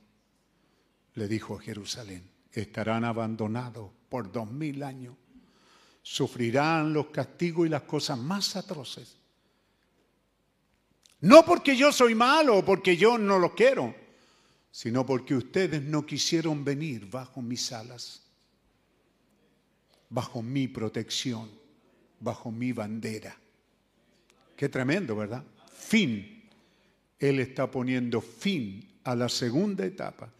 Le 1.13 1.27
dijo 1.27 1.55
a 1.55 1.61
Jerusalén, 1.61 2.23
estarán 2.51 3.05
abandonados 3.05 3.91
por 4.09 4.31
dos 4.31 4.51
mil 4.51 4.83
años 4.83 5.15
sufrirán 6.01 6.93
los 6.93 7.07
castigos 7.07 7.67
y 7.67 7.69
las 7.69 7.83
cosas 7.83 8.17
más 8.17 8.55
atroces. 8.55 9.17
No 11.21 11.45
porque 11.45 11.75
yo 11.75 11.91
soy 11.91 12.15
malo 12.15 12.57
o 12.57 12.65
porque 12.65 12.97
yo 12.97 13.17
no 13.17 13.37
los 13.37 13.53
quiero, 13.53 13.93
sino 14.71 15.05
porque 15.05 15.35
ustedes 15.35 15.81
no 15.81 16.05
quisieron 16.05 16.63
venir 16.63 17.09
bajo 17.09 17.41
mis 17.41 17.71
alas, 17.71 18.23
bajo 20.11 20.43
mi 20.43 20.67
protección, 20.67 21.49
bajo 22.19 22.51
mi 22.51 22.71
bandera. 22.71 23.35
Qué 24.55 24.69
tremendo, 24.69 25.15
¿verdad? 25.15 25.43
Fin. 25.73 26.43
Él 27.17 27.39
está 27.39 27.69
poniendo 27.69 28.21
fin 28.21 28.87
a 29.03 29.15
la 29.15 29.27
segunda 29.29 29.85
etapa 29.85 30.31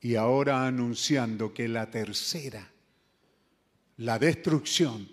y 0.00 0.16
ahora 0.16 0.66
anunciando 0.66 1.54
que 1.54 1.68
la 1.68 1.88
tercera 1.88 2.74
la 3.98 4.18
destrucción. 4.18 5.08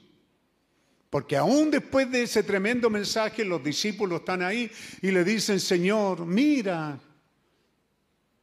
Porque 1.10 1.36
aún 1.36 1.70
después 1.72 2.10
de 2.10 2.24
ese 2.24 2.44
tremendo 2.44 2.90
mensaje, 2.90 3.44
los 3.44 3.64
discípulos 3.64 4.22
están 4.22 4.42
ahí 4.42 4.72
y 5.02 5.12
le 5.12 5.24
dicen, 5.24 5.60
Señor, 5.60 6.26
mira, 6.26 7.00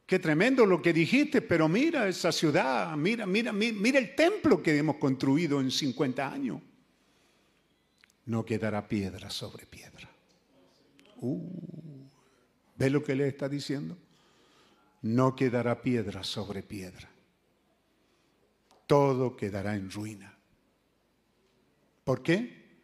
qué 0.09 0.17
tremendo 0.19 0.65
lo 0.65 0.81
que 0.81 0.91
dijiste, 0.91 1.41
pero 1.41 1.69
mira 1.69 2.09
esa 2.09 2.31
ciudad, 2.31 2.97
mira, 2.97 3.25
mira, 3.25 3.53
mira, 3.53 3.99
el 3.99 4.15
templo 4.15 4.61
que 4.61 4.75
hemos 4.75 4.97
construido 4.97 5.61
en 5.61 5.69
50 5.69 6.33
años. 6.33 6.61
No 8.25 8.43
quedará 8.43 8.87
piedra 8.87 9.29
sobre 9.29 9.65
piedra. 9.65 10.09
Uh, 11.21 12.07
¿Ve 12.75 12.89
lo 12.89 13.03
que 13.03 13.15
le 13.15 13.27
está 13.27 13.47
diciendo? 13.47 13.97
No 15.03 15.35
quedará 15.35 15.81
piedra 15.81 16.23
sobre 16.23 16.63
piedra 16.63 17.09
todo 18.89 19.35
quedará 19.35 19.75
en 19.75 19.91
ruina. 19.91 20.35
¿Por 22.03 22.23
qué? 22.23 22.81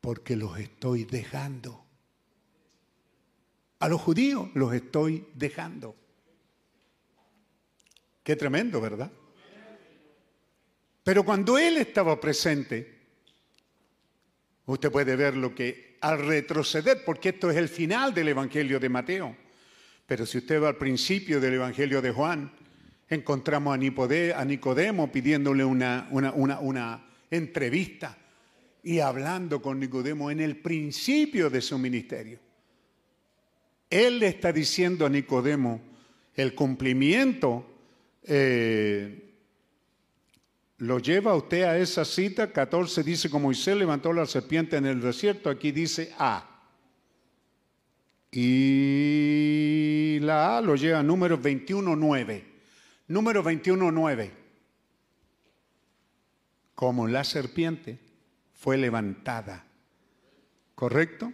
Porque 0.00 0.34
los 0.34 0.58
estoy 0.58 1.04
dejando. 1.04 1.84
A 3.78 3.88
los 3.88 4.00
judíos 4.00 4.48
los 4.54 4.74
estoy 4.74 5.28
dejando. 5.36 5.94
Qué 8.30 8.36
tremendo, 8.36 8.80
¿verdad? 8.80 9.10
Pero 11.02 11.24
cuando 11.24 11.58
Él 11.58 11.78
estaba 11.78 12.20
presente, 12.20 13.00
usted 14.66 14.88
puede 14.88 15.16
ver 15.16 15.36
lo 15.36 15.52
que 15.52 15.96
al 16.00 16.24
retroceder, 16.24 17.04
porque 17.04 17.30
esto 17.30 17.50
es 17.50 17.56
el 17.56 17.68
final 17.68 18.14
del 18.14 18.28
Evangelio 18.28 18.78
de 18.78 18.88
Mateo, 18.88 19.36
pero 20.06 20.24
si 20.26 20.38
usted 20.38 20.62
va 20.62 20.68
al 20.68 20.76
principio 20.76 21.40
del 21.40 21.54
Evangelio 21.54 22.00
de 22.00 22.12
Juan, 22.12 22.52
encontramos 23.08 23.74
a 23.74 24.44
Nicodemo 24.44 25.10
pidiéndole 25.10 25.64
una, 25.64 26.06
una, 26.12 27.06
entrevista 27.32 28.16
y 28.84 29.00
hablando 29.00 29.60
con 29.60 29.80
Nicodemo 29.80 30.30
en 30.30 30.38
el 30.38 30.58
principio 30.58 31.50
de 31.50 31.60
su 31.60 31.76
ministerio. 31.78 32.38
Él 33.90 34.20
le 34.20 34.28
está 34.28 34.52
diciendo 34.52 35.04
a 35.04 35.08
Nicodemo 35.08 35.80
el 36.36 36.54
cumplimiento. 36.54 37.66
Eh, 38.24 39.30
lo 40.78 40.98
lleva 40.98 41.34
usted 41.34 41.62
a 41.64 41.78
esa 41.78 42.04
cita, 42.04 42.52
14 42.52 43.02
dice, 43.02 43.28
como 43.28 43.48
Moisés 43.48 43.76
levantó 43.76 44.12
la 44.12 44.24
serpiente 44.24 44.76
en 44.76 44.86
el 44.86 45.00
desierto, 45.00 45.50
aquí 45.50 45.72
dice 45.72 46.14
A. 46.18 46.46
Y 48.32 50.18
la 50.22 50.56
A 50.56 50.60
lo 50.60 50.76
lleva 50.76 51.00
a 51.00 51.02
número 51.02 51.36
21, 51.36 51.96
9 51.96 52.50
número 53.08 53.42
21.9. 53.42 54.30
Como 56.74 57.06
la 57.06 57.24
serpiente 57.24 57.98
fue 58.54 58.78
levantada. 58.78 59.66
¿Correcto? 60.74 61.32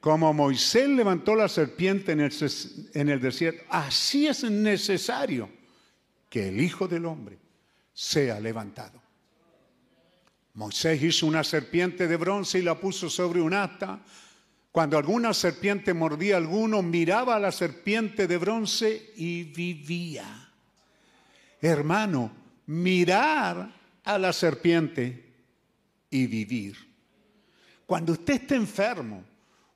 Como 0.00 0.34
Moisés 0.34 0.88
levantó 0.88 1.34
la 1.34 1.48
serpiente 1.48 2.12
en 2.12 3.08
el 3.08 3.20
desierto, 3.20 3.62
así 3.70 4.26
es 4.26 4.44
necesario 4.44 5.59
que 6.30 6.48
el 6.48 6.58
Hijo 6.58 6.88
del 6.88 7.04
Hombre 7.04 7.38
sea 7.92 8.40
levantado. 8.40 9.02
Moisés 10.54 11.02
hizo 11.02 11.26
una 11.26 11.44
serpiente 11.44 12.08
de 12.08 12.16
bronce 12.16 12.58
y 12.58 12.62
la 12.62 12.80
puso 12.80 13.10
sobre 13.10 13.42
un 13.42 13.52
asta. 13.52 14.00
Cuando 14.72 14.96
alguna 14.96 15.34
serpiente 15.34 15.92
mordía 15.92 16.36
a 16.36 16.38
alguno, 16.38 16.80
miraba 16.82 17.36
a 17.36 17.40
la 17.40 17.52
serpiente 17.52 18.26
de 18.26 18.38
bronce 18.38 19.12
y 19.16 19.44
vivía 19.44 20.50
hermano, 21.60 22.32
mirar 22.66 23.70
a 24.04 24.18
la 24.18 24.32
serpiente 24.32 25.32
y 26.08 26.26
vivir. 26.26 26.76
Cuando 27.86 28.12
usted 28.12 28.34
está 28.34 28.54
enfermo, 28.54 29.24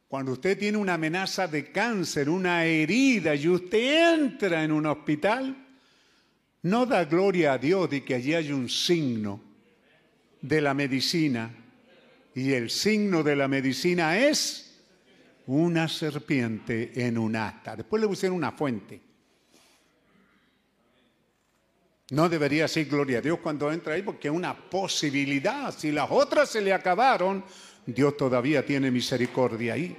cuando 0.08 0.32
usted 0.32 0.58
tiene 0.58 0.78
una 0.78 0.94
amenaza 0.94 1.48
de 1.48 1.70
cáncer, 1.72 2.28
una 2.28 2.64
herida 2.64 3.34
y 3.34 3.48
usted 3.48 4.14
entra 4.14 4.62
en 4.64 4.72
un 4.72 4.86
hospital, 4.86 5.63
no 6.64 6.86
da 6.86 7.04
gloria 7.04 7.52
a 7.52 7.58
Dios 7.58 7.90
de 7.90 8.02
que 8.02 8.14
allí 8.14 8.32
hay 8.32 8.50
un 8.50 8.68
signo 8.68 9.40
de 10.40 10.60
la 10.62 10.72
medicina. 10.72 11.50
Y 12.34 12.52
el 12.52 12.70
signo 12.70 13.22
de 13.22 13.36
la 13.36 13.48
medicina 13.48 14.18
es 14.18 14.80
una 15.46 15.88
serpiente 15.88 16.90
en 16.94 17.18
un 17.18 17.36
asta. 17.36 17.76
Después 17.76 18.00
le 18.00 18.08
pusieron 18.08 18.38
una 18.38 18.52
fuente. 18.52 19.00
No 22.10 22.28
debería 22.30 22.66
ser 22.66 22.86
gloria 22.86 23.18
a 23.18 23.22
Dios 23.22 23.40
cuando 23.40 23.70
entra 23.70 23.94
ahí 23.94 24.02
porque 24.02 24.28
es 24.28 24.34
una 24.34 24.56
posibilidad. 24.56 25.70
Si 25.76 25.92
las 25.92 26.10
otras 26.10 26.48
se 26.48 26.62
le 26.62 26.72
acabaron, 26.72 27.44
Dios 27.84 28.16
todavía 28.16 28.64
tiene 28.64 28.90
misericordia 28.90 29.74
ahí. 29.74 29.96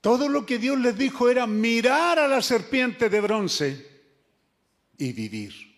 Todo 0.00 0.28
lo 0.28 0.46
que 0.46 0.58
Dios 0.58 0.78
les 0.78 0.96
dijo 0.96 1.28
era 1.28 1.46
mirar 1.46 2.18
a 2.18 2.28
la 2.28 2.40
serpiente 2.40 3.08
de 3.10 3.20
bronce 3.20 3.86
y 4.96 5.12
vivir. 5.12 5.70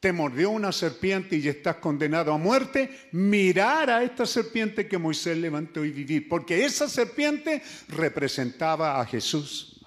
Te 0.00 0.12
mordió 0.12 0.50
una 0.50 0.70
serpiente 0.70 1.36
y 1.36 1.48
estás 1.48 1.76
condenado 1.76 2.32
a 2.32 2.38
muerte. 2.38 3.08
Mirar 3.12 3.90
a 3.90 4.02
esta 4.04 4.26
serpiente 4.26 4.86
que 4.86 4.96
Moisés 4.96 5.36
levantó 5.36 5.84
y 5.84 5.90
vivir. 5.90 6.28
Porque 6.28 6.64
esa 6.64 6.88
serpiente 6.88 7.62
representaba 7.88 9.00
a 9.00 9.06
Jesús. 9.06 9.80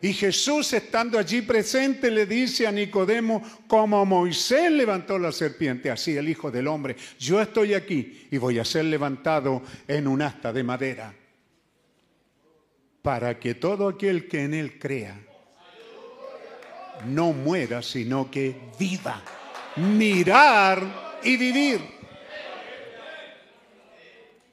Y 0.00 0.14
Jesús, 0.14 0.72
estando 0.72 1.18
allí 1.18 1.42
presente, 1.42 2.10
le 2.10 2.26
dice 2.26 2.66
a 2.66 2.72
Nicodemo, 2.72 3.42
como 3.68 4.04
Moisés 4.04 4.70
levantó 4.72 5.16
la 5.16 5.30
serpiente, 5.30 5.92
así 5.92 6.16
el 6.16 6.28
Hijo 6.28 6.50
del 6.50 6.66
Hombre, 6.66 6.96
yo 7.20 7.40
estoy 7.40 7.74
aquí 7.74 8.26
y 8.28 8.36
voy 8.36 8.58
a 8.58 8.64
ser 8.64 8.86
levantado 8.86 9.62
en 9.86 10.08
un 10.08 10.22
asta 10.22 10.52
de 10.52 10.64
madera. 10.64 11.14
Para 13.02 13.38
que 13.38 13.54
todo 13.56 13.88
aquel 13.88 14.28
que 14.28 14.44
en 14.44 14.54
Él 14.54 14.78
crea 14.78 15.18
no 17.06 17.32
muera, 17.32 17.82
sino 17.82 18.30
que 18.30 18.54
viva. 18.78 19.22
Mirar 19.76 21.18
y 21.22 21.36
vivir. 21.36 21.80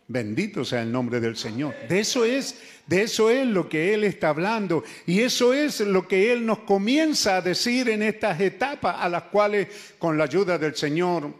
Bendito 0.08 0.66
sea 0.66 0.82
el 0.82 0.92
nombre 0.92 1.19
del 1.19 1.38
Señor. 1.38 1.76
De 1.88 2.00
eso 2.00 2.26
es, 2.26 2.60
de 2.88 3.03
eso 3.03 3.30
es 3.30 3.45
lo 3.45 3.69
que 3.69 3.94
él 3.94 4.03
está 4.03 4.30
hablando 4.30 4.84
y 5.06 5.19
eso 5.19 5.53
es 5.53 5.82
lo 5.82 6.08
que 6.08 6.32
él 6.32 6.44
nos 6.48 6.60
comienza 6.60 7.38
a 7.38 7.42
decir 7.42 7.90
en 7.90 8.02
estas 8.02 8.40
etapas 8.42 8.95
a 9.00 9.08
las 9.08 9.24
cuales 9.24 9.68
con 10.00 10.18
la 10.18 10.24
ayuda 10.24 10.58
del 10.58 10.76
Señor 10.76 11.32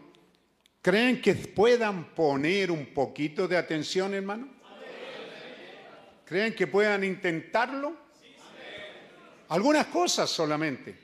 creen 0.80 1.20
que 1.20 1.34
puedan 1.34 2.14
poner 2.14 2.70
un 2.70 2.86
poquito 2.86 3.48
de 3.48 3.56
atención, 3.56 4.14
hermano. 4.14 4.59
¿Creen 6.30 6.54
que 6.54 6.68
puedan 6.68 7.02
intentarlo? 7.02 7.92
Algunas 9.48 9.86
cosas 9.86 10.30
solamente. 10.30 10.94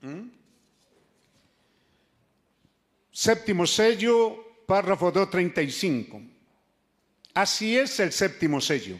¿Mm? 0.00 0.22
Séptimo 3.12 3.66
sello, 3.66 4.62
párrafo 4.66 5.12
235. 5.12 6.22
Así 7.34 7.76
es 7.76 8.00
el 8.00 8.10
séptimo 8.10 8.58
sello. 8.58 8.98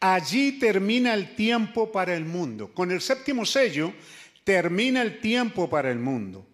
Allí 0.00 0.58
termina 0.58 1.14
el 1.14 1.34
tiempo 1.34 1.90
para 1.90 2.14
el 2.14 2.26
mundo. 2.26 2.74
Con 2.74 2.90
el 2.90 3.00
séptimo 3.00 3.46
sello 3.46 3.94
termina 4.44 5.00
el 5.00 5.18
tiempo 5.20 5.70
para 5.70 5.90
el 5.90 5.98
mundo. 5.98 6.46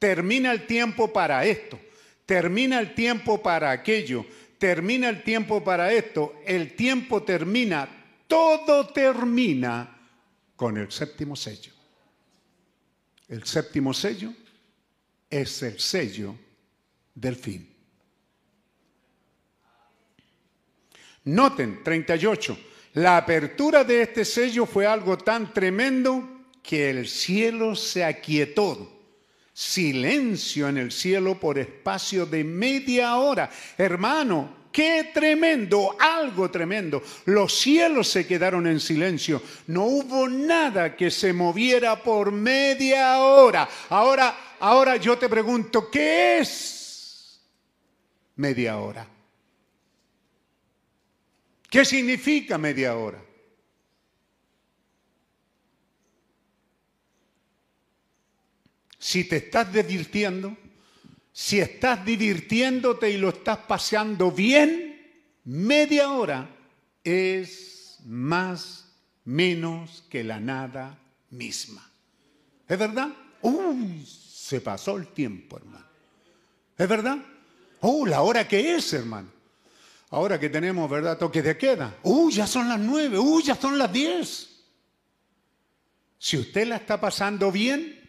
Termina 0.00 0.50
el 0.50 0.66
tiempo 0.66 1.12
para 1.12 1.46
esto. 1.46 1.78
Termina 2.26 2.80
el 2.80 2.96
tiempo 2.96 3.40
para 3.40 3.70
aquello. 3.70 4.26
Termina 4.62 5.08
el 5.08 5.24
tiempo 5.24 5.64
para 5.64 5.92
esto. 5.92 6.36
El 6.46 6.76
tiempo 6.76 7.24
termina. 7.24 7.88
Todo 8.28 8.86
termina 8.86 9.98
con 10.54 10.76
el 10.76 10.92
séptimo 10.92 11.34
sello. 11.34 11.72
El 13.26 13.42
séptimo 13.42 13.92
sello 13.92 14.32
es 15.28 15.64
el 15.64 15.80
sello 15.80 16.36
del 17.12 17.34
fin. 17.34 17.74
Noten, 21.24 21.82
38, 21.82 22.56
la 22.94 23.16
apertura 23.16 23.82
de 23.82 24.02
este 24.02 24.24
sello 24.24 24.64
fue 24.64 24.86
algo 24.86 25.18
tan 25.18 25.52
tremendo 25.52 26.52
que 26.62 26.88
el 26.88 27.08
cielo 27.08 27.74
se 27.74 28.04
aquietó. 28.04 29.01
Silencio 29.52 30.68
en 30.68 30.78
el 30.78 30.90
cielo 30.90 31.38
por 31.38 31.58
espacio 31.58 32.24
de 32.24 32.42
media 32.42 33.16
hora. 33.16 33.50
Hermano, 33.76 34.62
qué 34.72 35.10
tremendo, 35.12 35.94
algo 36.00 36.50
tremendo. 36.50 37.02
Los 37.26 37.58
cielos 37.58 38.08
se 38.08 38.26
quedaron 38.26 38.66
en 38.66 38.80
silencio. 38.80 39.42
No 39.66 39.84
hubo 39.84 40.26
nada 40.28 40.96
que 40.96 41.10
se 41.10 41.32
moviera 41.32 42.02
por 42.02 42.32
media 42.32 43.18
hora. 43.18 43.68
Ahora, 43.90 44.56
ahora 44.60 44.96
yo 44.96 45.18
te 45.18 45.28
pregunto, 45.28 45.90
¿qué 45.90 46.38
es 46.38 47.40
media 48.36 48.78
hora? 48.78 49.06
¿Qué 51.68 51.84
significa 51.84 52.56
media 52.56 52.96
hora? 52.96 53.31
Si 59.02 59.24
te 59.24 59.38
estás 59.38 59.72
divirtiendo, 59.72 60.56
si 61.32 61.58
estás 61.58 62.04
divirtiéndote 62.04 63.10
y 63.10 63.16
lo 63.16 63.30
estás 63.30 63.58
paseando 63.58 64.30
bien, 64.30 65.26
media 65.44 66.12
hora 66.12 66.48
es 67.02 67.98
más 68.06 68.92
menos 69.24 70.04
que 70.08 70.22
la 70.22 70.38
nada 70.38 70.96
misma. 71.30 71.84
¿Es 72.68 72.78
verdad? 72.78 73.08
Uy, 73.40 74.06
se 74.06 74.60
pasó 74.60 74.96
el 74.98 75.08
tiempo, 75.08 75.56
hermano. 75.56 75.86
¿Es 76.78 76.88
verdad? 76.88 77.18
Oh, 77.80 78.06
la 78.06 78.22
hora 78.22 78.46
que 78.46 78.76
es, 78.76 78.92
hermano. 78.92 79.32
Ahora 80.10 80.38
que 80.38 80.48
tenemos, 80.48 80.88
¿verdad? 80.88 81.18
Toque 81.18 81.42
de 81.42 81.58
queda. 81.58 81.98
Uy, 82.04 82.32
ya 82.34 82.46
son 82.46 82.68
las 82.68 82.78
nueve. 82.78 83.18
Uy, 83.18 83.42
ya 83.42 83.56
son 83.56 83.76
las 83.76 83.92
diez. 83.92 84.48
Si 86.20 86.36
usted 86.36 86.68
la 86.68 86.76
está 86.76 87.00
pasando 87.00 87.50
bien, 87.50 88.01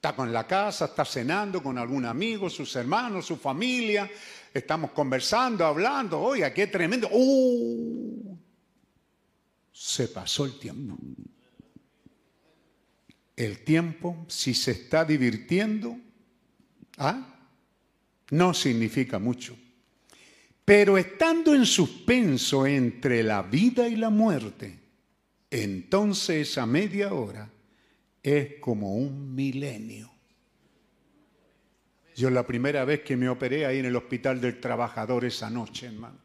Está 0.00 0.16
con 0.16 0.32
la 0.32 0.46
casa, 0.46 0.86
está 0.86 1.04
cenando 1.04 1.62
con 1.62 1.76
algún 1.76 2.06
amigo, 2.06 2.48
sus 2.48 2.74
hermanos, 2.74 3.26
su 3.26 3.36
familia. 3.36 4.10
Estamos 4.54 4.92
conversando, 4.92 5.62
hablando. 5.66 6.18
Oiga, 6.18 6.54
qué 6.54 6.68
tremendo. 6.68 7.06
¡Uh! 7.12 8.34
Se 9.70 10.08
pasó 10.08 10.46
el 10.46 10.58
tiempo. 10.58 10.96
El 13.36 13.62
tiempo, 13.62 14.24
si 14.26 14.54
se 14.54 14.70
está 14.70 15.04
divirtiendo, 15.04 15.98
¿ah? 16.96 17.36
no 18.30 18.54
significa 18.54 19.18
mucho. 19.18 19.54
Pero 20.64 20.96
estando 20.96 21.54
en 21.54 21.66
suspenso 21.66 22.66
entre 22.66 23.22
la 23.22 23.42
vida 23.42 23.86
y 23.86 23.96
la 23.96 24.08
muerte, 24.08 24.78
entonces 25.50 26.56
a 26.56 26.64
media 26.64 27.12
hora 27.12 27.50
es 28.22 28.60
como 28.60 28.94
un 28.94 29.34
milenio. 29.34 30.10
Yo 32.16 32.28
la 32.28 32.46
primera 32.46 32.84
vez 32.84 33.00
que 33.00 33.16
me 33.16 33.28
operé 33.28 33.64
ahí 33.64 33.78
en 33.78 33.86
el 33.86 33.96
Hospital 33.96 34.40
del 34.40 34.60
Trabajador 34.60 35.24
esa 35.24 35.48
noche, 35.48 35.86
hermano, 35.86 36.18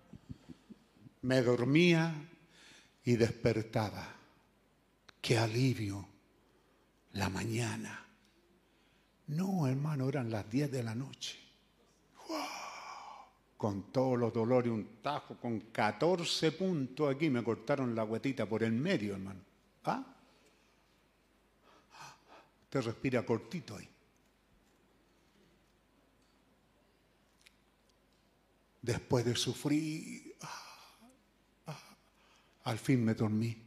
me 1.22 1.42
dormía 1.42 2.14
y 3.04 3.16
despertaba. 3.16 4.14
Qué 5.22 5.38
alivio 5.38 6.08
la 7.14 7.30
mañana. 7.30 8.06
No, 9.28 9.68
hermano, 9.68 10.10
eran 10.10 10.30
las 10.30 10.50
10 10.50 10.72
de 10.72 10.84
la 10.84 10.94
noche. 10.94 11.40
Con 13.58 13.92
todos 13.92 14.20
los 14.20 14.34
dolores, 14.34 14.72
un 14.72 15.02
tajo, 15.02 15.38
con 15.38 15.60
14 15.72 16.52
puntos 16.52 17.16
aquí, 17.16 17.30
me 17.30 17.44
cortaron 17.44 17.96
la 17.96 18.04
huetita 18.04 18.46
por 18.46 18.64
el 18.64 18.74
medio, 18.74 19.14
hermano. 19.14 19.40
¿Ah? 19.86 20.15
Respira 22.82 23.26
cortito 23.26 23.76
ahí. 23.76 23.88
Después 28.82 29.26
de 29.26 29.36
sufrir, 29.36 30.36
ah, 30.42 31.10
ah, 31.68 31.96
al 32.66 32.78
fin 32.78 33.04
me 33.04 33.16
dormí. 33.16 33.58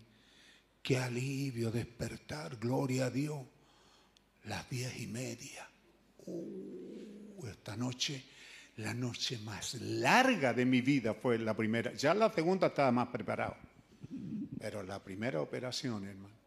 Qué 0.82 0.96
alivio 0.96 1.70
despertar, 1.70 2.56
gloria 2.56 3.06
a 3.06 3.10
Dios. 3.10 3.40
Las 4.44 4.68
diez 4.70 4.98
y 5.00 5.06
media. 5.08 5.68
Uh, 6.26 7.46
esta 7.46 7.76
noche, 7.76 8.24
la 8.76 8.94
noche 8.94 9.38
más 9.38 9.74
larga 9.74 10.54
de 10.54 10.64
mi 10.64 10.80
vida 10.80 11.14
fue 11.14 11.38
la 11.38 11.54
primera. 11.54 11.92
Ya 11.94 12.14
la 12.14 12.32
segunda 12.32 12.68
estaba 12.68 12.92
más 12.92 13.08
preparado. 13.08 13.56
Pero 14.58 14.82
la 14.82 15.02
primera 15.02 15.40
operación, 15.40 16.04
hermano 16.04 16.38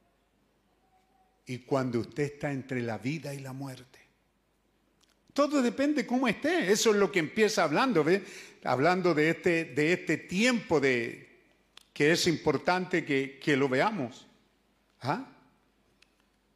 y 1.45 1.59
cuando 1.59 1.99
usted 1.99 2.23
está 2.23 2.51
entre 2.51 2.81
la 2.81 2.97
vida 2.97 3.33
y 3.33 3.39
la 3.39 3.53
muerte. 3.53 3.99
Todo 5.33 5.61
depende 5.61 6.05
cómo 6.05 6.27
esté. 6.27 6.71
Eso 6.71 6.91
es 6.91 6.97
lo 6.97 7.11
que 7.11 7.19
empieza 7.19 7.63
hablando, 7.63 8.03
¿ve? 8.03 8.23
Hablando 8.63 9.13
de 9.13 9.29
este, 9.29 9.65
de 9.65 9.93
este 9.93 10.17
tiempo 10.17 10.79
de, 10.79 11.31
que 11.93 12.11
es 12.11 12.27
importante 12.27 13.05
que, 13.05 13.39
que 13.41 13.55
lo 13.55 13.69
veamos. 13.69 14.27
¿Ah? 15.01 15.25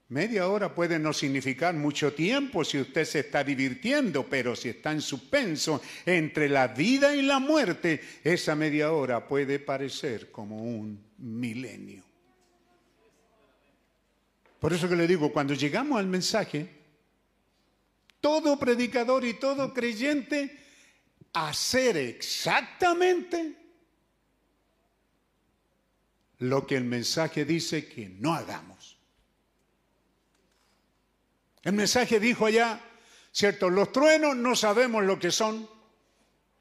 Media 0.10 0.48
hora 0.48 0.74
puede 0.74 1.00
no 1.00 1.14
significar 1.14 1.74
mucho 1.74 2.14
tiempo 2.14 2.64
si 2.64 2.80
usted 2.80 3.06
se 3.06 3.22
está 3.22 3.44
divirtiendo, 3.44 4.28
pero 4.30 4.56
si 4.56 4.70
está 4.70 4.92
en 4.92 5.02
suspenso 5.02 5.82
entre 6.06 6.48
la 6.48 6.68
vida 6.68 7.16
y 7.16 7.24
la 7.24 7.40
muerte, 7.40 8.02
esa 8.24 8.56
media 8.56 8.92
hora 8.92 9.28
puede 9.28 9.58
parecer 9.58 10.30
como 10.32 10.62
un 10.64 11.04
milenio. 11.18 12.05
Por 14.66 14.74
eso 14.74 14.90
que 14.90 14.96
le 14.96 15.06
digo, 15.06 15.32
cuando 15.32 15.54
llegamos 15.54 16.00
al 16.00 16.08
mensaje, 16.08 16.68
todo 18.20 18.58
predicador 18.58 19.24
y 19.24 19.36
todo 19.36 19.72
creyente 19.72 20.60
hacer 21.34 21.98
exactamente 21.98 23.56
lo 26.40 26.66
que 26.66 26.78
el 26.78 26.86
mensaje 26.86 27.46
dice 27.46 27.88
que 27.88 28.10
no 28.10 28.34
hagamos. 28.34 28.98
El 31.62 31.74
mensaje 31.74 32.20
dijo 32.20 32.48
allá, 32.48 32.82
cierto, 33.32 33.70
los 33.70 33.92
truenos 33.92 34.36
no 34.36 34.56
sabemos 34.56 35.04
lo 35.04 35.20
que 35.20 35.30
son, 35.30 35.70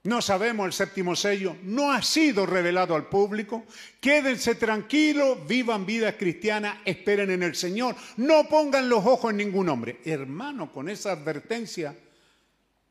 no 0.04 0.20
sabemos 0.20 0.66
el 0.66 0.72
séptimo 0.74 1.16
sello, 1.16 1.56
no 1.62 1.90
ha 1.90 2.02
sido 2.02 2.44
revelado 2.44 2.94
al 2.94 3.08
público. 3.08 3.64
Quédense 4.00 4.54
tranquilos, 4.54 5.46
vivan 5.46 5.86
vida 5.86 6.18
cristiana, 6.18 6.82
esperen 6.84 7.30
en 7.30 7.42
el 7.42 7.54
Señor. 7.54 7.96
No 8.18 8.46
pongan 8.46 8.90
los 8.90 9.04
ojos 9.06 9.30
en 9.30 9.38
ningún 9.38 9.70
hombre. 9.70 10.00
Hermano, 10.04 10.70
con 10.70 10.90
esa 10.90 11.12
advertencia, 11.12 11.96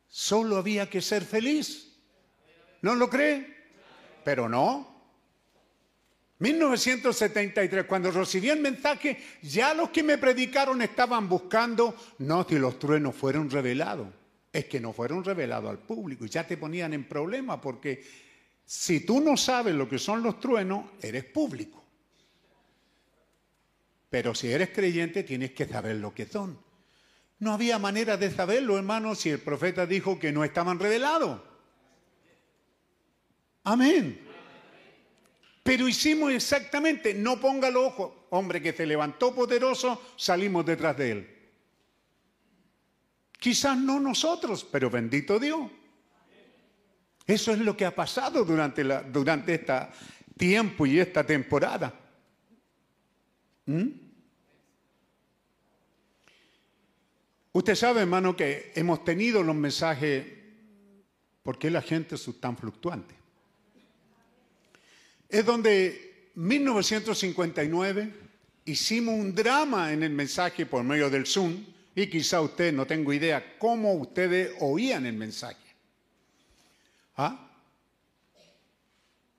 solo 0.08 0.56
había 0.56 0.90
que 0.90 1.00
ser 1.00 1.22
feliz. 1.22 1.92
¿No 2.82 2.96
lo 2.96 3.08
cree? 3.08 3.46
Pero 4.24 4.48
no. 4.48 4.92
1973, 6.40 7.84
cuando 7.84 8.10
recibí 8.10 8.50
el 8.50 8.58
mensaje, 8.58 9.22
ya 9.40 9.72
los 9.72 9.90
que 9.90 10.02
me 10.02 10.18
predicaron 10.18 10.82
estaban 10.82 11.28
buscando, 11.28 11.94
no 12.18 12.42
si 12.42 12.58
los 12.58 12.76
truenos 12.80 13.14
fueron 13.14 13.48
revelados, 13.48 14.08
es 14.54 14.66
que 14.66 14.78
no 14.78 14.92
fueron 14.92 15.24
revelados 15.24 15.68
al 15.68 15.80
público 15.80 16.24
y 16.24 16.28
ya 16.28 16.46
te 16.46 16.56
ponían 16.56 16.94
en 16.94 17.08
problema 17.08 17.60
porque 17.60 18.04
si 18.64 19.00
tú 19.00 19.20
no 19.20 19.36
sabes 19.36 19.74
lo 19.74 19.88
que 19.88 19.98
son 19.98 20.22
los 20.22 20.38
truenos, 20.38 20.92
eres 21.02 21.24
público. 21.24 21.82
Pero 24.08 24.32
si 24.32 24.52
eres 24.52 24.70
creyente, 24.70 25.24
tienes 25.24 25.50
que 25.50 25.66
saber 25.66 25.96
lo 25.96 26.14
que 26.14 26.26
son. 26.26 26.56
No 27.40 27.52
había 27.52 27.80
manera 27.80 28.16
de 28.16 28.30
saberlo, 28.30 28.78
hermano, 28.78 29.16
si 29.16 29.28
el 29.30 29.40
profeta 29.40 29.86
dijo 29.86 30.20
que 30.20 30.30
no 30.30 30.44
estaban 30.44 30.78
revelados. 30.78 31.40
Amén. 33.64 34.20
Pero 35.64 35.88
hicimos 35.88 36.32
exactamente, 36.32 37.12
no 37.12 37.40
ponga 37.40 37.68
el 37.68 37.76
ojo, 37.76 38.28
hombre 38.30 38.62
que 38.62 38.72
se 38.72 38.86
levantó 38.86 39.34
poderoso, 39.34 40.00
salimos 40.16 40.64
detrás 40.64 40.96
de 40.96 41.10
él. 41.10 41.33
Quizás 43.38 43.76
no 43.76 44.00
nosotros, 44.00 44.64
pero 44.64 44.90
bendito 44.90 45.38
Dios. 45.38 45.70
Eso 47.26 47.52
es 47.52 47.58
lo 47.58 47.76
que 47.76 47.86
ha 47.86 47.94
pasado 47.94 48.44
durante, 48.44 48.84
durante 49.10 49.54
este 49.54 49.74
tiempo 50.36 50.86
y 50.86 50.98
esta 50.98 51.24
temporada. 51.24 51.92
¿Mm? 53.66 53.88
Usted 57.52 57.74
sabe, 57.76 58.00
hermano, 58.00 58.36
que 58.36 58.72
hemos 58.74 59.04
tenido 59.04 59.42
los 59.42 59.54
mensajes, 59.54 60.26
¿por 61.42 61.58
qué 61.58 61.70
la 61.70 61.82
gente 61.82 62.16
es 62.16 62.40
tan 62.40 62.56
fluctuante? 62.56 63.14
Es 65.28 65.46
donde 65.46 66.30
1959 66.34 68.12
hicimos 68.64 69.14
un 69.14 69.34
drama 69.34 69.92
en 69.92 70.02
el 70.02 70.10
mensaje 70.10 70.66
por 70.66 70.82
medio 70.82 71.08
del 71.08 71.26
Zoom 71.26 71.73
y 71.94 72.06
quizá 72.08 72.40
usted 72.40 72.72
no 72.72 72.86
tengo 72.86 73.12
idea 73.12 73.56
cómo 73.58 73.92
ustedes 73.94 74.52
oían 74.60 75.06
el 75.06 75.14
mensaje. 75.14 75.56
¿Ah? 77.16 77.50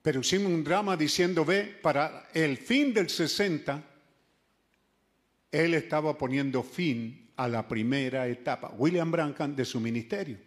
Pero 0.00 0.20
hicimos 0.20 0.52
un 0.52 0.64
drama 0.64 0.96
diciendo, 0.96 1.44
ve, 1.44 1.64
para 1.82 2.28
el 2.32 2.56
fin 2.56 2.94
del 2.94 3.10
60, 3.10 3.82
él 5.50 5.74
estaba 5.74 6.16
poniendo 6.16 6.62
fin 6.62 7.30
a 7.36 7.48
la 7.48 7.66
primera 7.66 8.26
etapa, 8.26 8.72
William 8.78 9.10
Branham, 9.10 9.54
de 9.54 9.64
su 9.64 9.80
ministerio. 9.80 10.38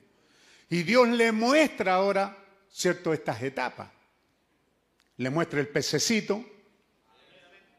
Y 0.69 0.83
Dios 0.83 1.09
le 1.09 1.31
muestra 1.31 1.95
ahora, 1.95 2.37
¿cierto?, 2.71 3.13
estas 3.13 3.41
etapas. 3.43 3.89
Le 5.17 5.29
muestra 5.29 5.59
el 5.59 5.67
pececito, 5.67 6.43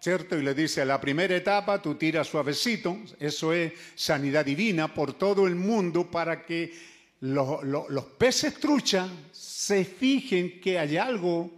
¿cierto? 0.01 0.37
Y 0.39 0.43
le 0.43 0.55
dice, 0.55 0.85
la 0.85 1.01
primera 1.01 1.37
etapa 1.37 1.81
tú 1.81 1.95
tiras 1.95 2.27
suavecito, 2.27 2.99
eso 3.19 3.53
es 3.53 3.73
sanidad 3.95 4.45
divina 4.45 4.93
por 4.93 5.13
todo 5.15 5.47
el 5.47 5.55
mundo 5.55 6.11
para 6.11 6.45
que 6.45 6.73
los, 7.21 7.63
los- 7.65 7.91
los 7.91 8.05
peces 8.07 8.55
trucha 8.55 9.09
se 9.31 9.85
fijen 9.85 10.61
que 10.61 10.79
hay 10.79 10.97
algo 10.97 11.51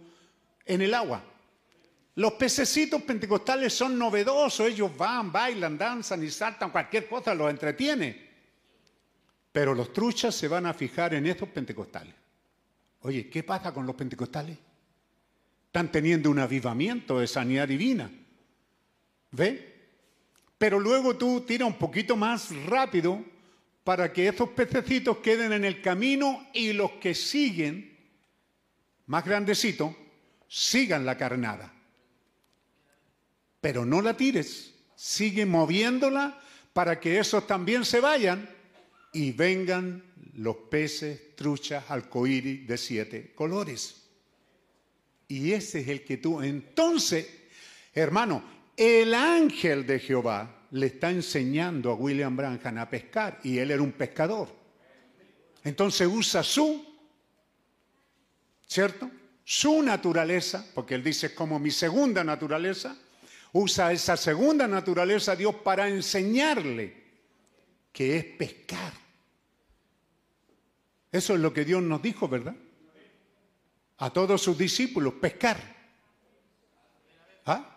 en 0.65 0.81
el 0.81 0.93
agua. 0.93 1.23
Los 2.15 2.33
pececitos 2.33 3.01
pentecostales 3.01 3.73
son 3.73 3.97
novedosos, 3.97 4.67
ellos 4.67 4.95
van, 4.95 5.31
bailan, 5.31 5.77
danzan 5.77 6.23
y 6.23 6.29
saltan, 6.29 6.69
cualquier 6.69 7.07
cosa 7.07 7.33
los 7.33 7.49
entretiene. 7.49 8.29
Pero 9.51 9.73
los 9.73 9.93
truchas 9.93 10.35
se 10.35 10.47
van 10.47 10.65
a 10.65 10.73
fijar 10.73 11.13
en 11.13 11.25
estos 11.25 11.49
pentecostales. 11.49 12.13
Oye, 13.01 13.29
¿qué 13.29 13.43
pasa 13.43 13.73
con 13.73 13.85
los 13.85 13.95
pentecostales? 13.95 14.57
Están 15.67 15.91
teniendo 15.91 16.29
un 16.29 16.39
avivamiento 16.39 17.19
de 17.19 17.27
sanidad 17.27 17.67
divina. 17.67 18.11
¿Ve? 19.33 19.73
Pero 20.57 20.79
luego 20.79 21.17
tú 21.17 21.41
tiras 21.41 21.67
un 21.67 21.77
poquito 21.77 22.15
más 22.15 22.55
rápido 22.67 23.21
para 23.83 24.13
que 24.13 24.27
esos 24.27 24.49
pececitos 24.49 25.17
queden 25.17 25.51
en 25.51 25.65
el 25.65 25.81
camino 25.81 26.47
y 26.53 26.71
los 26.71 26.91
que 26.93 27.13
siguen, 27.13 27.97
más 29.07 29.25
grandecitos, 29.25 29.93
sigan 30.47 31.05
la 31.05 31.17
carnada. 31.17 31.73
Pero 33.59 33.85
no 33.85 34.01
la 34.01 34.15
tires, 34.15 34.75
sigue 34.95 35.45
moviéndola 35.45 36.39
para 36.71 36.99
que 36.99 37.19
esos 37.19 37.47
también 37.47 37.83
se 37.83 37.99
vayan 37.99 38.47
y 39.11 39.31
vengan 39.31 40.03
los 40.35 40.55
peces, 40.69 41.35
truchas, 41.35 41.83
arcoíris 41.89 42.67
de 42.67 42.77
siete 42.77 43.33
colores. 43.33 44.03
Y 45.27 45.53
ese 45.53 45.81
es 45.81 45.87
el 45.87 46.03
que 46.03 46.17
tú. 46.17 46.41
Entonces, 46.41 47.27
hermano, 47.93 48.52
el 48.75 49.13
ángel 49.13 49.85
de 49.85 49.99
Jehová 49.99 50.67
le 50.71 50.87
está 50.87 51.11
enseñando 51.11 51.91
a 51.91 51.95
William 51.95 52.35
Branham 52.35 52.77
a 52.79 52.89
pescar 52.89 53.39
y 53.43 53.59
él 53.59 53.71
era 53.71 53.81
un 53.81 53.91
pescador. 53.91 54.49
Entonces 55.63 56.07
usa 56.11 56.43
su, 56.43 56.83
¿cierto? 58.67 59.09
Su 59.43 59.81
naturaleza, 59.83 60.65
porque 60.73 60.95
él 60.95 61.03
dice 61.03 61.35
como 61.35 61.59
mi 61.59 61.71
segunda 61.71 62.23
naturaleza, 62.23 62.97
usa 63.51 63.91
esa 63.91 64.17
segunda 64.17 64.67
naturaleza 64.67 65.35
Dios 65.35 65.55
para 65.55 65.87
enseñarle 65.87 67.03
que 67.91 68.17
es 68.17 68.25
pescar. 68.25 68.93
Eso 71.11 71.35
es 71.35 71.39
lo 71.39 71.53
que 71.53 71.63
Dios 71.63 71.83
nos 71.83 72.01
dijo, 72.01 72.27
¿verdad? 72.27 72.55
A 73.99 74.09
todos 74.09 74.41
sus 74.41 74.57
discípulos, 74.57 75.13
pescar. 75.21 75.57
¿Ah? 77.45 77.72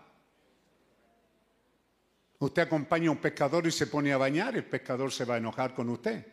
Usted 2.39 2.63
acompaña 2.63 3.09
a 3.09 3.13
un 3.13 3.19
pescador 3.19 3.67
y 3.67 3.71
se 3.71 3.87
pone 3.87 4.13
a 4.13 4.19
bañar, 4.19 4.57
el 4.57 4.65
pescador 4.65 5.11
se 5.11 5.25
va 5.25 5.37
a 5.37 5.39
enojar 5.39 5.75
con 5.75 5.89
usted, 5.89 6.27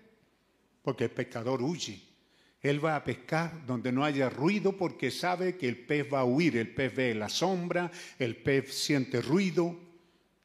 porque 0.81 1.05
el 1.05 1.11
pescador 1.11 1.61
huye. 1.61 2.01
Él 2.61 2.83
va 2.83 2.95
a 2.95 3.03
pescar 3.03 3.65
donde 3.65 3.91
no 3.91 4.05
haya 4.05 4.29
ruido 4.29 4.77
porque 4.77 5.11
sabe 5.11 5.57
que 5.57 5.67
el 5.67 5.85
pez 5.85 6.07
va 6.11 6.21
a 6.21 6.25
huir, 6.25 6.57
el 6.57 6.73
pez 6.73 6.95
ve 6.95 7.13
la 7.13 7.27
sombra, 7.27 7.91
el 8.17 8.37
pez 8.37 8.73
siente 8.73 9.21
ruido, 9.21 9.77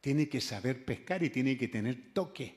tiene 0.00 0.28
que 0.28 0.40
saber 0.40 0.84
pescar 0.84 1.22
y 1.22 1.30
tiene 1.30 1.56
que 1.56 1.68
tener 1.68 2.12
toque. 2.12 2.56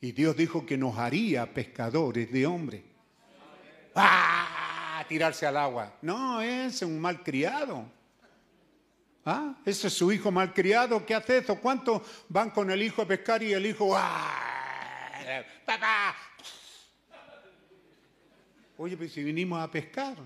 Y 0.00 0.12
Dios 0.12 0.36
dijo 0.36 0.64
que 0.64 0.76
nos 0.76 0.98
haría 0.98 1.52
pescadores 1.52 2.30
de 2.32 2.46
hombres. 2.46 2.82
¡Ah! 3.94 5.04
Tirarse 5.08 5.46
al 5.46 5.58
agua. 5.58 5.98
No, 6.00 6.40
es 6.40 6.80
un 6.82 6.98
malcriado. 6.98 7.90
¿Ah? 9.24 9.54
Ese 9.64 9.86
es 9.86 9.94
su 9.94 10.12
hijo 10.12 10.30
malcriado. 10.30 11.04
¿Qué 11.06 11.14
hace 11.14 11.38
eso? 11.38 11.58
¿Cuántos 11.58 12.02
van 12.28 12.50
con 12.50 12.70
el 12.70 12.82
hijo 12.82 13.02
a 13.02 13.06
pescar 13.06 13.42
y 13.42 13.52
el 13.52 13.64
hijo... 13.64 13.96
¡Ah! 13.96 15.42
¡Papá! 15.64 16.14
Oye, 18.76 18.96
pues 18.96 19.12
si 19.12 19.22
vinimos 19.22 19.62
a 19.62 19.70
pescar. 19.70 20.16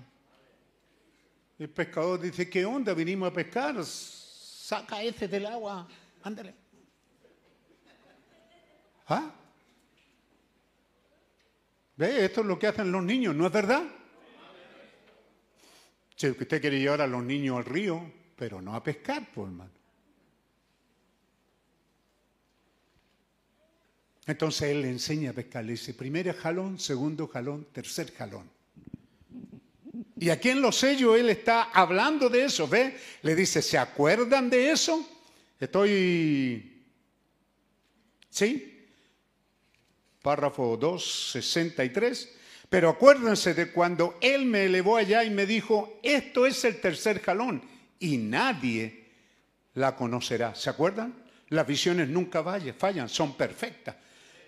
El 1.57 1.69
pescador 1.69 2.19
dice, 2.19 2.49
¿qué 2.49 2.65
onda? 2.65 2.93
Vinimos 2.93 3.29
a 3.29 3.33
pescar. 3.33 3.83
Saca 3.85 5.01
ese 5.01 5.27
del 5.27 5.45
agua. 5.45 5.87
Ándale. 6.23 6.53
¿Ah? 9.07 9.31
¿Ve? 11.95 12.25
Esto 12.25 12.41
es 12.41 12.47
lo 12.47 12.59
que 12.59 12.67
hacen 12.67 12.91
los 12.91 13.03
niños, 13.03 13.35
¿no 13.35 13.45
es 13.45 13.51
verdad? 13.51 13.83
Si 16.15 16.29
usted 16.29 16.61
quiere 16.61 16.79
llevar 16.79 17.01
a 17.01 17.07
los 17.07 17.23
niños 17.23 17.57
al 17.57 17.65
río, 17.65 18.18
pero 18.39 18.61
no 18.61 18.73
a 18.73 18.81
pescar, 18.81 19.27
pues 19.35 19.49
hermano. 19.49 19.71
Entonces 24.25 24.69
él 24.69 24.81
le 24.83 24.89
enseña 24.89 25.31
a 25.31 25.33
pescar, 25.33 25.65
le 25.65 25.73
dice, 25.73 25.93
primer 25.93 26.33
jalón, 26.33 26.79
segundo 26.79 27.27
jalón, 27.27 27.67
tercer 27.73 28.13
jalón. 28.13 28.49
Y 30.17 30.29
aquí 30.29 30.49
en 30.49 30.61
los 30.61 30.77
sellos 30.77 31.17
él 31.17 31.29
está 31.29 31.63
hablando 31.63 32.29
de 32.29 32.45
eso, 32.45 32.65
¿ve? 32.65 32.97
Le 33.23 33.35
dice, 33.35 33.61
¿se 33.61 33.77
acuerdan 33.77 34.49
de 34.49 34.71
eso? 34.71 35.05
Estoy... 35.59 36.85
¿Sí? 38.29 38.87
Párrafo 40.21 40.77
2, 40.77 41.31
63. 41.33 42.35
Pero 42.69 42.89
acuérdense 42.89 43.53
de 43.53 43.71
cuando 43.71 44.17
él 44.21 44.45
me 44.45 44.65
elevó 44.65 44.95
allá 44.95 45.25
y 45.25 45.29
me 45.29 45.45
dijo, 45.45 45.99
esto 46.03 46.45
es 46.45 46.63
el 46.63 46.79
tercer 46.79 47.19
jalón 47.19 47.68
y 47.99 48.17
nadie 48.17 49.05
la 49.75 49.95
conocerá. 49.95 50.55
¿Se 50.55 50.69
acuerdan? 50.69 51.13
Las 51.49 51.65
visiones 51.65 52.09
nunca 52.09 52.43
fallan, 52.77 53.09
son 53.09 53.35
perfectas. 53.35 53.95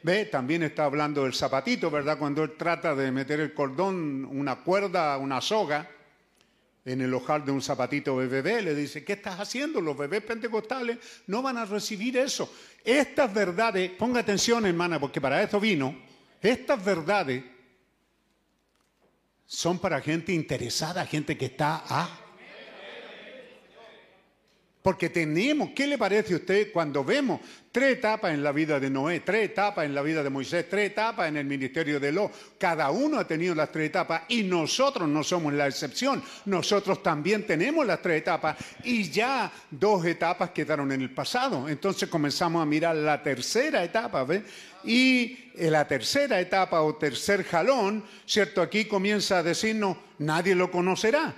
Ve, 0.04 0.26
también 0.26 0.64
está 0.64 0.86
hablando 0.86 1.24
del 1.24 1.34
zapatito, 1.34 1.92
¿verdad? 1.92 2.18
Cuando 2.18 2.44
él 2.44 2.54
trata 2.58 2.96
de 2.96 3.12
meter 3.12 3.40
el 3.40 3.54
cordón, 3.54 4.26
una 4.26 4.58
cuerda, 4.58 5.18
una 5.18 5.42
soga 5.42 5.88
en 6.84 7.02
el 7.02 7.14
ojal 7.14 7.46
de 7.46 7.52
un 7.52 7.62
zapatito 7.62 8.20
de 8.20 8.28
bebé, 8.28 8.62
le 8.64 8.74
dice, 8.74 9.04
¿qué 9.04 9.14
estás 9.14 9.40
haciendo? 9.40 9.80
Los 9.80 9.96
bebés 9.96 10.24
pentecostales 10.24 10.98
no 11.28 11.44
van 11.44 11.58
a 11.58 11.66
recibir 11.66 12.18
eso. 12.18 12.52
Estas 12.84 13.32
verdades, 13.32 13.92
ponga 13.92 14.22
atención 14.22 14.66
hermana, 14.66 15.00
porque 15.00 15.22
para 15.22 15.44
eso 15.44 15.60
vino, 15.60 15.96
estas 16.42 16.84
verdades 16.84 17.44
son 19.46 19.78
para 19.78 20.02
gente 20.02 20.34
interesada, 20.34 21.06
gente 21.06 21.38
que 21.38 21.46
está, 21.46 21.84
ah, 21.88 22.21
Porque 24.82 25.10
tenemos, 25.10 25.70
¿qué 25.76 25.86
le 25.86 25.98
parece 25.98 26.34
a 26.34 26.38
usted 26.38 26.72
cuando 26.72 27.04
vemos 27.04 27.40
tres 27.72 27.98
etapas 27.98 28.34
en 28.34 28.44
la 28.44 28.52
vida 28.52 28.80
de 28.80 28.90
Noé, 28.90 29.20
tres 29.20 29.46
etapas 29.46 29.86
en 29.86 29.94
la 29.94 30.02
vida 30.02 30.24
de 30.24 30.32
Moisés, 30.32 30.68
tres 30.68 30.90
etapas 30.90 31.30
en 31.30 31.38
el 31.38 31.46
ministerio 31.46 32.00
de 32.00 32.12
Lot? 32.12 32.58
Cada 32.58 32.90
uno 32.90 33.20
ha 33.20 33.28
tenido 33.28 33.54
las 33.54 33.72
tres 33.72 33.90
etapas 33.90 34.24
y 34.30 34.42
nosotros 34.42 35.08
no 35.08 35.24
somos 35.24 35.54
la 35.54 35.68
excepción. 35.68 36.24
Nosotros 36.46 37.04
también 37.04 37.46
tenemos 37.46 37.86
las 37.86 38.02
tres 38.02 38.22
etapas 38.22 38.58
y 38.84 39.08
ya 39.12 39.52
dos 39.70 40.04
etapas 40.06 40.50
quedaron 40.50 40.92
en 40.92 41.02
el 41.02 41.14
pasado. 41.14 41.70
Entonces 41.70 42.10
comenzamos 42.10 42.64
a 42.64 42.66
mirar 42.66 42.96
la 42.96 43.22
tercera 43.22 43.84
etapa, 43.84 44.24
¿ves? 44.24 44.42
Y 44.84 45.52
en 45.58 45.74
la 45.74 45.88
tercera 45.88 46.40
etapa 46.40 46.82
o 46.82 46.96
tercer 46.96 47.44
jalón, 47.44 48.04
¿cierto? 48.26 48.64
Aquí 48.64 48.86
comienza 48.86 49.38
a 49.38 49.44
decirnos, 49.44 49.96
nadie 50.18 50.56
lo 50.56 50.72
conocerá. 50.72 51.36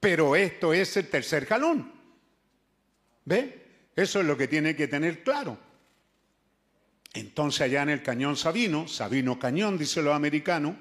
Pero 0.00 0.34
esto 0.34 0.72
es 0.72 0.96
el 0.96 1.08
tercer 1.08 1.44
jalón. 1.44 1.93
¿Ve? 3.24 3.64
Eso 3.96 4.20
es 4.20 4.26
lo 4.26 4.36
que 4.36 4.48
tiene 4.48 4.74
que 4.74 4.88
tener 4.88 5.22
claro. 5.22 5.56
Entonces 7.12 7.60
allá 7.62 7.82
en 7.82 7.90
el 7.90 8.02
cañón 8.02 8.36
Sabino, 8.36 8.88
Sabino 8.88 9.38
Cañón, 9.38 9.78
dice 9.78 10.02
los 10.02 10.14
americanos, 10.14 10.74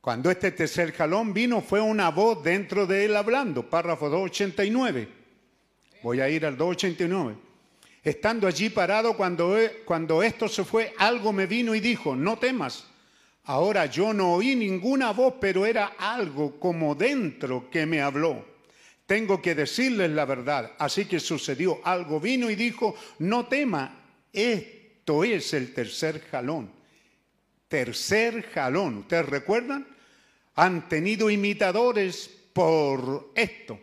cuando 0.00 0.30
este 0.30 0.52
tercer 0.52 0.92
jalón 0.92 1.32
vino 1.32 1.62
fue 1.62 1.80
una 1.80 2.10
voz 2.10 2.44
dentro 2.44 2.86
de 2.86 3.06
él 3.06 3.16
hablando, 3.16 3.68
párrafo 3.68 4.08
289. 4.08 5.08
Voy 6.02 6.20
a 6.20 6.28
ir 6.28 6.44
al 6.44 6.56
289. 6.56 7.36
Estando 8.04 8.46
allí 8.46 8.68
parado 8.68 9.16
cuando, 9.16 9.56
cuando 9.84 10.22
esto 10.22 10.48
se 10.48 10.64
fue, 10.64 10.94
algo 10.98 11.32
me 11.32 11.46
vino 11.46 11.74
y 11.74 11.80
dijo, 11.80 12.14
no 12.14 12.38
temas. 12.38 12.86
Ahora 13.44 13.86
yo 13.86 14.12
no 14.12 14.34
oí 14.34 14.54
ninguna 14.54 15.12
voz, 15.12 15.34
pero 15.40 15.66
era 15.66 15.94
algo 15.98 16.60
como 16.60 16.94
dentro 16.94 17.68
que 17.70 17.86
me 17.86 18.00
habló 18.00 18.55
tengo 19.06 19.40
que 19.40 19.54
decirles 19.54 20.10
la 20.10 20.24
verdad. 20.24 20.72
Así 20.78 21.04
que 21.04 21.20
sucedió 21.20 21.80
algo. 21.84 22.20
Vino 22.20 22.50
y 22.50 22.56
dijo, 22.56 22.96
no 23.20 23.46
tema, 23.46 24.04
esto 24.32 25.24
es 25.24 25.54
el 25.54 25.72
tercer 25.72 26.20
jalón. 26.30 26.70
Tercer 27.68 28.42
jalón. 28.50 28.98
¿Ustedes 28.98 29.26
recuerdan? 29.26 29.86
Han 30.56 30.88
tenido 30.88 31.30
imitadores 31.30 32.30
por 32.52 33.30
esto. 33.34 33.78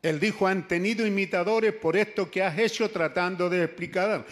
Él 0.00 0.20
dijo, 0.20 0.46
han 0.46 0.68
tenido 0.68 1.06
imitadores 1.06 1.72
por 1.72 1.96
esto 1.96 2.30
que 2.30 2.42
has 2.42 2.58
hecho 2.58 2.90
tratando 2.90 3.50
de 3.50 3.64
explicar. 3.64 4.24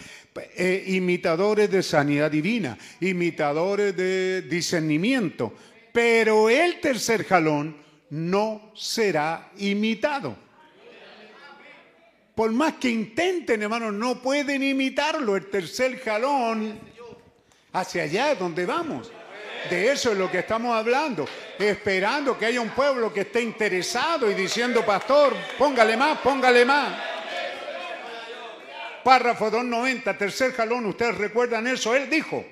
Eh, 0.55 0.83
imitadores 0.87 1.69
de 1.69 1.83
sanidad 1.83 2.31
divina, 2.31 2.77
imitadores 3.01 3.95
de 3.95 4.41
discernimiento. 4.43 5.53
Pero 5.91 6.49
el 6.49 6.79
tercer 6.79 7.25
jalón 7.25 7.84
no 8.09 8.71
será 8.75 9.51
imitado. 9.57 10.35
Por 12.35 12.51
más 12.51 12.73
que 12.73 12.89
intenten, 12.89 13.63
hermanos, 13.63 13.93
no 13.93 14.21
pueden 14.21 14.61
imitarlo. 14.61 15.37
El 15.37 15.49
tercer 15.49 15.99
jalón 16.01 16.77
hacia 17.71 18.03
allá 18.03 18.35
donde 18.35 18.65
vamos. 18.65 19.11
De 19.69 19.91
eso 19.91 20.11
es 20.11 20.17
lo 20.17 20.29
que 20.29 20.39
estamos 20.39 20.75
hablando. 20.75 21.25
Esperando 21.57 22.37
que 22.37 22.45
haya 22.45 22.59
un 22.59 22.69
pueblo 22.69 23.11
que 23.13 23.21
esté 23.21 23.41
interesado 23.41 24.29
y 24.29 24.33
diciendo, 24.33 24.85
pastor, 24.85 25.33
póngale 25.57 25.95
más, 25.95 26.19
póngale 26.19 26.65
más. 26.65 26.93
Párrafo 29.03 29.51
290, 29.51 30.17
tercer 30.17 30.51
jalón, 30.53 30.87
ustedes 30.87 31.17
recuerdan 31.17 31.67
eso. 31.67 31.95
Él 31.95 32.09
dijo, 32.09 32.43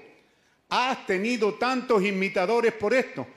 has 0.70 1.06
tenido 1.06 1.56
tantos 1.56 2.04
imitadores 2.04 2.74
por 2.74 2.94
esto, 2.94 3.28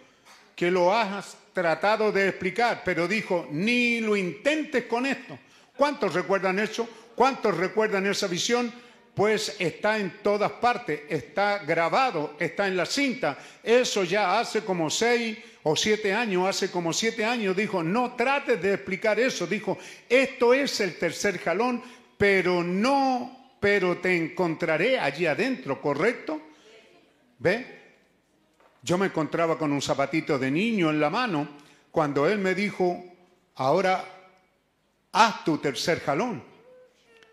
que 0.55 0.71
lo 0.71 0.95
has 0.95 1.37
tratado 1.57 2.13
de 2.13 2.29
explicar, 2.29 2.83
pero 2.85 3.09
dijo, 3.09 3.49
ni 3.51 4.01
lo 4.01 4.15
intentes 4.15 4.85
con 4.85 5.07
esto. 5.07 5.39
¿Cuántos 5.75 6.13
recuerdan 6.13 6.59
eso? 6.59 6.87
¿Cuántos 7.15 7.57
recuerdan 7.57 8.05
esa 8.05 8.27
visión? 8.27 8.71
Pues 9.15 9.57
está 9.59 9.97
en 9.97 10.19
todas 10.23 10.53
partes, 10.53 11.01
está 11.09 11.61
grabado, 11.61 12.37
está 12.39 12.67
en 12.67 12.77
la 12.77 12.85
cinta. 12.85 13.39
Eso 13.63 14.05
ya 14.05 14.39
hace 14.39 14.65
como 14.65 14.91
seis 14.91 15.39
o 15.63 15.75
siete 15.75 16.13
años, 16.13 16.47
hace 16.47 16.71
como 16.71 16.93
siete 16.93 17.25
años, 17.25 17.57
dijo, 17.57 17.83
no 17.83 18.15
trates 18.17 18.61
de 18.61 18.75
explicar 18.75 19.19
eso. 19.19 19.47
Dijo, 19.47 19.79
esto 20.11 20.53
es 20.53 20.79
el 20.81 20.99
tercer 20.99 21.39
jalón, 21.39 21.83
pero 22.19 22.63
no, 22.63 23.57
pero 23.59 23.97
te 23.97 24.15
encontraré 24.15 24.99
allí 24.99 25.25
adentro, 25.25 25.81
¿correcto? 25.81 26.39
¿Ve? 27.39 27.86
Yo 28.87 28.97
me 28.97 29.07
encontraba 29.07 29.59
con 29.59 29.73
un 29.73 29.83
zapatito 29.83 30.39
de 30.39 30.49
niño 30.49 30.91
en 30.91 31.01
la 31.01 31.11
mano 31.11 31.49
cuando 31.91 32.29
él 32.29 32.39
me 32.39 32.55
dijo, 32.55 33.05
ahora 33.57 34.05
haz 35.11 35.45
tu 35.45 35.59
tercer 35.59 35.99
jalón. 35.99 36.41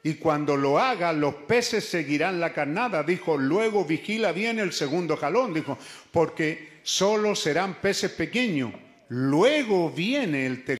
Y 0.01 0.15
cuando 0.15 0.57
lo 0.57 0.80
haga, 0.80 1.14
los 1.14 1.35
peces 1.35 1.88
seguirán 1.88 2.40
la 2.40 2.53
carnada. 2.53 3.03
Dijo, 3.03 3.38
luego 3.38 3.85
vigila 3.85 4.32
bien 4.32 4.57
el 4.57 4.73
segundo 4.73 5.15
jalón. 5.15 5.53
Dijo, 5.53 5.77
porque 6.11 6.80
solo 6.82 7.35
serán 7.35 7.75
peces 7.75 8.09
pequeños. 8.14 8.73
Luego 9.09 9.91
viene 9.91 10.48
el 10.48 10.65
tercer 10.65 10.72